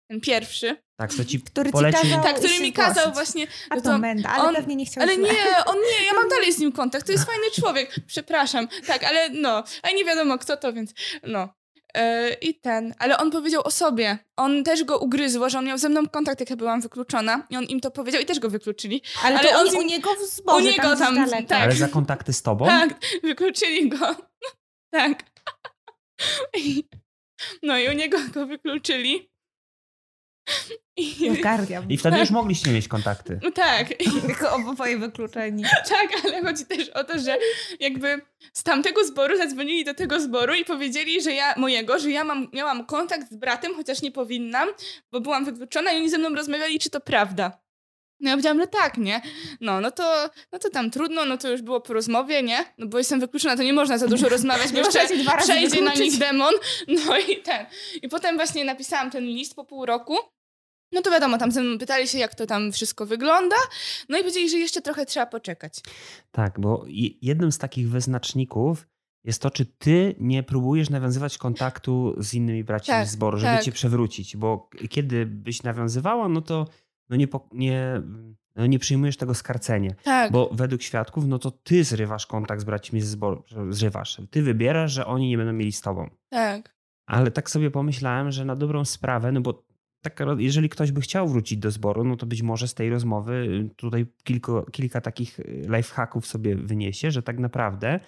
ten 0.08 0.22
pierwszy. 0.22 0.78
Tak, 0.98 1.14
to 1.14 1.26
ci 1.26 1.42
który 1.52 1.72
polecił. 1.72 2.02
Ci 2.02 2.16
tak, 2.24 2.36
który 2.36 2.60
mi 2.60 2.74
kazał 2.74 3.14
właśnie. 3.14 3.48
A 3.70 3.76
to, 3.76 3.82
to 3.82 4.00
będę, 4.00 4.30
ale 4.30 4.44
on, 4.44 4.56
pewnie 4.56 4.76
nie 4.76 4.86
chciał 4.86 5.04
Ale 5.04 5.14
źle. 5.14 5.24
nie, 5.24 5.66
on 5.66 5.76
nie, 5.76 6.06
ja 6.06 6.14
mam 6.14 6.30
dalej 6.36 6.54
z 6.54 6.60
nim 6.60 6.72
kontakt, 6.72 7.06
to 7.06 7.12
jest 7.12 7.26
fajny 7.26 7.52
człowiek, 7.56 7.96
przepraszam. 8.08 8.68
Tak, 8.88 9.04
ale 9.04 9.30
no, 9.30 9.64
a 9.84 9.92
nie 9.92 10.06
wiadomo 10.06 10.38
kto 10.38 10.58
to, 10.58 10.74
więc 10.74 10.94
no. 11.24 11.57
Yy, 11.98 12.34
I 12.42 12.56
ten, 12.56 12.94
ale 13.00 13.18
on 13.18 13.32
powiedział 13.32 13.62
o 13.66 13.72
sobie. 13.72 14.18
On 14.36 14.64
też 14.64 14.84
go 14.84 15.00
ugryzło, 15.00 15.50
że 15.50 15.60
on 15.60 15.66
miał 15.66 15.78
ze 15.78 15.90
mną 15.90 16.08
kontakt, 16.08 16.40
jak 16.40 16.50
ja 16.50 16.56
byłam 16.56 16.82
wykluczona. 16.82 17.48
I 17.50 17.58
on 17.58 17.64
im 17.64 17.80
to 17.80 17.92
powiedział 17.92 18.22
i 18.22 18.26
też 18.26 18.40
go 18.40 18.50
wykluczyli. 18.50 19.02
Ale, 19.24 19.40
ale 19.40 19.58
on, 19.58 19.76
u 19.76 19.82
niego 19.82 20.10
w 20.16 20.30
zborze, 20.30 20.66
U 20.66 20.72
niego 20.72 20.96
tam, 20.96 21.16
tam 21.16 21.46
tak. 21.46 21.64
Ale 21.64 21.76
za 21.76 21.88
kontakty 21.88 22.34
z 22.34 22.42
tobą? 22.42 22.66
Tak, 22.66 22.90
wykluczyli 23.24 23.90
go. 23.90 24.16
tak. 24.92 25.24
No 27.64 27.78
i 27.78 27.90
u 27.90 27.92
niego 27.92 28.18
go 28.34 28.48
wykluczyli. 28.48 29.30
I, 30.98 31.30
Ogarniam. 31.40 31.90
I 31.90 31.98
wtedy 31.98 32.20
już 32.20 32.30
mogliście 32.30 32.72
mieć 32.72 32.88
kontakty. 32.88 33.40
No 33.44 33.52
tak. 33.52 33.88
Tylko 34.28 34.56
oboje 34.56 34.98
wykluczeni. 34.98 35.64
Tak, 35.64 36.08
ale 36.26 36.42
chodzi 36.42 36.66
też 36.66 36.90
o 36.90 37.04
to, 37.04 37.20
że 37.20 37.38
jakby 37.80 38.22
z 38.54 38.64
tamtego 38.64 39.06
zboru 39.06 39.38
zadzwonili 39.38 39.86
do 39.86 39.94
tego 39.94 40.20
zboru 40.20 40.54
i 40.54 40.66
powiedzieli, 40.66 41.22
że 41.22 41.32
ja, 41.32 41.54
mojego, 41.58 42.00
że 42.00 42.12
ja 42.12 42.24
mam, 42.24 42.48
miałam 42.54 42.86
kontakt 42.86 43.32
z 43.32 43.36
bratem, 43.36 43.76
chociaż 43.76 44.02
nie 44.02 44.12
powinnam, 44.12 44.70
bo 45.12 45.22
byłam 45.22 45.46
wykluczona 45.46 45.92
i 45.92 45.98
oni 45.98 46.10
ze 46.10 46.18
mną 46.18 46.36
rozmawiali, 46.36 46.80
czy 46.80 46.90
to 46.90 47.02
prawda. 47.02 47.60
No 48.20 48.30
ja 48.30 48.36
powiedziałam, 48.36 48.60
że 48.60 48.68
tak, 48.68 48.98
nie? 48.98 49.22
No, 49.62 49.82
no 49.82 49.92
to, 49.92 50.30
no 50.52 50.60
to 50.60 50.70
tam 50.70 50.92
trudno, 50.92 51.26
no 51.26 51.38
to 51.38 51.50
już 51.50 51.62
było 51.62 51.82
po 51.82 51.94
rozmowie, 51.94 52.44
nie? 52.44 52.66
No 52.78 52.88
bo 52.88 52.98
jestem 52.98 53.20
wykluczona, 53.20 53.58
to 53.58 53.64
nie 53.64 53.74
można 53.74 53.98
za 53.98 54.08
dużo 54.08 54.30
rozmawiać, 54.30 54.72
bo 54.72 54.78
jeszcze 54.78 55.00
przejdzie 55.38 55.82
na 55.82 55.94
nich 55.94 56.18
demon. 56.18 56.54
No 56.88 57.18
i 57.18 57.42
ten. 57.42 57.66
I 58.02 58.10
potem 58.10 58.36
właśnie 58.36 58.66
napisałam 58.66 59.12
ten 59.12 59.24
list 59.26 59.56
po 59.56 59.66
pół 59.66 59.86
roku. 59.86 60.18
No 60.92 61.02
to 61.02 61.12
wiadomo, 61.12 61.38
tam 61.38 61.52
ze 61.52 61.62
mną 61.62 61.78
pytali 61.78 62.08
się, 62.08 62.18
jak 62.18 62.36
to 62.36 62.46
tam 62.46 62.72
wszystko 62.72 63.06
wygląda. 63.06 63.56
No 64.10 64.18
i 64.18 64.22
powiedzieli, 64.22 64.50
że 64.50 64.58
jeszcze 64.58 64.82
trochę 64.82 65.06
trzeba 65.06 65.26
poczekać. 65.26 65.80
Tak, 66.32 66.60
bo 66.60 66.86
jednym 67.22 67.52
z 67.52 67.58
takich 67.58 67.90
wyznaczników 67.90 68.88
jest 69.24 69.42
to, 69.42 69.52
czy 69.52 69.66
ty 69.66 70.16
nie 70.20 70.44
próbujesz 70.44 70.90
nawiązywać 70.90 71.38
kontaktu 71.38 72.16
z 72.18 72.34
innymi 72.34 72.64
braćmi 72.64 72.92
tak, 72.92 73.08
z 73.08 73.12
zboru, 73.12 73.38
żeby 73.38 73.54
tak. 73.54 73.64
cię 73.64 73.72
przewrócić, 73.72 74.38
bo 74.38 74.70
kiedy 74.90 75.26
byś 75.26 75.64
nawiązywała, 75.64 76.30
no 76.30 76.42
to 76.42 76.68
no 77.10 77.16
nie, 77.16 77.28
nie, 77.54 78.02
no 78.56 78.66
nie 78.66 78.80
przyjmujesz 78.80 79.18
tego 79.18 79.36
skarcenie. 79.36 79.96
Tak. 80.04 80.32
Bo 80.32 80.50
według 80.54 80.82
świadków, 80.82 81.28
no 81.28 81.40
to 81.40 81.52
ty 81.52 81.84
zrywasz 81.84 82.26
kontakt 82.26 82.62
z 82.62 82.64
braćmi 82.64 83.02
z 83.02 83.08
zboru, 83.08 83.44
zrywasz. 83.70 84.22
Ty 84.30 84.44
wybierasz, 84.44 84.92
że 84.92 85.06
oni 85.06 85.30
nie 85.30 85.38
będą 85.38 85.54
mieli 85.54 85.72
z 85.72 85.82
tobą. 85.82 86.10
Tak. 86.30 86.78
Ale 87.06 87.32
tak 87.32 87.50
sobie 87.50 87.72
pomyślałem, 87.72 88.32
że 88.32 88.46
na 88.46 88.56
dobrą 88.56 88.86
sprawę, 88.86 89.32
no 89.32 89.42
bo 89.42 89.67
tak, 90.10 90.28
jeżeli 90.38 90.70
ktoś 90.70 90.92
by 90.92 91.02
chciał 91.02 91.28
wrócić 91.28 91.60
do 91.60 91.72
zboru, 91.72 92.04
no 92.04 92.16
to 92.16 92.26
być 92.26 92.42
może 92.42 92.68
z 92.68 92.74
tej 92.74 92.90
rozmowy 92.90 93.34
y, 93.34 93.76
tutaj 93.76 94.06
kilku, 94.24 94.64
kilka 94.72 95.02
takich 95.02 95.40
y, 95.40 95.62
lifehacków 95.68 96.28
sobie 96.28 96.56
wyniesie, 96.56 97.12
że 97.12 97.24
tak 97.24 97.40
naprawdę 97.40 98.00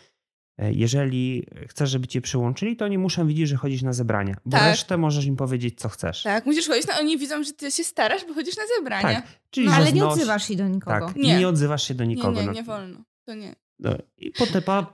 e, 0.58 0.74
jeżeli 0.74 1.46
chcesz, 1.68 1.90
żeby 1.90 2.08
cię 2.08 2.22
przyłączyli, 2.22 2.76
to 2.76 2.88
nie 2.88 2.98
muszą 3.00 3.28
widzieć, 3.28 3.50
że 3.50 3.56
chodzisz 3.56 3.82
na 3.82 3.94
zebrania. 3.94 4.36
Bo 4.46 4.58
tak. 4.58 4.66
resztę 4.68 4.98
możesz 4.98 5.26
im 5.26 5.36
powiedzieć, 5.36 5.80
co 5.80 5.90
chcesz. 5.90 6.24
Tak, 6.24 6.46
musisz 6.46 6.68
chodzić, 6.68 6.88
no 6.88 6.94
oni 7.00 7.18
widzą, 7.18 7.44
że 7.44 7.54
ty 7.54 7.72
się 7.72 7.84
starasz, 7.84 8.26
bo 8.28 8.34
chodzisz 8.34 8.58
na 8.58 8.64
zebrania. 8.78 9.22
Tak. 9.22 9.40
Czyli, 9.50 9.68
no, 9.68 9.74
ale 9.74 9.94
nie 9.94 10.06
odzywasz 10.06 10.48
się 10.48 10.56
do 10.56 10.68
nikogo. 10.68 11.08
Tak, 11.08 11.16
nie. 11.16 11.40
nie 11.40 11.48
odzywasz 11.48 11.88
się 11.88 11.94
do 11.94 12.06
nikogo. 12.06 12.32
Nie, 12.32 12.42
nie, 12.42 12.48
no. 12.48 12.54
nie 12.54 12.64
wolno. 12.64 13.04
To 13.26 13.34
nie. 13.34 13.56
No, 13.80 13.92
I 14.18 14.32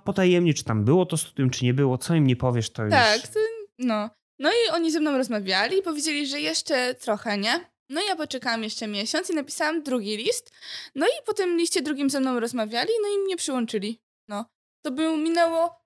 potajemnie, 0.03 0.53
czy 0.53 0.63
tam 0.63 0.85
było 0.85 1.05
to 1.05 1.17
studium, 1.17 1.49
czy 1.49 1.65
nie 1.65 1.73
było, 1.73 1.97
co 1.97 2.15
im 2.15 2.27
nie 2.27 2.35
powiesz, 2.35 2.69
to 2.69 2.89
tak, 2.89 3.15
już... 3.15 3.21
Tak, 3.23 3.31
no. 3.79 4.09
No 4.39 4.51
i 4.51 4.69
oni 4.71 4.91
ze 4.91 4.99
mną 4.99 5.17
rozmawiali 5.17 5.77
i 5.77 5.81
powiedzieli, 5.81 6.27
że 6.27 6.39
jeszcze 6.39 6.95
trochę, 6.95 7.37
nie? 7.37 7.69
No 7.89 8.01
i 8.01 8.05
ja 8.05 8.15
poczekałam 8.15 8.63
jeszcze 8.63 8.87
miesiąc 8.87 9.29
i 9.29 9.35
napisałam 9.35 9.83
drugi 9.83 10.17
list. 10.17 10.51
No 10.95 11.07
i 11.07 11.25
po 11.25 11.33
tym 11.33 11.57
liście 11.57 11.81
drugim 11.81 12.09
ze 12.09 12.19
mną 12.19 12.39
rozmawiali, 12.39 12.89
no 13.01 13.07
i 13.15 13.17
mnie 13.17 13.37
przyłączyli. 13.37 14.01
No. 14.27 14.45
To 14.81 14.91
by 14.91 15.17
minęło... 15.17 15.85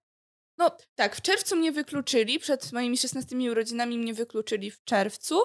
No 0.58 0.78
tak, 0.95 1.16
w 1.16 1.22
czerwcu 1.22 1.56
mnie 1.56 1.72
wykluczyli, 1.72 2.39
przed 2.39 2.72
moimi 2.72 2.97
16 2.97 3.52
urodzinami 3.52 3.97
mnie 3.97 4.14
wykluczyli 4.14 4.72
w 4.72 4.84
czerwcu, 4.84 5.41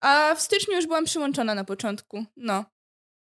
a 0.00 0.34
w 0.34 0.42
styczniu 0.42 0.76
już 0.76 0.86
byłam 0.86 1.04
przyłączona 1.04 1.54
na 1.54 1.64
początku. 1.64 2.24
No. 2.36 2.64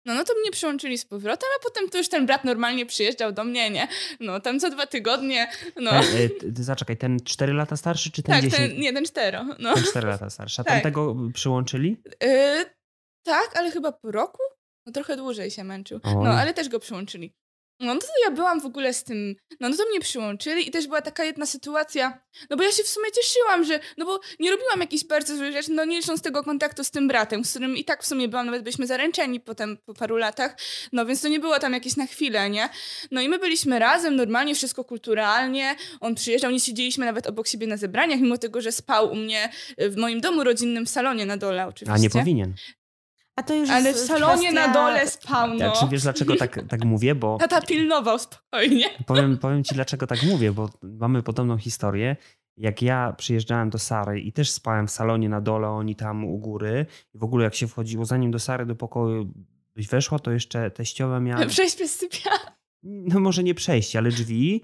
No, 0.05 0.13
no 0.13 0.23
to 0.23 0.33
mnie 0.41 0.51
przyłączyli 0.51 0.97
z 0.97 1.05
powrotem, 1.05 1.49
a 1.59 1.63
potem 1.63 1.89
to 1.89 1.97
już 1.97 2.09
ten 2.09 2.25
brat 2.25 2.43
normalnie 2.43 2.85
przyjeżdżał 2.85 3.31
do 3.31 3.43
mnie, 3.43 3.69
nie? 3.69 3.87
No, 4.19 4.39
tam 4.39 4.59
co 4.59 4.69
dwa 4.69 4.87
tygodnie, 4.87 5.47
no. 5.75 5.91
E, 5.91 6.01
e, 6.01 6.29
zaczekaj, 6.51 6.97
ten 6.97 7.19
4 7.19 7.53
lata 7.53 7.77
starszy, 7.77 8.11
czy 8.11 8.23
ten 8.23 8.35
tak, 8.35 8.43
10? 8.43 8.71
Ten, 8.71 8.81
nie, 8.81 8.93
ten 8.93 9.05
4. 9.05 9.37
No. 9.59 9.73
Ten 9.73 9.83
4 9.83 10.07
lata 10.07 10.29
starszy. 10.29 10.61
A 10.61 10.63
tak. 10.63 10.73
tamtego 10.73 11.15
przyłączyli? 11.33 11.97
E, 12.23 12.65
tak, 13.23 13.57
ale 13.57 13.71
chyba 13.71 13.91
po 13.91 14.11
roku? 14.11 14.39
No 14.85 14.93
trochę 14.93 15.17
dłużej 15.17 15.51
się 15.51 15.63
męczył. 15.63 15.99
Oj. 16.03 16.15
No, 16.15 16.29
ale 16.29 16.53
też 16.53 16.69
go 16.69 16.79
przyłączyli. 16.79 17.33
No, 17.79 17.93
no 17.93 17.99
to 17.99 18.07
ja 18.25 18.31
byłam 18.31 18.61
w 18.61 18.65
ogóle 18.65 18.93
z 18.93 19.03
tym, 19.03 19.35
no, 19.59 19.69
no 19.69 19.77
to 19.77 19.83
mnie 19.89 19.99
przyłączyli 19.99 20.67
i 20.67 20.71
też 20.71 20.87
była 20.87 21.01
taka 21.01 21.23
jedna 21.23 21.45
sytuacja, 21.45 22.21
no 22.49 22.57
bo 22.57 22.63
ja 22.63 22.71
się 22.71 22.83
w 22.83 22.87
sumie 22.87 23.11
cieszyłam, 23.11 23.63
że, 23.63 23.79
no 23.97 24.05
bo 24.05 24.19
nie 24.39 24.51
robiłam 24.51 24.79
jakichś 24.81 25.03
bardzo 25.03 25.37
złych 25.37 25.51
rzeczy, 25.53 25.71
no 25.71 25.85
nie 25.85 25.97
licząc 25.97 26.21
tego 26.21 26.43
kontaktu 26.43 26.83
z 26.83 26.91
tym 26.91 27.07
bratem, 27.07 27.45
z 27.45 27.49
którym 27.49 27.77
i 27.77 27.85
tak 27.85 28.03
w 28.03 28.07
sumie 28.07 28.27
byłam, 28.27 28.45
nawet 28.45 28.63
byliśmy 28.63 28.87
zaręczeni 28.87 29.39
potem 29.39 29.77
po 29.85 29.93
paru 29.93 30.17
latach, 30.17 30.57
no 30.91 31.05
więc 31.05 31.21
to 31.21 31.27
nie 31.27 31.39
było 31.39 31.59
tam 31.59 31.73
jakieś 31.73 31.97
na 31.97 32.07
chwilę, 32.07 32.49
nie? 32.49 32.69
No 33.11 33.21
i 33.21 33.29
my 33.29 33.39
byliśmy 33.39 33.79
razem, 33.79 34.15
normalnie, 34.15 34.55
wszystko 34.55 34.83
kulturalnie, 34.83 35.75
on 36.01 36.15
przyjeżdżał, 36.15 36.51
nie 36.51 36.59
siedzieliśmy 36.59 37.05
nawet 37.05 37.27
obok 37.27 37.47
siebie 37.47 37.67
na 37.67 37.77
zebraniach, 37.77 38.19
mimo 38.19 38.37
tego, 38.37 38.61
że 38.61 38.71
spał 38.71 39.11
u 39.11 39.15
mnie 39.15 39.49
w 39.77 39.97
moim 39.97 40.21
domu 40.21 40.43
rodzinnym 40.43 40.85
w 40.85 40.89
salonie 40.89 41.25
na 41.25 41.37
dole 41.37 41.67
oczywiście. 41.67 41.93
A 41.93 41.97
nie 41.97 42.09
powinien. 42.09 42.53
A 43.35 43.43
to 43.43 43.55
już 43.55 43.69
Ale 43.69 43.93
w 43.93 43.97
salonie 43.97 44.49
kwestia... 44.51 44.67
na 44.67 44.73
dole 44.73 45.07
spał, 45.07 45.53
no. 45.53 45.73
Czy 45.79 45.87
wiesz 45.87 46.03
dlaczego 46.03 46.35
tak, 46.35 46.59
tak 46.69 46.85
mówię? 46.85 47.15
Bo... 47.15 47.37
Tata 47.37 47.61
pilnował 47.61 48.19
spokojnie. 48.19 48.89
Powiem, 49.05 49.37
powiem 49.37 49.63
ci 49.63 49.75
dlaczego 49.75 50.07
tak 50.07 50.23
mówię, 50.23 50.51
bo 50.51 50.69
mamy 50.83 51.23
podobną 51.23 51.57
historię. 51.57 52.15
Jak 52.57 52.81
ja 52.81 53.13
przyjeżdżałem 53.17 53.69
do 53.69 53.79
Sary 53.79 54.19
i 54.19 54.31
też 54.31 54.51
spałem 54.51 54.87
w 54.87 54.91
salonie 54.91 55.29
na 55.29 55.41
dole, 55.41 55.67
oni 55.69 55.95
tam 55.95 56.25
u 56.25 56.37
góry 56.37 56.85
i 57.13 57.17
w 57.17 57.23
ogóle 57.23 57.43
jak 57.43 57.55
się 57.55 57.67
wchodziło, 57.67 58.05
zanim 58.05 58.31
do 58.31 58.39
Sary 58.39 58.65
do 58.65 58.75
pokoju 58.75 59.33
byś 59.75 59.87
weszła, 59.87 60.19
to 60.19 60.31
jeszcze 60.31 60.71
teściowa 60.71 61.19
miała... 61.19 61.45
Przejść 61.55 61.75
przez 61.75 61.95
sypialnię. 61.95 62.55
No 62.83 63.19
może 63.19 63.43
nie 63.43 63.53
przejść, 63.53 63.95
ale 63.95 64.09
drzwi 64.09 64.63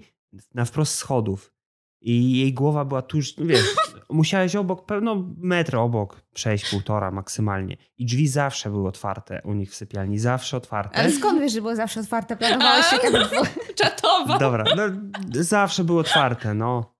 na 0.54 0.64
wprost 0.64 0.94
schodów. 0.94 1.52
I 2.00 2.38
jej 2.38 2.54
głowa 2.54 2.84
była 2.84 3.02
tuż, 3.02 3.34
wiesz, 3.38 3.74
musiałeś 4.12 4.56
obok, 4.56 4.86
no 5.02 5.24
metr 5.36 5.76
obok 5.76 6.22
przejść, 6.34 6.70
półtora 6.70 7.10
maksymalnie. 7.10 7.76
I 7.98 8.06
drzwi 8.06 8.28
zawsze 8.28 8.70
były 8.70 8.88
otwarte 8.88 9.42
u 9.44 9.52
nich 9.52 9.70
w 9.70 9.74
sypialni, 9.74 10.18
zawsze 10.18 10.56
otwarte. 10.56 10.96
Ale 10.96 11.10
skąd 11.10 11.40
wiesz, 11.40 11.52
że 11.52 11.60
były 11.60 11.76
zawsze 11.76 12.00
otwarte? 12.00 12.36
Planowałeś 12.36 12.86
się 12.86 12.98
kiedyś? 12.98 13.28
Czatowo. 13.82 14.38
Dobra, 14.38 14.64
no 14.76 14.82
zawsze 15.30 15.84
były 15.84 16.00
otwarte, 16.00 16.54
no. 16.54 16.94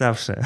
Zawsze. 0.00 0.42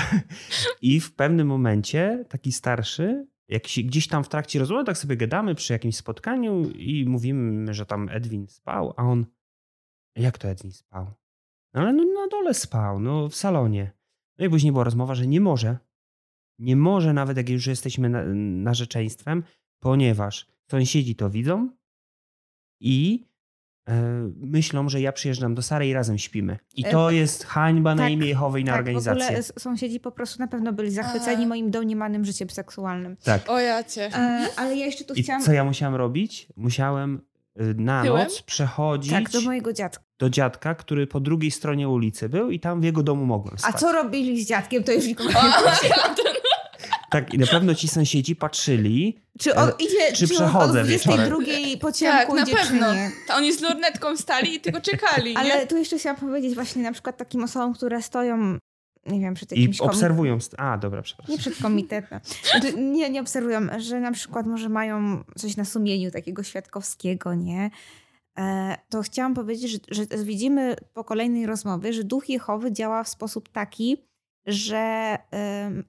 I 0.82 1.00
w 1.00 1.14
pewnym 1.14 1.46
momencie 1.46 2.24
taki 2.28 2.52
starszy, 2.52 3.26
jak 3.48 3.66
się 3.66 3.82
gdzieś 3.82 4.08
tam 4.08 4.24
w 4.24 4.28
trakcie 4.28 4.58
rozmowy, 4.58 4.84
tak 4.84 4.98
sobie 4.98 5.16
gadamy 5.16 5.54
przy 5.54 5.72
jakimś 5.72 5.96
spotkaniu 5.96 6.70
i 6.70 7.04
mówimy, 7.08 7.74
że 7.74 7.86
tam 7.86 8.08
Edwin 8.08 8.46
spał, 8.48 8.94
a 8.96 9.02
on, 9.02 9.26
jak 10.16 10.38
to 10.38 10.48
Edwin 10.48 10.72
spał? 10.72 11.06
No 11.74 11.80
ale 11.80 11.92
no, 11.92 12.04
na 12.04 12.28
dole 12.28 12.54
spał, 12.54 13.00
no 13.00 13.28
w 13.28 13.34
salonie. 13.34 13.97
No 14.38 14.46
i 14.46 14.50
później 14.50 14.72
była 14.72 14.84
rozmowa, 14.84 15.14
że 15.14 15.26
nie 15.26 15.40
może. 15.40 15.78
Nie 16.58 16.76
może 16.76 17.12
nawet, 17.12 17.36
jak 17.36 17.48
już 17.48 17.66
jesteśmy 17.66 18.08
na, 18.08 18.24
narzeczeństwem, 18.62 19.42
ponieważ 19.80 20.46
sąsiedzi 20.70 21.16
to 21.16 21.30
widzą 21.30 21.70
i 22.80 23.24
e, 23.88 24.02
myślą, 24.36 24.88
że 24.88 25.00
ja 25.00 25.12
przyjeżdżam 25.12 25.54
do 25.54 25.62
Sary 25.62 25.88
i 25.88 25.92
razem 25.92 26.18
śpimy. 26.18 26.58
I 26.74 26.86
e, 26.86 26.90
to 26.90 27.10
jest 27.10 27.44
hańba 27.44 27.90
tak, 27.90 27.98
na 27.98 28.08
imię 28.08 28.26
Jehowej 28.26 28.64
na 28.64 28.72
tak, 28.72 28.78
organizację. 28.78 29.24
W 29.24 29.28
ogóle 29.28 29.42
sąsiedzi 29.42 30.00
po 30.00 30.12
prostu 30.12 30.38
na 30.38 30.48
pewno 30.48 30.72
byli 30.72 30.90
zachwyceni 30.90 31.44
A. 31.44 31.48
moim 31.48 31.70
domniemanym 31.70 32.24
życiem 32.24 32.50
seksualnym. 32.50 33.16
Tak. 33.16 33.50
O 33.50 33.60
ja 33.60 33.84
cię. 33.84 34.10
E, 34.14 34.48
ale 34.56 34.76
ja 34.76 34.86
jeszcze 34.86 35.04
tu 35.04 35.14
I 35.14 35.22
chciałam... 35.22 35.42
co 35.42 35.52
ja 35.52 35.64
musiałam 35.64 35.94
robić? 35.94 36.48
Musiałem 36.56 37.20
y, 37.60 37.74
na 37.74 38.02
Tyłem? 38.02 38.24
noc 38.24 38.42
przechodzić... 38.42 39.12
Tak, 39.12 39.30
do 39.30 39.40
mojego 39.40 39.72
dziadka 39.72 40.07
do 40.18 40.30
dziadka, 40.30 40.74
który 40.74 41.06
po 41.06 41.20
drugiej 41.20 41.50
stronie 41.50 41.88
ulicy 41.88 42.28
był 42.28 42.50
i 42.50 42.60
tam 42.60 42.80
w 42.80 42.84
jego 42.84 43.02
domu 43.02 43.26
mogłem 43.26 43.58
spać. 43.58 43.74
A 43.74 43.78
co 43.78 43.92
robili 43.92 44.44
z 44.44 44.48
dziadkiem, 44.48 44.84
to 44.84 44.92
już 44.92 45.06
nikogo 45.06 45.30
nie 45.30 45.36
Tak, 47.10 47.34
i 47.34 47.38
na 47.38 47.46
pewno 47.46 47.74
ci 47.74 47.88
sąsiedzi 47.88 48.36
patrzyli, 48.36 49.18
czy 49.38 49.54
on 49.54 49.72
idzie, 49.78 50.12
czy, 50.12 50.28
czy 50.28 50.34
przechodzę 50.34 50.80
od 50.80 50.86
22 50.86 51.36
po 51.80 51.92
ciemku 51.92 52.36
tak, 52.36 52.48
idzie, 52.48 52.54
na 52.54 52.62
pewno. 52.62 52.86
To 53.28 53.34
oni 53.34 53.52
z 53.52 53.60
lornetką 53.60 54.16
stali 54.16 54.54
i 54.54 54.60
tylko 54.60 54.80
czekali. 54.80 55.36
Ale 55.36 55.58
nie? 55.58 55.66
tu 55.66 55.76
jeszcze 55.76 55.98
chciałam 55.98 56.20
powiedzieć 56.20 56.54
właśnie 56.54 56.82
na 56.82 56.92
przykład 56.92 57.16
takim 57.16 57.44
osobom, 57.44 57.74
które 57.74 58.02
stoją 58.02 58.58
nie 59.06 59.20
wiem, 59.20 59.34
przed 59.34 59.50
jakimś 59.50 59.78
I 59.78 59.82
obserwują. 59.82 60.38
A, 60.56 60.78
dobra, 60.78 61.02
przepraszam. 61.02 61.32
Nie 61.32 61.38
przed 61.38 61.56
komitetem. 61.62 62.20
Znaczy, 62.50 62.76
nie, 62.76 63.10
nie 63.10 63.20
obserwują, 63.20 63.60
że 63.78 64.00
na 64.00 64.12
przykład 64.12 64.46
może 64.46 64.68
mają 64.68 65.24
coś 65.36 65.56
na 65.56 65.64
sumieniu 65.64 66.10
takiego 66.10 66.42
świadkowskiego, 66.42 67.34
nie? 67.34 67.70
E, 68.38 68.76
to 68.88 69.02
chciałam 69.02 69.34
powiedzieć, 69.34 69.70
że, 69.70 69.78
że 69.90 70.24
widzimy 70.24 70.76
po 70.94 71.04
kolejnej 71.04 71.46
rozmowie, 71.46 71.92
że 71.92 72.04
duch 72.04 72.28
Jehowy 72.28 72.72
działa 72.72 73.04
w 73.04 73.08
sposób 73.08 73.48
taki, 73.48 74.08
że 74.46 75.16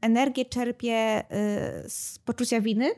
energię 0.02 0.46
czerpie 0.46 1.22
y, 1.86 1.90
z 1.90 2.20
poczucia 2.20 2.62
winy 2.62 2.92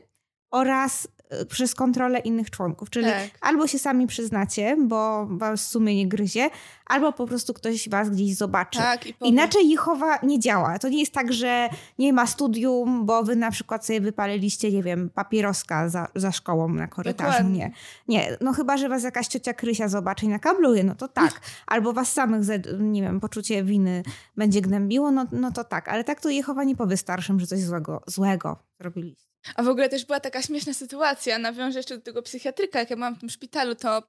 oraz 0.50 1.08
przez 1.48 1.74
kontrolę 1.74 2.18
innych 2.18 2.50
członków. 2.50 2.90
Czyli 2.90 3.06
Tak. 3.06 3.30
albo 3.40 3.66
się 3.66 3.78
sami 3.78 4.06
przyznacie, 4.06 4.76
bo 4.80 5.26
was 5.30 5.64
w 5.64 5.66
sumie 5.66 5.96
nie 5.96 6.08
gryzie, 6.08 6.50
albo 6.86 7.12
po 7.12 7.26
prostu 7.26 7.54
ktoś 7.54 7.88
was 7.88 8.10
gdzieś 8.10 8.36
zobaczy. 8.36 8.78
Tak, 8.78 9.06
i 9.06 9.14
Inaczej 9.20 9.68
Jehowa 9.68 10.18
nie 10.22 10.38
działa. 10.40 10.78
To 10.78 10.88
nie 10.88 11.00
jest 11.00 11.12
tak, 11.12 11.32
że 11.32 11.68
nie 11.98 12.12
ma 12.12 12.26
studium, 12.26 13.06
bo 13.06 13.22
wy 13.22 13.36
na 13.36 13.50
przykład 13.50 13.86
sobie 13.86 14.00
wypaliliście, 14.00 14.72
nie 14.72 14.82
wiem, 14.82 15.10
papieroska 15.10 15.88
za, 15.88 16.08
za 16.14 16.32
szkołą 16.32 16.68
na 16.68 16.86
korytarzu. 16.86 17.30
Dokładnie. 17.30 17.58
Nie. 17.58 17.72
Nie, 18.08 18.36
no 18.40 18.52
chyba, 18.52 18.76
że 18.76 18.88
was 18.88 19.02
jakaś 19.02 19.26
ciocia 19.26 19.54
Krysia 19.54 19.88
zobaczy 19.88 20.26
i 20.26 20.28
nakabluje, 20.28 20.84
no 20.84 20.94
to 20.94 21.08
tak. 21.08 21.40
Albo 21.66 21.92
was 21.92 22.12
samych, 22.12 22.42
nie 22.78 23.02
wiem, 23.02 23.20
poczucie 23.20 23.64
winy 23.64 24.02
będzie 24.36 24.60
gnębiło, 24.60 25.10
no, 25.10 25.26
no 25.32 25.52
to 25.52 25.64
tak. 25.64 25.88
Ale 25.88 26.04
tak 26.04 26.20
to 26.20 26.28
Jehowa 26.28 26.64
nie 26.64 26.76
powie 26.76 26.96
starszym, 26.96 27.40
że 27.40 27.46
coś 27.46 27.60
złego, 27.60 28.02
złego 28.06 28.56
zrobiliście. 28.80 29.31
A 29.54 29.62
w 29.62 29.68
ogóle 29.68 29.88
też 29.88 30.04
była 30.04 30.20
taka 30.20 30.42
śmieszna 30.42 30.74
sytuacja, 30.74 31.38
nawiążę 31.38 31.78
jeszcze 31.78 31.96
do 31.96 32.02
tego 32.02 32.22
psychiatryka, 32.22 32.78
jak 32.78 32.90
ja 32.90 32.96
byłam 32.96 33.14
w 33.14 33.20
tym 33.20 33.30
szpitalu, 33.30 33.74
to 33.74 34.02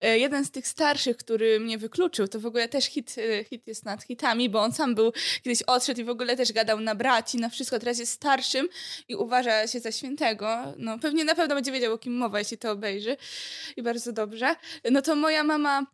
e, 0.00 0.18
jeden 0.18 0.44
z 0.44 0.50
tych 0.50 0.68
starszych, 0.68 1.16
który 1.16 1.60
mnie 1.60 1.78
wykluczył, 1.78 2.28
to 2.28 2.40
w 2.40 2.46
ogóle 2.46 2.68
też 2.68 2.84
hit, 2.84 3.14
e, 3.18 3.44
hit 3.44 3.66
jest 3.66 3.84
nad 3.84 4.02
hitami, 4.02 4.50
bo 4.50 4.60
on 4.60 4.72
sam 4.72 4.94
był, 4.94 5.12
kiedyś 5.42 5.62
odszedł 5.62 6.00
i 6.00 6.04
w 6.04 6.10
ogóle 6.10 6.36
też 6.36 6.52
gadał 6.52 6.80
na 6.80 6.94
braci, 6.94 7.38
na 7.38 7.48
wszystko, 7.48 7.78
teraz 7.78 7.98
jest 7.98 8.12
starszym 8.12 8.68
i 9.08 9.14
uważa 9.14 9.66
się 9.66 9.80
za 9.80 9.92
świętego. 9.92 10.74
No 10.78 10.98
pewnie 10.98 11.24
na 11.24 11.34
pewno 11.34 11.54
będzie 11.54 11.72
wiedział, 11.72 11.94
o 11.94 11.98
kim 11.98 12.16
mowa, 12.16 12.38
jeśli 12.38 12.58
to 12.58 12.70
obejrzy 12.70 13.16
i 13.76 13.82
bardzo 13.82 14.12
dobrze. 14.12 14.56
No 14.90 15.02
to 15.02 15.16
moja 15.16 15.44
mama 15.44 15.86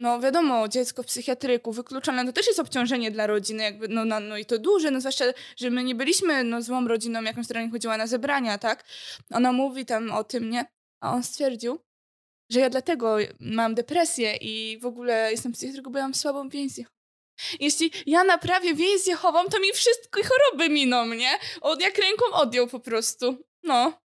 no 0.00 0.20
wiadomo, 0.20 0.68
dziecko 0.68 1.02
w 1.02 1.06
psychiatryku 1.06 1.72
wykluczone, 1.72 2.26
to 2.26 2.32
też 2.32 2.46
jest 2.46 2.58
obciążenie 2.58 3.10
dla 3.10 3.26
rodziny, 3.26 3.62
jakby, 3.62 3.88
no, 3.88 4.04
no, 4.04 4.20
no 4.20 4.36
i 4.36 4.44
to 4.44 4.58
duże, 4.58 4.90
no 4.90 5.00
zwłaszcza, 5.00 5.24
że 5.56 5.70
my 5.70 5.84
nie 5.84 5.94
byliśmy 5.94 6.44
no, 6.44 6.62
złą 6.62 6.88
rodziną, 6.88 7.22
jakąś, 7.22 7.44
która 7.44 7.62
nie 7.62 7.70
chodziła 7.70 7.96
na 7.96 8.06
zebrania, 8.06 8.58
tak? 8.58 8.84
Ona 9.30 9.52
mówi 9.52 9.86
tam 9.86 10.10
o 10.10 10.24
tym, 10.24 10.50
nie? 10.50 10.66
A 11.00 11.12
on 11.12 11.22
stwierdził, 11.22 11.78
że 12.50 12.60
ja 12.60 12.70
dlatego 12.70 13.16
mam 13.40 13.74
depresję 13.74 14.36
i 14.36 14.78
w 14.78 14.86
ogóle 14.86 15.30
jestem 15.30 15.52
psychiatryką, 15.52 15.92
bo 15.92 15.98
ja 15.98 16.04
mam 16.04 16.14
słabą 16.14 16.48
więź. 16.48 16.72
Jeśli 17.60 17.92
ja 18.06 18.24
naprawię 18.24 18.74
więź 18.74 19.06
jechową, 19.06 19.44
to 19.44 19.60
mi 19.60 19.72
wszystkie 19.72 20.22
choroby 20.22 20.68
miną, 20.68 21.06
nie? 21.06 21.38
Od, 21.60 21.80
jak 21.80 21.98
ręką 21.98 22.24
odjął 22.32 22.66
po 22.66 22.80
prostu. 22.80 23.38
No. 23.62 24.05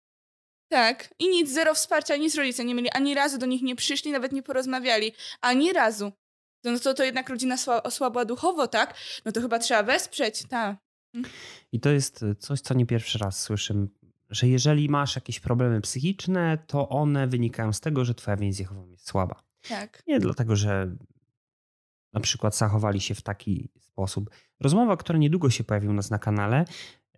Tak. 0.69 1.09
I 1.19 1.29
nic, 1.29 1.51
zero 1.51 1.73
wsparcia, 1.73 2.15
nic 2.17 2.35
rodzice 2.35 2.65
nie 2.65 2.75
mieli. 2.75 2.89
Ani 2.89 3.15
razu 3.15 3.37
do 3.37 3.45
nich 3.45 3.61
nie 3.61 3.75
przyszli, 3.75 4.11
nawet 4.11 4.31
nie 4.31 4.43
porozmawiali. 4.43 5.11
Ani 5.41 5.73
razu. 5.73 6.11
No 6.63 6.79
to, 6.79 6.93
to 6.93 7.03
jednak 7.03 7.29
rodzina 7.29 7.55
sła- 7.55 7.81
osłabła 7.83 8.25
duchowo, 8.25 8.67
tak? 8.67 8.95
No 9.25 9.31
to 9.31 9.41
chyba 9.41 9.59
trzeba 9.59 9.83
wesprzeć, 9.83 10.43
tak. 10.49 10.77
I 11.71 11.79
to 11.79 11.89
jest 11.89 12.25
coś, 12.39 12.61
co 12.61 12.73
nie 12.73 12.85
pierwszy 12.85 13.17
raz 13.17 13.41
słyszę, 13.41 13.87
że 14.29 14.47
jeżeli 14.47 14.89
masz 14.89 15.15
jakieś 15.15 15.39
problemy 15.39 15.81
psychiczne, 15.81 16.57
to 16.67 16.89
one 16.89 17.27
wynikają 17.27 17.73
z 17.73 17.79
tego, 17.79 18.05
że 18.05 18.15
twoja 18.15 18.37
więź 18.37 18.59
jechową 18.59 18.87
jest 18.87 19.07
słaba. 19.07 19.43
Tak. 19.69 20.03
Nie 20.07 20.19
dlatego, 20.19 20.55
że 20.55 20.95
na 22.13 22.19
przykład 22.19 22.57
zachowali 22.57 23.01
się 23.01 23.15
w 23.15 23.21
taki 23.21 23.69
sposób. 23.79 24.29
Rozmowa, 24.59 24.97
która 24.97 25.19
niedługo 25.19 25.49
się 25.49 25.63
pojawi 25.63 25.87
u 25.87 25.93
nas 25.93 26.09
na 26.09 26.19
kanale, 26.19 26.65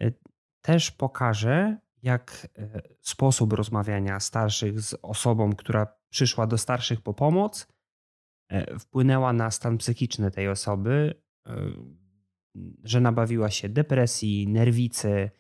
y, 0.04 0.14
też 0.62 0.92
pokaże, 0.92 1.78
jak 2.04 2.48
y, 2.60 2.82
sposób 3.02 3.54
rozmawiania 3.54 4.20
starszych 4.20 4.82
z 4.82 4.96
osobą, 5.02 5.54
która 5.56 5.88
przyszła 6.10 6.48
do 6.48 6.58
starszych 6.58 7.02
po 7.02 7.14
pomoc, 7.14 7.68
y, 8.54 8.80
wpłynęła 8.80 9.34
na 9.34 9.52
stan 9.52 9.78
psychiczny 9.78 10.32
tej 10.32 10.48
osoby, 10.50 11.14
y, 11.48 11.52
że 12.84 13.02
nabawiła 13.02 13.50
się 13.52 13.70
depresji, 13.70 14.48
nerwicy 14.48 15.32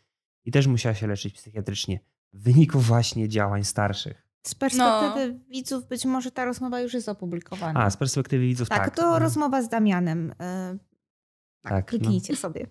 i 0.45 0.51
też 0.51 0.68
musiała 0.68 0.95
się 0.95 1.07
leczyć 1.07 1.34
psychiatrycznie 1.34 1.99
w 2.34 2.43
wyniku 2.43 2.80
właśnie 2.80 3.30
działań 3.30 3.64
starszych. 3.64 4.30
Z 4.47 4.55
perspektywy 4.55 5.39
widzów 5.49 5.88
być 5.88 6.05
może 6.05 6.32
ta 6.32 6.45
rozmowa 6.45 6.82
już 6.82 6.93
jest 6.93 7.10
opublikowana. 7.10 7.84
A, 7.84 7.89
z 7.89 7.97
perspektywy 7.97 8.43
widzów 8.45 8.70
tak. 8.70 8.78
tak, 8.80 8.95
to 8.95 9.01
Mhm. 9.03 9.24
rozmowa 9.24 9.62
z 9.62 9.70
Damianem. 9.70 10.34
tak, 10.38 10.78
Tak, 11.62 11.93
no. 11.93 11.99
kliknijcie 11.99 12.36
sobie. 12.36 12.68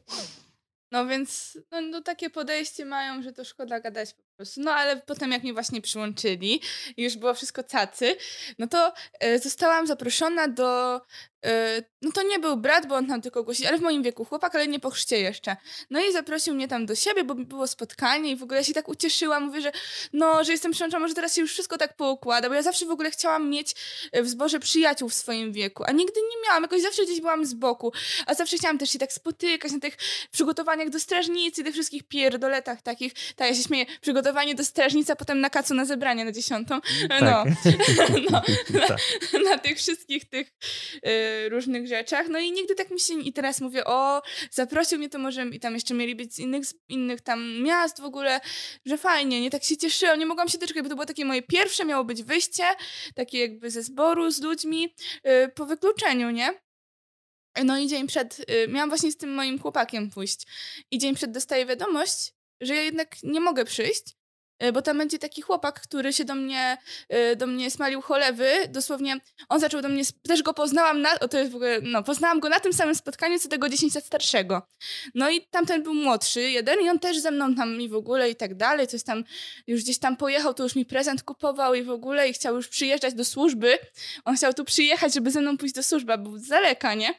No 0.91 1.07
więc 1.07 1.59
no, 1.71 1.81
no 1.81 2.03
takie 2.03 2.31
podejście 2.31 2.85
mają, 2.85 3.23
że 3.23 3.33
to 3.33 3.45
szkoda 3.45 3.81
gadać 3.81 4.15
po. 4.15 4.28
No 4.57 4.73
ale 4.73 4.97
potem 4.97 5.33
jak 5.33 5.43
mnie 5.43 5.53
właśnie 5.53 5.81
przyłączyli 5.81 6.61
i 6.97 7.03
już 7.03 7.17
było 7.17 7.35
wszystko 7.35 7.65
cacy, 7.65 8.17
no 8.59 8.67
to 8.67 8.93
e, 9.21 9.39
zostałam 9.39 9.87
zaproszona 9.87 10.49
do... 10.49 11.01
E, 11.47 11.83
no 12.03 12.13
to 12.13 12.23
nie 12.23 12.39
był 12.39 12.57
brat, 12.57 12.87
bo 12.87 12.95
on 12.95 13.07
tam 13.07 13.23
tylko 13.23 13.45
głosił, 13.45 13.69
ale 13.69 13.79
w 13.79 13.81
moim 13.81 14.03
wieku 14.03 14.25
chłopak, 14.25 14.55
ale 14.55 14.69
nie 14.69 14.81
po 14.81 14.91
chrzcie 14.91 15.21
jeszcze. 15.21 15.57
No 15.91 16.01
i 16.01 16.13
zaprosił 16.13 16.55
mnie 16.55 16.69
tam 16.69 16.87
do 16.87 16.95
siebie, 16.95 17.25
bo 17.25 17.35
było 17.35 17.67
spotkanie 17.67 18.31
i 18.31 18.37
w 18.37 18.43
ogóle 18.43 18.59
ja 18.59 18.65
się 18.65 18.75
tak 18.75 18.89
ucieszyłam. 18.89 19.45
Mówię, 19.45 19.61
że 19.61 19.73
no, 20.13 20.45
że 20.45 20.53
jestem 20.53 20.73
przyłączona, 20.73 21.01
może 21.01 21.15
teraz 21.15 21.35
się 21.35 21.41
już 21.41 21.53
wszystko 21.53 21.79
tak 21.79 21.97
poukłada, 21.97 22.49
bo 22.49 22.55
ja 22.55 22.63
zawsze 22.63 22.87
w 22.87 22.91
ogóle 22.91 23.11
chciałam 23.11 23.51
mieć 23.51 23.75
e, 24.13 24.23
w 24.23 24.29
zborze 24.29 24.61
przyjaciół 24.61 25.09
w 25.09 25.15
swoim 25.15 25.53
wieku, 25.53 25.85
a 25.87 25.93
nigdy 25.93 26.21
nie 26.21 26.49
miałam. 26.49 26.63
Jakoś 26.63 26.83
zawsze 26.83 27.05
gdzieś 27.05 27.21
byłam 27.21 27.47
z 27.47 27.55
boku, 27.55 27.93
a 28.27 28.35
zawsze 28.35 28.57
chciałam 28.57 28.79
też 28.79 28.91
się 28.91 28.99
tak 28.99 29.13
spotykać 29.13 29.73
na 29.73 29.81
tych 29.81 29.97
przygotowaniach 30.31 30.91
do 30.91 31.01
strażnicy, 31.01 31.65
tych 31.65 31.75
wszystkich 31.75 32.03
pierdoletach 32.09 32.83
takich. 32.83 33.13
Tak, 33.37 33.49
ja 33.49 33.55
się 33.55 33.63
śmieję, 33.63 33.87
przygotowanie 34.29 34.55
do 34.55 34.65
strażnicy, 34.65 35.13
a 35.13 35.17
potem 35.17 35.41
na 35.41 35.51
kacu 35.51 35.75
na 35.75 35.85
zebranie 35.85 36.25
na 36.25 36.33
dziesiątą. 36.33 36.81
No, 37.09 37.19
Tak. 37.21 37.49
no, 38.31 38.43
Tak. 38.89 38.99
na 39.45 39.59
tych 39.59 39.79
wszystkich 39.79 40.25
tych 40.25 40.53
y, 40.97 41.49
różnych 41.49 41.87
rzeczach. 41.87 42.29
No 42.29 42.39
i 42.39 42.53
nigdy 42.53 42.75
tak 42.75 42.91
mi 42.91 43.01
się... 43.01 43.15
I 43.21 43.33
teraz 43.33 43.61
mówię, 43.61 43.85
o, 43.85 44.23
zaprosił 44.51 44.99
mnie 44.99 45.09
to 45.09 45.19
może... 45.19 45.47
I 45.47 45.61
tam 45.61 45.75
jeszcze 45.75 45.95
mieli 45.95 46.15
być 46.15 46.35
z 46.35 46.39
innych, 46.39 46.67
z 46.67 46.75
innych 46.89 47.21
tam 47.21 47.63
miast 47.63 48.01
w 48.01 48.05
ogóle, 48.05 48.41
że 48.87 48.99
fajnie, 48.99 49.41
nie? 49.41 49.51
Tak 49.51 49.65
się 49.65 49.77
cieszyłam, 49.77 50.19
nie 50.19 50.27
mogłam 50.27 50.49
się 50.49 50.59
doczekać, 50.59 50.83
bo 50.83 50.89
to 50.89 50.95
było 50.95 51.07
takie 51.07 51.25
moje 51.25 51.43
pierwsze, 51.43 51.85
miało 51.85 52.05
być 52.05 52.23
wyjście, 52.23 52.65
takie 53.15 53.39
jakby 53.39 53.71
ze 53.71 53.83
zboru 53.83 54.31
z 54.31 54.41
ludźmi 54.41 54.95
y, 55.45 55.49
po 55.49 55.67
wykluczeniu, 55.67 56.31
nie? 56.31 56.55
No 57.65 57.79
i 57.79 57.87
dzień 57.89 58.07
przed, 58.07 58.41
y, 58.51 58.69
miałam 58.69 58.89
właśnie 58.89 59.13
z 59.13 59.17
tym 59.17 59.35
moim 59.35 59.59
chłopakiem 59.59 60.11
pójść. 60.11 60.47
I 60.91 60.99
dzień 60.99 61.15
przed 61.15 61.31
dostaję 61.31 61.67
wiadomość, 61.67 62.39
że 62.61 62.75
ja 62.75 62.83
jednak 62.83 63.23
nie 63.23 63.41
mogę 63.41 63.65
przyjść, 63.65 64.18
bo 64.73 64.83
tam 64.83 64.99
będzie 64.99 65.19
taki 65.19 65.43
chłopak, 65.43 65.81
który 65.81 66.13
się 66.13 66.25
do 66.25 66.35
mnie, 66.35 66.79
y, 67.33 67.37
do 67.37 67.47
mnie 67.47 67.71
smalił 67.71 68.01
cholewy. 68.01 68.49
Dosłownie 68.69 69.21
on 69.49 69.61
zaczął 69.61 69.83
do 69.83 69.89
mnie, 69.89 70.03
też 70.29 70.43
go 70.43 70.55
poznałam 70.55 71.01
na, 71.01 71.17
to 71.17 71.39
jest 71.39 71.53
w 71.53 71.55
ogóle, 71.55 71.81
no 71.83 72.03
poznałam 72.03 72.41
go 72.41 72.49
na 72.49 72.61
tym 72.61 72.73
samym 72.73 72.95
spotkaniu, 72.95 73.39
co 73.39 73.49
tego 73.49 73.69
10 73.69 73.95
lat 73.95 74.05
starszego. 74.05 74.63
No 75.15 75.31
i 75.31 75.47
tamten 75.51 75.83
był 75.83 75.95
młodszy, 75.95 76.41
jeden 76.41 76.81
i 76.81 76.89
on 76.89 76.99
też 76.99 77.19
ze 77.19 77.31
mną 77.31 77.55
tam 77.55 77.81
i 77.81 77.89
w 77.89 77.95
ogóle 77.95 78.31
i 78.31 78.37
tak 78.37 78.55
dalej, 78.55 78.87
coś 78.87 79.03
tam, 79.03 79.25
już 79.67 79.83
gdzieś 79.83 79.99
tam 79.99 80.17
pojechał, 80.17 80.55
to 80.55 80.63
już 80.63 80.75
mi 80.75 80.87
prezent 80.87 81.23
kupował 81.23 81.75
i 81.75 81.83
w 81.83 81.91
ogóle 81.91 82.29
i 82.29 82.33
chciał 82.33 82.57
już 82.57 82.69
przyjeżdżać 82.69 83.15
do 83.15 83.25
służby. 83.25 83.79
On 84.25 84.37
chciał 84.37 84.55
tu 84.55 84.65
przyjechać, 84.65 85.15
żeby 85.15 85.31
ze 85.31 85.41
mną 85.41 85.59
pójść 85.59 85.75
do 85.75 85.83
służby, 85.83 86.13
a 86.13 86.19
był 86.19 86.39
z 86.39 86.49
daleka, 86.49 86.95
nie? 86.95 87.15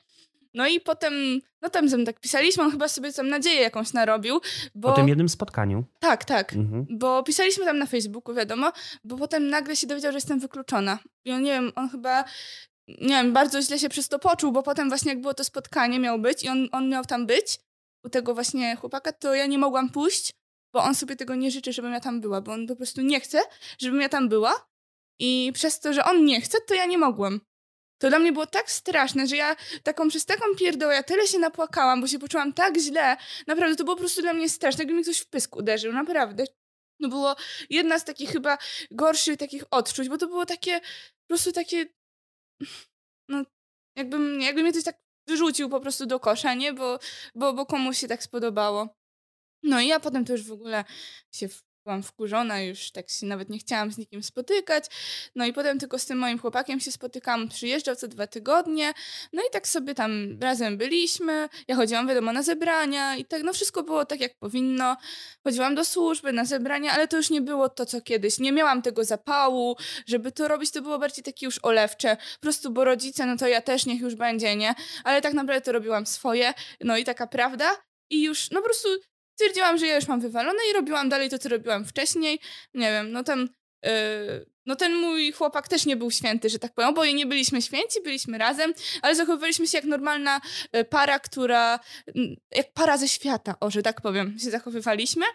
No 0.53 0.67
i 0.67 0.81
potem, 0.81 1.13
no 1.61 1.69
tam 1.69 1.89
ze 1.89 1.97
mną 1.97 2.05
tak 2.05 2.19
pisaliśmy, 2.19 2.63
on 2.63 2.71
chyba 2.71 2.87
sobie 2.87 3.13
tam 3.13 3.29
nadzieję 3.29 3.61
jakąś 3.61 3.93
narobił, 3.93 4.41
bo... 4.75 4.89
Po 4.89 4.95
tym 4.95 5.07
jednym 5.07 5.29
spotkaniu. 5.29 5.83
Tak, 5.99 6.25
tak. 6.25 6.53
Mhm. 6.53 6.85
Bo 6.89 7.23
pisaliśmy 7.23 7.65
tam 7.65 7.77
na 7.77 7.85
Facebooku, 7.85 8.35
wiadomo, 8.35 8.71
bo 9.03 9.17
potem 9.17 9.47
nagle 9.47 9.75
się 9.75 9.87
dowiedział, 9.87 10.11
że 10.11 10.17
jestem 10.17 10.39
wykluczona. 10.39 10.99
I 11.25 11.31
on, 11.31 11.41
nie 11.41 11.51
wiem, 11.51 11.71
on 11.75 11.89
chyba, 11.89 12.23
nie 12.87 13.07
wiem, 13.07 13.33
bardzo 13.33 13.61
źle 13.61 13.79
się 13.79 13.89
przez 13.89 14.07
to 14.07 14.19
poczuł, 14.19 14.51
bo 14.51 14.63
potem 14.63 14.89
właśnie 14.89 15.11
jak 15.11 15.21
było 15.21 15.33
to 15.33 15.43
spotkanie, 15.43 15.99
miał 15.99 16.19
być 16.19 16.43
i 16.43 16.49
on, 16.49 16.67
on 16.71 16.89
miał 16.89 17.05
tam 17.05 17.25
być, 17.25 17.59
u 18.05 18.09
tego 18.09 18.33
właśnie 18.33 18.75
chłopaka, 18.75 19.11
to 19.11 19.35
ja 19.35 19.45
nie 19.45 19.57
mogłam 19.57 19.89
pójść, 19.89 20.31
bo 20.73 20.83
on 20.83 20.95
sobie 20.95 21.15
tego 21.15 21.35
nie 21.35 21.51
życzy, 21.51 21.73
żebym 21.73 21.93
ja 21.93 21.99
tam 21.99 22.21
była, 22.21 22.41
bo 22.41 22.51
on 22.51 22.67
po 22.67 22.75
prostu 22.75 23.01
nie 23.01 23.19
chce, 23.19 23.39
żebym 23.79 24.01
ja 24.01 24.09
tam 24.09 24.29
była 24.29 24.69
i 25.19 25.51
przez 25.53 25.79
to, 25.79 25.93
że 25.93 26.03
on 26.03 26.25
nie 26.25 26.41
chce, 26.41 26.57
to 26.67 26.73
ja 26.73 26.85
nie 26.85 26.97
mogłam. 26.97 27.41
To 27.99 28.09
dla 28.09 28.19
mnie 28.19 28.31
było 28.31 28.47
tak 28.47 28.71
straszne, 28.71 29.27
że 29.27 29.35
ja 29.35 29.55
taką 29.83 30.09
przez 30.09 30.25
taką 30.25 30.45
pierdołę, 30.55 30.93
ja 30.93 31.03
tyle 31.03 31.27
się 31.27 31.39
napłakałam, 31.39 32.01
bo 32.01 32.07
się 32.07 32.19
poczułam 32.19 32.53
tak 32.53 32.77
źle. 32.77 33.17
Naprawdę, 33.47 33.75
to 33.75 33.83
było 33.83 33.95
po 33.95 33.99
prostu 33.99 34.21
dla 34.21 34.33
mnie 34.33 34.49
straszne, 34.49 34.81
jakby 34.81 34.93
mi 34.93 35.03
ktoś 35.03 35.19
w 35.19 35.29
pysk 35.29 35.55
uderzył, 35.55 35.93
naprawdę. 35.93 36.43
No 36.99 37.09
było 37.09 37.35
jedna 37.69 37.99
z 37.99 38.05
takich 38.05 38.29
chyba 38.29 38.57
gorszych 38.91 39.37
takich 39.37 39.63
odczuć, 39.71 40.09
bo 40.09 40.17
to 40.17 40.27
było 40.27 40.45
takie, 40.45 40.79
po 40.79 41.27
prostu 41.27 41.51
takie, 41.51 41.85
no 43.29 43.43
jakbym, 43.95 44.41
jakby 44.41 44.61
mnie 44.61 44.71
ktoś 44.71 44.83
tak 44.83 44.97
wyrzucił 45.27 45.69
po 45.69 45.79
prostu 45.79 46.05
do 46.05 46.19
kosza, 46.19 46.53
nie? 46.53 46.73
Bo, 46.73 46.99
bo, 47.35 47.53
bo 47.53 47.65
komuś 47.65 47.97
się 47.97 48.07
tak 48.07 48.23
spodobało. 48.23 48.89
No 49.63 49.81
i 49.81 49.87
ja 49.87 49.99
potem 49.99 50.25
to 50.25 50.31
już 50.33 50.43
w 50.43 50.51
ogóle 50.51 50.85
się 51.35 51.47
byłam 51.89 52.03
wkurzona, 52.03 52.61
już 52.61 52.91
tak 52.91 53.09
się 53.09 53.25
nawet 53.25 53.49
nie 53.49 53.59
chciałam 53.59 53.91
z 53.91 53.97
nikim 53.97 54.23
spotykać. 54.23 54.85
No 55.35 55.45
i 55.45 55.53
potem 55.53 55.79
tylko 55.79 55.99
z 55.99 56.05
tym 56.05 56.17
moim 56.17 56.39
chłopakiem 56.39 56.79
się 56.79 56.91
spotykałam, 56.91 57.49
przyjeżdżał 57.49 57.95
co 57.95 58.07
dwa 58.07 58.27
tygodnie. 58.27 58.93
No 59.33 59.41
i 59.41 59.51
tak 59.51 59.67
sobie 59.67 59.95
tam 59.95 60.39
razem 60.41 60.77
byliśmy. 60.77 61.49
Ja 61.67 61.75
chodziłam, 61.75 62.07
wiadomo, 62.07 62.33
na 62.33 62.43
zebrania 62.43 63.15
i 63.15 63.25
tak, 63.25 63.43
no 63.43 63.53
wszystko 63.53 63.83
było 63.83 64.05
tak, 64.05 64.21
jak 64.21 64.37
powinno. 64.39 64.97
Chodziłam 65.43 65.75
do 65.75 65.85
służby, 65.85 66.33
na 66.33 66.45
zebrania, 66.45 66.91
ale 66.91 67.07
to 67.07 67.17
już 67.17 67.29
nie 67.29 67.41
było 67.41 67.69
to, 67.69 67.85
co 67.85 68.01
kiedyś. 68.01 68.39
Nie 68.39 68.51
miałam 68.51 68.81
tego 68.81 69.03
zapału, 69.03 69.75
żeby 70.07 70.31
to 70.31 70.47
robić, 70.47 70.71
to 70.71 70.81
było 70.81 70.99
bardziej 70.99 71.23
takie 71.23 71.45
już 71.45 71.59
olewcze. 71.63 72.17
Po 72.17 72.41
prostu, 72.41 72.71
bo 72.71 72.83
rodzice, 72.83 73.25
no 73.25 73.37
to 73.37 73.47
ja 73.47 73.61
też 73.61 73.85
niech 73.85 74.01
już 74.01 74.15
będzie, 74.15 74.55
nie? 74.55 74.75
Ale 75.03 75.21
tak 75.21 75.33
naprawdę 75.33 75.61
to 75.61 75.71
robiłam 75.71 76.05
swoje. 76.05 76.53
No 76.81 76.97
i 76.97 77.03
taka 77.03 77.27
prawda. 77.27 77.77
I 78.09 78.23
już, 78.23 78.51
no 78.51 78.59
po 78.59 78.65
prostu 78.65 78.89
stwierdziłam, 79.39 79.77
że 79.77 79.87
ja 79.87 79.95
już 79.95 80.07
mam 80.07 80.19
wywalone 80.19 80.59
i 80.69 80.73
robiłam 80.73 81.09
dalej 81.09 81.29
to, 81.29 81.39
co 81.39 81.49
robiłam 81.49 81.85
wcześniej. 81.85 82.39
Nie 82.73 82.91
wiem, 82.91 83.11
no 83.11 83.23
tam 83.23 83.49
yy, 83.83 83.91
no 84.65 84.75
ten 84.75 84.95
mój 84.95 85.31
chłopak 85.31 85.67
też 85.67 85.85
nie 85.85 85.95
był 85.95 86.11
święty, 86.11 86.49
że 86.49 86.59
tak 86.59 86.73
powiem. 86.73 86.89
Oboje 86.89 87.13
nie 87.13 87.25
byliśmy 87.25 87.61
święci, 87.61 88.01
byliśmy 88.03 88.37
razem, 88.37 88.73
ale 89.01 89.15
zachowywaliśmy 89.15 89.67
się 89.67 89.77
jak 89.77 89.85
normalna 89.85 90.41
y, 90.75 90.85
para, 90.85 91.19
która, 91.19 91.79
jak 92.51 92.73
para 92.73 92.97
ze 92.97 93.07
świata, 93.07 93.55
o, 93.59 93.71
że 93.71 93.81
tak 93.81 94.01
powiem, 94.01 94.39
się 94.39 94.51
zachowywaliśmy, 94.51 95.25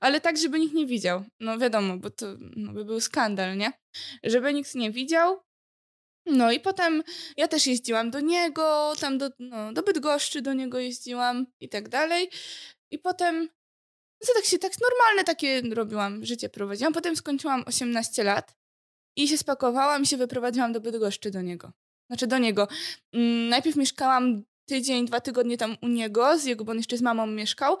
ale 0.00 0.20
tak, 0.20 0.38
żeby 0.38 0.58
nikt 0.58 0.74
nie 0.74 0.86
widział. 0.86 1.24
No 1.40 1.58
wiadomo, 1.58 1.96
bo 1.96 2.10
to 2.10 2.26
no, 2.56 2.72
by 2.72 2.84
był 2.84 3.00
skandal, 3.00 3.56
nie? 3.56 3.72
Żeby 4.22 4.54
nikt 4.54 4.74
nie 4.74 4.90
widział. 4.90 5.40
No 6.26 6.52
i 6.52 6.60
potem 6.60 7.02
ja 7.36 7.48
też 7.48 7.66
jeździłam 7.66 8.10
do 8.10 8.20
niego, 8.20 8.92
tam 9.00 9.18
do, 9.18 9.30
no, 9.38 9.72
do 9.72 9.82
Bydgoszczy 9.82 10.42
do 10.42 10.52
niego 10.52 10.78
jeździłam 10.78 11.46
i 11.60 11.68
tak 11.68 11.88
dalej. 11.88 12.30
I 12.90 12.98
potem 12.98 13.48
no 14.28 14.34
tak 14.34 14.44
się 14.44 14.58
tak 14.58 14.72
normalne 14.80 15.24
takie 15.24 15.62
robiłam, 15.74 16.24
życie 16.24 16.48
prowadziłam. 16.48 16.92
Potem 16.92 17.16
skończyłam 17.16 17.64
18 17.66 18.24
lat 18.24 18.54
i 19.16 19.28
się 19.28 19.38
spakowałam 19.38 20.02
i 20.02 20.06
się 20.06 20.16
wyprowadziłam 20.16 20.72
do 20.72 20.80
Bydgoszczy 20.80 21.30
do 21.30 21.42
niego. 21.42 21.72
Znaczy 22.10 22.26
do 22.26 22.38
niego. 22.38 22.68
Mm, 23.12 23.48
najpierw 23.48 23.76
mieszkałam 23.76 24.42
tydzień, 24.64 25.06
dwa 25.06 25.20
tygodnie 25.20 25.58
tam 25.58 25.76
u 25.82 25.88
niego, 25.88 26.38
z 26.38 26.44
jego, 26.44 26.64
bo 26.64 26.72
on 26.72 26.78
jeszcze 26.78 26.96
z 26.96 27.02
mamą 27.02 27.26
mieszkał. 27.26 27.78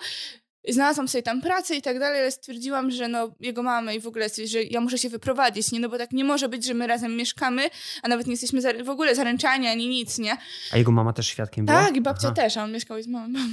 Znalazłam 0.68 1.08
sobie 1.08 1.22
tam 1.22 1.40
pracę 1.40 1.76
i 1.76 1.82
tak 1.82 1.98
dalej, 1.98 2.20
ale 2.20 2.30
stwierdziłam, 2.30 2.90
że 2.90 3.08
no 3.08 3.34
jego 3.40 3.62
mamę 3.62 3.96
i 3.96 4.00
w 4.00 4.06
ogóle, 4.06 4.26
że 4.44 4.62
ja 4.62 4.80
muszę 4.80 4.98
się 4.98 5.08
wyprowadzić, 5.08 5.72
nie? 5.72 5.80
No 5.80 5.88
bo 5.88 5.98
tak 5.98 6.12
nie 6.12 6.24
może 6.24 6.48
być, 6.48 6.64
że 6.64 6.74
my 6.74 6.86
razem 6.86 7.16
mieszkamy, 7.16 7.70
a 8.02 8.08
nawet 8.08 8.26
nie 8.26 8.32
jesteśmy 8.32 8.84
w 8.84 8.88
ogóle 8.88 9.14
zaręczani 9.14 9.66
ani 9.66 9.88
nic, 9.88 10.18
nie? 10.18 10.36
A 10.72 10.78
jego 10.78 10.92
mama 10.92 11.12
też 11.12 11.26
świadkiem 11.26 11.66
była? 11.66 11.84
Tak, 11.84 11.96
i 11.96 12.00
babcia 12.00 12.26
Aha. 12.26 12.36
też, 12.36 12.56
a 12.56 12.64
on 12.64 12.72
mieszkał 12.72 13.02
z 13.02 13.06
mamą. 13.06 13.38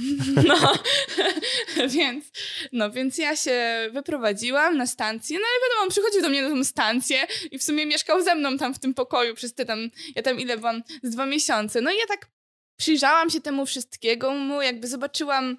No, 0.48 0.72
więc, 1.96 2.24
no, 2.72 2.90
więc 2.90 3.18
ja 3.18 3.36
się 3.36 3.88
wyprowadziłam 3.92 4.76
na 4.76 4.86
stację, 4.86 5.38
no 5.38 5.44
ale 5.44 5.68
wiadomo, 5.68 5.82
on 5.82 5.90
przychodził 5.90 6.22
do 6.22 6.28
mnie 6.28 6.42
na 6.42 6.48
tą 6.48 6.64
stację 6.64 7.26
i 7.50 7.58
w 7.58 7.62
sumie 7.62 7.86
mieszkał 7.86 8.22
ze 8.22 8.34
mną 8.34 8.58
tam 8.58 8.74
w 8.74 8.78
tym 8.78 8.94
pokoju 8.94 9.34
przez 9.34 9.54
te 9.54 9.64
tam, 9.64 9.78
ja 10.16 10.22
tam 10.22 10.40
ile 10.40 10.56
byłam, 10.56 10.82
z 11.02 11.10
dwa 11.10 11.26
miesiące. 11.26 11.80
No 11.80 11.90
i 11.90 11.96
ja 11.96 12.06
tak 12.08 12.26
przyjrzałam 12.76 13.30
się 13.30 13.40
temu 13.40 13.66
wszystkiego, 13.66 14.32
mu 14.32 14.62
jakby 14.62 14.88
zobaczyłam 14.88 15.56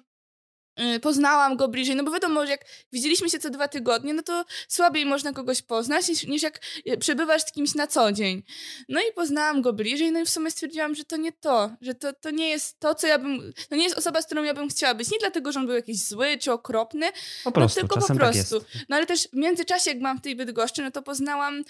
poznałam 1.02 1.56
go 1.56 1.68
bliżej, 1.68 1.96
no 1.96 2.04
bo 2.04 2.10
wiadomo, 2.10 2.46
że 2.46 2.50
jak 2.50 2.64
widzieliśmy 2.92 3.30
się 3.30 3.38
co 3.38 3.50
dwa 3.50 3.68
tygodnie, 3.68 4.14
no 4.14 4.22
to 4.22 4.44
słabiej 4.68 5.06
można 5.06 5.32
kogoś 5.32 5.62
poznać 5.62 6.08
niż, 6.08 6.26
niż 6.26 6.42
jak 6.42 6.60
y, 6.88 6.96
przebywasz 6.98 7.42
z 7.42 7.52
kimś 7.52 7.74
na 7.74 7.86
co 7.86 8.12
dzień. 8.12 8.42
No 8.88 9.00
i 9.00 9.12
poznałam 9.14 9.62
go 9.62 9.72
bliżej, 9.72 10.12
no 10.12 10.20
i 10.20 10.24
w 10.24 10.30
sumie 10.30 10.50
stwierdziłam, 10.50 10.94
że 10.94 11.04
to 11.04 11.16
nie 11.16 11.32
to, 11.32 11.70
że 11.80 11.94
to, 11.94 12.12
to 12.12 12.30
nie 12.30 12.48
jest 12.48 12.80
to, 12.80 12.94
co 12.94 13.06
ja 13.06 13.18
bym, 13.18 13.52
to 13.68 13.76
nie 13.76 13.84
jest 13.84 13.98
osoba, 13.98 14.22
z 14.22 14.26
którą 14.26 14.42
ja 14.42 14.54
bym 14.54 14.68
chciała 14.68 14.94
być. 14.94 15.10
Nie 15.10 15.18
dlatego, 15.18 15.52
że 15.52 15.60
on 15.60 15.66
był 15.66 15.74
jakiś 15.74 16.04
zły 16.04 16.38
czy 16.38 16.52
okropny, 16.52 17.06
po 17.44 17.52
prostu, 17.52 17.80
no 17.80 17.88
tylko 17.88 18.00
po 18.00 18.06
tak 18.06 18.16
prostu. 18.16 18.60
Tak 18.60 18.68
no 18.88 18.96
ale 18.96 19.06
też 19.06 19.28
w 19.32 19.36
międzyczasie, 19.36 19.90
jak 19.90 19.98
byłam 19.98 20.18
w 20.18 20.22
tej 20.22 20.36
Bydgoszczy, 20.36 20.82
no 20.82 20.90
to 20.90 21.02
poznałam 21.02 21.58
y, 21.58 21.64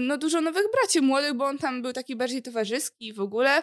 no 0.00 0.18
dużo 0.18 0.40
nowych 0.40 0.64
braci 0.72 1.00
młodych, 1.00 1.34
bo 1.34 1.46
on 1.46 1.58
tam 1.58 1.82
był 1.82 1.92
taki 1.92 2.16
bardziej 2.16 2.42
towarzyski 2.42 3.12
w 3.12 3.20
ogóle. 3.20 3.62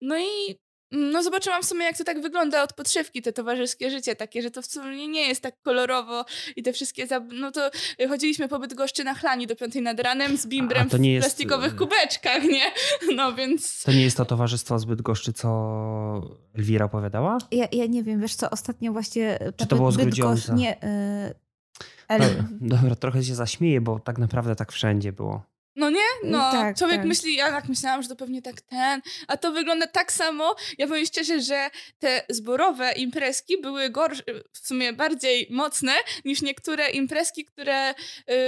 No 0.00 0.18
i 0.18 0.58
no 0.92 1.22
zobaczyłam 1.22 1.62
w 1.62 1.66
sumie, 1.66 1.84
jak 1.84 1.98
to 1.98 2.04
tak 2.04 2.20
wygląda 2.20 2.62
od 2.62 2.72
podszewki, 2.72 3.22
te 3.22 3.32
towarzyskie 3.32 3.90
życie 3.90 4.16
takie, 4.16 4.42
że 4.42 4.50
to 4.50 4.62
w 4.62 4.66
sumie 4.66 5.08
nie 5.08 5.28
jest 5.28 5.42
tak 5.42 5.62
kolorowo 5.62 6.24
i 6.56 6.62
te 6.62 6.72
wszystkie, 6.72 7.06
no 7.32 7.50
to 7.50 7.70
chodziliśmy 8.08 8.48
po 8.48 8.58
Bydgoszczy 8.58 9.04
na 9.04 9.14
chlani 9.14 9.46
do 9.46 9.56
piątej 9.56 9.82
nad 9.82 10.00
ranem 10.00 10.36
z 10.36 10.46
bimbrem 10.46 10.88
w 10.88 11.04
jest... 11.04 11.26
plastikowych 11.26 11.72
y, 11.72 11.76
kubeczkach, 11.76 12.44
nie? 12.44 12.62
No 13.16 13.34
więc... 13.34 13.82
To 13.82 13.92
nie 13.92 14.02
jest 14.02 14.16
to 14.16 14.24
towarzystwo 14.24 14.78
z 14.78 14.84
Bydgoszczy, 14.84 15.32
co 15.32 16.38
Elwira 16.54 16.84
opowiadała? 16.84 17.38
Ja, 17.50 17.66
ja 17.72 17.86
nie 17.86 18.02
wiem, 18.02 18.20
wiesz 18.20 18.34
co, 18.34 18.50
ostatnio 18.50 18.92
właśnie... 18.92 19.38
Czy 19.56 19.66
to 19.66 19.76
było 19.76 19.92
z 19.92 19.96
Grudziądza? 19.96 20.54
Nie, 20.54 20.76
yy... 20.82 21.34
Ale... 22.08 22.44
Dobra, 22.60 22.94
trochę 22.94 23.24
się 23.24 23.34
zaśmieję, 23.34 23.80
bo 23.80 23.98
tak 23.98 24.18
naprawdę 24.18 24.56
tak 24.56 24.72
wszędzie 24.72 25.12
było. 25.12 25.42
No 25.76 25.90
nie? 25.90 26.06
No, 26.24 26.52
tak, 26.52 26.78
człowiek 26.78 26.96
tak. 26.96 27.06
myśli, 27.06 27.34
ja 27.34 27.50
tak 27.50 27.68
myślałam, 27.68 28.02
że 28.02 28.08
to 28.08 28.16
pewnie 28.16 28.42
tak 28.42 28.60
ten, 28.60 29.00
a 29.28 29.36
to 29.36 29.52
wygląda 29.52 29.86
tak 29.86 30.12
samo. 30.12 30.54
Ja 30.78 30.86
powiem 30.86 31.06
szczerze, 31.06 31.40
że 31.40 31.70
te 31.98 32.22
zborowe 32.28 32.92
imprezki 32.92 33.60
były 33.60 33.90
gorsze, 33.90 34.22
w 34.52 34.66
sumie 34.66 34.92
bardziej 34.92 35.46
mocne 35.50 35.92
niż 36.24 36.42
niektóre 36.42 36.90
imprezki, 36.90 37.44
które 37.44 37.94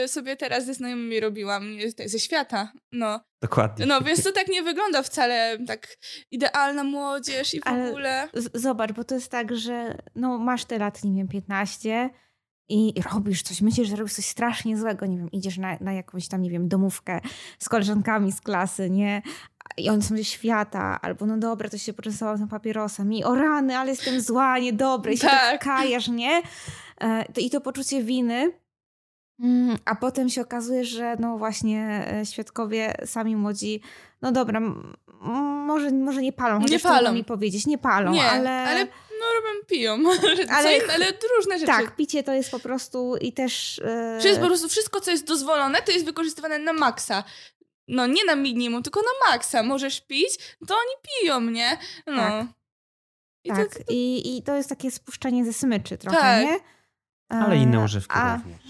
y, 0.05 0.09
sobie 0.09 0.37
teraz 0.37 0.65
ze 0.65 0.75
znajomymi 0.75 1.21
robiłam 1.21 1.77
ze 2.07 2.19
świata. 2.19 2.73
No. 2.93 3.21
Dokładnie. 3.43 3.87
No, 3.87 4.01
więc 4.01 4.23
to 4.23 4.33
tak 4.33 4.49
nie 4.49 4.63
wygląda 4.63 5.03
wcale 5.03 5.59
tak 5.67 5.97
idealna 6.31 6.85
młodzież 6.85 7.55
i 7.55 7.61
w 7.61 7.67
Ale 7.67 7.89
ogóle. 7.89 8.29
Zobacz, 8.55 8.93
bo 8.93 9.05
to 9.05 9.15
jest 9.15 9.31
tak, 9.31 9.57
że 9.57 9.99
no 10.15 10.39
masz 10.39 10.65
te 10.65 10.79
lat, 10.79 11.05
nie 11.05 11.15
wiem, 11.17 11.29
15 11.29 12.11
i 12.69 12.95
robisz 13.13 13.43
coś, 13.43 13.61
myślisz, 13.61 13.89
że 13.89 13.97
robisz 13.97 14.15
coś 14.15 14.25
strasznie 14.25 14.79
złego, 14.79 15.07
nie 15.07 15.19
wiem, 15.19 15.31
idziesz 15.31 15.59
na, 15.59 15.77
na 15.81 15.93
jakąś 15.93 16.29
tam, 16.29 16.43
nie 16.43 16.51
wiem, 16.51 16.69
domówkę 16.69 17.21
z 17.59 17.69
koleżankami 17.69 18.33
z 18.33 18.41
klasy, 18.41 18.91
nie? 18.91 19.23
I 19.77 19.91
one 19.91 20.03
są 20.03 20.17
ze 20.17 20.25
świata, 20.25 20.99
albo 21.03 21.27
no 21.27 21.39
dobra, 21.39 21.69
to 21.69 21.79
się 21.79 21.93
poczęstował 21.93 22.39
tym 22.39 22.49
papierosem 22.49 23.13
i 23.13 23.25
o 23.25 23.35
rany, 23.35 23.79
ale 23.79 23.91
jestem 23.91 24.21
zła, 24.21 24.59
niedobra 24.59 25.13
i 25.13 25.19
się 25.19 25.27
tak, 25.27 25.65
kajasz, 25.65 26.09
nie? 26.09 26.43
E, 27.01 27.25
I 27.37 27.51
to 27.51 27.61
poczucie 27.61 28.03
winy, 28.03 28.53
a 29.85 29.95
potem 29.95 30.29
się 30.29 30.41
okazuje, 30.41 30.85
że 30.85 31.17
no 31.19 31.39
właśnie 31.39 32.07
e, 32.13 32.27
świadkowie, 32.27 32.95
sami 33.05 33.37
młodzi, 33.37 33.81
no 34.23 34.33
dobra, 34.33 34.61
może, 35.67 35.91
może 35.91 36.23
nie 36.23 36.33
palą, 36.33 36.61
nie 36.61 36.81
palą. 36.81 37.13
mi 37.13 37.25
powiedzieć, 37.25 37.67
nie 37.67 37.79
palą, 37.79 38.13
nie, 38.13 38.31
ale... 38.31 38.51
ale 38.51 38.85
no 39.21 39.27
robią, 39.35 39.65
piją, 39.67 39.99
ale, 40.57 40.77
inne, 40.77 40.95
ale 40.95 41.07
różne 41.37 41.59
rzeczy. 41.59 41.73
Tak, 41.73 41.97
picie 41.97 42.23
to 42.23 42.33
jest 42.33 42.51
po 42.51 42.59
prostu 42.59 43.17
i 43.21 43.33
też... 43.33 43.81
Yy... 43.85 44.23
Czyli 44.23 44.39
po 44.39 44.47
prostu 44.47 44.69
wszystko, 44.69 45.01
co 45.01 45.11
jest 45.11 45.27
dozwolone, 45.27 45.83
to 45.83 45.93
jest 45.93 46.05
wykorzystywane 46.05 46.59
na 46.59 46.73
maksa. 46.73 47.25
No 47.89 48.07
nie 48.07 48.25
na 48.25 48.37
minimum, 48.37 48.83
tylko 48.83 49.01
na 49.01 49.31
maksa. 49.31 49.63
Możesz 49.63 50.01
pić, 50.01 50.57
to 50.67 50.75
oni 50.75 50.95
piją, 51.03 51.41
nie? 51.41 51.79
No. 52.07 52.17
Tak. 52.17 52.47
I, 53.45 53.49
tak. 53.49 53.69
To, 53.69 53.79
to... 53.79 53.85
I, 53.89 54.37
I 54.37 54.43
to 54.43 54.57
jest 54.57 54.69
takie 54.69 54.91
spuszczenie 54.91 55.45
ze 55.45 55.53
smyczy 55.53 55.99
trochę, 55.99 56.19
tak. 56.19 56.45
nie? 56.45 56.59
Ale 57.29 57.57
inne 57.57 57.81
używki 57.85 58.15
A, 58.15 58.37
również. 58.37 58.63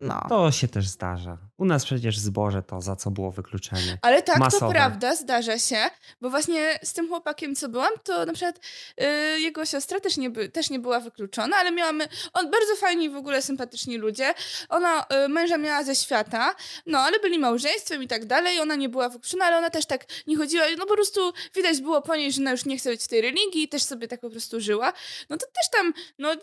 No. 0.00 0.20
To 0.28 0.50
się 0.50 0.68
też 0.68 0.88
zdarza. 0.88 1.38
U 1.60 1.64
nas 1.64 1.84
przecież 1.84 2.18
zboże 2.18 2.62
to, 2.62 2.80
za 2.80 2.96
co 2.96 3.10
było 3.10 3.30
wykluczenie. 3.30 3.98
Ale 4.02 4.22
tak, 4.22 4.38
Masowe. 4.38 4.66
to 4.66 4.72
prawda, 4.72 5.16
zdarza 5.16 5.58
się, 5.58 5.76
bo 6.20 6.30
właśnie 6.30 6.78
z 6.82 6.92
tym 6.92 7.08
chłopakiem, 7.08 7.54
co 7.54 7.68
byłam, 7.68 7.90
to 8.04 8.26
na 8.26 8.32
przykład 8.32 8.60
yy, 8.96 9.40
jego 9.40 9.66
siostra 9.66 10.00
też 10.00 10.16
nie, 10.16 10.30
by, 10.30 10.48
też 10.48 10.70
nie 10.70 10.78
była 10.78 11.00
wykluczona, 11.00 11.56
ale 11.56 11.72
miałam, 11.72 12.02
on 12.32 12.50
bardzo 12.50 12.76
fajni 12.76 13.10
w 13.10 13.16
ogóle 13.16 13.42
sympatyczni 13.42 13.96
ludzie. 13.96 14.34
Ona 14.68 15.06
yy, 15.10 15.28
męża 15.28 15.58
miała 15.58 15.84
ze 15.84 15.96
świata, 15.96 16.54
no 16.86 16.98
ale 16.98 17.18
byli 17.18 17.38
małżeństwem 17.38 18.02
i 18.02 18.08
tak 18.08 18.24
dalej, 18.24 18.60
ona 18.60 18.74
nie 18.74 18.88
była 18.88 19.08
wykluczona, 19.08 19.44
ale 19.44 19.58
ona 19.58 19.70
też 19.70 19.86
tak 19.86 20.04
nie 20.26 20.36
chodziła, 20.36 20.64
no 20.78 20.86
po 20.86 20.94
prostu 20.94 21.32
widać 21.54 21.80
było 21.80 22.02
po 22.02 22.16
niej, 22.16 22.32
że 22.32 22.40
ona 22.40 22.50
już 22.50 22.64
nie 22.64 22.78
chce 22.78 22.90
być 22.90 23.02
w 23.02 23.08
tej 23.08 23.20
religii 23.20 23.62
i 23.62 23.68
też 23.68 23.82
sobie 23.82 24.08
tak 24.08 24.20
po 24.20 24.30
prostu 24.30 24.60
żyła. 24.60 24.92
No 25.30 25.36
to 25.36 25.46
też 25.46 25.70
tam, 25.72 25.92
no 26.18 26.34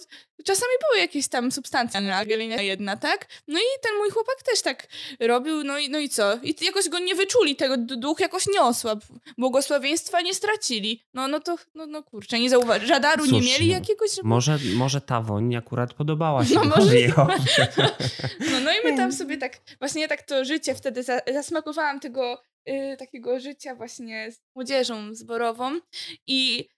czasami 0.43 0.71
były 0.89 1.01
jakieś 1.01 1.27
tam 1.27 1.51
substancje, 1.51 2.01
nie 2.01 2.63
jedna, 2.63 2.97
tak? 2.97 3.27
No 3.47 3.59
i 3.59 3.63
ten 3.81 3.97
mój 3.97 4.09
chłopak 4.09 4.43
też 4.43 4.61
tak 4.61 4.87
robił, 5.19 5.63
no 5.63 5.79
i, 5.79 5.89
no 5.89 5.99
i 5.99 6.09
co? 6.09 6.39
I 6.43 6.55
jakoś 6.61 6.89
go 6.89 6.99
nie 6.99 7.15
wyczuli, 7.15 7.55
tego 7.55 7.77
duch 7.77 8.19
jakoś 8.19 8.47
nie 8.47 8.61
osłabł. 8.61 9.05
Błogosławieństwa 9.37 10.21
nie 10.21 10.33
stracili. 10.33 11.03
No, 11.13 11.27
no 11.27 11.39
to, 11.39 11.55
no, 11.75 11.85
no 11.85 12.03
kurczę, 12.03 12.39
nie 12.39 12.49
zauważyli. 12.49 12.89
Radaru 12.89 13.23
Cóż, 13.23 13.31
nie 13.31 13.41
mieli 13.41 13.67
jakiegoś... 13.67 14.15
Żeby... 14.15 14.27
Może, 14.27 14.57
może 14.75 15.01
ta 15.01 15.21
woń 15.21 15.55
akurat 15.55 15.93
podobała 15.93 16.45
się. 16.45 16.55
No 16.55 16.63
może... 16.63 16.91
no, 18.51 18.59
no 18.63 18.71
i 18.71 18.77
my 18.83 18.97
tam 18.97 19.11
sobie 19.21 19.37
tak, 19.37 19.59
właśnie 19.79 20.07
tak 20.07 20.21
to 20.21 20.45
życie 20.45 20.75
wtedy 20.75 21.03
za, 21.03 21.21
zasmakowałam 21.33 21.99
tego 21.99 22.41
y, 22.69 22.97
takiego 22.99 23.39
życia 23.39 23.75
właśnie 23.75 24.31
z 24.31 24.41
młodzieżą 24.55 25.15
zborową 25.15 25.79
i 26.27 26.69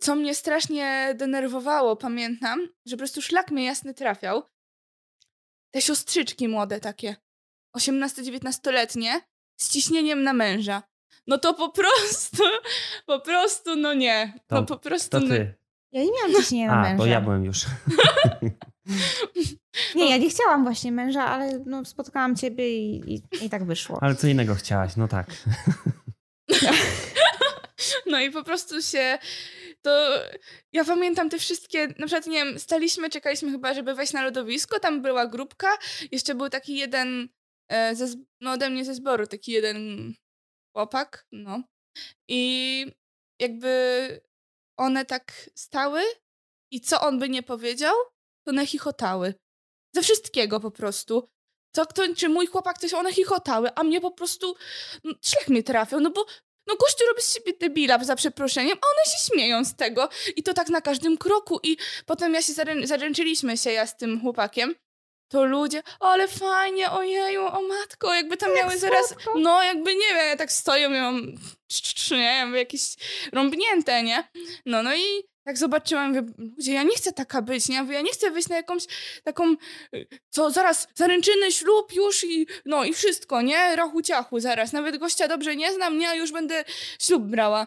co 0.00 0.14
mnie 0.14 0.34
strasznie 0.34 1.14
denerwowało, 1.14 1.96
pamiętam, 1.96 2.68
że 2.86 2.96
po 2.96 2.98
prostu 2.98 3.22
szlak 3.22 3.50
mnie 3.50 3.64
jasny 3.64 3.94
trafiał. 3.94 4.42
Te 5.70 5.82
siostrzyczki 5.82 6.48
młode 6.48 6.80
takie. 6.80 7.16
18-19-letnie 7.76 9.20
z 9.56 9.70
ciśnieniem 9.70 10.22
na 10.22 10.32
męża. 10.32 10.82
No 11.26 11.38
to 11.38 11.54
po 11.54 11.68
prostu, 11.70 12.42
po 13.06 13.20
prostu, 13.20 13.76
no 13.76 13.94
nie. 13.94 14.32
No 14.50 14.62
to, 14.62 14.66
po 14.66 14.78
prostu. 14.78 15.10
To 15.10 15.20
no 15.20 15.28
ty. 15.28 15.54
Ja 15.92 16.04
nie 16.04 16.10
miałam 16.12 16.42
ciśnienia 16.42 16.66
na 16.66 16.78
A, 16.78 16.82
męża. 16.82 16.96
bo 16.96 17.06
ja 17.06 17.20
byłem 17.20 17.44
już. 17.44 17.58
nie, 19.94 20.10
ja 20.10 20.16
nie 20.16 20.30
chciałam 20.30 20.64
właśnie 20.64 20.92
męża, 20.92 21.24
ale 21.24 21.62
no, 21.66 21.84
spotkałam 21.84 22.36
ciebie 22.36 22.78
i, 22.78 23.14
i, 23.14 23.44
i 23.44 23.50
tak 23.50 23.64
wyszło. 23.64 23.98
Ale 24.00 24.14
co 24.14 24.26
innego 24.26 24.54
chciałaś, 24.54 24.96
no 24.96 25.08
tak. 25.08 25.26
No 28.06 28.20
i 28.20 28.30
po 28.30 28.44
prostu 28.44 28.82
się 28.82 29.18
to 29.82 30.08
ja 30.72 30.84
pamiętam 30.84 31.30
te 31.30 31.38
wszystkie, 31.38 31.86
na 31.86 32.06
przykład 32.06 32.26
nie 32.26 32.44
wiem, 32.44 32.58
staliśmy, 32.58 33.10
czekaliśmy 33.10 33.50
chyba, 33.50 33.74
żeby 33.74 33.94
wejść 33.94 34.12
na 34.12 34.24
lodowisko, 34.24 34.80
tam 34.80 35.02
była 35.02 35.26
grupka, 35.26 35.68
jeszcze 36.12 36.34
był 36.34 36.48
taki 36.48 36.76
jeden 36.76 37.28
ze, 37.92 38.06
no 38.40 38.52
ode 38.52 38.70
mnie 38.70 38.84
ze 38.84 38.94
zboru 38.94 39.26
taki 39.26 39.52
jeden 39.52 40.12
chłopak, 40.76 41.26
no. 41.32 41.62
I 42.28 42.86
jakby 43.40 44.20
one 44.78 45.04
tak 45.04 45.50
stały 45.54 46.02
i 46.70 46.80
co 46.80 47.00
on 47.00 47.18
by 47.18 47.28
nie 47.28 47.42
powiedział, 47.42 47.94
to 48.46 48.50
one 48.50 48.66
chichotały. 48.66 49.34
Ze 49.94 50.02
wszystkiego 50.02 50.60
po 50.60 50.70
prostu. 50.70 51.28
Co 51.74 51.86
kto, 51.86 52.14
czy 52.14 52.28
mój 52.28 52.46
chłopak, 52.46 52.78
coś, 52.78 52.94
one 52.94 53.12
chichotały, 53.12 53.74
a 53.74 53.82
mnie 53.82 54.00
po 54.00 54.10
prostu 54.10 54.54
no, 55.04 55.12
szlak 55.22 55.48
mnie 55.48 55.62
no 56.00 56.10
bo 56.10 56.26
no 56.66 56.76
gościu 56.76 57.04
robi 57.08 57.22
z 57.22 57.34
siebie 57.34 57.52
debila, 57.60 58.04
za 58.04 58.16
przeproszeniem, 58.16 58.78
a 58.78 58.86
one 58.86 59.04
się 59.04 59.32
śmieją 59.32 59.64
z 59.64 59.76
tego. 59.76 60.08
I 60.36 60.42
to 60.42 60.54
tak 60.54 60.68
na 60.68 60.80
każdym 60.80 61.18
kroku. 61.18 61.60
I 61.62 61.76
potem 62.06 62.34
ja 62.34 62.42
się 62.42 62.52
zarę 62.52 62.86
zaręczyliśmy 62.86 63.56
się 63.56 63.72
ja 63.72 63.86
z 63.86 63.96
tym 63.96 64.20
chłopakiem. 64.20 64.74
To 65.28 65.44
ludzie, 65.44 65.82
o, 66.00 66.10
ale 66.10 66.28
fajnie, 66.28 66.90
ojeju, 66.90 67.46
o 67.46 67.62
matko, 67.62 68.14
jakby 68.14 68.36
tam 68.36 68.50
Jak 68.50 68.58
miały 68.58 68.78
zaraz, 68.78 69.08
słodko. 69.08 69.32
no 69.38 69.62
jakby 69.62 69.94
nie 69.94 70.08
wiem, 70.14 70.26
ja 70.28 70.36
tak 70.36 70.52
stoję, 70.52 70.88
miałam, 70.88 71.22
nie 72.10 72.16
wiem, 72.18 72.54
jakieś 72.54 72.80
rąbnięte, 73.32 74.02
nie? 74.02 74.28
No, 74.66 74.82
no 74.82 74.94
i 74.96 75.24
tak 75.44 75.58
zobaczyłam, 75.58 76.08
mówię, 76.08 76.22
ludzie, 76.38 76.72
ja 76.72 76.82
nie 76.82 76.96
chcę 76.96 77.12
taka 77.12 77.42
być, 77.42 77.68
nie? 77.68 77.74
Ja 77.74 77.82
mówię, 77.82 77.94
ja 77.94 78.00
nie 78.00 78.12
chcę 78.12 78.30
wyjść 78.30 78.48
na 78.48 78.56
jakąś 78.56 78.86
taką, 79.24 79.56
y, 79.94 80.06
co 80.30 80.50
zaraz 80.50 80.88
zaręczyny, 80.94 81.52
ślub 81.52 81.92
już 81.92 82.24
i 82.24 82.46
no 82.64 82.84
i 82.84 82.94
wszystko, 82.94 83.42
nie? 83.42 83.76
Rachu 83.76 84.02
ciachu 84.02 84.40
zaraz. 84.40 84.72
Nawet 84.72 84.96
gościa 84.96 85.28
dobrze 85.28 85.56
nie 85.56 85.72
znam, 85.72 85.98
nie? 85.98 86.08
A 86.08 86.14
już 86.14 86.32
będę 86.32 86.64
ślub 87.00 87.22
brała. 87.22 87.66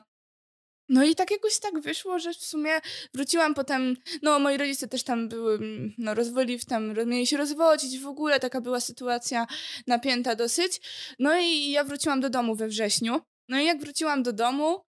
No 0.89 1.03
i 1.03 1.15
tak 1.15 1.31
jakoś 1.31 1.59
tak 1.59 1.79
wyszło, 1.79 2.19
że 2.19 2.33
w 2.33 2.45
sumie 2.45 2.81
wróciłam 3.13 3.53
potem, 3.53 3.97
no 4.21 4.39
moi 4.39 4.57
rodzice 4.57 4.87
też 4.87 5.03
tam 5.03 5.29
były, 5.29 5.55
mm, 5.55 5.93
no 5.97 6.13
rozwodli, 6.13 6.59
tam 6.59 7.09
mieli 7.09 7.27
się 7.27 7.37
rozwodzić 7.37 7.99
w 7.99 8.07
ogóle, 8.07 8.39
taka 8.39 8.61
była 8.61 8.79
sytuacja 8.79 9.47
napięta 9.87 10.35
dosyć. 10.35 10.81
No 11.19 11.37
i 11.37 11.71
ja 11.71 11.83
wróciłam 11.83 12.21
do 12.21 12.29
domu 12.29 12.55
we 12.55 12.67
wrześniu. 12.67 13.21
No 13.49 13.59
i 13.59 13.65
jak 13.65 13.79
wróciłam 13.79 14.23
do 14.23 14.33
domu, 14.33 14.81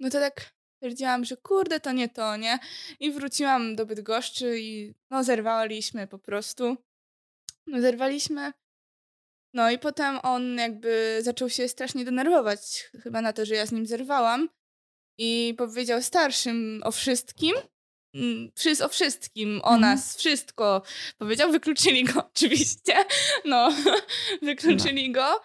no 0.00 0.10
to 0.10 0.20
tak 0.20 0.50
stwierdziłam, 0.76 1.24
że 1.24 1.36
kurde, 1.36 1.80
to 1.80 1.92
nie 1.92 2.08
to, 2.08 2.36
nie? 2.36 2.58
I 3.00 3.10
wróciłam 3.12 3.76
do 3.76 3.86
Bydgoszczy 3.86 4.60
i 4.60 4.94
no 5.10 5.24
zerwaliśmy 5.24 6.06
po 6.06 6.18
prostu. 6.18 6.76
No 7.66 7.80
zerwaliśmy. 7.80 8.52
No 9.54 9.70
i 9.70 9.78
potem 9.78 10.18
on 10.22 10.58
jakby 10.58 11.18
zaczął 11.22 11.50
się 11.50 11.68
strasznie 11.68 12.04
denerwować 12.04 12.90
chyba 13.02 13.20
na 13.20 13.32
to, 13.32 13.44
że 13.44 13.54
ja 13.54 13.66
z 13.66 13.72
nim 13.72 13.86
zerwałam 13.86 14.48
i 15.18 15.54
powiedział 15.58 16.02
starszym 16.02 16.80
o 16.84 16.90
wszystkim. 16.92 17.54
mm, 18.14 18.50
Wszys 18.54 18.80
o 18.80 18.88
wszystkim, 18.88 19.60
o 19.64 19.74
Mhm. 19.74 19.80
nas, 19.80 20.16
wszystko 20.16 20.82
powiedział. 21.18 21.52
Wykluczyli 21.52 22.04
go 22.04 22.24
oczywiście. 22.34 22.94
No, 23.44 23.68
wykluczyli 24.42 25.12
go. 25.12 25.40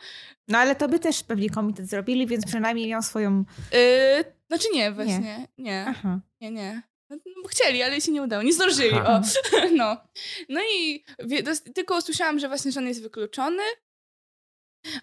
No 0.47 0.57
ale 0.57 0.75
to 0.75 0.87
by 0.89 0.99
też 0.99 1.23
pewnie 1.23 1.49
komitet 1.49 1.89
zrobili, 1.89 2.27
więc 2.27 2.45
przynajmniej 2.45 2.87
miał 2.89 3.01
swoją... 3.01 3.43
Yy, 3.71 4.23
znaczy 4.47 4.67
nie, 4.73 4.91
właśnie. 4.91 5.47
Nie, 5.57 5.85
Aha. 5.87 6.19
nie, 6.41 6.51
nie. 6.51 6.81
No, 7.09 7.17
no, 7.43 7.47
chcieli, 7.49 7.83
ale 7.83 8.01
się 8.01 8.11
nie 8.11 8.21
udało. 8.21 8.43
Nie 8.43 8.53
zdążyli, 8.53 8.91
o. 8.95 9.21
No. 9.75 9.97
No 10.49 10.61
i 10.75 11.03
tylko 11.75 11.97
usłyszałam, 11.97 12.39
że 12.39 12.47
właśnie, 12.47 12.71
że 12.71 12.79
on 12.79 12.87
jest 12.87 13.01
wykluczony. 13.01 13.63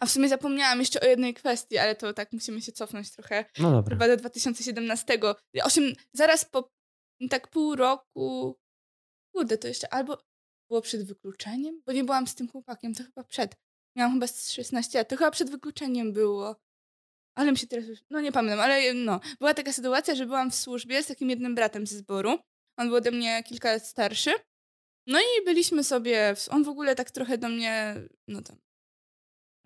A 0.00 0.06
w 0.06 0.10
sumie 0.10 0.28
zapomniałam 0.28 0.78
jeszcze 0.80 1.00
o 1.00 1.06
jednej 1.06 1.34
kwestii, 1.34 1.78
ale 1.78 1.96
to 1.96 2.12
tak 2.12 2.32
musimy 2.32 2.62
się 2.62 2.72
cofnąć 2.72 3.10
trochę. 3.10 3.44
No 3.58 3.70
dobra. 3.70 3.96
Chyba 3.96 4.08
do 4.08 4.16
2017. 4.16 5.20
Osiem, 5.64 5.92
zaraz 6.12 6.44
po 6.44 6.70
tak 7.30 7.48
pół 7.48 7.76
roku. 7.76 8.58
Kurde, 9.34 9.58
to 9.58 9.68
jeszcze 9.68 9.92
albo 9.92 10.18
było 10.70 10.82
przed 10.82 11.02
wykluczeniem, 11.02 11.82
bo 11.86 11.92
nie 11.92 12.04
byłam 12.04 12.26
z 12.26 12.34
tym 12.34 12.48
chłopakiem, 12.48 12.94
to 12.94 13.04
chyba 13.04 13.24
przed. 13.24 13.56
Miałam 13.96 14.12
chyba 14.12 14.26
z 14.26 14.52
16 14.52 14.98
lat, 14.98 15.08
to 15.08 15.16
chyba 15.16 15.30
przed 15.30 15.50
wykluczeniem 15.50 16.12
było. 16.12 16.56
Ale 17.36 17.52
mi 17.52 17.58
się 17.58 17.66
teraz 17.66 17.86
już, 17.86 17.98
no 18.10 18.20
nie 18.20 18.32
pamiętam, 18.32 18.60
ale 18.60 18.94
no. 18.94 19.20
Była 19.38 19.54
taka 19.54 19.72
sytuacja, 19.72 20.14
że 20.14 20.26
byłam 20.26 20.50
w 20.50 20.54
służbie 20.54 21.02
z 21.02 21.06
takim 21.06 21.30
jednym 21.30 21.54
bratem 21.54 21.86
ze 21.86 21.98
zboru. 21.98 22.38
On 22.76 22.86
był 22.86 22.96
ode 22.96 23.10
mnie 23.10 23.42
kilka 23.42 23.72
lat 23.72 23.86
starszy. 23.86 24.30
No 25.06 25.20
i 25.20 25.44
byliśmy 25.44 25.84
sobie, 25.84 26.34
on 26.50 26.64
w 26.64 26.68
ogóle 26.68 26.94
tak 26.94 27.10
trochę 27.10 27.38
do 27.38 27.48
mnie, 27.48 27.94
no 28.28 28.42
tam 28.42 28.56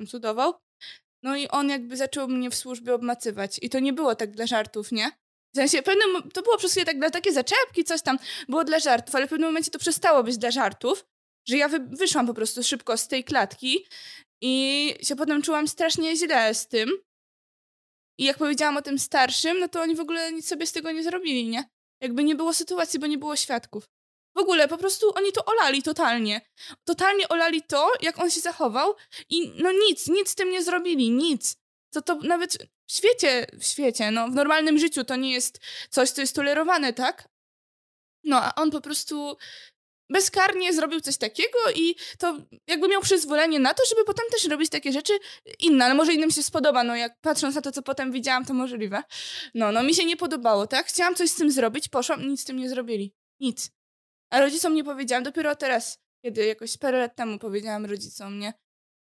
cudował. 0.06 0.54
No 1.22 1.36
i 1.36 1.48
on 1.48 1.68
jakby 1.68 1.96
zaczął 1.96 2.28
mnie 2.28 2.50
w 2.50 2.54
służbie 2.54 2.94
obmacywać. 2.94 3.58
I 3.62 3.70
to 3.70 3.78
nie 3.78 3.92
było 3.92 4.14
tak 4.14 4.30
dla 4.30 4.46
żartów, 4.46 4.92
nie? 4.92 5.10
W 5.54 5.56
sensie, 5.56 5.82
pewnym, 5.82 6.30
to 6.30 6.42
było 6.42 6.58
przez 6.58 6.70
chwilę 6.70 6.86
tak 6.86 6.98
dla 6.98 7.10
takie 7.10 7.32
zaczepki, 7.32 7.84
coś 7.84 8.02
tam 8.02 8.18
było 8.48 8.64
dla 8.64 8.78
żartów, 8.78 9.14
ale 9.14 9.26
w 9.26 9.30
pewnym 9.30 9.48
momencie 9.48 9.70
to 9.70 9.78
przestało 9.78 10.22
być 10.22 10.38
dla 10.38 10.50
żartów, 10.50 11.04
że 11.48 11.56
ja 11.56 11.68
wy, 11.68 11.80
wyszłam 11.80 12.26
po 12.26 12.34
prostu 12.34 12.62
szybko 12.62 12.96
z 12.96 13.08
tej 13.08 13.24
klatki 13.24 13.86
i 14.42 14.94
się 15.02 15.16
potem 15.16 15.42
czułam 15.42 15.68
strasznie 15.68 16.16
źle 16.16 16.54
z 16.54 16.66
tym. 16.66 16.90
I 18.18 18.24
jak 18.24 18.38
powiedziałam 18.38 18.76
o 18.76 18.82
tym 18.82 18.98
starszym, 18.98 19.58
no 19.58 19.68
to 19.68 19.80
oni 19.80 19.94
w 19.94 20.00
ogóle 20.00 20.32
nic 20.32 20.48
sobie 20.48 20.66
z 20.66 20.72
tego 20.72 20.92
nie 20.92 21.02
zrobili, 21.02 21.48
nie? 21.48 21.64
Jakby 22.02 22.24
nie 22.24 22.34
było 22.34 22.54
sytuacji, 22.54 23.00
bo 23.00 23.06
nie 23.06 23.18
było 23.18 23.36
świadków. 23.36 23.84
W 24.34 24.38
ogóle 24.38 24.68
po 24.68 24.78
prostu 24.78 25.12
oni 25.14 25.32
to 25.32 25.44
olali 25.44 25.82
totalnie. 25.82 26.40
Totalnie 26.84 27.28
olali 27.28 27.62
to, 27.62 27.92
jak 28.00 28.18
on 28.18 28.30
się 28.30 28.40
zachował 28.40 28.94
i 29.28 29.52
no 29.62 29.72
nic, 29.72 30.08
nic 30.08 30.30
z 30.30 30.34
tym 30.34 30.50
nie 30.50 30.62
zrobili, 30.62 31.10
nic. 31.10 31.56
To 31.90 32.02
to 32.02 32.14
nawet 32.14 32.58
w 32.86 32.92
świecie, 32.92 33.46
w 33.60 33.64
świecie, 33.64 34.10
no 34.10 34.28
w 34.28 34.34
normalnym 34.34 34.78
życiu 34.78 35.04
to 35.04 35.16
nie 35.16 35.32
jest 35.32 35.60
coś, 35.90 36.10
co 36.10 36.20
jest 36.20 36.34
tolerowane, 36.34 36.92
tak? 36.92 37.28
No, 38.24 38.42
a 38.42 38.54
on 38.54 38.70
po 38.70 38.80
prostu 38.80 39.36
bezkarnie 40.10 40.72
zrobił 40.72 41.00
coś 41.00 41.16
takiego 41.16 41.58
i 41.74 41.94
to 42.18 42.38
jakby 42.66 42.88
miał 42.88 43.02
przyzwolenie 43.02 43.58
na 43.58 43.74
to, 43.74 43.82
żeby 43.88 44.04
potem 44.04 44.24
też 44.30 44.44
robić 44.44 44.70
takie 44.70 44.92
rzeczy 44.92 45.12
inne, 45.58 45.84
ale 45.84 45.94
może 45.94 46.14
innym 46.14 46.30
się 46.30 46.42
spodoba, 46.42 46.84
no 46.84 46.96
jak 46.96 47.20
patrząc 47.20 47.54
na 47.54 47.62
to, 47.62 47.72
co 47.72 47.82
potem 47.82 48.12
widziałam, 48.12 48.44
to 48.44 48.54
możliwe. 48.54 49.02
No, 49.54 49.72
no 49.72 49.82
mi 49.82 49.94
się 49.94 50.04
nie 50.04 50.16
podobało, 50.16 50.66
tak? 50.66 50.86
Chciałam 50.86 51.14
coś 51.14 51.30
z 51.30 51.34
tym 51.34 51.50
zrobić, 51.50 51.88
poszłam, 51.88 52.28
nic 52.28 52.40
z 52.40 52.44
tym 52.44 52.56
nie 52.56 52.68
zrobili. 52.68 53.14
Nic. 53.40 53.70
A 54.32 54.40
rodzicom 54.40 54.74
nie 54.74 54.84
powiedziałam, 54.84 55.24
dopiero 55.24 55.56
teraz, 55.56 55.98
kiedy 56.24 56.46
jakoś 56.46 56.78
parę 56.78 56.98
lat 56.98 57.16
temu 57.16 57.38
powiedziałam 57.38 57.86
rodzicom, 57.86 58.38
nie? 58.38 58.52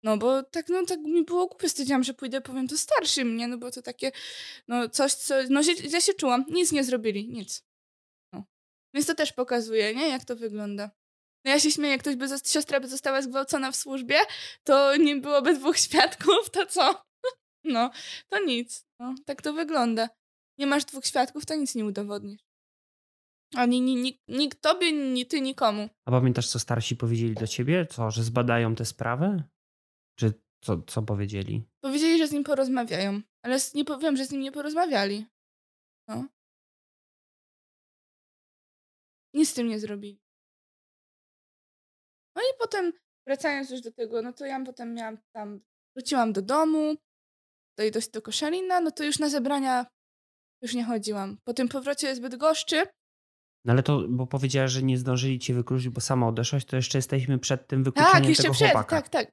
No 0.02 0.16
bo 0.16 0.42
tak, 0.42 0.68
no 0.68 0.86
tak 0.86 1.00
mi 1.00 1.24
było 1.24 1.46
głupio, 1.46 1.68
stwierdziłam, 1.68 2.04
że 2.04 2.14
pójdę, 2.14 2.40
powiem 2.40 2.68
to 2.68 2.78
starszym, 2.78 3.36
nie? 3.36 3.48
No 3.48 3.58
bo 3.58 3.70
to 3.70 3.82
takie, 3.82 4.12
no 4.68 4.88
coś, 4.88 5.14
co, 5.14 5.34
no 5.50 5.62
źle 5.62 6.00
się 6.00 6.14
czułam. 6.14 6.44
Nic 6.48 6.72
nie 6.72 6.84
zrobili, 6.84 7.28
nic. 7.28 7.64
No. 8.32 8.44
Więc 8.94 9.06
to 9.06 9.14
też 9.14 9.32
pokazuje, 9.32 9.94
nie? 9.94 10.08
Jak 10.08 10.24
to 10.24 10.36
wygląda. 10.36 10.90
No 11.44 11.50
ja 11.50 11.60
się 11.60 11.70
śmieję, 11.70 11.92
jak 11.92 12.00
ktoś 12.00 12.16
by, 12.16 12.26
siostra 12.44 12.80
by 12.80 12.88
została 12.88 13.22
zgwałcona 13.22 13.72
w 13.72 13.76
służbie, 13.76 14.18
to 14.64 14.96
nie 14.96 15.16
byłoby 15.16 15.54
dwóch 15.54 15.78
świadków, 15.78 16.50
to 16.52 16.66
co? 16.66 17.02
No, 17.64 17.90
to 18.28 18.44
nic. 18.44 18.86
No, 18.98 19.14
tak 19.24 19.42
to 19.42 19.52
wygląda. 19.52 20.08
Nie 20.58 20.66
masz 20.66 20.84
dwóch 20.84 21.06
świadków, 21.06 21.46
to 21.46 21.54
nic 21.54 21.74
nie 21.74 21.84
udowodnisz. 21.84 22.45
Ani 23.54 23.80
ni, 23.80 23.96
ni, 23.96 24.20
nikt 24.28 24.60
tobie, 24.60 24.92
ni 24.92 25.26
ty 25.26 25.40
nikomu. 25.40 25.88
A 26.04 26.10
pamiętasz, 26.10 26.48
co 26.48 26.58
starsi 26.58 26.96
powiedzieli 26.96 27.34
do 27.34 27.46
ciebie? 27.46 27.86
Co, 27.86 28.10
że 28.10 28.22
zbadają 28.22 28.74
tę 28.74 28.84
sprawę? 28.84 29.42
Czy 30.18 30.32
co, 30.64 30.82
co 30.82 31.02
powiedzieli? 31.02 31.64
Powiedzieli, 31.80 32.18
że 32.18 32.28
z 32.28 32.32
nim 32.32 32.44
porozmawiają, 32.44 33.20
ale 33.42 33.58
nie 33.74 33.84
powiem, 33.84 34.16
że 34.16 34.24
z 34.24 34.32
nim 34.32 34.40
nie 34.40 34.52
porozmawiali. 34.52 35.26
No. 36.08 36.28
Nic 39.34 39.50
z 39.50 39.54
tym 39.54 39.68
nie 39.68 39.80
zrobili. 39.80 40.20
No 42.36 42.42
i 42.42 42.58
potem, 42.58 42.92
wracając 43.26 43.70
już 43.70 43.80
do 43.80 43.92
tego, 43.92 44.22
no 44.22 44.32
to 44.32 44.46
ja 44.46 44.64
potem 44.64 44.94
miałam 44.94 45.18
tam, 45.32 45.60
wróciłam 45.94 46.32
do 46.32 46.42
domu, 46.42 46.94
do, 47.78 47.90
do, 47.90 48.00
do 48.12 48.22
Koszalina, 48.22 48.80
no 48.80 48.90
to 48.90 49.04
już 49.04 49.18
na 49.18 49.28
zebrania 49.28 49.86
już 50.62 50.74
nie 50.74 50.84
chodziłam. 50.84 51.38
Po 51.44 51.54
tym 51.54 51.68
powrocie 51.68 52.14
z 52.14 52.20
Bydgoszczy, 52.20 52.86
No 53.66 53.72
ale 53.72 53.82
to, 53.82 54.02
bo 54.08 54.26
powiedziałaś, 54.26 54.72
że 54.72 54.82
nie 54.82 54.98
zdążyli 54.98 55.38
cię 55.38 55.54
wykluczyć, 55.54 55.88
bo 55.88 56.00
sama 56.00 56.28
odeszłaś, 56.28 56.64
to 56.64 56.76
jeszcze 56.76 56.98
jesteśmy 56.98 57.38
przed 57.38 57.66
tym 57.66 57.84
wykluczeniem 57.84 58.12
Tak, 58.12 58.28
jeszcze 58.28 58.42
tego 58.42 58.54
przed, 58.54 58.70
chłopaka. 58.70 59.02
tak, 59.02 59.08
tak. 59.08 59.30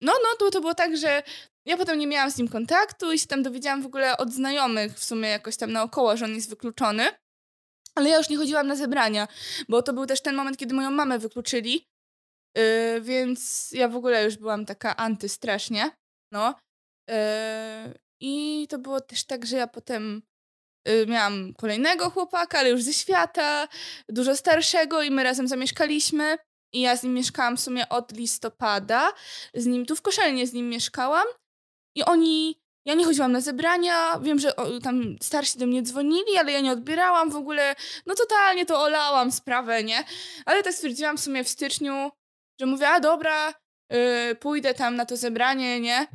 No, 0.00 0.12
no, 0.22 0.28
to, 0.38 0.50
to 0.50 0.60
było 0.60 0.74
tak, 0.74 0.96
że 0.96 1.22
ja 1.66 1.76
potem 1.76 1.98
nie 1.98 2.06
miałam 2.06 2.30
z 2.30 2.38
nim 2.38 2.48
kontaktu 2.48 3.12
i 3.12 3.18
się 3.18 3.26
tam 3.26 3.42
dowiedziałam 3.42 3.82
w 3.82 3.86
ogóle 3.86 4.16
od 4.16 4.32
znajomych 4.32 4.94
w 4.94 5.04
sumie 5.04 5.28
jakoś 5.28 5.56
tam 5.56 5.72
naokoło, 5.72 6.16
że 6.16 6.24
on 6.24 6.34
jest 6.34 6.50
wykluczony. 6.50 7.04
Ale 7.94 8.08
ja 8.08 8.18
już 8.18 8.28
nie 8.28 8.36
chodziłam 8.36 8.66
na 8.66 8.76
zebrania, 8.76 9.28
bo 9.68 9.82
to 9.82 9.92
był 9.92 10.06
też 10.06 10.22
ten 10.22 10.36
moment, 10.36 10.56
kiedy 10.56 10.74
moją 10.74 10.90
mamę 10.90 11.18
wykluczyli, 11.18 11.84
yy, 12.56 13.00
więc 13.00 13.72
ja 13.72 13.88
w 13.88 13.96
ogóle 13.96 14.24
już 14.24 14.36
byłam 14.36 14.66
taka 14.66 14.96
anty 14.96 15.28
strasznie, 15.28 15.90
no. 16.32 16.54
Yy, 17.08 17.14
I 18.20 18.66
to 18.68 18.78
było 18.78 19.00
też 19.00 19.24
tak, 19.24 19.46
że 19.46 19.56
ja 19.56 19.66
potem 19.66 20.22
miałam 21.06 21.54
kolejnego 21.54 22.10
chłopaka, 22.10 22.58
ale 22.58 22.70
już 22.70 22.82
ze 22.82 22.92
świata, 22.92 23.68
dużo 24.08 24.36
starszego 24.36 25.02
i 25.02 25.10
my 25.10 25.24
razem 25.24 25.48
zamieszkaliśmy. 25.48 26.38
I 26.72 26.80
ja 26.80 26.96
z 26.96 27.02
nim 27.02 27.14
mieszkałam 27.14 27.56
w 27.56 27.60
sumie 27.60 27.88
od 27.88 28.12
listopada. 28.12 29.12
Z 29.54 29.66
nim 29.66 29.86
tu 29.86 29.96
w 29.96 30.02
Koszalinie 30.02 30.46
z 30.46 30.52
nim 30.52 30.68
mieszkałam. 30.68 31.26
I 31.96 32.04
oni. 32.04 32.60
Ja 32.86 32.94
nie 32.94 33.04
chodziłam 33.04 33.32
na 33.32 33.40
zebrania. 33.40 34.18
Wiem, 34.18 34.38
że 34.38 34.56
o, 34.56 34.80
tam 34.80 35.16
starsi 35.22 35.58
do 35.58 35.66
mnie 35.66 35.82
dzwonili, 35.82 36.36
ale 36.38 36.52
ja 36.52 36.60
nie 36.60 36.72
odbierałam 36.72 37.30
w 37.30 37.36
ogóle. 37.36 37.74
No 38.06 38.14
totalnie 38.14 38.66
to 38.66 38.82
olałam 38.82 39.32
sprawę, 39.32 39.84
nie? 39.84 40.04
Ale 40.44 40.62
tak 40.62 40.74
stwierdziłam 40.74 41.16
w 41.16 41.20
sumie 41.20 41.44
w 41.44 41.48
styczniu, 41.48 42.10
że 42.60 42.66
mówię, 42.66 42.88
a 42.88 43.00
dobra, 43.00 43.54
yy, 43.92 44.34
pójdę 44.34 44.74
tam 44.74 44.96
na 44.96 45.06
to 45.06 45.16
zebranie, 45.16 45.80
nie? 45.80 46.06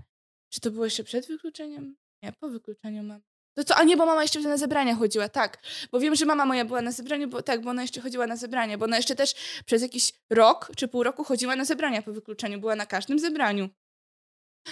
Czy 0.53 0.61
to 0.61 0.71
było 0.71 0.85
jeszcze 0.85 1.03
przed 1.03 1.27
wykluczeniem? 1.27 1.97
Nie, 2.23 2.33
po 2.39 2.49
wykluczeniu 2.49 3.03
mam. 3.03 3.30
To 3.57 3.63
co, 3.63 3.75
a 3.75 3.83
nie, 3.83 3.97
bo 3.97 4.05
mama 4.05 4.21
jeszcze 4.21 4.39
na 4.39 4.57
zebrania 4.57 4.95
chodziła, 4.95 5.29
tak. 5.29 5.57
Bo 5.91 5.99
wiem, 5.99 6.15
że 6.15 6.25
mama 6.25 6.45
moja 6.45 6.65
była 6.65 6.81
na 6.81 6.91
zebraniu, 6.91 7.27
bo 7.27 7.41
tak, 7.41 7.61
bo 7.61 7.69
ona 7.69 7.81
jeszcze 7.81 8.01
chodziła 8.01 8.27
na 8.27 8.35
zebrania, 8.35 8.77
bo 8.77 8.85
ona 8.85 8.97
jeszcze 8.97 9.15
też 9.15 9.33
przez 9.65 9.81
jakiś 9.81 10.13
rok 10.29 10.71
czy 10.77 10.87
pół 10.87 11.03
roku 11.03 11.23
chodziła 11.23 11.55
na 11.55 11.65
zebrania 11.65 12.01
po 12.01 12.13
wykluczeniu, 12.13 12.59
była 12.59 12.75
na 12.75 12.85
każdym 12.85 13.19
zebraniu. 13.19 13.69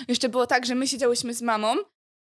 Jeszcze 0.08 0.30
było 0.30 0.48
tak, 0.48 0.66
że 0.66 0.76
my 0.76 0.88
siedziałyśmy 0.88 1.34
z 1.34 1.42
mamą 1.42 1.76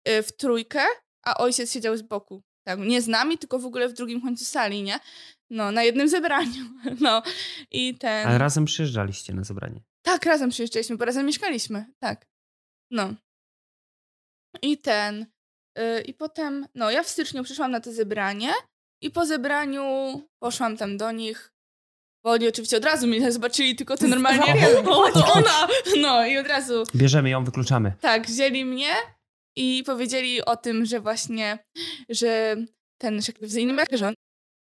y, 0.08 0.22
w 0.22 0.32
trójkę, 0.32 0.82
a 1.24 1.36
ojciec 1.36 1.72
siedział 1.72 1.96
z 1.96 2.02
boku. 2.02 2.42
Tak, 2.66 2.78
nie 2.78 3.02
z 3.02 3.08
nami, 3.08 3.38
tylko 3.38 3.58
w 3.58 3.66
ogóle 3.66 3.88
w 3.88 3.92
drugim 3.92 4.20
końcu 4.20 4.44
sali, 4.44 4.82
nie? 4.82 5.00
No, 5.50 5.72
na 5.72 5.82
jednym 5.82 6.08
zebraniu. 6.08 6.64
No, 7.00 7.22
i 7.70 7.98
ten... 7.98 8.26
Ale 8.26 8.38
razem 8.38 8.64
przyjeżdżaliście 8.64 9.34
na 9.34 9.44
zebranie. 9.44 9.80
Tak, 10.02 10.26
razem 10.26 10.50
przyjeżdżaliśmy, 10.50 10.96
bo 10.96 11.04
razem 11.04 11.26
mieszkaliśmy, 11.26 11.84
tak. 11.98 12.26
No. 12.90 13.14
I 14.62 14.78
ten... 14.78 15.26
Yy, 15.80 16.00
I 16.00 16.14
potem, 16.14 16.66
no, 16.74 16.90
ja 16.90 17.02
w 17.02 17.08
styczniu 17.08 17.44
przyszłam 17.44 17.70
na 17.70 17.80
to 17.80 17.92
zebranie 17.92 18.52
i 19.02 19.10
po 19.10 19.26
zebraniu 19.26 19.82
poszłam 20.38 20.76
tam 20.76 20.96
do 20.96 21.12
nich, 21.12 21.52
bo 22.24 22.30
oni 22.30 22.48
oczywiście 22.48 22.76
od 22.76 22.84
razu 22.84 23.06
mnie 23.06 23.32
zobaczyli, 23.32 23.76
tylko 23.76 23.96
to 23.96 24.08
normalnie, 24.16 24.54
o, 24.86 25.12
to 25.12 25.32
ona! 25.32 25.68
No, 25.96 26.26
i 26.26 26.38
od 26.38 26.46
razu... 26.46 26.84
Bierzemy 26.94 27.30
ją, 27.30 27.44
wykluczamy. 27.44 27.92
Tak, 28.00 28.26
wzięli 28.26 28.64
mnie 28.64 28.94
i 29.56 29.82
powiedzieli 29.86 30.44
o 30.44 30.56
tym, 30.56 30.84
że 30.84 31.00
właśnie, 31.00 31.58
że 32.08 32.56
ten 32.98 33.20
że 33.92 34.14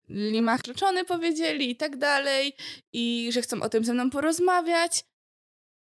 Limach 0.09 0.61
kluczony 0.61 1.05
powiedzieli 1.05 1.69
i 1.69 1.75
tak 1.75 1.97
dalej 1.97 2.53
i 2.93 3.29
że 3.31 3.41
chcą 3.41 3.61
o 3.61 3.69
tym 3.69 3.85
ze 3.85 3.93
mną 3.93 4.09
porozmawiać. 4.09 5.05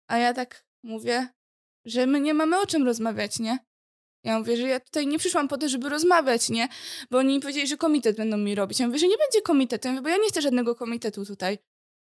A 0.08 0.18
ja 0.18 0.34
tak 0.34 0.66
mówię, 0.84 1.28
że 1.86 2.08
my 2.08 2.22
nie 2.22 2.34
mamy 2.34 2.60
o 2.60 2.66
czym 2.66 2.86
rozmawiać, 2.86 3.40
nie? 3.40 3.58
Ja 4.24 4.40
mówię, 4.40 4.58
że 4.58 4.68
ja 4.68 4.80
tutaj 4.80 5.08
nie 5.08 5.20
przyszłam 5.20 5.48
po 5.48 5.58
to, 5.58 5.70
żeby 5.70 5.90
rozmawiać, 5.90 6.50
nie? 6.50 6.68
Bo 7.12 7.18
oni 7.18 7.34
mi 7.34 7.40
powiedzieli, 7.40 7.68
że 7.68 7.78
komitet 7.78 8.18
będą 8.18 8.38
mi 8.38 8.56
robić. 8.56 8.80
Ja 8.80 8.88
mówię, 8.88 9.00
że 9.00 9.08
nie 9.08 9.18
będzie 9.18 9.42
komitetu, 9.42 9.88
ja 9.88 9.94
mówię, 9.94 10.04
bo 10.04 10.10
ja 10.10 10.18
nie 10.18 10.30
chcę 10.30 10.42
żadnego 10.42 10.76
komitetu 10.76 11.26
tutaj. 11.26 11.58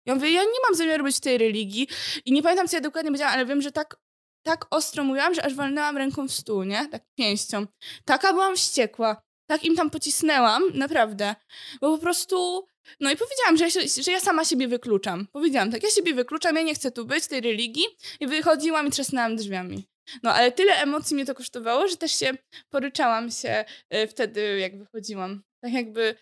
Ja 0.07 0.15
mówię, 0.15 0.31
ja 0.31 0.43
nie 0.43 0.61
mam 0.69 0.77
zamiaru 0.77 1.05
być 1.05 1.17
w 1.17 1.21
tej 1.21 1.39
religii 1.39 1.89
i 2.25 2.33
nie 2.33 2.43
pamiętam, 2.43 2.69
co 2.69 2.77
ja 2.77 2.81
dokładnie 2.81 3.11
powiedziałam, 3.11 3.35
ale 3.35 3.47
wiem, 3.47 3.63
że 3.63 3.73
tak 3.73 3.97
tak 4.43 4.67
ostro 4.71 5.05
mówiłam, 5.05 5.35
że 5.35 5.45
aż 5.45 5.55
walnęłam 5.55 5.97
ręką 5.97 6.29
w 6.29 6.33
stół, 6.33 6.65
nie? 6.65 6.89
Tak 6.89 7.03
pięścią. 7.19 7.67
Taka 8.05 8.33
byłam 8.33 8.57
wściekła. 8.57 9.23
Tak 9.47 9.65
im 9.65 9.77
tam 9.77 9.91
pocisnęłam, 9.91 10.63
naprawdę. 10.75 11.35
Bo 11.81 11.97
po 11.97 11.99
prostu... 11.99 12.67
No 13.01 13.11
i 13.11 13.17
powiedziałam, 13.17 13.57
że 13.57 13.65
ja, 13.65 13.89
że 14.05 14.13
ja 14.13 14.21
sama 14.21 14.45
siebie 14.45 14.69
wykluczam. 14.69 15.27
Powiedziałam 15.33 15.71
tak, 15.71 15.83
ja 15.83 15.91
siebie 15.91 16.15
wykluczam, 16.15 16.57
ja 16.57 16.63
nie 16.63 16.75
chcę 16.75 16.91
tu 16.91 17.05
być, 17.05 17.27
tej 17.27 17.41
religii. 17.41 17.85
I 18.21 18.27
wychodziłam 18.27 18.87
i 18.87 18.91
trzasnęłam 18.91 19.37
drzwiami. 19.37 19.89
No 20.23 20.33
ale 20.33 20.53
tyle 20.53 20.73
emocji 20.73 21.15
mnie 21.15 21.27
to 21.27 21.35
kosztowało, 21.35 21.89
że 21.89 21.97
też 21.97 22.19
się 22.19 22.33
poryczałam 22.71 23.31
się 23.31 23.65
y, 23.95 24.07
wtedy, 24.07 24.59
jak 24.59 24.79
wychodziłam. 24.79 25.43
Tak 25.65 25.73
jakby... 25.73 26.15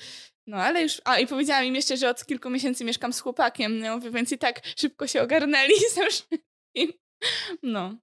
No 0.46 0.56
ale 0.56 0.82
już... 0.82 1.02
A 1.04 1.18
i 1.18 1.26
powiedziałam 1.26 1.64
im 1.64 1.74
jeszcze, 1.74 1.96
że 1.96 2.10
od 2.10 2.26
kilku 2.26 2.50
miesięcy 2.50 2.84
mieszkam 2.84 3.12
z 3.12 3.20
chłopakiem, 3.20 3.78
no, 3.78 4.00
więc 4.00 4.32
i 4.32 4.38
tak 4.38 4.60
szybko 4.76 5.06
się 5.06 5.22
ogarnęli 5.22 5.74
ze 5.94 6.06
wszystkim. 6.06 6.92
No. 7.62 7.98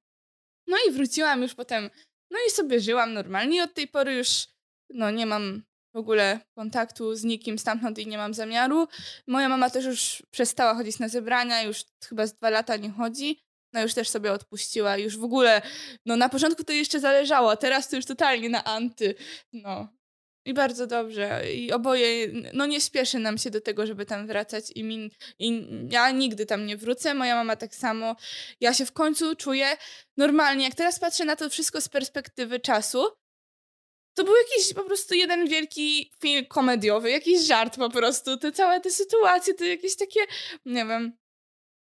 No 0.68 0.78
i 0.88 0.92
wróciłam 0.92 1.42
już 1.42 1.56
potem, 1.56 1.90
no 2.32 2.38
i 2.48 2.52
sobie 2.52 2.80
żyłam 2.80 3.14
normalnie. 3.14 3.64
Od 3.64 3.74
tej 3.74 3.88
pory 3.88 4.14
już 4.14 4.48
no, 4.90 5.12
nie 5.12 5.26
mam 5.26 5.64
w 5.96 5.98
ogóle 5.98 6.40
kontaktu 6.58 7.16
z 7.16 7.24
nikim 7.24 7.60
stamtąd 7.60 8.00
i 8.00 8.08
nie 8.08 8.18
mam 8.18 8.34
zamiaru. 8.34 8.88
Moja 9.28 9.50
mama 9.50 9.70
też 9.70 9.86
już 9.86 10.24
przestała 10.32 10.76
chodzić 10.76 11.00
na 11.00 11.10
zebrania, 11.10 11.62
już 11.62 11.84
chyba 12.10 12.28
z 12.28 12.34
dwa 12.34 12.50
lata 12.50 12.78
nie 12.78 12.92
chodzi. 12.92 13.45
No 13.76 13.82
już 13.82 13.94
też 13.94 14.10
sobie 14.10 14.32
odpuściła, 14.32 14.98
już 14.98 15.18
w 15.18 15.24
ogóle, 15.24 15.62
no 16.06 16.16
na 16.16 16.30
początku 16.30 16.64
to 16.64 16.74
jeszcze 16.74 17.00
zależało, 17.00 17.56
teraz 17.56 17.90
to 17.90 17.96
już 17.96 18.06
totalnie 18.06 18.50
na 18.50 18.64
anty. 18.64 19.16
No, 19.54 19.88
i 20.46 20.54
bardzo 20.54 20.88
dobrze. 20.88 21.54
I 21.54 21.72
oboje, 21.72 22.28
no 22.54 22.66
nie 22.66 22.82
spieszy 22.82 23.20
nam 23.20 23.38
się 23.38 23.50
do 23.50 23.62
tego, 23.62 23.86
żeby 23.88 24.06
tam 24.06 24.28
wracać. 24.28 24.72
I, 24.76 24.84
mi, 24.84 25.12
I 25.40 25.68
ja 25.92 26.12
nigdy 26.12 26.46
tam 26.46 26.66
nie 26.66 26.78
wrócę, 26.78 27.14
moja 27.14 27.36
mama 27.36 27.56
tak 27.56 27.76
samo. 27.76 28.16
Ja 28.60 28.74
się 28.74 28.86
w 28.86 28.92
końcu 28.92 29.36
czuję 29.36 29.78
normalnie. 30.18 30.66
Jak 30.66 30.76
teraz 30.76 31.00
patrzę 31.00 31.26
na 31.26 31.36
to 31.36 31.50
wszystko 31.50 31.82
z 31.82 31.90
perspektywy 31.90 32.60
czasu, 32.60 33.06
to 34.14 34.24
był 34.24 34.34
jakiś 34.36 34.74
po 34.74 34.84
prostu 34.84 35.16
jeden 35.16 35.48
wielki 35.48 36.12
film 36.22 36.46
komediowy, 36.46 37.12
jakiś 37.12 37.42
żart 37.48 37.78
po 37.78 37.90
prostu. 37.90 38.38
Te 38.38 38.52
całe 38.52 38.82
te 38.82 38.92
sytuacje, 38.92 39.54
to 39.54 39.66
jakieś 39.66 39.98
takie, 39.98 40.20
nie 40.66 40.86
wiem, 40.86 41.18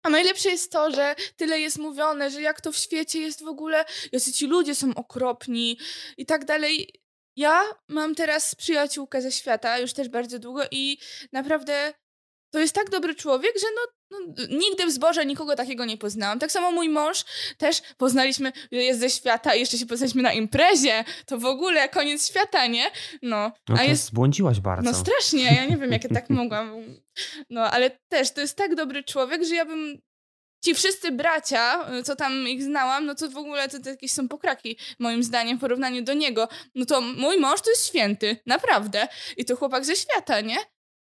a 0.03 0.11
najlepsze 0.11 0.51
jest 0.51 0.73
to, 0.73 0.91
że 0.91 1.15
tyle 1.37 1.61
jest 1.61 1.79
mówione, 1.79 2.31
że 2.31 2.43
jak 2.43 2.61
to 2.61 2.73
w 2.73 2.77
świecie 2.77 3.21
jest 3.21 3.43
w 3.43 3.49
ogóle, 3.49 3.85
jacy 4.13 4.33
ci 4.33 4.47
ludzie 4.47 4.75
są 4.75 4.95
okropni 4.95 5.79
i 6.17 6.27
tak 6.27 6.45
dalej. 6.45 7.03
Ja 7.37 7.63
mam 7.89 8.15
teraz 8.15 8.55
przyjaciółkę 8.55 9.23
ze 9.23 9.33
świata, 9.33 9.79
już 9.79 9.93
też 9.93 10.09
bardzo 10.09 10.39
długo 10.39 10.63
i 10.71 10.99
naprawdę 11.33 11.95
to 12.53 12.59
jest 12.59 12.75
tak 12.75 12.91
dobry 12.91 13.15
człowiek, 13.15 13.53
że 13.61 13.67
no, 13.75 13.81
no, 14.11 14.45
nigdy 14.51 14.87
w 14.87 14.91
zborze 14.91 15.27
nikogo 15.27 15.57
takiego 15.57 15.85
nie 15.85 15.97
poznałam. 15.97 16.39
Tak 16.39 16.53
samo 16.53 16.71
mój 16.71 16.89
mąż 16.89 17.25
też 17.59 17.83
poznaliśmy, 17.97 18.53
jest 18.71 19.01
ze 19.01 19.11
świata 19.11 19.55
i 19.55 19.61
jeszcze 19.61 19.79
się 19.79 19.87
poznaliśmy 19.87 20.23
na 20.23 20.33
imprezie. 20.33 21.05
To 21.27 21.39
w 21.39 21.45
ogóle 21.45 21.89
koniec 21.89 22.29
świata, 22.29 22.67
nie? 22.67 22.91
No, 23.23 23.53
no 23.69 23.77
a 23.79 23.85
jest 23.85 24.05
zbłądziłaś 24.05 24.61
bardzo. 24.61 24.91
No 24.91 24.97
strasznie, 24.97 25.45
ja 25.45 25.65
nie 25.65 25.77
wiem, 25.77 25.93
jak 25.93 26.05
ja 26.05 26.11
tak 26.11 26.31
mogłam. 26.31 26.85
No, 27.51 27.61
ale 27.71 27.91
też 28.09 28.31
to 28.31 28.41
jest 28.41 28.57
tak 28.57 28.75
dobry 28.75 29.05
człowiek, 29.05 29.45
że 29.45 29.55
ja 29.55 29.65
bym 29.65 29.99
ci 30.65 30.75
wszyscy 30.75 31.13
bracia, 31.13 31.87
co 32.05 32.17
tam 32.17 32.49
ich 32.49 32.63
znałam, 32.63 33.07
no 33.07 33.15
to 33.15 33.31
w 33.31 33.37
ogóle 33.37 33.69
to, 33.69 33.81
to 33.81 33.91
jakieś 33.91 34.13
są 34.13 34.29
pokraki, 34.29 34.77
moim 34.99 35.23
zdaniem, 35.23 35.59
w 35.59 35.61
porównaniu 35.61 36.03
do 36.03 36.15
niego. 36.15 36.49
No 36.75 36.85
to 36.85 37.01
mój 37.01 37.39
mąż 37.39 37.61
to 37.61 37.71
jest 37.71 37.87
święty, 37.87 38.37
naprawdę. 38.47 39.09
I 39.37 39.45
to 39.45 39.57
chłopak 39.57 39.85
ze 39.85 39.97
świata, 39.97 40.41
nie? 40.41 40.57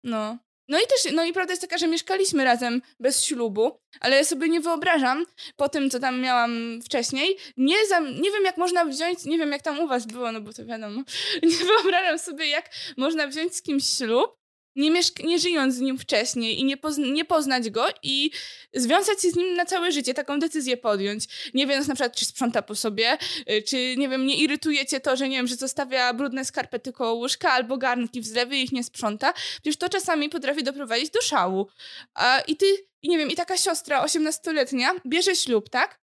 No. 0.05 0.38
No 0.68 0.78
i 0.78 0.82
też, 0.82 1.12
no 1.12 1.24
i 1.24 1.32
prawda 1.32 1.52
jest 1.52 1.62
taka, 1.62 1.78
że 1.78 1.88
mieszkaliśmy 1.88 2.44
razem 2.44 2.82
bez 3.00 3.24
ślubu, 3.24 3.80
ale 4.00 4.16
ja 4.16 4.24
sobie 4.24 4.48
nie 4.48 4.60
wyobrażam, 4.60 5.24
po 5.56 5.68
tym, 5.68 5.90
co 5.90 6.00
tam 6.00 6.20
miałam 6.20 6.80
wcześniej, 6.84 7.36
nie, 7.56 7.86
za, 7.86 8.00
nie 8.00 8.30
wiem, 8.30 8.44
jak 8.44 8.56
można 8.56 8.84
wziąć, 8.84 9.24
nie 9.24 9.38
wiem, 9.38 9.52
jak 9.52 9.62
tam 9.62 9.80
u 9.80 9.88
was 9.88 10.06
było, 10.06 10.32
no 10.32 10.40
bo 10.40 10.52
to 10.52 10.64
wiadomo, 10.64 11.02
nie 11.42 11.56
wyobrażam 11.56 12.18
sobie, 12.18 12.46
jak 12.46 12.70
można 12.96 13.26
wziąć 13.26 13.56
z 13.56 13.62
kimś 13.62 13.84
ślub, 13.84 14.41
nie, 14.76 15.00
nie 15.24 15.38
żyjąc 15.38 15.74
z 15.74 15.80
nim 15.80 15.98
wcześniej 15.98 16.60
i 16.60 16.64
nie, 16.64 16.76
nie 17.12 17.24
poznać 17.24 17.70
go 17.70 17.86
i 18.02 18.30
związać 18.74 19.22
się 19.22 19.30
z 19.30 19.36
nim 19.36 19.54
na 19.54 19.64
całe 19.64 19.92
życie, 19.92 20.14
taką 20.14 20.38
decyzję 20.38 20.76
podjąć. 20.76 21.24
Nie 21.54 21.66
wiedząc 21.66 21.88
na 21.88 21.94
przykład, 21.94 22.16
czy 22.16 22.24
sprząta 22.24 22.62
po 22.62 22.74
sobie, 22.74 23.18
y, 23.50 23.62
czy 23.62 23.96
nie 23.96 24.08
wiem, 24.08 24.26
nie 24.26 24.36
irytuje 24.36 24.86
cię 24.86 25.00
to, 25.00 25.16
że 25.16 25.28
nie 25.28 25.36
wiem, 25.36 25.46
że 25.46 25.56
zostawia 25.56 26.14
brudne 26.14 26.44
skarpety 26.44 26.92
koło 26.92 27.12
łóżka 27.12 27.52
albo 27.52 27.78
garnki 27.78 28.20
w 28.20 28.26
zlewy 28.26 28.56
i 28.56 28.62
ich 28.62 28.72
nie 28.72 28.84
sprząta. 28.84 29.32
Przecież 29.32 29.76
to 29.76 29.88
czasami 29.88 30.28
potrafi 30.28 30.62
doprowadzić 30.62 31.10
do 31.10 31.22
szału. 31.22 31.68
A, 32.14 32.40
I 32.40 32.56
ty, 32.56 32.66
i 33.02 33.08
nie 33.08 33.18
wiem, 33.18 33.30
i 33.30 33.34
taka 33.34 33.56
siostra 33.56 34.04
18-letnia 34.04 34.94
bierze 35.06 35.36
ślub, 35.36 35.68
tak? 35.68 36.01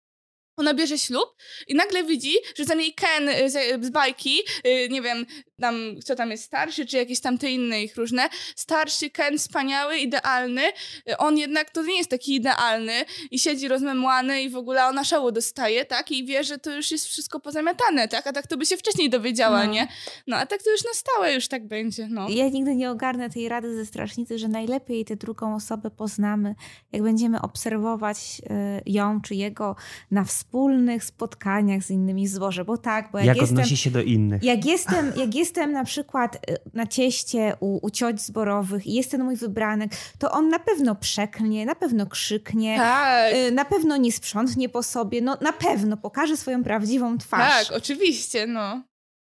Ona 0.57 0.73
bierze 0.73 0.97
ślub 0.97 1.35
i 1.67 1.75
nagle 1.75 2.03
widzi, 2.03 2.33
że 2.55 2.65
ten 2.65 2.79
jej 2.79 2.93
Ken 2.93 3.29
y, 3.29 3.49
z, 3.49 3.85
z 3.85 3.89
bajki, 3.89 4.39
y, 4.67 4.89
nie 4.89 5.01
wiem, 5.01 5.25
tam, 5.61 5.75
kto 6.01 6.15
tam 6.15 6.31
jest 6.31 6.43
starszy, 6.43 6.85
czy 6.85 6.97
jakieś 6.97 7.19
tam 7.19 7.37
te 7.37 7.51
inne 7.51 7.83
ich 7.83 7.95
różne, 7.95 8.29
starszy 8.55 9.09
Ken, 9.09 9.37
wspaniały, 9.37 9.97
idealny, 9.97 10.61
y, 11.09 11.17
on 11.17 11.37
jednak 11.37 11.69
to 11.69 11.83
nie 11.83 11.97
jest 11.97 12.09
taki 12.09 12.35
idealny 12.35 13.05
i 13.31 13.39
siedzi 13.39 13.67
rozmemłany 13.67 14.41
i 14.41 14.49
w 14.49 14.55
ogóle 14.55 14.85
ona 14.85 15.03
szału 15.03 15.31
dostaje, 15.31 15.85
tak? 15.85 16.11
I 16.11 16.25
wie, 16.25 16.43
że 16.43 16.57
to 16.57 16.75
już 16.75 16.91
jest 16.91 17.07
wszystko 17.07 17.39
pozamiatane, 17.39 18.07
tak? 18.07 18.27
A 18.27 18.33
tak 18.33 18.47
to 18.47 18.57
by 18.57 18.65
się 18.65 18.77
wcześniej 18.77 19.09
dowiedziała, 19.09 19.65
no. 19.65 19.71
nie? 19.71 19.87
No, 20.27 20.37
a 20.37 20.45
tak 20.45 20.63
to 20.63 20.71
już 20.71 20.83
na 20.83 20.93
stałe 20.93 21.33
już 21.33 21.47
tak 21.47 21.67
będzie, 21.67 22.07
no. 22.07 22.29
Ja 22.29 22.49
nigdy 22.49 22.75
nie 22.75 22.91
ogarnę 22.91 23.29
tej 23.29 23.49
rady 23.49 23.75
ze 23.75 23.85
Strasznicy, 23.85 24.39
że 24.39 24.47
najlepiej 24.47 25.05
tę 25.05 25.15
drugą 25.15 25.55
osobę 25.55 25.91
poznamy, 25.91 26.55
jak 26.91 27.03
będziemy 27.03 27.41
obserwować 27.41 28.41
ją 28.85 29.21
czy 29.21 29.35
jego 29.35 29.75
na 30.11 30.23
wspólnie 30.23 30.42
wspólnych 30.43 31.03
spotkaniach 31.03 31.83
z 31.83 31.89
innymi 31.89 32.27
zboże, 32.27 32.65
bo 32.65 32.77
tak, 32.77 33.11
bo 33.11 33.17
jak, 33.17 33.27
jak 33.27 33.37
jestem, 33.37 33.57
odnosi 33.57 33.77
się 33.77 33.91
do 33.91 34.01
innych. 34.01 34.43
Jak 34.43 34.65
jestem, 34.65 35.13
jak 35.15 35.35
jestem 35.35 35.71
na 35.71 35.83
przykład 35.83 36.35
y, 36.35 36.57
na 36.73 36.87
cieście 36.87 37.55
u, 37.59 37.85
u 37.85 37.89
cioć 37.89 38.21
zborowych 38.21 38.87
i 38.87 38.93
jest 38.93 39.11
ten 39.11 39.23
mój 39.23 39.35
wybranek, 39.35 39.91
to 40.19 40.31
on 40.31 40.49
na 40.49 40.59
pewno 40.59 40.95
przeklnie, 40.95 41.65
na 41.65 41.75
pewno 41.75 42.05
krzyknie, 42.05 42.77
tak. 42.77 43.33
Y, 43.33 43.51
na 43.51 43.65
pewno 43.65 43.97
nie 43.97 44.11
sprzątnie 44.11 44.69
po 44.69 44.83
sobie, 44.83 45.21
no 45.21 45.37
na 45.41 45.53
pewno 45.53 45.97
pokaże 45.97 46.37
swoją 46.37 46.63
prawdziwą 46.63 47.17
twarz. 47.17 47.67
Tak, 47.67 47.77
oczywiście, 47.77 48.47
no. 48.47 48.83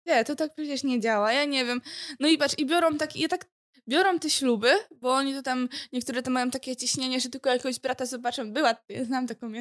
Nie, 0.05 0.25
to 0.25 0.35
tak 0.35 0.55
przecież 0.55 0.83
nie 0.83 0.99
działa, 0.99 1.33
ja 1.33 1.45
nie 1.45 1.65
wiem. 1.65 1.81
No 2.19 2.27
i 2.27 2.37
patrz, 2.37 2.55
i 2.57 2.65
biorą 2.65 2.97
tak, 2.97 3.15
ja 3.15 3.27
tak 3.27 3.45
biorą 3.87 4.19
te 4.19 4.29
śluby, 4.29 4.69
bo 4.91 5.13
oni 5.13 5.33
to 5.33 5.41
tam, 5.41 5.69
niektóre 5.93 6.23
to 6.23 6.31
mają 6.31 6.51
takie 6.51 6.75
ciśnienie, 6.75 7.19
że 7.19 7.29
tylko 7.29 7.49
jakiegoś 7.49 7.79
brata 7.79 8.05
zobaczą, 8.05 8.53
była, 8.53 8.75
ja 8.89 9.05
znam 9.05 9.27
taką, 9.27 9.51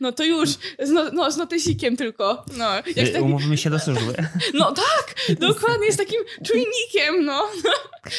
no 0.00 0.12
to 0.12 0.24
już, 0.24 0.50
z, 0.78 0.90
no, 0.90 1.04
no, 1.12 1.30
z 1.30 1.36
notesikiem 1.36 1.96
tylko, 1.96 2.44
no. 2.56 2.74
Jak 2.74 3.08
taki... 3.12 3.20
Umówimy 3.20 3.56
się 3.56 3.70
do 3.70 3.78
służby. 3.78 4.14
No 4.54 4.72
tak, 4.72 5.36
dokładnie, 5.38 5.92
z 5.92 5.96
takim 5.96 6.20
czujnikiem, 6.46 7.24
no. 7.24 7.48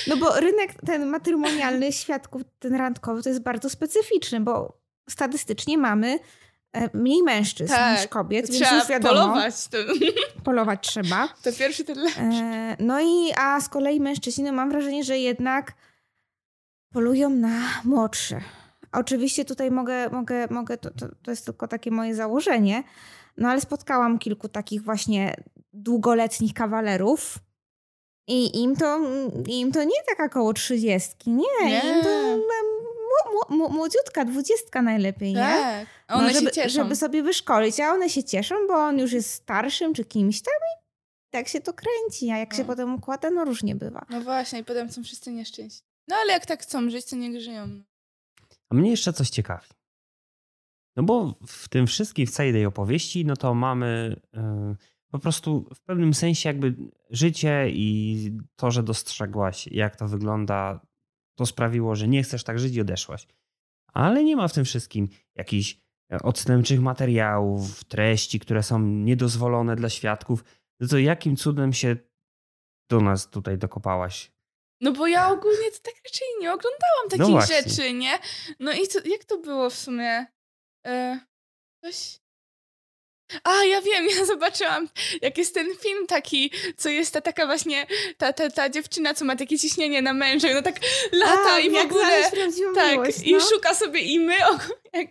No 0.08 0.18
bo 0.18 0.40
rynek 0.40 0.72
ten 0.86 1.06
matrymonialny 1.06 1.92
świadków, 1.92 2.42
ten 2.60 2.76
randkowy, 2.76 3.24
to 3.24 3.30
jest 3.30 3.42
bardzo 3.42 3.70
specyficzny, 3.70 4.40
bo 4.40 4.82
statystycznie 5.10 5.78
mamy 5.78 6.20
mniej 6.94 7.24
mężczyzn 7.24 7.74
Tak, 7.74 7.98
niż 8.00 8.08
kobiet, 8.08 8.52
więc 8.52 8.72
już 8.72 8.88
wiadomo, 8.88 9.14
polować. 9.20 9.68
To, 9.68 9.78
polować 10.46 10.88
trzeba. 10.88 11.28
to 11.44 11.54
pierwszy 11.54 11.84
ten 11.84 12.00
lepszy. 12.00 12.22
E, 12.22 12.78
No 12.80 13.00
i 13.02 13.32
a 13.38 13.62
z 13.62 13.70
kolei 13.70 14.00
mężczyźni, 14.00 14.44
no 14.44 14.52
mam 14.52 14.70
wrażenie, 14.70 15.04
że 15.04 15.18
jednak 15.18 15.74
polują 16.94 17.30
na 17.30 17.60
młodsze. 17.84 18.42
Oczywiście 18.92 19.46
tutaj 19.46 19.72
mogę, 19.72 20.10
mogę, 20.10 20.48
mogę 20.50 20.78
to, 20.78 20.92
to, 20.92 21.06
to 21.24 21.32
jest 21.32 21.46
tylko 21.46 21.68
takie 21.68 21.92
moje 21.92 22.16
założenie, 22.16 22.84
no 23.38 23.50
ale 23.50 23.62
spotkałam 23.62 24.20
kilku 24.20 24.50
takich 24.50 24.82
właśnie 24.84 25.36
długoletnich 25.74 26.54
kawalerów 26.54 27.38
i 28.28 28.62
im 28.64 28.76
to, 28.76 29.00
im 29.48 29.72
to 29.72 29.84
nie 29.84 30.04
taka 30.10 30.30
koło 30.30 30.54
trzydziestki, 30.54 31.30
nie, 31.30 31.44
Nie. 31.66 31.80
im 31.98 32.04
to 32.04 32.10
młodziutka, 33.50 34.26
dwudziestka 34.26 34.82
najlepiej, 34.82 35.30
nie? 35.34 35.40
Tak. 35.40 35.88
A 36.08 36.14
No, 36.14 36.20
one 36.20 36.34
żeby, 36.34 36.46
się 36.46 36.52
cieszą. 36.52 36.70
żeby 36.84 36.96
sobie 36.96 37.24
wyszkolić, 37.24 37.80
a 37.80 37.92
one 37.92 38.10
się 38.10 38.24
cieszą, 38.24 38.56
bo 38.68 38.74
on 38.74 39.00
już 39.00 39.12
jest 39.12 39.34
starszym 39.34 39.94
czy 39.94 40.06
kimś 40.06 40.42
tam 40.42 40.54
i 40.54 40.82
tak 41.32 41.48
się 41.48 41.62
to 41.62 41.74
kręci, 41.74 42.32
a 42.32 42.38
jak 42.38 42.54
się 42.54 42.62
No. 42.62 42.66
potem 42.68 42.96
układa, 42.96 43.30
no 43.30 43.46
różnie 43.46 43.76
bywa. 43.76 44.06
No 44.10 44.22
właśnie, 44.22 44.60
i 44.60 44.64
potem 44.64 44.92
są 44.92 45.04
wszyscy 45.04 45.32
nieszczęśliwi. 45.32 45.88
No 46.08 46.16
ale 46.16 46.34
jak 46.34 46.46
tak 46.46 46.62
chcą 46.62 46.90
żyć, 46.90 47.06
to 47.06 47.16
niech 47.16 47.42
żyją. 47.42 47.84
A 48.70 48.76
mnie 48.76 48.90
jeszcze 48.92 49.14
coś 49.14 49.30
ciekawi. 49.30 49.68
No 50.96 51.04
bo 51.04 51.36
w 51.48 51.70
tym 51.70 51.88
wszystkim, 51.88 52.28
w 52.28 52.32
całej 52.32 52.54
tej 52.54 52.66
opowieści, 52.66 53.26
no 53.26 53.36
to 53.38 53.54
mamy 53.54 54.16
e, 54.38 54.76
po 55.12 55.20
prostu 55.20 55.70
w 55.76 55.82
pewnym 55.82 56.14
sensie 56.14 56.50
jakby 56.50 56.76
życie 57.10 57.70
i 57.70 58.32
to, 58.56 58.72
że 58.72 58.84
dostrzegłaś, 58.84 59.68
jak 59.68 59.96
to 59.96 60.08
wygląda, 60.08 60.80
to 61.38 61.46
sprawiło, 61.46 61.96
że 61.96 62.08
nie 62.08 62.24
chcesz 62.24 62.44
tak 62.44 62.60
żyć 62.60 62.76
i 62.76 62.82
odeszłaś. 62.82 63.28
Ale 63.94 64.24
nie 64.24 64.36
ma 64.36 64.48
w 64.48 64.54
tym 64.54 64.66
wszystkim 64.66 65.10
jakichś 65.36 65.78
e, 66.14 66.20
odstępczych 66.20 66.80
materiałów, 66.80 67.84
treści, 67.84 68.40
które 68.40 68.64
są 68.64 68.80
niedozwolone 68.80 69.76
dla 69.76 69.90
świadków. 69.90 70.44
No 70.80 70.88
to 70.88 70.98
jakim 70.98 71.36
cudem 71.36 71.74
się 71.74 71.96
do 72.90 73.02
nas 73.02 73.30
tutaj 73.30 73.58
dokopałaś? 73.58 74.32
No 74.82 74.92
bo 74.92 75.08
ja 75.08 75.32
ogólnie 75.32 75.72
to 75.72 75.80
tak 75.80 75.94
raczej 76.06 76.28
nie 76.40 76.54
oglądałam 76.54 77.10
takich 77.10 77.28
właśnie. 77.28 77.56
rzeczy, 77.56 77.94
nie? 77.94 78.20
No 78.60 78.72
i 78.74 78.88
co, 78.88 79.00
jak 79.06 79.26
to 79.26 79.38
było 79.38 79.70
w 79.70 79.76
sumie? 79.76 80.26
E, 80.88 81.20
coś... 81.84 82.20
A, 83.44 83.64
ja 83.64 83.82
wiem, 83.82 84.08
ja 84.18 84.26
zobaczyłam, 84.26 84.90
jak 85.22 85.38
jest 85.38 85.54
ten 85.54 85.68
film 85.82 86.08
taki, 86.08 86.52
co 86.78 86.90
jest 86.90 87.14
ta 87.14 87.22
taka 87.22 87.46
właśnie, 87.46 87.86
ta, 88.18 88.34
ta, 88.34 88.50
ta 88.50 88.70
dziewczyna, 88.70 89.14
co 89.14 89.26
ma 89.26 89.36
takie 89.36 89.60
ciśnienie 89.60 90.02
na 90.02 90.14
męża 90.14 90.48
i 90.48 90.52
ona 90.52 90.62
tak 90.62 90.76
lata 91.12 91.54
A, 91.54 91.60
i 91.60 91.70
w 91.70 91.76
ogóle... 91.76 92.32
Tak, 92.76 92.92
miłość, 92.92 93.18
i 93.24 93.34
no. 93.34 93.40
szuka 93.40 93.74
sobie 93.74 94.00
i 94.00 94.20
my, 94.20 94.36
jak, 94.94 95.08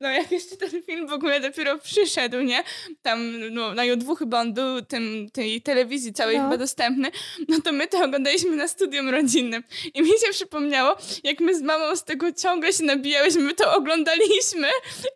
no 0.00 0.08
jak 0.10 0.32
jeszcze 0.32 0.56
ten 0.56 0.82
film 0.82 1.06
w 1.06 1.12
ogóle 1.12 1.40
dopiero 1.40 1.78
przyszedł, 1.78 2.40
nie? 2.40 2.64
Tam 3.02 3.50
no, 3.50 3.74
na 3.74 3.84
Jodwu 3.84 4.14
chyba 4.14 4.40
on 4.40 4.54
był 4.54 4.82
tym, 4.82 5.30
tej 5.32 5.62
telewizji 5.62 6.12
całej 6.12 6.36
No. 6.36 6.42
chyba 6.42 6.56
dostępny, 6.56 7.10
no 7.48 7.60
to 7.60 7.72
my 7.72 7.86
to 7.88 8.04
oglądaliśmy 8.04 8.56
na 8.56 8.68
studium 8.68 9.08
rodzinnym. 9.08 9.62
I 9.94 10.02
mi 10.02 10.08
się 10.08 10.30
przypomniało, 10.30 10.96
jak 11.24 11.40
my 11.40 11.58
z 11.58 11.62
mamą 11.62 11.96
z 11.96 12.04
tego 12.04 12.32
ciągle 12.32 12.72
się 12.72 12.84
nabijałyśmy, 12.84 13.40
my 13.42 13.54
to 13.54 13.74
oglądaliśmy 13.76 14.68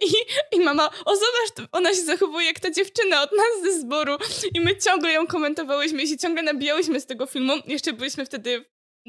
i, 0.06 0.10
i 0.56 0.60
mama, 0.60 0.90
o 1.04 1.16
zobacz, 1.16 1.68
ona 1.72 1.90
się 1.94 2.02
zachowuje 2.02 2.46
jak 2.46 2.60
ta 2.60 2.70
dziewczyna 2.70 3.22
od 3.22 3.30
nas 3.32 3.72
ze 3.72 3.80
zboru 3.80 4.16
i 4.54 4.60
my 4.60 4.76
ciągle 4.76 5.12
ją 5.12 5.26
komentowałyśmy 5.26 6.02
i 6.02 6.08
się 6.08 6.16
ciągle 6.18 6.42
nabijałyśmy 6.42 7.00
z 7.00 7.06
tego 7.06 7.26
filmu. 7.26 7.52
Jeszcze 7.66 7.92
byliśmy 7.92 8.26
wtedy 8.26 8.64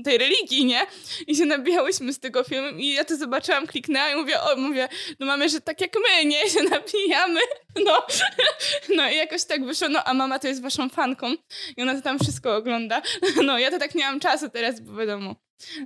tej 0.05 0.17
religii, 0.17 0.65
nie? 0.65 0.85
I 1.27 1.35
się 1.35 1.45
nabijałyśmy 1.45 2.13
z 2.13 2.19
tego 2.19 2.43
filmu 2.43 2.77
i 2.77 2.93
ja 2.93 3.05
to 3.05 3.17
zobaczyłam, 3.17 3.67
kliknęłam 3.67 4.11
i 4.11 4.15
mówię, 4.15 4.41
o, 4.41 4.55
mówię, 4.55 4.89
no 5.19 5.25
mamy, 5.25 5.49
że 5.49 5.61
tak 5.61 5.81
jak 5.81 5.95
my, 5.95 6.25
nie? 6.25 6.49
Się 6.53 6.63
nabijamy, 6.63 7.39
no. 7.85 8.05
No 8.95 9.09
i 9.09 9.15
jakoś 9.15 9.43
tak 9.43 9.65
wyszło, 9.65 9.89
no 9.89 10.03
a 10.03 10.13
mama 10.13 10.39
to 10.39 10.47
jest 10.47 10.61
waszą 10.61 10.89
fanką 10.89 11.33
i 11.77 11.81
ona 11.81 11.95
to 11.95 12.01
tam 12.01 12.19
wszystko 12.19 12.55
ogląda. 12.55 13.01
No 13.45 13.59
ja 13.59 13.71
to 13.71 13.79
tak 13.79 13.95
nie 13.95 14.03
mam 14.03 14.19
czasu 14.19 14.49
teraz, 14.49 14.79
bo 14.79 14.95
wiadomo. 14.95 15.35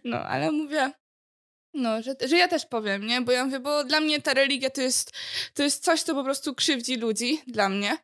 No, 0.04 0.18
ale 0.18 0.52
mówię, 0.52 0.92
no, 1.74 2.02
że, 2.02 2.16
że 2.28 2.38
ja 2.38 2.48
też 2.48 2.66
powiem, 2.66 3.08
nie? 3.08 3.22
Bo 3.22 3.32
ja 3.32 3.46
mówię, 3.46 3.60
bo 3.60 3.84
dla 3.84 4.00
mnie 4.00 4.22
ta 4.22 4.34
religia 4.34 4.70
to 4.70 4.82
jest, 4.82 5.12
to 5.54 5.64
jest 5.64 5.84
coś, 5.84 6.02
co 6.02 6.16
po 6.16 6.24
prostu 6.24 6.56
krzywdzi 6.56 6.96
ludzi, 6.96 7.42
dla 7.48 7.70
mnie. 7.70 7.98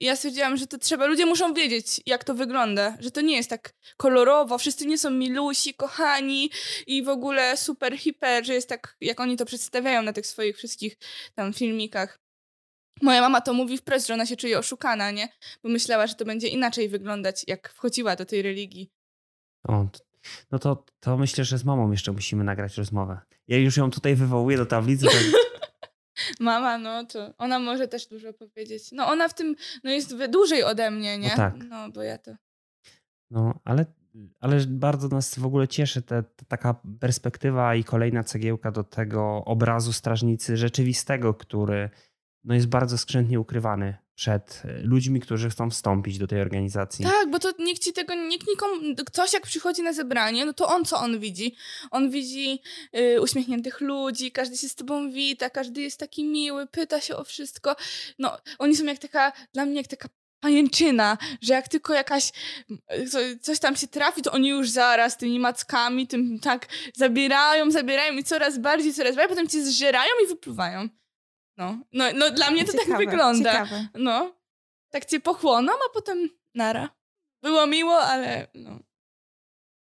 I 0.00 0.04
ja 0.04 0.16
stwierdziłam, 0.16 0.56
że 0.56 0.66
to 0.66 0.78
trzeba, 0.78 1.06
ludzie 1.06 1.26
muszą 1.26 1.54
wiedzieć, 1.54 2.00
jak 2.06 2.24
to 2.24 2.34
wygląda, 2.34 2.96
że 3.00 3.10
to 3.10 3.20
nie 3.20 3.36
jest 3.36 3.50
tak 3.50 3.74
kolorowo, 3.96 4.58
wszyscy 4.58 4.86
nie 4.86 4.98
są 4.98 5.10
milusi, 5.10 5.74
kochani 5.74 6.50
i 6.86 7.02
w 7.02 7.08
ogóle 7.08 7.56
super 7.56 7.98
hiper, 7.98 8.46
że 8.46 8.54
jest 8.54 8.68
tak, 8.68 8.96
jak 9.00 9.20
oni 9.20 9.36
to 9.36 9.44
przedstawiają 9.44 10.02
na 10.02 10.12
tych 10.12 10.26
swoich 10.26 10.56
wszystkich 10.56 10.96
tam 11.34 11.52
filmikach. 11.52 12.20
Moja 13.02 13.20
mama 13.20 13.40
to 13.40 13.54
mówi 13.54 13.78
wprost, 13.78 14.06
że 14.06 14.14
ona 14.14 14.26
się 14.26 14.36
czuje 14.36 14.58
oszukana, 14.58 15.10
nie? 15.10 15.28
Bo 15.62 15.68
myślała, 15.68 16.06
że 16.06 16.14
to 16.14 16.24
będzie 16.24 16.48
inaczej 16.48 16.88
wyglądać, 16.88 17.44
jak 17.46 17.72
wchodziła 17.72 18.16
do 18.16 18.24
tej 18.24 18.42
religii. 18.42 18.90
O, 19.68 19.86
no 20.50 20.58
to, 20.58 20.84
to 21.00 21.16
myślę, 21.16 21.44
że 21.44 21.58
z 21.58 21.64
mamą 21.64 21.90
jeszcze 21.90 22.12
musimy 22.12 22.44
nagrać 22.44 22.76
rozmowę. 22.76 23.20
Ja 23.48 23.58
już 23.58 23.76
ją 23.76 23.90
tutaj 23.90 24.14
wywołuję 24.14 24.56
do 24.56 24.66
tablicy. 24.66 25.06
Tak... 25.06 25.47
Mama, 26.40 26.78
no 26.78 27.04
to 27.04 27.34
ona 27.38 27.58
może 27.58 27.88
też 27.88 28.06
dużo 28.06 28.32
powiedzieć. 28.32 28.92
No 28.92 29.06
ona 29.06 29.28
w 29.28 29.34
tym, 29.34 29.56
no 29.84 29.90
jest 29.90 30.26
dłużej 30.26 30.64
ode 30.64 30.90
mnie, 30.90 31.18
nie? 31.18 31.28
No 31.28 31.36
tak. 31.36 31.54
No, 31.68 31.90
bo 31.90 32.02
ja 32.02 32.18
to... 32.18 32.30
No, 33.30 33.60
ale, 33.64 33.86
ale 34.40 34.60
bardzo 34.66 35.08
nas 35.08 35.38
w 35.38 35.46
ogóle 35.46 35.68
cieszy 35.68 36.02
ta 36.02 36.22
taka 36.48 36.80
perspektywa 37.00 37.74
i 37.74 37.84
kolejna 37.84 38.24
cegiełka 38.24 38.70
do 38.70 38.84
tego 38.84 39.44
obrazu 39.44 39.92
strażnicy 39.92 40.56
rzeczywistego, 40.56 41.34
który 41.34 41.90
no, 42.44 42.54
jest 42.54 42.66
bardzo 42.66 42.98
skrzętnie 42.98 43.40
ukrywany 43.40 43.96
przed 44.14 44.62
ludźmi, 44.82 45.20
którzy 45.20 45.50
chcą 45.50 45.70
wstąpić 45.70 46.18
do 46.18 46.26
tej 46.26 46.40
organizacji. 46.40 47.04
Tak, 47.04 47.30
bo 47.30 47.38
to 47.38 47.52
nikt 47.58 47.82
ci 47.82 47.92
tego, 47.92 48.14
nikt 48.14 48.48
nikomu, 48.48 48.74
ktoś 49.06 49.32
jak 49.32 49.42
przychodzi 49.42 49.82
na 49.82 49.92
zebranie, 49.92 50.46
no 50.46 50.52
to 50.52 50.68
on 50.68 50.84
co 50.84 50.98
on 50.98 51.18
widzi? 51.20 51.56
On 51.90 52.10
widzi 52.10 52.62
y, 52.96 53.20
uśmiechniętych 53.20 53.80
ludzi, 53.80 54.32
każdy 54.32 54.56
się 54.56 54.68
z 54.68 54.74
tobą 54.74 55.10
wita, 55.10 55.50
każdy 55.50 55.80
jest 55.80 56.00
taki 56.00 56.24
miły, 56.24 56.66
pyta 56.66 57.00
się 57.00 57.16
o 57.16 57.24
wszystko. 57.24 57.76
No, 58.18 58.38
oni 58.58 58.76
są 58.76 58.84
jak 58.84 58.98
taka, 58.98 59.32
dla 59.54 59.66
mnie 59.66 59.76
jak 59.76 59.86
taka 59.86 60.08
pajęczyna, 60.40 61.18
że 61.42 61.54
jak 61.54 61.68
tylko 61.68 61.94
jakaś 61.94 62.32
co, 63.10 63.18
coś 63.40 63.58
tam 63.58 63.76
się 63.76 63.86
trafi, 63.86 64.22
to 64.22 64.32
oni 64.32 64.48
już 64.48 64.70
zaraz 64.70 65.16
tymi 65.16 65.40
mackami, 65.40 66.06
tym 66.06 66.38
tak 66.38 66.66
zabierają, 66.94 67.70
zabierają 67.70 68.12
i 68.12 68.24
coraz 68.24 68.58
bardziej, 68.58 68.94
coraz 68.94 69.16
bardziej, 69.16 69.36
potem 69.36 69.48
cię 69.48 69.64
zżerają 69.64 70.10
i 70.24 70.28
wypluwają. 70.28 70.88
No, 71.58 71.78
no, 71.92 72.04
no 72.14 72.30
dla 72.30 72.50
mnie 72.50 72.64
to 72.64 72.72
tak 72.72 72.80
Ciekawe, 72.80 73.04
wygląda. 73.04 73.52
Ciekawe. 73.52 73.88
No, 73.94 74.34
tak 74.90 75.04
cię 75.04 75.20
pochłoną, 75.20 75.72
a 75.72 75.94
potem 75.94 76.28
nara. 76.54 76.90
Było 77.42 77.66
miło, 77.66 78.00
ale 78.00 78.46
no. 78.54 78.78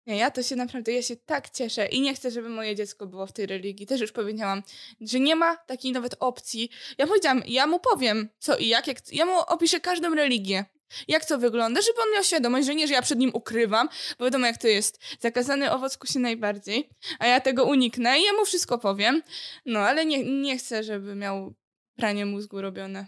Nie, 0.07 0.17
ja 0.17 0.31
to 0.31 0.43
się 0.43 0.57
naprawdę, 0.57 0.93
ja 0.93 1.03
się 1.03 1.17
tak 1.17 1.51
cieszę 1.51 1.87
i 1.87 2.01
nie 2.01 2.15
chcę, 2.15 2.31
żeby 2.31 2.49
moje 2.49 2.77
dziecko 2.77 3.07
było 3.07 3.27
w 3.27 3.33
tej 3.33 3.47
religii. 3.47 3.87
Też 3.87 4.01
już 4.01 4.13
powiedziałam, 4.13 4.63
że 5.01 5.21
nie 5.21 5.37
ma 5.37 5.57
takiej 5.57 5.93
nawet 5.93 6.15
opcji. 6.21 6.71
Ja 6.99 7.07
powiedziałam, 7.07 7.43
ja 7.47 7.67
mu 7.67 7.81
powiem 7.81 8.29
co 8.39 8.57
i 8.57 8.69
jak, 8.69 8.87
jak 8.87 9.13
ja 9.13 9.25
mu 9.27 9.39
opiszę 9.39 9.81
każdą 9.81 10.15
religię. 10.15 10.65
Jak 11.09 11.25
to 11.25 11.39
wygląda, 11.39 11.81
żeby 11.81 11.99
on 12.03 12.15
miał 12.15 12.25
świadomość, 12.25 12.67
że 12.67 12.75
nie, 12.75 12.89
że 12.89 12.95
ja 12.95 13.03
przed 13.03 13.19
nim 13.19 13.31
ukrywam, 13.35 13.89
bo 14.19 14.25
wiadomo 14.25 14.47
jak 14.47 14.59
to 14.59 14.69
jest. 14.69 15.01
Zakazany 15.21 15.73
owoc 15.73 15.97
kusi 15.97 16.19
najbardziej, 16.19 16.89
a 17.19 17.27
ja 17.27 17.41
tego 17.41 17.65
uniknę 17.65 18.19
i 18.19 18.25
ja 18.25 18.33
mu 18.33 18.45
wszystko 18.45 18.79
powiem. 18.79 19.23
No, 19.67 19.81
ale 19.81 20.07
nie, 20.07 20.43
nie 20.43 20.59
chcę, 20.59 20.83
żeby 20.83 21.15
miał 21.15 21.55
pranie 21.97 22.27
mózgu 22.27 22.61
robione. 22.61 23.07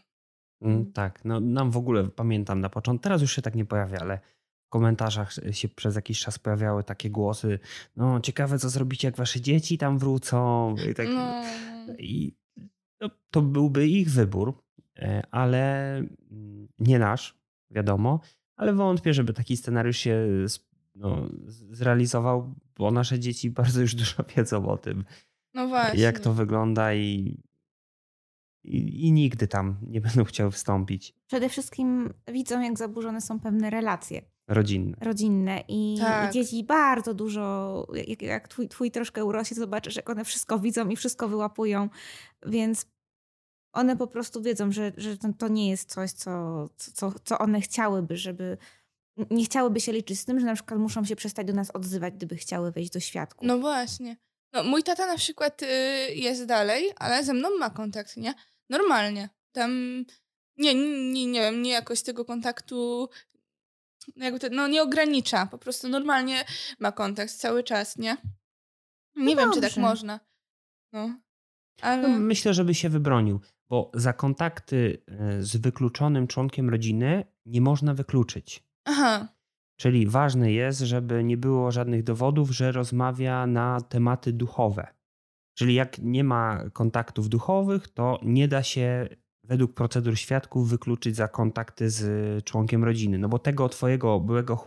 Mm, 0.62 0.92
tak, 0.92 1.24
no 1.24 1.40
nam 1.40 1.70
w 1.70 1.76
ogóle 1.76 2.08
pamiętam 2.08 2.60
na 2.60 2.68
początku, 2.68 3.02
teraz 3.02 3.22
już 3.22 3.32
się 3.36 3.42
tak 3.42 3.54
nie 3.54 3.64
pojawia, 3.64 3.98
ale 3.98 4.20
w 4.66 4.68
komentarzach 4.70 5.32
się 5.50 5.68
przez 5.68 5.96
jakiś 5.96 6.20
czas 6.20 6.38
pojawiały 6.38 6.84
takie 6.84 7.10
głosy, 7.10 7.58
no 7.96 8.20
ciekawe 8.20 8.58
co 8.58 8.68
zrobicie 8.68 9.08
jak 9.08 9.16
wasze 9.16 9.40
dzieci 9.40 9.78
tam 9.78 9.98
wrócą 9.98 10.74
i 10.90 10.94
tak. 10.94 11.08
No. 11.08 11.42
I 11.98 12.36
no, 13.00 13.10
to 13.30 13.42
byłby 13.42 13.88
ich 13.88 14.10
wybór, 14.10 14.62
e, 14.98 15.22
ale 15.30 15.96
mm, 15.96 16.68
nie 16.78 16.98
nasz, 16.98 17.39
wiadomo, 17.70 18.20
ale 18.56 18.72
wątpię, 18.74 19.14
żeby 19.14 19.32
taki 19.32 19.56
scenariusz 19.56 19.96
się 19.96 20.26
s- 20.44 20.70
no, 20.94 21.28
zrealizował, 21.70 22.54
bo 22.78 22.90
nasze 22.90 23.18
dzieci 23.18 23.50
bardzo 23.60 23.80
już 23.80 23.94
dużo 23.94 24.24
wiedzą 24.36 24.68
o 24.68 24.76
tym, 24.78 25.04
No 25.54 25.68
właśnie. 25.68 26.00
jak 26.00 26.20
to 26.20 26.32
wygląda 26.32 26.94
i, 26.94 27.38
i, 28.64 29.06
i 29.06 29.12
nigdy 29.12 29.48
tam 29.48 29.76
nie 29.82 30.00
będą 30.06 30.24
chciały 30.24 30.50
wstąpić 30.50 31.14
Przede 31.26 31.48
wszystkim 31.48 32.14
widzą, 32.28 32.60
jak 32.60 32.78
zaburzone 32.78 33.20
są 33.20 33.40
pewne 33.40 33.70
relacje 33.70 34.22
rodzinne. 34.48 34.96
rodzinne 35.00 35.64
i, 35.68 35.96
Tak. 36.00 36.30
i 36.30 36.32
dzieci 36.34 36.64
bardzo 36.64 37.14
dużo, 37.14 37.86
jak, 38.08 38.22
jak 38.22 38.48
twój, 38.48 38.68
twój 38.68 38.90
troszkę 38.90 39.24
urośnie, 39.24 39.54
to 39.54 39.60
zobaczysz, 39.60 39.96
jak 39.96 40.10
one 40.10 40.24
wszystko 40.24 40.58
widzą 40.58 40.88
i 40.88 40.96
wszystko 40.96 41.28
wyłapują, 41.28 41.88
więc 42.46 42.86
one 43.72 43.96
po 43.96 44.06
prostu 44.06 44.42
wiedzą, 44.42 44.72
że, 44.72 44.92
że 44.96 45.16
to, 45.38 45.48
nie 45.48 45.70
jest 45.70 45.90
coś, 45.90 46.12
co, 46.12 46.66
co, 46.76 47.12
co 47.24 47.38
one 47.38 47.60
chciałyby, 47.60 48.16
żeby 48.16 48.58
nie 49.30 49.44
chciałyby 49.44 49.80
się 49.80 49.92
liczyć 49.92 50.20
z 50.20 50.24
tym, 50.24 50.40
że 50.40 50.46
na 50.46 50.54
przykład 50.54 50.80
muszą 50.80 51.04
się 51.04 51.16
przestać 51.16 51.46
do 51.46 51.52
nas 51.52 51.70
odzywać, 51.70 52.14
gdyby 52.14 52.36
chciały 52.36 52.72
wejść 52.72 52.90
do 52.90 53.00
świadków. 53.00 53.46
No 53.48 53.58
właśnie. 53.58 54.16
No, 54.52 54.64
mój 54.64 54.82
tata 54.82 55.06
na 55.06 55.16
przykład 55.16 55.62
y, 55.62 55.66
jest 56.14 56.44
dalej, 56.44 56.90
ale 56.96 57.24
ze 57.24 57.34
mną 57.34 57.48
ma 57.58 57.70
kontakt, 57.70 58.16
nie? 58.16 58.34
Normalnie. 58.68 59.28
Tam 59.52 59.70
nie, 60.56 60.74
nie, 60.74 61.26
nie 61.26 61.40
wiem, 61.40 61.62
nie 61.62 61.70
jakoś 61.70 62.02
tego 62.02 62.24
kontaktu 62.24 63.08
jakby 64.16 64.40
to, 64.40 64.46
no 64.50 64.68
nie 64.68 64.82
ogranicza, 64.82 65.46
po 65.46 65.58
prostu 65.58 65.88
normalnie 65.88 66.44
ma 66.78 66.92
kontakt 66.92 67.32
cały 67.32 67.64
czas, 67.64 67.98
nie? 67.98 68.16
Nie 69.16 69.34
No 69.34 69.40
wiem, 69.40 69.50
czy 69.52 69.60
tak 69.60 69.70
dobrze. 69.70 69.80
można. 69.80 70.20
No. 70.92 71.14
Ale... 71.80 72.08
No, 72.08 72.18
myślę, 72.18 72.54
żeby 72.54 72.74
się 72.74 72.88
wybronił, 72.88 73.40
bo 73.70 73.90
za 73.94 74.12
kontakty 74.12 75.02
e, 75.08 75.42
z 75.42 75.56
wykluczonym 75.56 76.26
członkiem 76.26 76.70
rodziny 76.70 77.24
nie 77.46 77.60
można 77.60 77.94
wykluczyć. 77.94 78.64
Aha. 78.84 79.28
Czyli 79.76 80.06
ważne 80.06 80.52
jest, 80.52 80.80
żeby 80.80 81.24
nie 81.24 81.36
było 81.36 81.70
żadnych 81.72 82.02
dowodów, 82.02 82.50
że 82.50 82.72
rozmawia 82.72 83.46
na 83.46 83.80
tematy 83.80 84.32
duchowe. 84.32 84.86
Czyli 85.54 85.74
jak 85.74 85.98
nie 85.98 86.24
ma 86.24 86.64
kontaktów 86.72 87.28
duchowych, 87.28 87.88
to 87.88 88.18
nie 88.22 88.48
da 88.48 88.62
się 88.62 89.08
według 89.44 89.74
procedur 89.74 90.18
świadków 90.18 90.68
wykluczyć 90.68 91.16
za 91.16 91.28
kontakty 91.28 91.90
z 91.90 92.44
członkiem 92.44 92.84
rodziny. 92.84 93.18
No 93.18 93.28
bo 93.28 93.38
tego 93.38 93.68
twojego 93.68 94.20
byłego 94.20 94.64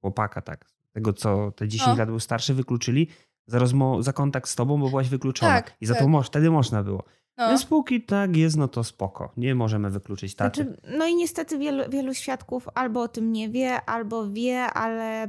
chłopaka, 0.00 0.42
tak, 0.42 0.70
tego 0.92 1.12
co 1.12 1.52
te 1.52 1.68
10 1.68 1.88
No. 1.88 1.96
lat 1.96 2.08
był 2.08 2.20
starszy, 2.20 2.54
wykluczyli 2.54 3.08
za, 3.46 3.58
rozmo- 3.58 4.02
za 4.02 4.12
kontakt 4.12 4.48
z 4.48 4.54
tobą, 4.56 4.80
bo 4.80 4.88
byłaś 4.88 5.08
wykluczona. 5.08 5.52
Tak, 5.52 5.76
I 5.80 5.86
za 5.86 5.94
tak. 5.94 6.02
to 6.02 6.22
wtedy 6.22 6.50
można 6.50 6.82
było. 6.82 7.04
No. 7.38 7.48
Więc 7.48 7.64
póki 7.64 8.02
tak 8.02 8.36
jest, 8.36 8.56
no 8.56 8.68
to 8.68 8.84
spoko. 8.84 9.32
Nie 9.36 9.54
możemy 9.54 9.90
wykluczyć 9.90 10.34
taty. 10.34 10.64
Znaczy, 10.64 10.80
no 10.98 11.06
i 11.06 11.14
niestety 11.14 11.58
wielu, 11.58 11.90
wielu 11.90 12.14
świadków 12.14 12.68
albo 12.74 13.02
o 13.02 13.08
tym 13.08 13.32
nie 13.32 13.48
wie, 13.48 13.82
albo 13.82 14.30
wie, 14.30 14.62
ale 14.62 15.28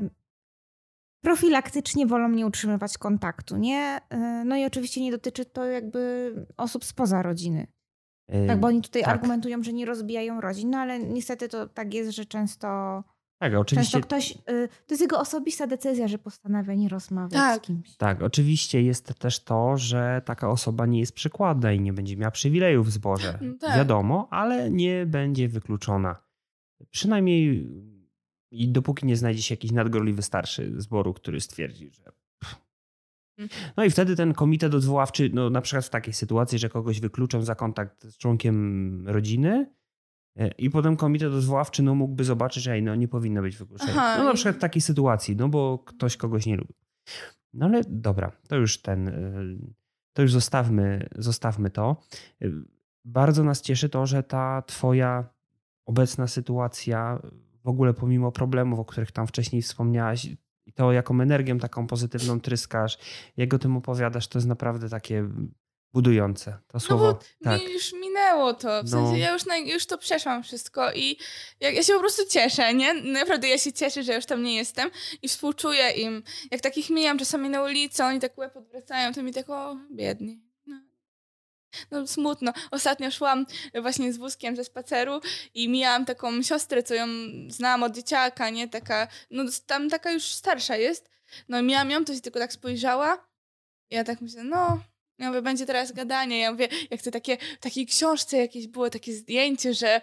profilaktycznie 1.24 2.08
wolą 2.08 2.30
nie 2.30 2.46
utrzymywać 2.48 2.98
kontaktu, 2.98 3.58
nie? 3.58 4.00
Y, 4.14 4.46
No 4.46 4.56
i 4.56 4.66
oczywiście 4.66 5.02
nie 5.02 5.12
dotyczy 5.12 5.46
to 5.46 5.66
jakby 5.66 6.34
osób 6.58 6.86
spoza 6.86 7.22
rodziny. 7.22 7.68
Yy, 8.30 8.48
Tak, 8.48 8.60
bo 8.60 8.68
oni 8.68 8.82
tutaj 8.82 9.02
tak. 9.02 9.14
argumentują, 9.14 9.64
że 9.64 9.74
nie 9.74 9.86
rozbijają 9.86 10.42
rodzin, 10.42 10.70
no 10.70 10.78
ale 10.78 11.00
niestety 11.00 11.50
to 11.50 11.68
tak 11.68 11.94
jest, 11.94 12.12
że 12.12 12.26
często, 12.26 13.04
tak, 13.40 13.54
oczywiście 13.56 13.92
często 13.92 14.08
ktoś, 14.08 14.32
y, 14.32 14.70
to 14.88 14.94
jest 14.94 15.02
jego 15.02 15.20
osobista 15.20 15.68
decyzja, 15.68 16.08
że 16.08 16.18
postanawia 16.18 16.74
nie 16.74 16.90
rozmawiać 16.90 17.34
Tak. 17.34 17.64
z 17.64 17.68
kimś. 17.68 17.96
Tak, 17.98 18.22
oczywiście 18.22 18.82
jest 18.82 19.14
też 19.20 19.44
to, 19.44 19.78
że 19.78 20.22
taka 20.26 20.50
osoba 20.50 20.86
nie 20.86 21.00
jest 21.00 21.14
przykładna 21.14 21.74
i 21.74 21.80
nie 21.80 21.94
będzie 21.94 22.18
miała 22.18 22.32
przywilejów 22.32 22.88
w 22.88 22.92
zborze. 22.92 23.40
No 23.42 23.54
tak. 23.60 23.78
Wiadomo, 23.78 24.28
ale 24.32 24.72
nie 24.72 25.06
będzie 25.06 25.48
wykluczona. 25.50 26.16
Przynajmniej 26.90 27.68
i 28.52 28.68
dopóki 28.68 29.06
nie 29.06 29.18
znajdzie 29.18 29.42
się 29.42 29.54
jakiś 29.54 29.72
nadgorliwy 29.72 30.22
starszy 30.22 30.82
zboru, 30.82 31.14
który 31.14 31.42
stwierdzi, 31.42 31.90
że. 31.92 32.12
No 33.78 33.84
i 33.84 33.90
wtedy 33.90 34.16
ten 34.16 34.34
komitet 34.34 34.74
odwoławczy, 34.74 35.30
no 35.34 35.50
na 35.50 35.62
przykład 35.62 35.86
w 35.86 35.90
takiej 35.90 36.14
sytuacji, 36.14 36.60
że 36.60 36.70
kogoś 36.70 37.00
wykluczą 37.00 37.42
za 37.44 37.56
kontakt 37.56 38.04
z 38.06 38.18
członkiem 38.18 39.08
rodziny, 39.08 39.74
i 40.58 40.70
potem 40.70 40.98
komitet 40.98 41.34
odwoławczy 41.34 41.84
no, 41.84 41.96
mógłby 41.96 42.24
zobaczyć, 42.24 42.64
że 42.64 42.82
no, 42.82 42.96
nie 42.96 43.08
powinno 43.08 43.42
być 43.42 43.58
wykluczenia. 43.58 43.92
Aha, 43.92 44.16
No 44.18 44.24
na 44.24 44.34
przykład 44.34 44.56
w 44.56 44.60
takiej 44.60 44.82
sytuacji, 44.82 45.36
no 45.36 45.50
bo 45.50 45.80
ktoś 45.80 46.18
kogoś 46.18 46.46
nie 46.46 46.58
lubi. 46.58 46.74
No 47.54 47.66
ale 47.66 47.82
dobra, 47.88 48.32
to 48.48 48.56
już 48.56 48.82
ten, 48.82 49.08
y, 49.08 49.74
to 50.14 50.22
już 50.22 50.32
zostawmy, 50.32 51.10
zostawmy 51.16 51.70
to. 51.70 52.02
Y, 52.42 52.52
Bardzo 53.06 53.44
nas 53.44 53.62
cieszy 53.62 53.90
to, 53.90 54.06
że 54.06 54.24
ta 54.24 54.62
twoja 54.62 55.30
obecna 55.86 56.28
sytuacja, 56.28 57.20
w 57.64 57.68
ogóle 57.68 57.94
pomimo 57.94 58.32
problemów, 58.32 58.80
o 58.80 58.86
których 58.86 59.12
tam 59.12 59.28
wcześniej 59.28 59.62
wspomniałaś, 59.62 60.26
i 60.66 60.74
to 60.74 60.92
jaką 60.92 61.22
energią 61.22 61.58
taką 61.58 61.88
pozytywną 61.88 62.40
tryskasz, 62.40 62.98
jak 63.38 63.54
o 63.54 63.60
tym 63.60 63.78
opowiadasz, 63.78 64.28
to 64.28 64.38
jest 64.38 64.48
naprawdę 64.48 64.90
takie 64.90 65.30
budujące. 65.94 66.58
To 66.68 66.80
słowo, 66.80 67.06
No 67.06 67.14
bo 67.14 67.20
tak. 67.44 67.62
mi 67.62 67.74
już 67.74 67.94
minęło 67.94 68.54
to. 68.54 68.84
W 68.84 68.92
No. 68.92 69.08
sensie 69.08 69.18
ja 69.20 69.34
już, 69.34 69.46
na, 69.46 69.58
już 69.58 69.86
to 69.86 69.98
przeszłam 69.98 70.44
wszystko 70.44 70.94
i 70.94 71.18
ja, 71.60 71.70
ja 71.70 71.84
się 71.84 71.94
po 71.94 72.00
prostu 72.00 72.22
cieszę, 72.30 72.74
nie? 72.74 72.94
Naprawdę 72.94 73.48
ja 73.50 73.58
się 73.58 73.74
cieszę, 73.74 74.04
że 74.04 74.16
już 74.16 74.26
tam 74.26 74.44
nie 74.44 74.56
jestem 74.56 74.90
i 75.22 75.28
współczuję 75.28 75.92
im. 75.92 76.24
Jak 76.52 76.62
takich 76.62 76.90
mijam 76.90 77.20
czasami 77.20 77.50
na 77.50 77.64
ulicy, 77.64 78.04
oni 78.04 78.20
tak 78.20 78.38
łeb 78.38 78.58
odwracają, 78.58 79.14
to 79.14 79.24
mi 79.24 79.34
tak 79.34 79.50
o, 79.50 79.78
biedni. 79.92 80.42
No. 80.68 80.76
No 81.92 82.08
smutno. 82.08 82.54
Ostatnio 82.72 83.12
szłam 83.12 83.46
właśnie 83.82 84.14
z 84.14 84.18
wózkiem 84.18 84.56
ze 84.56 84.64
spaceru 84.64 85.22
i 85.54 85.70
mijałam 85.70 86.06
taką 86.06 86.42
siostrę, 86.44 86.84
co 86.84 86.94
ją 86.94 87.08
znałam 87.50 87.84
od 87.84 87.96
dzieciaka, 87.96 88.50
nie? 88.50 88.68
Taka, 88.68 89.08
no 89.32 89.44
tam 89.66 89.90
taka 89.90 90.12
już 90.12 90.24
starsza 90.24 90.78
jest. 90.78 91.10
No 91.50 91.60
i 91.60 91.64
miałam 91.64 91.92
ją, 91.92 92.06
to 92.06 92.14
się 92.16 92.22
tylko 92.22 92.40
tak 92.40 92.54
spojrzała. 92.54 93.28
I 93.90 93.96
ja 93.96 94.04
tak 94.04 94.22
myślę, 94.22 94.44
no, 94.44 94.80
ja 95.20 95.28
mówię, 95.28 95.42
będzie 95.42 95.66
teraz 95.66 95.92
gadanie. 95.92 96.40
Ja 96.40 96.52
mówię, 96.52 96.68
jak 96.92 97.02
to 97.02 97.12
takie, 97.12 97.38
w 97.38 97.60
takiej 97.60 97.86
książce 97.86 98.38
jakieś 98.38 98.68
było 98.68 98.90
takie 98.90 99.14
zdjęcie, 99.14 99.74
że 99.74 100.02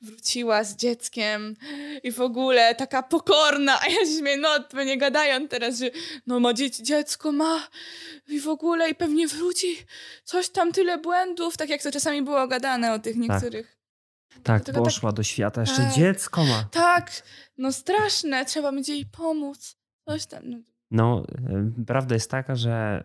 wróciła 0.00 0.64
z 0.64 0.76
dzieckiem 0.76 1.56
i 2.02 2.12
w 2.12 2.20
ogóle 2.20 2.74
taka 2.74 3.02
pokorna, 3.02 3.80
a 3.80 3.86
ja 3.86 4.06
się 4.06 4.18
śmieję, 4.18 4.36
no 4.36 4.48
pewnie 4.70 4.98
gadają 4.98 5.48
teraz, 5.48 5.78
że 5.78 5.90
no 6.26 6.40
ma 6.40 6.54
dzieci, 6.54 6.82
dziecko 6.82 7.32
ma 7.32 7.68
i 8.28 8.40
w 8.40 8.48
ogóle 8.48 8.90
i 8.90 8.94
pewnie 8.94 9.28
wróci, 9.28 9.76
coś 10.24 10.48
tam, 10.48 10.72
tyle 10.72 10.98
błędów, 10.98 11.56
tak 11.56 11.68
jak 11.68 11.82
to 11.82 11.92
czasami 11.92 12.22
było 12.22 12.48
gadane 12.48 12.92
o 12.92 12.98
tych 12.98 13.16
niektórych. 13.16 13.78
Tak, 14.42 14.64
tak- 14.64 14.74
poszła 14.74 15.12
do 15.12 15.22
świata, 15.22 15.60
jeszcze 15.60 15.82
tak. 15.82 15.92
dziecko 15.92 16.44
ma. 16.44 16.64
Tak, 16.70 17.22
no 17.58 17.72
straszne, 17.72 18.44
trzeba 18.44 18.72
będzie 18.72 18.94
jej 18.94 19.06
pomóc, 19.06 19.76
coś 20.08 20.26
tam. 20.26 20.42
No. 20.44 20.58
No, 20.90 21.24
y, 21.80 21.84
prawda 21.86 22.14
jest 22.14 22.30
taka, 22.30 22.56
że, 22.56 23.04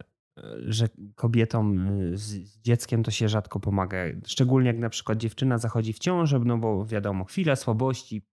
że 0.65 0.87
kobietom 1.15 1.87
y, 2.01 2.17
z 2.17 2.35
dzieckiem 2.61 3.03
to 3.03 3.11
się 3.11 3.29
rzadko 3.29 3.59
pomaga. 3.59 3.97
Szczególnie 4.27 4.67
jak 4.67 4.79
na 4.79 4.89
przykład 4.89 5.17
dziewczyna 5.17 5.57
zachodzi 5.57 5.93
w 5.93 5.99
ciążę, 5.99 6.39
no 6.45 6.57
bo 6.57 6.85
wiadomo, 6.85 7.23
chwila 7.25 7.55
słabości, 7.55 8.25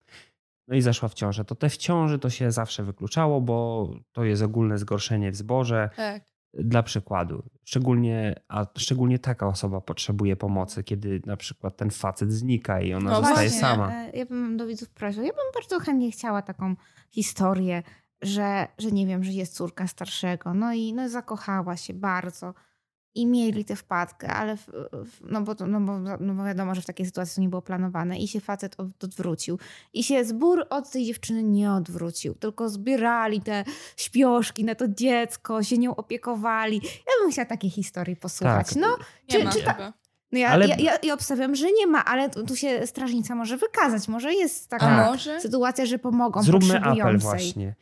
no 0.69 0.77
i 0.77 0.81
zaszła 0.83 1.09
w 1.09 1.15
ciążę. 1.15 1.45
To 1.45 1.55
te 1.55 1.69
w 1.69 1.77
ciąży 1.77 2.19
to 2.19 2.31
się 2.31 2.51
zawsze 2.53 2.85
wykluczało, 2.85 3.41
bo 3.41 3.89
to 4.13 4.25
jest 4.25 4.43
ogólne 4.43 4.79
zgorszenie 4.79 5.31
w 5.33 5.37
zborze. 5.37 5.91
Tak. 5.97 6.23
Dla 6.55 6.83
przykładu, 6.83 7.43
szczególnie, 7.65 8.41
a 8.49 8.67
szczególnie 8.79 9.19
taka 9.19 9.47
osoba 9.47 9.81
potrzebuje 9.81 10.37
pomocy, 10.37 10.85
kiedy 10.85 11.23
na 11.27 11.37
przykład 11.37 11.77
ten 11.77 11.91
facet 11.91 12.33
znika 12.33 12.81
i 12.81 12.95
ona 12.95 13.11
No 13.11 13.17
zostaje 13.17 13.37
właśnie. 13.49 13.61
sama. 13.61 13.93
e, 13.95 14.11
Ja 14.19 14.27
bym 14.27 14.57
do 14.57 14.67
widzów 14.67 14.91
prosił, 14.91 15.23
ja 15.23 15.29
bym 15.33 15.45
bardzo 15.55 15.79
chętnie 15.81 16.11
chciała 16.11 16.43
taką 16.43 16.75
historię, 17.11 17.83
że, 18.23 18.69
że 18.79 18.91
nie 18.93 19.07
wiem, 19.07 19.25
że 19.25 19.31
jest 19.33 19.55
córka 19.55 19.87
starszego, 19.87 20.55
no 20.55 20.73
i 20.73 20.93
no, 20.93 21.09
zakochała 21.09 21.77
się 21.77 21.95
bardzo 21.95 22.55
i 23.15 23.27
mieli 23.27 23.65
tę 23.65 23.77
wpadkę, 23.77 24.29
ale 24.29 24.57
w, 24.57 24.67
w, 24.93 25.31
no, 25.31 25.41
bo, 25.41 25.55
no, 25.67 25.81
bo, 25.81 25.99
no 25.99 26.35
bo 26.35 26.45
wiadomo, 26.45 26.75
że 26.75 26.83
w 26.83 26.87
takiej 26.87 27.07
sytuacji 27.07 27.35
to 27.35 27.41
nie 27.41 27.49
było 27.49 27.63
planowane 27.63 28.19
i 28.19 28.29
się 28.29 28.41
facet 28.41 28.81
od, 28.81 29.05
odwrócił. 29.05 29.59
I 29.93 30.05
się 30.05 30.25
zbór 30.25 30.67
od 30.71 30.91
tej 30.91 31.07
dziewczyny 31.07 31.43
nie 31.43 31.73
odwrócił, 31.73 32.35
tylko 32.35 32.69
zbierali 32.69 33.41
te 33.41 33.65
śpioszki 33.97 34.65
na 34.65 34.75
to 34.75 34.89
dziecko, 34.89 35.63
się 35.63 35.79
nią 35.79 35.97
opiekowali. 35.97 36.81
Ja 36.85 37.13
bym 37.23 37.33
chciała 37.33 37.47
takiej 37.47 37.71
historii 37.71 38.17
posłuchać. 38.17 38.67
Tak. 38.69 38.77
No, 38.77 38.97
Nie 39.29 39.39
Czy- 39.39 39.45
ma 39.45 39.53
czy 39.53 39.63
ta- 39.63 39.93
no 40.33 40.39
ja, 40.39 40.49
Ale- 40.49 40.69
ja, 40.69 40.77
ja, 40.79 40.99
ja 41.03 41.15
obstawiam, 41.15 41.55
że 41.55 41.73
nie 41.73 41.87
ma, 41.87 42.05
ale 42.05 42.31
tu, 42.31 42.47
tu 42.47 42.57
się 42.57 42.87
strażnica 42.87 43.35
może 43.35 43.57
wykazać. 43.57 44.09
Może 44.09 44.35
jest 44.35 44.75
A 44.75 44.79
taka 44.79 45.07
może? 45.07 45.41
sytuacja, 45.41 45.87
że 45.87 45.99
pomogą 45.99 46.43
Zróbmy 46.43 46.81
apel 46.81 47.19
właśnie. 47.19 47.75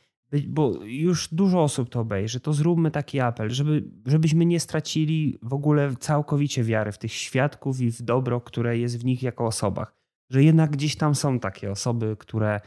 Bo 0.48 0.84
już 0.84 1.28
dużo 1.34 1.62
osób 1.62 1.88
to 1.88 2.00
obejrzy, 2.00 2.40
to 2.40 2.52
zróbmy 2.52 2.90
taki 2.90 3.20
apel, 3.20 3.50
żeby, 3.50 3.84
żebyśmy 4.06 4.46
nie 4.46 4.60
stracili 4.60 5.38
w 5.42 5.54
ogóle 5.54 5.96
całkowicie 5.96 6.64
wiary 6.64 6.92
w 6.92 6.98
tych 6.98 7.12
świadków 7.12 7.80
i 7.80 7.90
w 7.90 8.02
dobro, 8.02 8.40
które 8.40 8.78
jest 8.78 9.00
w 9.00 9.04
nich 9.04 9.22
jako 9.22 9.46
osobach. 9.46 9.94
Że 10.30 10.42
jednak 10.44 10.70
gdzieś 10.70 10.96
tam 10.96 11.14
są 11.14 11.40
takie 11.40 11.70
osoby, 11.70 12.16
które, 12.18 12.60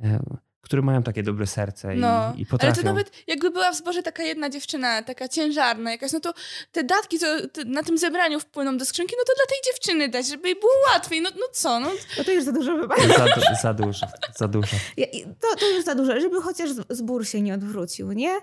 e, 0.00 0.20
które 0.66 0.82
mają 0.82 1.02
takie 1.02 1.22
dobre 1.22 1.46
serce 1.46 1.96
i, 1.96 1.98
No, 1.98 2.32
i 2.36 2.46
potrafią. 2.46 2.74
ale 2.74 2.82
to 2.82 2.88
nawet 2.88 3.10
jakby 3.26 3.50
była 3.50 3.72
w 3.72 3.76
zborze 3.76 4.02
taka 4.02 4.22
jedna 4.22 4.50
dziewczyna, 4.50 5.02
taka 5.02 5.28
ciężarna 5.28 5.90
jakaś, 5.90 6.12
no 6.12 6.20
to 6.20 6.34
te 6.72 6.84
datki, 6.84 7.18
co 7.18 7.26
na 7.66 7.82
tym 7.82 7.98
zebraniu 7.98 8.40
wpłyną 8.40 8.76
do 8.78 8.84
skrzynki, 8.84 9.14
no 9.18 9.24
to 9.26 9.32
dla 9.36 9.46
tej 9.46 9.58
dziewczyny 9.72 10.08
dać, 10.08 10.28
żeby 10.28 10.48
jej 10.48 10.60
było 10.60 10.72
łatwiej. 10.92 11.20
No, 11.22 11.30
no 11.36 11.46
co, 11.52 11.80
no 11.80 11.90
No 12.18 12.24
to 12.24 12.32
już 12.32 12.44
za 12.44 12.52
dużo 12.52 12.76
wypada. 12.76 13.08
Za, 13.08 13.24
du- 13.24 13.40
za 13.62 13.74
dużo, 13.74 14.06
za 14.36 14.48
dużo. 14.48 14.76
Ja- 14.96 15.06
i 15.06 15.22
To, 15.24 15.56
to 15.58 15.70
już 15.70 15.84
za 15.84 15.94
dużo, 15.94 16.20
żeby 16.20 16.40
chociaż 16.42 16.70
z- 16.70 16.86
zbór 16.96 17.26
się 17.26 17.40
nie 17.42 17.54
odwrócił, 17.54 18.12
nie? 18.12 18.38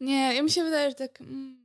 nie, 0.00 0.34
ja 0.34 0.42
mi 0.42 0.50
się 0.50 0.64
wydaje, 0.64 0.88
że 0.88 0.94
tak 0.94 1.20
mm, 1.20 1.64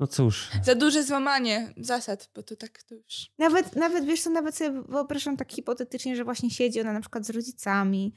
No 0.00 0.06
cóż, 0.06 0.48
za 0.62 0.74
duże 0.74 1.02
złamanie 1.04 1.74
zasad, 1.76 2.28
bo 2.34 2.42
to 2.42 2.56
tak 2.56 2.82
to 2.82 2.94
już... 2.94 3.30
Nawet, 3.38 3.76
nawet 3.76 4.04
wiesz 4.04 4.22
co, 4.22 4.30
nawet 4.30 4.56
sobie 4.56 4.82
wyobrażam 4.88 5.36
tak 5.36 5.52
hipotetycznie, 5.52 6.16
że 6.16 6.24
właśnie 6.24 6.50
siedzi 6.50 6.80
ona 6.80 6.92
na 6.92 7.00
przykład 7.00 7.26
z 7.26 7.30
rodzicami, 7.30 8.14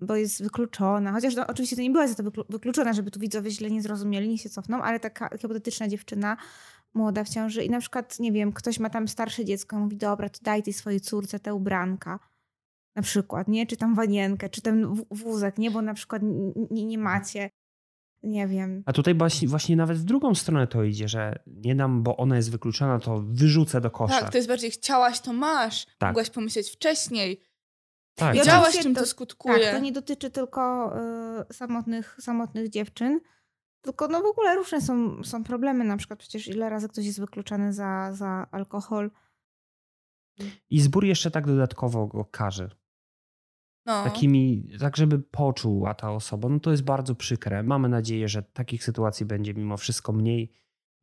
bo 0.00 0.16
jest 0.16 0.42
wykluczona. 0.42 1.12
Chociaż 1.12 1.34
no, 1.36 1.46
oczywiście 1.46 1.76
to 1.76 1.82
nie 1.82 1.90
była 1.90 2.06
za 2.08 2.14
to 2.14 2.22
wyklu- 2.22 2.44
wykluczona, 2.48 2.92
żeby 2.92 3.10
tu 3.10 3.20
widzowie 3.20 3.50
źle 3.50 3.70
nie 3.70 3.82
zrozumieli, 3.82 4.28
nie 4.28 4.38
się 4.38 4.48
cofną, 4.50 4.82
ale 4.82 5.00
taka 5.00 5.28
hipotetyczna 5.38 5.88
dziewczyna 5.88 6.36
młoda 6.94 7.24
w 7.24 7.28
ciąży 7.28 7.64
i 7.64 7.70
na 7.70 7.80
przykład, 7.80 8.20
nie 8.20 8.32
wiem, 8.32 8.52
ktoś 8.52 8.78
ma 8.80 8.90
tam 8.90 9.08
starsze 9.08 9.44
dziecko 9.44 9.76
i 9.76 9.78
mówi, 9.78 9.96
dobra, 9.96 10.28
to 10.28 10.38
daj 10.42 10.62
tej 10.62 10.72
swojej 10.72 11.00
córce 11.00 11.38
te 11.40 11.54
ubranka. 11.54 12.18
Na 12.96 13.02
przykład, 13.02 13.48
nie? 13.48 13.66
Czy 13.66 13.76
tam 13.76 13.94
wanienkę, 13.94 14.48
czy 14.48 14.62
ten 14.62 14.94
wózek, 15.10 15.58
nie? 15.58 15.70
Bo 15.70 15.82
na 15.82 15.94
przykład 15.94 16.22
n- 16.22 16.52
n- 16.56 16.86
nie 16.88 16.98
macie. 16.98 17.50
nie 18.22 18.48
wiem. 18.48 18.82
A 18.86 18.92
tutaj 18.92 19.14
właśnie, 19.14 19.48
właśnie 19.48 19.76
nawet 19.76 19.98
w 19.98 20.04
drugą 20.04 20.34
stronę 20.34 20.66
to 20.66 20.84
idzie, 20.84 21.08
że 21.08 21.38
nie 21.46 21.74
dam, 21.74 22.02
bo 22.02 22.16
ona 22.16 22.36
jest 22.36 22.50
wykluczona, 22.50 22.98
to 23.00 23.22
wyrzucę 23.28 23.80
do 23.80 23.90
kosza. 23.90 24.20
Tak, 24.20 24.30
to 24.30 24.38
jest 24.38 24.48
bardziej 24.48 24.70
chciałaś, 24.70 25.20
to 25.20 25.32
masz. 25.32 25.86
Tak. 25.98 26.10
Mogłaś 26.10 26.30
pomyśleć 26.30 26.70
wcześniej. 26.70 27.40
Tak, 28.16 28.28
tak. 28.28 28.34
Wiedziałaś, 28.34 28.62
oczywiście 28.62 28.82
czym 28.82 28.94
to, 28.94 29.00
to- 29.00 29.06
skutkuje. 29.06 29.64
Tak, 29.64 29.74
to 29.74 29.78
nie 29.80 29.92
dotyczy 29.92 30.30
tylko 30.30 30.92
y, 31.50 31.54
samotnych, 31.54 32.16
samotnych 32.20 32.68
dziewczyn, 32.68 33.20
tylko 33.80 34.08
no 34.08 34.22
w 34.22 34.26
ogóle 34.26 34.54
różne 34.56 34.80
są, 34.80 35.24
są 35.24 35.44
problemy. 35.44 35.84
Na 35.84 35.96
przykład 35.96 36.18
przecież 36.18 36.48
ile 36.48 36.68
razy 36.68 36.88
ktoś 36.88 37.04
jest 37.06 37.20
wykluczany 37.20 37.72
za, 37.72 38.12
za 38.12 38.46
alkohol. 38.50 39.10
I 40.70 40.80
zbór 40.80 41.04
jeszcze 41.04 41.30
tak 41.30 41.46
dodatkowo 41.46 42.06
go 42.06 42.24
każe. 42.24 42.70
no. 43.86 44.04
Takimi, 44.04 44.68
tak 44.80 44.96
żeby 44.96 45.18
poczuła 45.18 45.94
ta 45.94 46.12
osoba. 46.12 46.48
No 46.48 46.60
to 46.60 46.70
jest 46.70 46.82
bardzo 46.82 47.14
przykre. 47.14 47.62
Mamy 47.62 47.88
nadzieję, 47.88 48.28
że 48.28 48.42
takich 48.42 48.84
sytuacji 48.84 49.26
będzie 49.26 49.54
mimo 49.54 49.76
wszystko 49.76 50.12
mniej. 50.12 50.52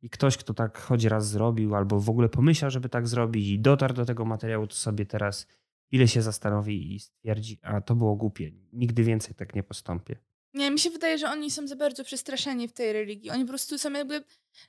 I 0.02 0.10
ktoś, 0.10 0.36
kto 0.36 0.54
tak 0.54 0.78
choć 0.78 1.04
raz 1.04 1.28
zrobił, 1.28 1.74
albo 1.74 2.00
w 2.00 2.10
ogóle 2.10 2.28
pomyślał, 2.28 2.70
żeby 2.70 2.88
tak 2.88 3.08
zrobić 3.08 3.48
i 3.48 3.58
dotarł 3.60 3.94
do 3.94 4.04
tego 4.04 4.24
materiału, 4.24 4.66
to 4.66 4.74
sobie 4.74 5.06
teraz 5.06 5.46
ile 5.94 6.08
się 6.08 6.22
zastanowi 6.22 6.94
i 6.94 7.00
stwierdzi, 7.00 7.58
a 7.62 7.80
to 7.80 7.94
było 7.94 8.16
głupie. 8.16 8.52
Nigdy 8.72 9.04
więcej 9.04 9.34
tak 9.34 9.54
nie 9.54 9.62
postąpię. 9.62 10.16
Nie, 10.54 10.70
mi 10.70 10.78
się 10.78 10.90
wydaje, 10.90 11.18
że 11.18 11.30
oni 11.30 11.50
są 11.50 11.66
za 11.66 11.76
bardzo 11.76 12.04
przestraszeni 12.04 12.68
w 12.68 12.72
tej 12.72 12.92
religii. 12.92 13.30
Oni 13.30 13.44
po 13.44 13.48
prostu 13.48 13.78
są 13.78 13.92
jakby. 13.92 14.24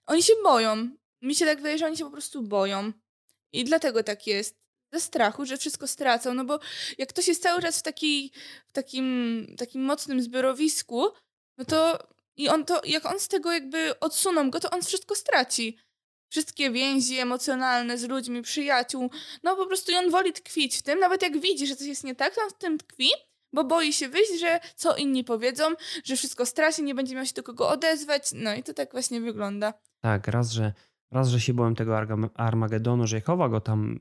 Oni 0.06 0.24
się 0.24 0.34
boją. 0.44 0.90
Mi 1.22 1.36
się 1.36 1.46
tak 1.46 1.58
wydaje, 1.58 1.78
że 1.78 1.86
oni 1.86 1.98
się 1.98 2.06
po 2.06 2.12
prostu 2.12 2.44
boją. 2.44 2.92
I 3.54 3.64
dlatego 3.64 4.04
tak 4.04 4.28
jest. 4.28 4.56
Ze 4.94 5.00
strachu, 5.00 5.46
że 5.46 5.58
wszystko 5.58 5.88
stracą. 5.88 6.34
No 6.34 6.46
bo 6.46 6.60
jak 6.98 7.10
ktoś 7.10 7.28
jest 7.28 7.44
cały 7.44 7.62
czas 7.62 7.80
w, 7.80 7.84
takiej, 7.84 8.32
w 8.68 8.72
takim, 8.72 9.48
takim 9.58 9.82
mocnym 9.82 10.22
zbiorowisku, 10.22 11.08
no 11.58 11.66
to. 11.66 12.00
I 12.38 12.50
on 12.50 12.66
to, 12.66 12.82
jak 12.86 13.06
on 13.06 13.20
z 13.20 13.28
tego 13.28 13.52
jakby 13.52 14.00
odsuną 14.00 14.52
go, 14.52 14.60
to 14.60 14.70
on 14.70 14.82
wszystko 14.82 15.16
straci. 15.16 15.78
Wszystkie 16.36 16.72
więzi 16.72 17.20
emocjonalne 17.20 17.98
z 17.98 18.04
ludźmi, 18.04 18.42
przyjaciół. 18.42 19.10
No 19.44 19.56
po 19.56 19.66
prostu 19.68 19.92
on 19.98 20.12
woli 20.12 20.34
tkwić 20.34 20.78
w 20.78 20.82
tym, 20.82 21.00
nawet 21.00 21.22
jak 21.22 21.40
widzi, 21.40 21.68
że 21.68 21.76
coś 21.76 21.88
jest 21.88 22.04
nie 22.04 22.16
tak, 22.16 22.36
to 22.36 22.42
on 22.42 22.50
w 22.50 22.54
tym 22.54 22.78
tkwi, 22.78 23.10
bo 23.54 23.64
boi 23.64 23.94
się 23.94 24.10
wyjść, 24.10 24.40
że 24.40 24.60
co 24.76 24.96
inni 24.96 25.24
powiedzą, 25.24 25.64
że 26.04 26.16
wszystko 26.16 26.46
straci, 26.46 26.84
nie 26.84 26.96
będzie 26.96 27.16
miał 27.16 27.26
się 27.26 27.34
do 27.34 27.44
kogo 27.44 27.70
odezwać. 27.70 28.32
No 28.34 28.56
i 28.56 28.64
to 28.64 28.74
tak 28.74 28.92
właśnie 28.92 29.22
wygląda. 29.22 29.74
Tak, 30.02 30.28
raz, 30.28 30.52
że, 30.52 30.74
raz, 31.12 31.30
że 31.30 31.40
się 31.40 31.54
byłem 31.54 31.76
tego 31.76 31.98
Armagedonu, 32.34 33.08
że 33.08 33.16
Jehowa 33.16 33.50
go 33.50 33.62
tam 33.62 34.00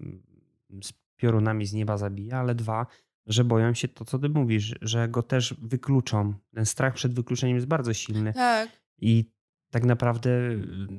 z 0.83 0.93
piorunami 1.17 1.67
z 1.67 1.73
nieba 1.73 1.99
zabija, 1.99 2.39
ale 2.39 2.55
dwa, 2.55 2.87
że 3.27 3.45
boją 3.45 3.75
się 3.75 3.89
to, 3.89 4.05
co 4.05 4.19
ty 4.19 4.29
mówisz, 4.29 4.75
że 4.83 5.09
go 5.09 5.23
też 5.23 5.55
wykluczą. 5.63 6.35
Ten 6.55 6.67
strach 6.67 6.95
przed 6.95 7.15
wykluczeniem 7.15 7.57
jest 7.57 7.69
bardzo 7.69 7.95
silny. 7.95 8.33
Tak. 8.33 8.69
I 8.99 9.34
tak 9.75 9.85
naprawdę 9.85 10.31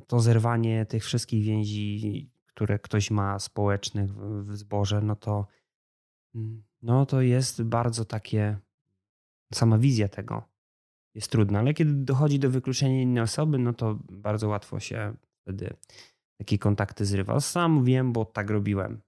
to 0.08 0.20
zerwanie 0.20 0.86
tych 0.86 1.04
wszystkich 1.04 1.44
więzi, 1.44 2.30
które 2.46 2.80
ktoś 2.80 3.12
ma 3.12 3.40
społecznych 3.40 4.14
w 4.16 4.58
zborze, 4.58 5.02
no 5.02 5.16
to, 5.16 5.48
no 6.82 7.06
to 7.06 7.22
jest 7.22 7.64
bardzo 7.64 8.06
takie, 8.06 8.58
sama 9.54 9.78
wizja 9.78 10.08
tego 10.08 10.44
jest 11.16 11.32
trudna, 11.32 11.60
ale 11.60 11.74
kiedy 11.74 11.94
dochodzi 11.94 12.40
do 12.40 12.50
wykluczenia 12.50 13.02
innej 13.02 13.24
osoby, 13.24 13.60
no 13.60 13.74
to 13.74 14.00
bardzo 14.12 14.48
łatwo 14.48 14.80
się 14.80 15.14
wtedy 15.42 15.74
takie 16.38 16.58
kontakty 16.58 17.06
zrywa. 17.06 17.40
Sam 17.40 17.84
wiem, 17.84 18.14
bo 18.14 18.26
tak 18.26 18.50
robiłem. 18.50 19.02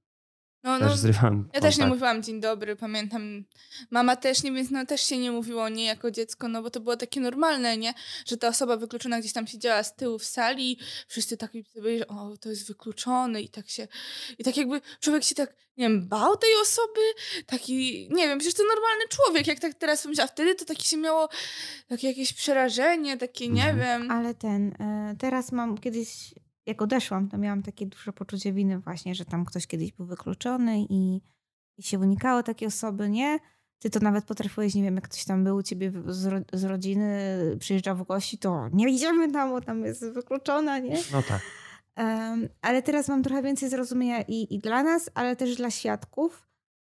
No, 0.67 0.79
Też 0.79 0.89
no, 0.89 0.97
zrywam 0.97 1.49
ja 1.53 1.61
też 1.61 1.75
nie 1.77 1.81
kontakt. 1.83 1.89
mówiłam 1.89 2.23
dzień 2.23 2.41
dobry, 2.41 2.75
pamiętam. 2.75 3.43
Mama 3.91 4.15
też 4.15 4.43
nie, 4.43 4.51
więc 4.51 4.71
no 4.71 4.85
też 4.85 5.01
się 5.01 5.17
nie 5.17 5.31
mówiło 5.31 5.69
nie 5.69 5.85
jako 5.85 6.11
dziecko, 6.11 6.47
no 6.47 6.61
bo 6.61 6.69
to 6.69 6.79
było 6.79 6.97
takie 6.97 7.19
normalne, 7.19 7.77
nie? 7.77 7.93
Że 8.25 8.37
ta 8.37 8.47
osoba 8.47 8.77
wykluczona 8.77 9.19
gdzieś 9.19 9.33
tam 9.33 9.47
siedziała 9.47 9.83
z 9.83 9.95
tyłu 9.95 10.19
w 10.19 10.25
sali, 10.25 10.79
wszyscy 11.07 11.37
tak 11.37 11.51
sobie, 11.73 11.97
że 11.97 12.07
o, 12.07 12.37
to 12.41 12.49
jest 12.49 12.67
wykluczony 12.67 13.41
i 13.41 13.49
tak 13.49 13.69
się, 13.69 13.87
i 14.39 14.43
tak 14.43 14.57
jakby 14.57 14.81
człowiek 14.99 15.23
się 15.23 15.35
tak, 15.35 15.53
nie 15.77 15.85
wiem, 15.85 16.07
bał 16.07 16.37
tej 16.37 16.49
osoby, 16.61 17.01
taki, 17.45 18.07
nie 18.11 18.27
wiem, 18.27 18.39
przecież 18.39 18.53
to 18.57 18.63
normalny 18.63 19.03
człowiek, 19.09 19.47
jak 19.47 19.59
tak 19.59 19.73
teraz 19.73 20.03
pomyślę, 20.03 20.23
a 20.23 20.27
wtedy 20.27 20.55
to 20.55 20.65
takie 20.65 20.83
się 20.83 20.97
miało 20.97 21.29
takie 21.87 22.07
jakieś 22.07 22.33
przerażenie, 22.33 23.17
takie, 23.17 23.47
nie 23.49 23.69
Mhm. 23.69 23.79
wiem. 23.79 24.11
Ale 24.11 24.33
ten, 24.33 24.67
y, 25.13 25.17
teraz 25.19 25.51
mam 25.51 25.77
kiedyś, 25.77 26.33
jak 26.67 26.81
odeszłam, 26.81 27.29
to 27.29 27.37
miałam 27.37 27.63
takie 27.63 27.85
duże 27.85 28.13
poczucie 28.13 28.53
winy 28.53 28.79
właśnie, 28.79 29.15
że 29.15 29.25
tam 29.25 29.45
ktoś 29.45 29.67
kiedyś 29.67 29.91
był 29.91 30.05
wykluczony 30.05 30.79
i, 30.89 31.21
i 31.77 31.83
się 31.83 31.99
unikało 31.99 32.43
takiej 32.43 32.67
osoby, 32.67 33.09
nie? 33.09 33.39
Ty 33.79 33.89
to 33.89 33.99
nawet 33.99 34.25
potrafiłeś, 34.25 34.75
nie 34.75 34.83
wiem, 34.83 34.95
jak 34.95 35.03
ktoś 35.09 35.25
tam 35.25 35.43
był 35.43 35.55
u 35.55 35.63
ciebie 35.63 35.91
z, 36.07 36.25
ro, 36.25 36.39
z 36.53 36.63
rodziny, 36.63 37.07
przyjeżdżał 37.59 37.95
w 37.95 38.03
gości, 38.03 38.37
to 38.37 38.69
nie 38.73 38.89
idziemy 38.89 39.31
tam, 39.31 39.49
bo 39.49 39.61
tam 39.61 39.85
jest 39.85 40.05
wykluczona, 40.05 40.79
nie? 40.79 40.97
No 41.11 41.21
tak. 41.21 41.41
Em, 41.95 42.49
ale 42.61 42.81
teraz 42.81 43.07
mam 43.07 43.23
trochę 43.23 43.43
więcej 43.43 43.69
zrozumienia 43.69 44.21
i, 44.21 44.55
i 44.55 44.59
dla 44.59 44.83
nas, 44.83 45.09
ale 45.13 45.35
też 45.35 45.55
dla 45.55 45.71
świadków. 45.71 46.47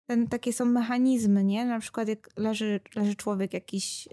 Ten, 0.07 0.29
takie 0.29 0.53
są 0.53 0.65
mechanizmy, 0.65 1.45
nie? 1.45 1.65
Na 1.65 1.81
przykład 1.81 2.09
jak 2.09 2.29
leży, 2.37 2.81
leży 2.95 3.17
człowiek 3.17 3.53
jakiś 3.53 4.09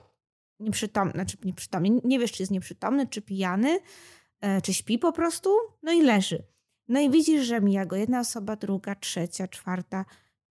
nieprzytomny, 0.59 1.11
znaczy 1.11 1.37
nieprzytomny, 1.43 1.89
nie 2.03 2.19
wiesz, 2.19 2.31
czy 2.31 2.41
jest 2.41 2.51
nieprzytomny, 2.51 3.07
czy 3.07 3.21
pijany, 3.21 3.79
czy 4.63 4.73
śpi 4.73 4.99
po 4.99 5.11
prostu, 5.11 5.49
no 5.83 5.91
i 5.91 6.01
leży. 6.01 6.43
No 6.87 6.99
i 6.99 7.09
widzisz, 7.09 7.45
że 7.45 7.61
mija 7.61 7.85
go 7.85 7.95
jedna 7.95 8.19
osoba, 8.19 8.55
druga, 8.55 8.95
trzecia, 8.95 9.47
czwarta. 9.47 10.05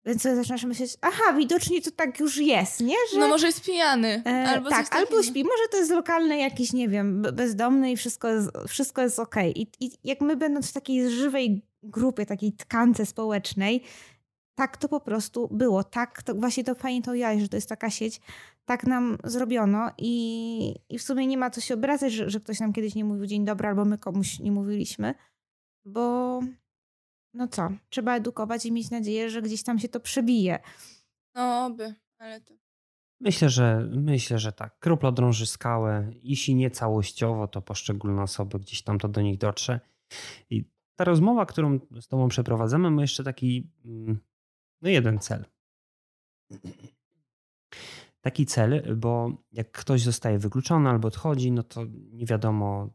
Więc 0.05 0.21
sobie 0.21 0.35
zaczynasz 0.35 0.63
myśleć, 0.63 0.97
aha, 1.01 1.33
widocznie 1.37 1.81
to 1.81 1.91
tak 1.91 2.19
już 2.19 2.37
jest, 2.37 2.79
nie? 2.79 2.95
Że, 3.13 3.19
No 3.19 3.27
może 3.27 3.47
jest 3.47 3.65
pijany, 3.65 4.23
E, 4.25 4.49
albo 4.49 4.69
tak, 4.69 4.95
albo 4.95 5.23
śpi. 5.23 5.43
Może 5.43 5.67
to 5.71 5.77
jest 5.77 5.91
lokalny 5.91 6.37
jakiś, 6.37 6.73
nie 6.73 6.89
wiem, 6.89 7.21
be- 7.21 7.31
bezdomny 7.31 7.91
i 7.91 7.97
wszystko 7.97 8.27
jest, 8.27 8.49
wszystko 8.67 9.01
jest 9.01 9.19
okej. 9.19 9.61
I, 9.61 9.67
I 9.79 9.91
jak 10.03 10.21
my 10.21 10.35
będąc 10.35 10.69
w 10.69 10.73
takiej 10.73 11.09
żywej 11.09 11.61
grupie, 11.83 12.25
takiej 12.25 12.53
tkance 12.53 13.05
społecznej, 13.05 13.83
tak 14.55 14.77
to 14.77 14.89
po 14.89 14.99
prostu 14.99 15.47
było. 15.51 15.83
Tak, 15.83 16.23
to 16.23 16.35
właśnie 16.35 16.63
to 16.63 16.75
to 17.03 17.13
jaj, 17.13 17.41
że 17.41 17.49
to 17.49 17.57
jest 17.57 17.69
taka 17.69 17.89
sieć. 17.89 18.21
Tak 18.65 18.83
nam 18.87 19.17
zrobiono 19.23 19.91
i, 19.97 20.75
i 20.89 20.99
w 20.99 21.03
sumie 21.03 21.27
nie 21.27 21.37
ma 21.37 21.49
co 21.49 21.61
się 21.61 21.73
obrażać, 21.73 22.13
że, 22.13 22.29
że 22.29 22.39
ktoś 22.39 22.59
nam 22.59 22.73
kiedyś 22.73 22.95
nie 22.95 23.05
mówił 23.05 23.25
dzień 23.25 23.45
dobry, 23.45 23.67
albo 23.67 23.85
my 23.85 23.97
komuś 23.97 24.39
nie 24.39 24.51
mówiliśmy, 24.51 25.13
bo 25.85 26.39
no 27.33 27.47
co, 27.47 27.69
trzeba 27.89 28.15
edukować 28.15 28.65
i 28.65 28.71
mieć 28.71 28.91
nadzieję, 28.91 29.29
że 29.29 29.41
gdzieś 29.41 29.63
tam 29.63 29.79
się 29.79 29.89
to 29.89 29.99
przebije. 29.99 30.59
No 31.35 31.69
by, 31.69 31.95
ale 32.19 32.41
to... 32.41 32.53
Myślę, 33.21 33.49
że 33.49 33.89
myślę, 33.91 34.39
że 34.39 34.51
tak. 34.51 34.79
Kropla 34.79 35.11
drąży 35.11 35.45
skałę. 35.45 36.11
Jeśli 36.23 36.55
nie 36.55 36.71
całościowo, 36.71 37.47
to 37.47 37.61
poszczególne 37.61 38.21
osoby 38.21 38.59
gdzieś 38.59 38.81
tam 38.83 38.99
to 38.99 39.07
do 39.07 39.21
nich 39.21 39.37
dotrze. 39.37 39.79
I 40.49 40.65
ta 40.95 41.03
rozmowa, 41.03 41.45
którą 41.45 41.79
z 42.01 42.07
tobą 42.07 42.27
przeprowadzamy, 42.27 42.91
ma 42.91 43.01
jeszcze 43.01 43.23
taki 43.23 43.71
mm, 43.85 44.19
no 44.81 44.89
jeden 44.89 45.19
cel. 45.19 45.45
Taki 48.21 48.45
cel, 48.45 48.97
bo 48.97 49.31
jak 49.51 49.71
ktoś 49.71 50.01
zostaje 50.01 50.39
wykluczony 50.39 50.89
albo 50.89 51.07
odchodzi, 51.07 51.51
no 51.51 51.63
to 51.63 51.81
nie 52.11 52.25
wiadomo 52.25 52.89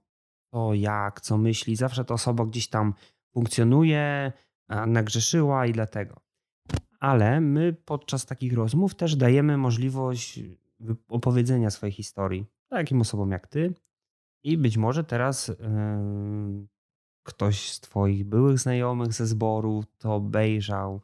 co, 0.50 0.74
jak, 0.74 1.20
co 1.20 1.38
myśli. 1.38 1.76
Zawsze 1.76 2.04
ta 2.04 2.14
osoba 2.14 2.46
gdzieś 2.46 2.68
tam 2.68 2.94
funkcjonuje, 3.34 4.32
nagrzeszyła 4.86 5.66
i 5.66 5.72
dlatego 5.72 6.26
ale 7.00 7.40
my 7.40 7.72
podczas 7.72 8.26
takich 8.26 8.52
rozmów 8.52 8.94
też 8.94 9.16
dajemy 9.16 9.56
możliwość 9.56 10.40
wy- 10.80 10.96
opowiedzenia 11.08 11.70
swojej 11.70 11.92
historii 11.92 12.46
takim 12.68 13.00
osobom 13.00 13.30
jak 13.30 13.46
ty. 13.46 13.74
I 14.44 14.58
być 14.58 14.76
może 14.76 15.04
teraz 15.04 15.48
yy, 15.48 15.56
ktoś 17.22 17.70
z 17.70 17.80
twoich 17.80 18.24
byłych 18.24 18.58
znajomych 18.58 19.12
ze 19.12 19.26
zboru 19.26 19.84
to 19.98 20.14
obejrzał. 20.14 21.00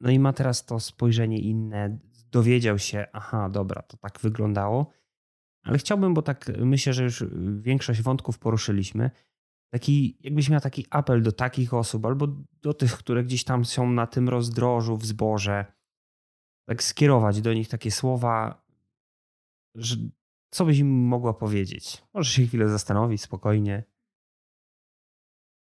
No 0.00 0.10
i 0.10 0.18
ma 0.18 0.32
teraz 0.32 0.66
to 0.66 0.80
spojrzenie 0.80 1.38
inne, 1.38 1.98
dowiedział 2.32 2.78
się, 2.78 3.06
aha, 3.12 3.48
dobra, 3.48 3.82
to 3.82 3.96
tak 3.96 4.20
wyglądało. 4.20 4.90
Ale 5.62 5.78
chciałbym, 5.78 6.14
bo 6.14 6.22
tak 6.22 6.52
myślę, 6.58 6.92
że 6.92 7.04
już 7.04 7.24
większość 7.56 8.02
wątków 8.02 8.38
poruszyliśmy, 8.38 9.10
taki, 9.72 10.18
jakbyś 10.20 10.48
miał 10.48 10.60
taki 10.60 10.86
apel 10.90 11.22
do 11.22 11.32
takich 11.32 11.74
osób, 11.74 12.06
albo 12.06 12.26
do 12.62 12.74
tych, 12.74 12.92
które 12.92 13.24
gdzieś 13.24 13.44
tam 13.44 13.64
są 13.64 13.90
na 13.90 14.06
tym 14.06 14.28
rozdrożu 14.28 14.96
w 14.96 15.06
zborze, 15.06 15.66
tak 16.68 16.82
skierować 16.82 17.40
do 17.40 17.54
nich 17.54 17.68
takie 17.68 17.90
słowa, 17.90 18.64
że 19.74 19.96
co 20.50 20.64
byś 20.64 20.78
im 20.78 21.06
mogła 21.06 21.34
powiedzieć? 21.34 22.02
Możesz 22.14 22.34
się 22.34 22.46
chwilę 22.46 22.68
zastanowić 22.68 23.22
spokojnie. 23.22 23.84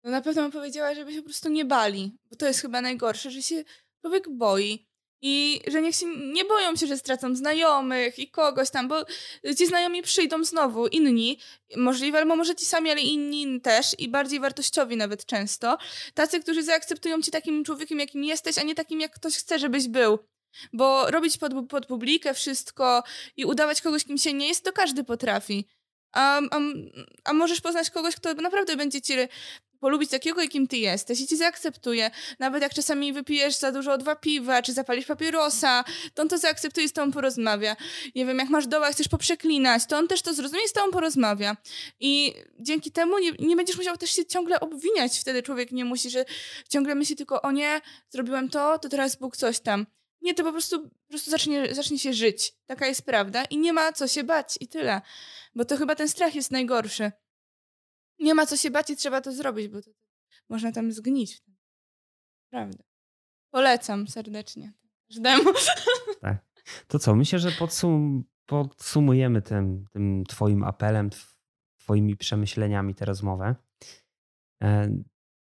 No 0.03 0.11
na 0.11 0.21
pewno 0.21 0.41
bym 0.41 0.51
powiedziała, 0.51 0.95
żeby 0.95 1.11
się 1.13 1.17
po 1.17 1.25
prostu 1.25 1.49
nie 1.49 1.65
bali, 1.65 2.17
bo 2.29 2.35
to 2.35 2.47
jest 2.47 2.61
chyba 2.61 2.81
najgorsze, 2.81 3.31
że 3.31 3.41
się 3.41 3.63
człowiek 4.01 4.37
boi. 4.37 4.86
I 5.21 5.61
że 5.67 5.81
niech 5.81 5.95
się 5.95 6.05
nie 6.33 6.45
boją 6.45 6.75
się, 6.75 6.87
że 6.87 6.97
stracą 6.97 7.35
znajomych 7.35 8.19
i 8.19 8.29
kogoś 8.29 8.69
tam, 8.69 8.87
bo 8.87 9.05
ci 9.57 9.67
znajomi 9.67 10.01
przyjdą 10.01 10.43
znowu, 10.43 10.87
inni, 10.87 11.39
możliwe, 11.75 12.17
albo 12.17 12.35
może 12.35 12.55
ci 12.55 12.65
sami, 12.65 12.91
ale 12.91 13.01
inni 13.01 13.61
też 13.61 13.95
i 13.99 14.09
bardziej 14.09 14.39
wartościowi 14.39 14.97
nawet 14.97 15.25
często. 15.25 15.77
Tacy, 16.13 16.39
którzy 16.39 16.63
zaakceptują 16.63 17.21
cię 17.21 17.31
takim 17.31 17.63
człowiekiem, 17.63 17.99
jakim 17.99 18.23
jesteś, 18.23 18.57
a 18.57 18.63
nie 18.63 18.75
takim, 18.75 19.01
jak 19.01 19.13
ktoś 19.13 19.37
chce, 19.37 19.59
żebyś 19.59 19.87
był. 19.87 20.19
Bo 20.73 21.11
robić 21.11 21.37
pod, 21.37 21.53
pod 21.69 21.85
publikę 21.85 22.33
wszystko 22.33 23.03
i 23.37 23.45
udawać 23.45 23.81
kogoś, 23.81 24.03
kim 24.03 24.17
się 24.17 24.33
nie 24.33 24.47
jest, 24.47 24.63
to 24.63 24.71
każdy 24.71 25.03
potrafi. 25.03 25.65
A, 26.11 26.41
a, 26.51 26.59
a 27.23 27.33
możesz 27.33 27.61
poznać 27.61 27.89
kogoś, 27.89 28.15
kto 28.15 28.33
naprawdę 28.33 28.75
będzie 28.75 29.01
ci 29.01 29.13
polubić 29.79 30.09
takiego, 30.09 30.41
jakim 30.41 30.67
ty 30.67 30.77
jesteś 30.77 31.21
i 31.21 31.27
ci 31.27 31.37
zaakceptuje. 31.37 32.11
Nawet 32.39 32.61
jak 32.61 32.73
czasami 32.73 33.13
wypijesz 33.13 33.55
za 33.55 33.71
dużo 33.71 33.97
dwa 33.97 34.15
piwa, 34.15 34.61
czy 34.61 34.73
zapalisz 34.73 35.05
papierosa, 35.05 35.83
to 36.13 36.21
on 36.21 36.29
to 36.29 36.37
zaakceptuje 36.37 36.85
i 36.85 36.89
z 36.89 36.93
tobą 36.93 37.11
porozmawia. 37.11 37.75
Nie 38.15 38.25
wiem, 38.25 38.37
jak 38.37 38.49
masz 38.49 38.67
doła, 38.67 38.91
chcesz 38.91 39.07
poprzeklinać, 39.07 39.85
to 39.85 39.97
on 39.97 40.07
też 40.07 40.21
to 40.21 40.33
zrozumie 40.33 40.63
i 40.65 40.67
z 40.67 40.73
tobą 40.73 40.91
porozmawia. 40.91 41.57
I 41.99 42.33
dzięki 42.59 42.91
temu 42.91 43.19
nie, 43.19 43.31
nie 43.39 43.55
będziesz 43.55 43.77
musiał 43.77 43.97
też 43.97 44.11
się 44.11 44.25
ciągle 44.25 44.59
obwiniać. 44.59 45.19
Wtedy 45.19 45.43
człowiek 45.43 45.71
nie 45.71 45.85
musi, 45.85 46.09
że 46.09 46.25
ciągle 46.69 46.95
myśli 46.95 47.15
tylko, 47.15 47.41
o 47.41 47.51
nie, 47.51 47.81
zrobiłem 48.09 48.49
to, 48.49 48.79
to 48.79 48.89
teraz 48.89 49.15
Bóg 49.15 49.37
coś 49.37 49.59
tam. 49.59 49.85
Nie, 50.21 50.33
to 50.33 50.43
po 50.43 50.51
prostu, 50.51 50.89
po 50.89 51.09
prostu 51.09 51.31
zacznie, 51.31 51.75
zacznie 51.75 51.99
się 51.99 52.13
żyć. 52.13 52.53
Taka 52.65 52.87
jest 52.87 53.01
prawda. 53.01 53.43
I 53.43 53.57
nie 53.57 53.73
ma 53.73 53.93
co 53.93 54.07
się 54.07 54.23
bać 54.23 54.57
i 54.59 54.67
tyle. 54.67 55.01
Bo 55.55 55.65
to 55.65 55.77
chyba 55.77 55.95
ten 55.95 56.07
strach 56.07 56.35
jest 56.35 56.51
najgorszy. 56.51 57.11
Nie 58.19 58.35
ma 58.35 58.45
co 58.45 58.57
się 58.57 58.71
bać 58.71 58.89
i 58.89 58.95
trzeba 58.95 59.21
to 59.21 59.31
zrobić, 59.31 59.67
bo 59.67 59.81
to, 59.81 59.91
można 60.49 60.71
tam 60.71 60.91
zgnić. 60.91 61.43
Prawda. 62.51 62.83
Polecam 63.51 64.07
serdecznie 64.07 64.73
każdemu. 65.07 65.43
Tak. 66.21 66.45
To 66.87 66.99
co, 66.99 67.15
myślę, 67.15 67.39
że 67.39 67.51
podsum 67.51 68.23
podsumujemy 68.45 69.41
tym, 69.41 69.85
tym 69.93 70.23
twoim 70.27 70.63
apelem, 70.63 71.09
twoimi 71.77 72.17
przemyśleniami 72.17 72.95
tę 72.95 73.05
rozmowę. 73.05 73.55
E, 74.63 74.91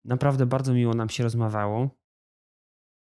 naprawdę 0.05 0.47
bardzo 0.47 0.75
miło 0.75 0.95
nam 0.95 1.09
się 1.09 1.23
rozmawiało. 1.23 1.91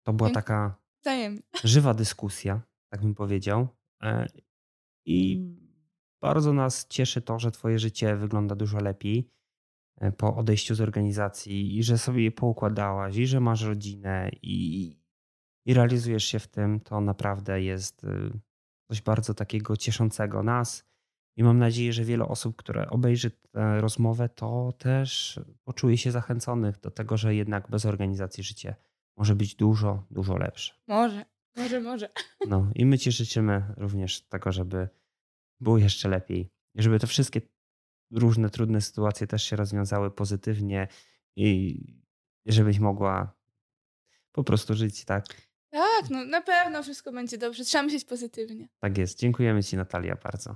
To 0.04 0.14
była 0.14 0.30
taka 0.30 0.76
Wzajemnie. 1.02 1.42
żywa 1.64 1.94
dyskusja, 1.94 2.62
tak 2.90 3.02
bym 3.02 3.16
powiedział. 3.16 3.68
E, 4.04 4.28
I 5.06 5.46
bardzo 6.22 6.54
nas 6.54 6.88
cieszy 6.88 7.22
to, 7.22 7.40
że 7.40 7.52
twoje 7.52 7.80
życie 7.80 8.16
wygląda 8.16 8.56
dużo 8.56 8.80
lepiej 8.80 9.30
po 10.18 10.36
odejściu 10.36 10.76
z 10.76 10.82
organizacji 10.82 11.78
i 11.78 11.84
że 11.84 11.98
sobie 11.98 12.24
je 12.24 12.32
poukładałaś 12.32 13.18
i 13.18 13.28
że 13.28 13.40
masz 13.40 13.62
rodzinę 13.62 14.30
i, 14.42 14.90
i 15.66 15.74
realizujesz 15.74 16.24
się 16.24 16.40
w 16.40 16.48
tym, 16.48 16.80
to 16.80 17.02
naprawdę 17.02 17.62
jest 17.62 18.04
y, 18.04 18.40
coś 18.88 19.02
bardzo 19.02 19.34
takiego 19.34 19.78
cieszącego 19.78 20.44
nas. 20.44 20.90
I 21.38 21.44
mam 21.44 21.58
nadzieję, 21.58 21.94
że 21.94 22.04
wiele 22.04 22.26
osób, 22.26 22.56
które 22.56 22.90
obejrzy 22.90 23.32
tę 23.32 23.82
rozmowę, 23.82 24.30
to 24.30 24.74
też 24.78 25.40
poczuje 25.64 25.98
się 25.98 26.12
zachęconych 26.12 26.80
do 26.80 26.92
tego, 26.92 27.18
że 27.18 27.36
jednak 27.36 27.70
bez 27.70 27.86
organizacji 27.86 28.44
życie 28.44 28.76
może 29.18 29.36
być 29.36 29.56
dużo, 29.56 30.04
dużo 30.12 30.38
lepsze. 30.38 30.74
Może, 30.88 31.26
może, 31.56 31.82
może. 31.82 32.10
No 32.48 32.72
i 32.76 32.86
my 32.86 32.98
Ci 32.98 33.12
życzymy 33.12 33.64
również 33.78 34.22
tego, 34.22 34.52
żeby 34.52 34.90
było 35.60 35.78
jeszcze 35.78 36.10
lepiej. 36.10 36.50
Żeby 36.76 37.00
te 37.00 37.08
wszystkie 37.08 37.42
różne 38.12 38.50
trudne 38.50 38.82
sytuacje 38.82 39.28
też 39.28 39.44
się 39.44 39.56
rozwiązały 39.56 40.12
pozytywnie 40.12 40.88
i 41.36 41.80
żebyś 42.46 42.80
mogła 42.80 43.40
po 44.32 44.44
prostu 44.44 44.74
żyć, 44.74 45.06
tak? 45.06 45.26
Tak, 45.70 46.10
no 46.10 46.26
na 46.26 46.42
pewno 46.42 46.84
wszystko 46.84 47.12
będzie 47.12 47.38
dobrze. 47.38 47.64
Trzeba 47.66 47.84
myśleć 47.84 48.06
pozytywnie. 48.06 48.70
Tak 48.80 48.98
jest. 48.98 49.20
Dziękujemy 49.20 49.64
Ci, 49.64 49.78
Natalia, 49.78 50.16
bardzo. 50.24 50.56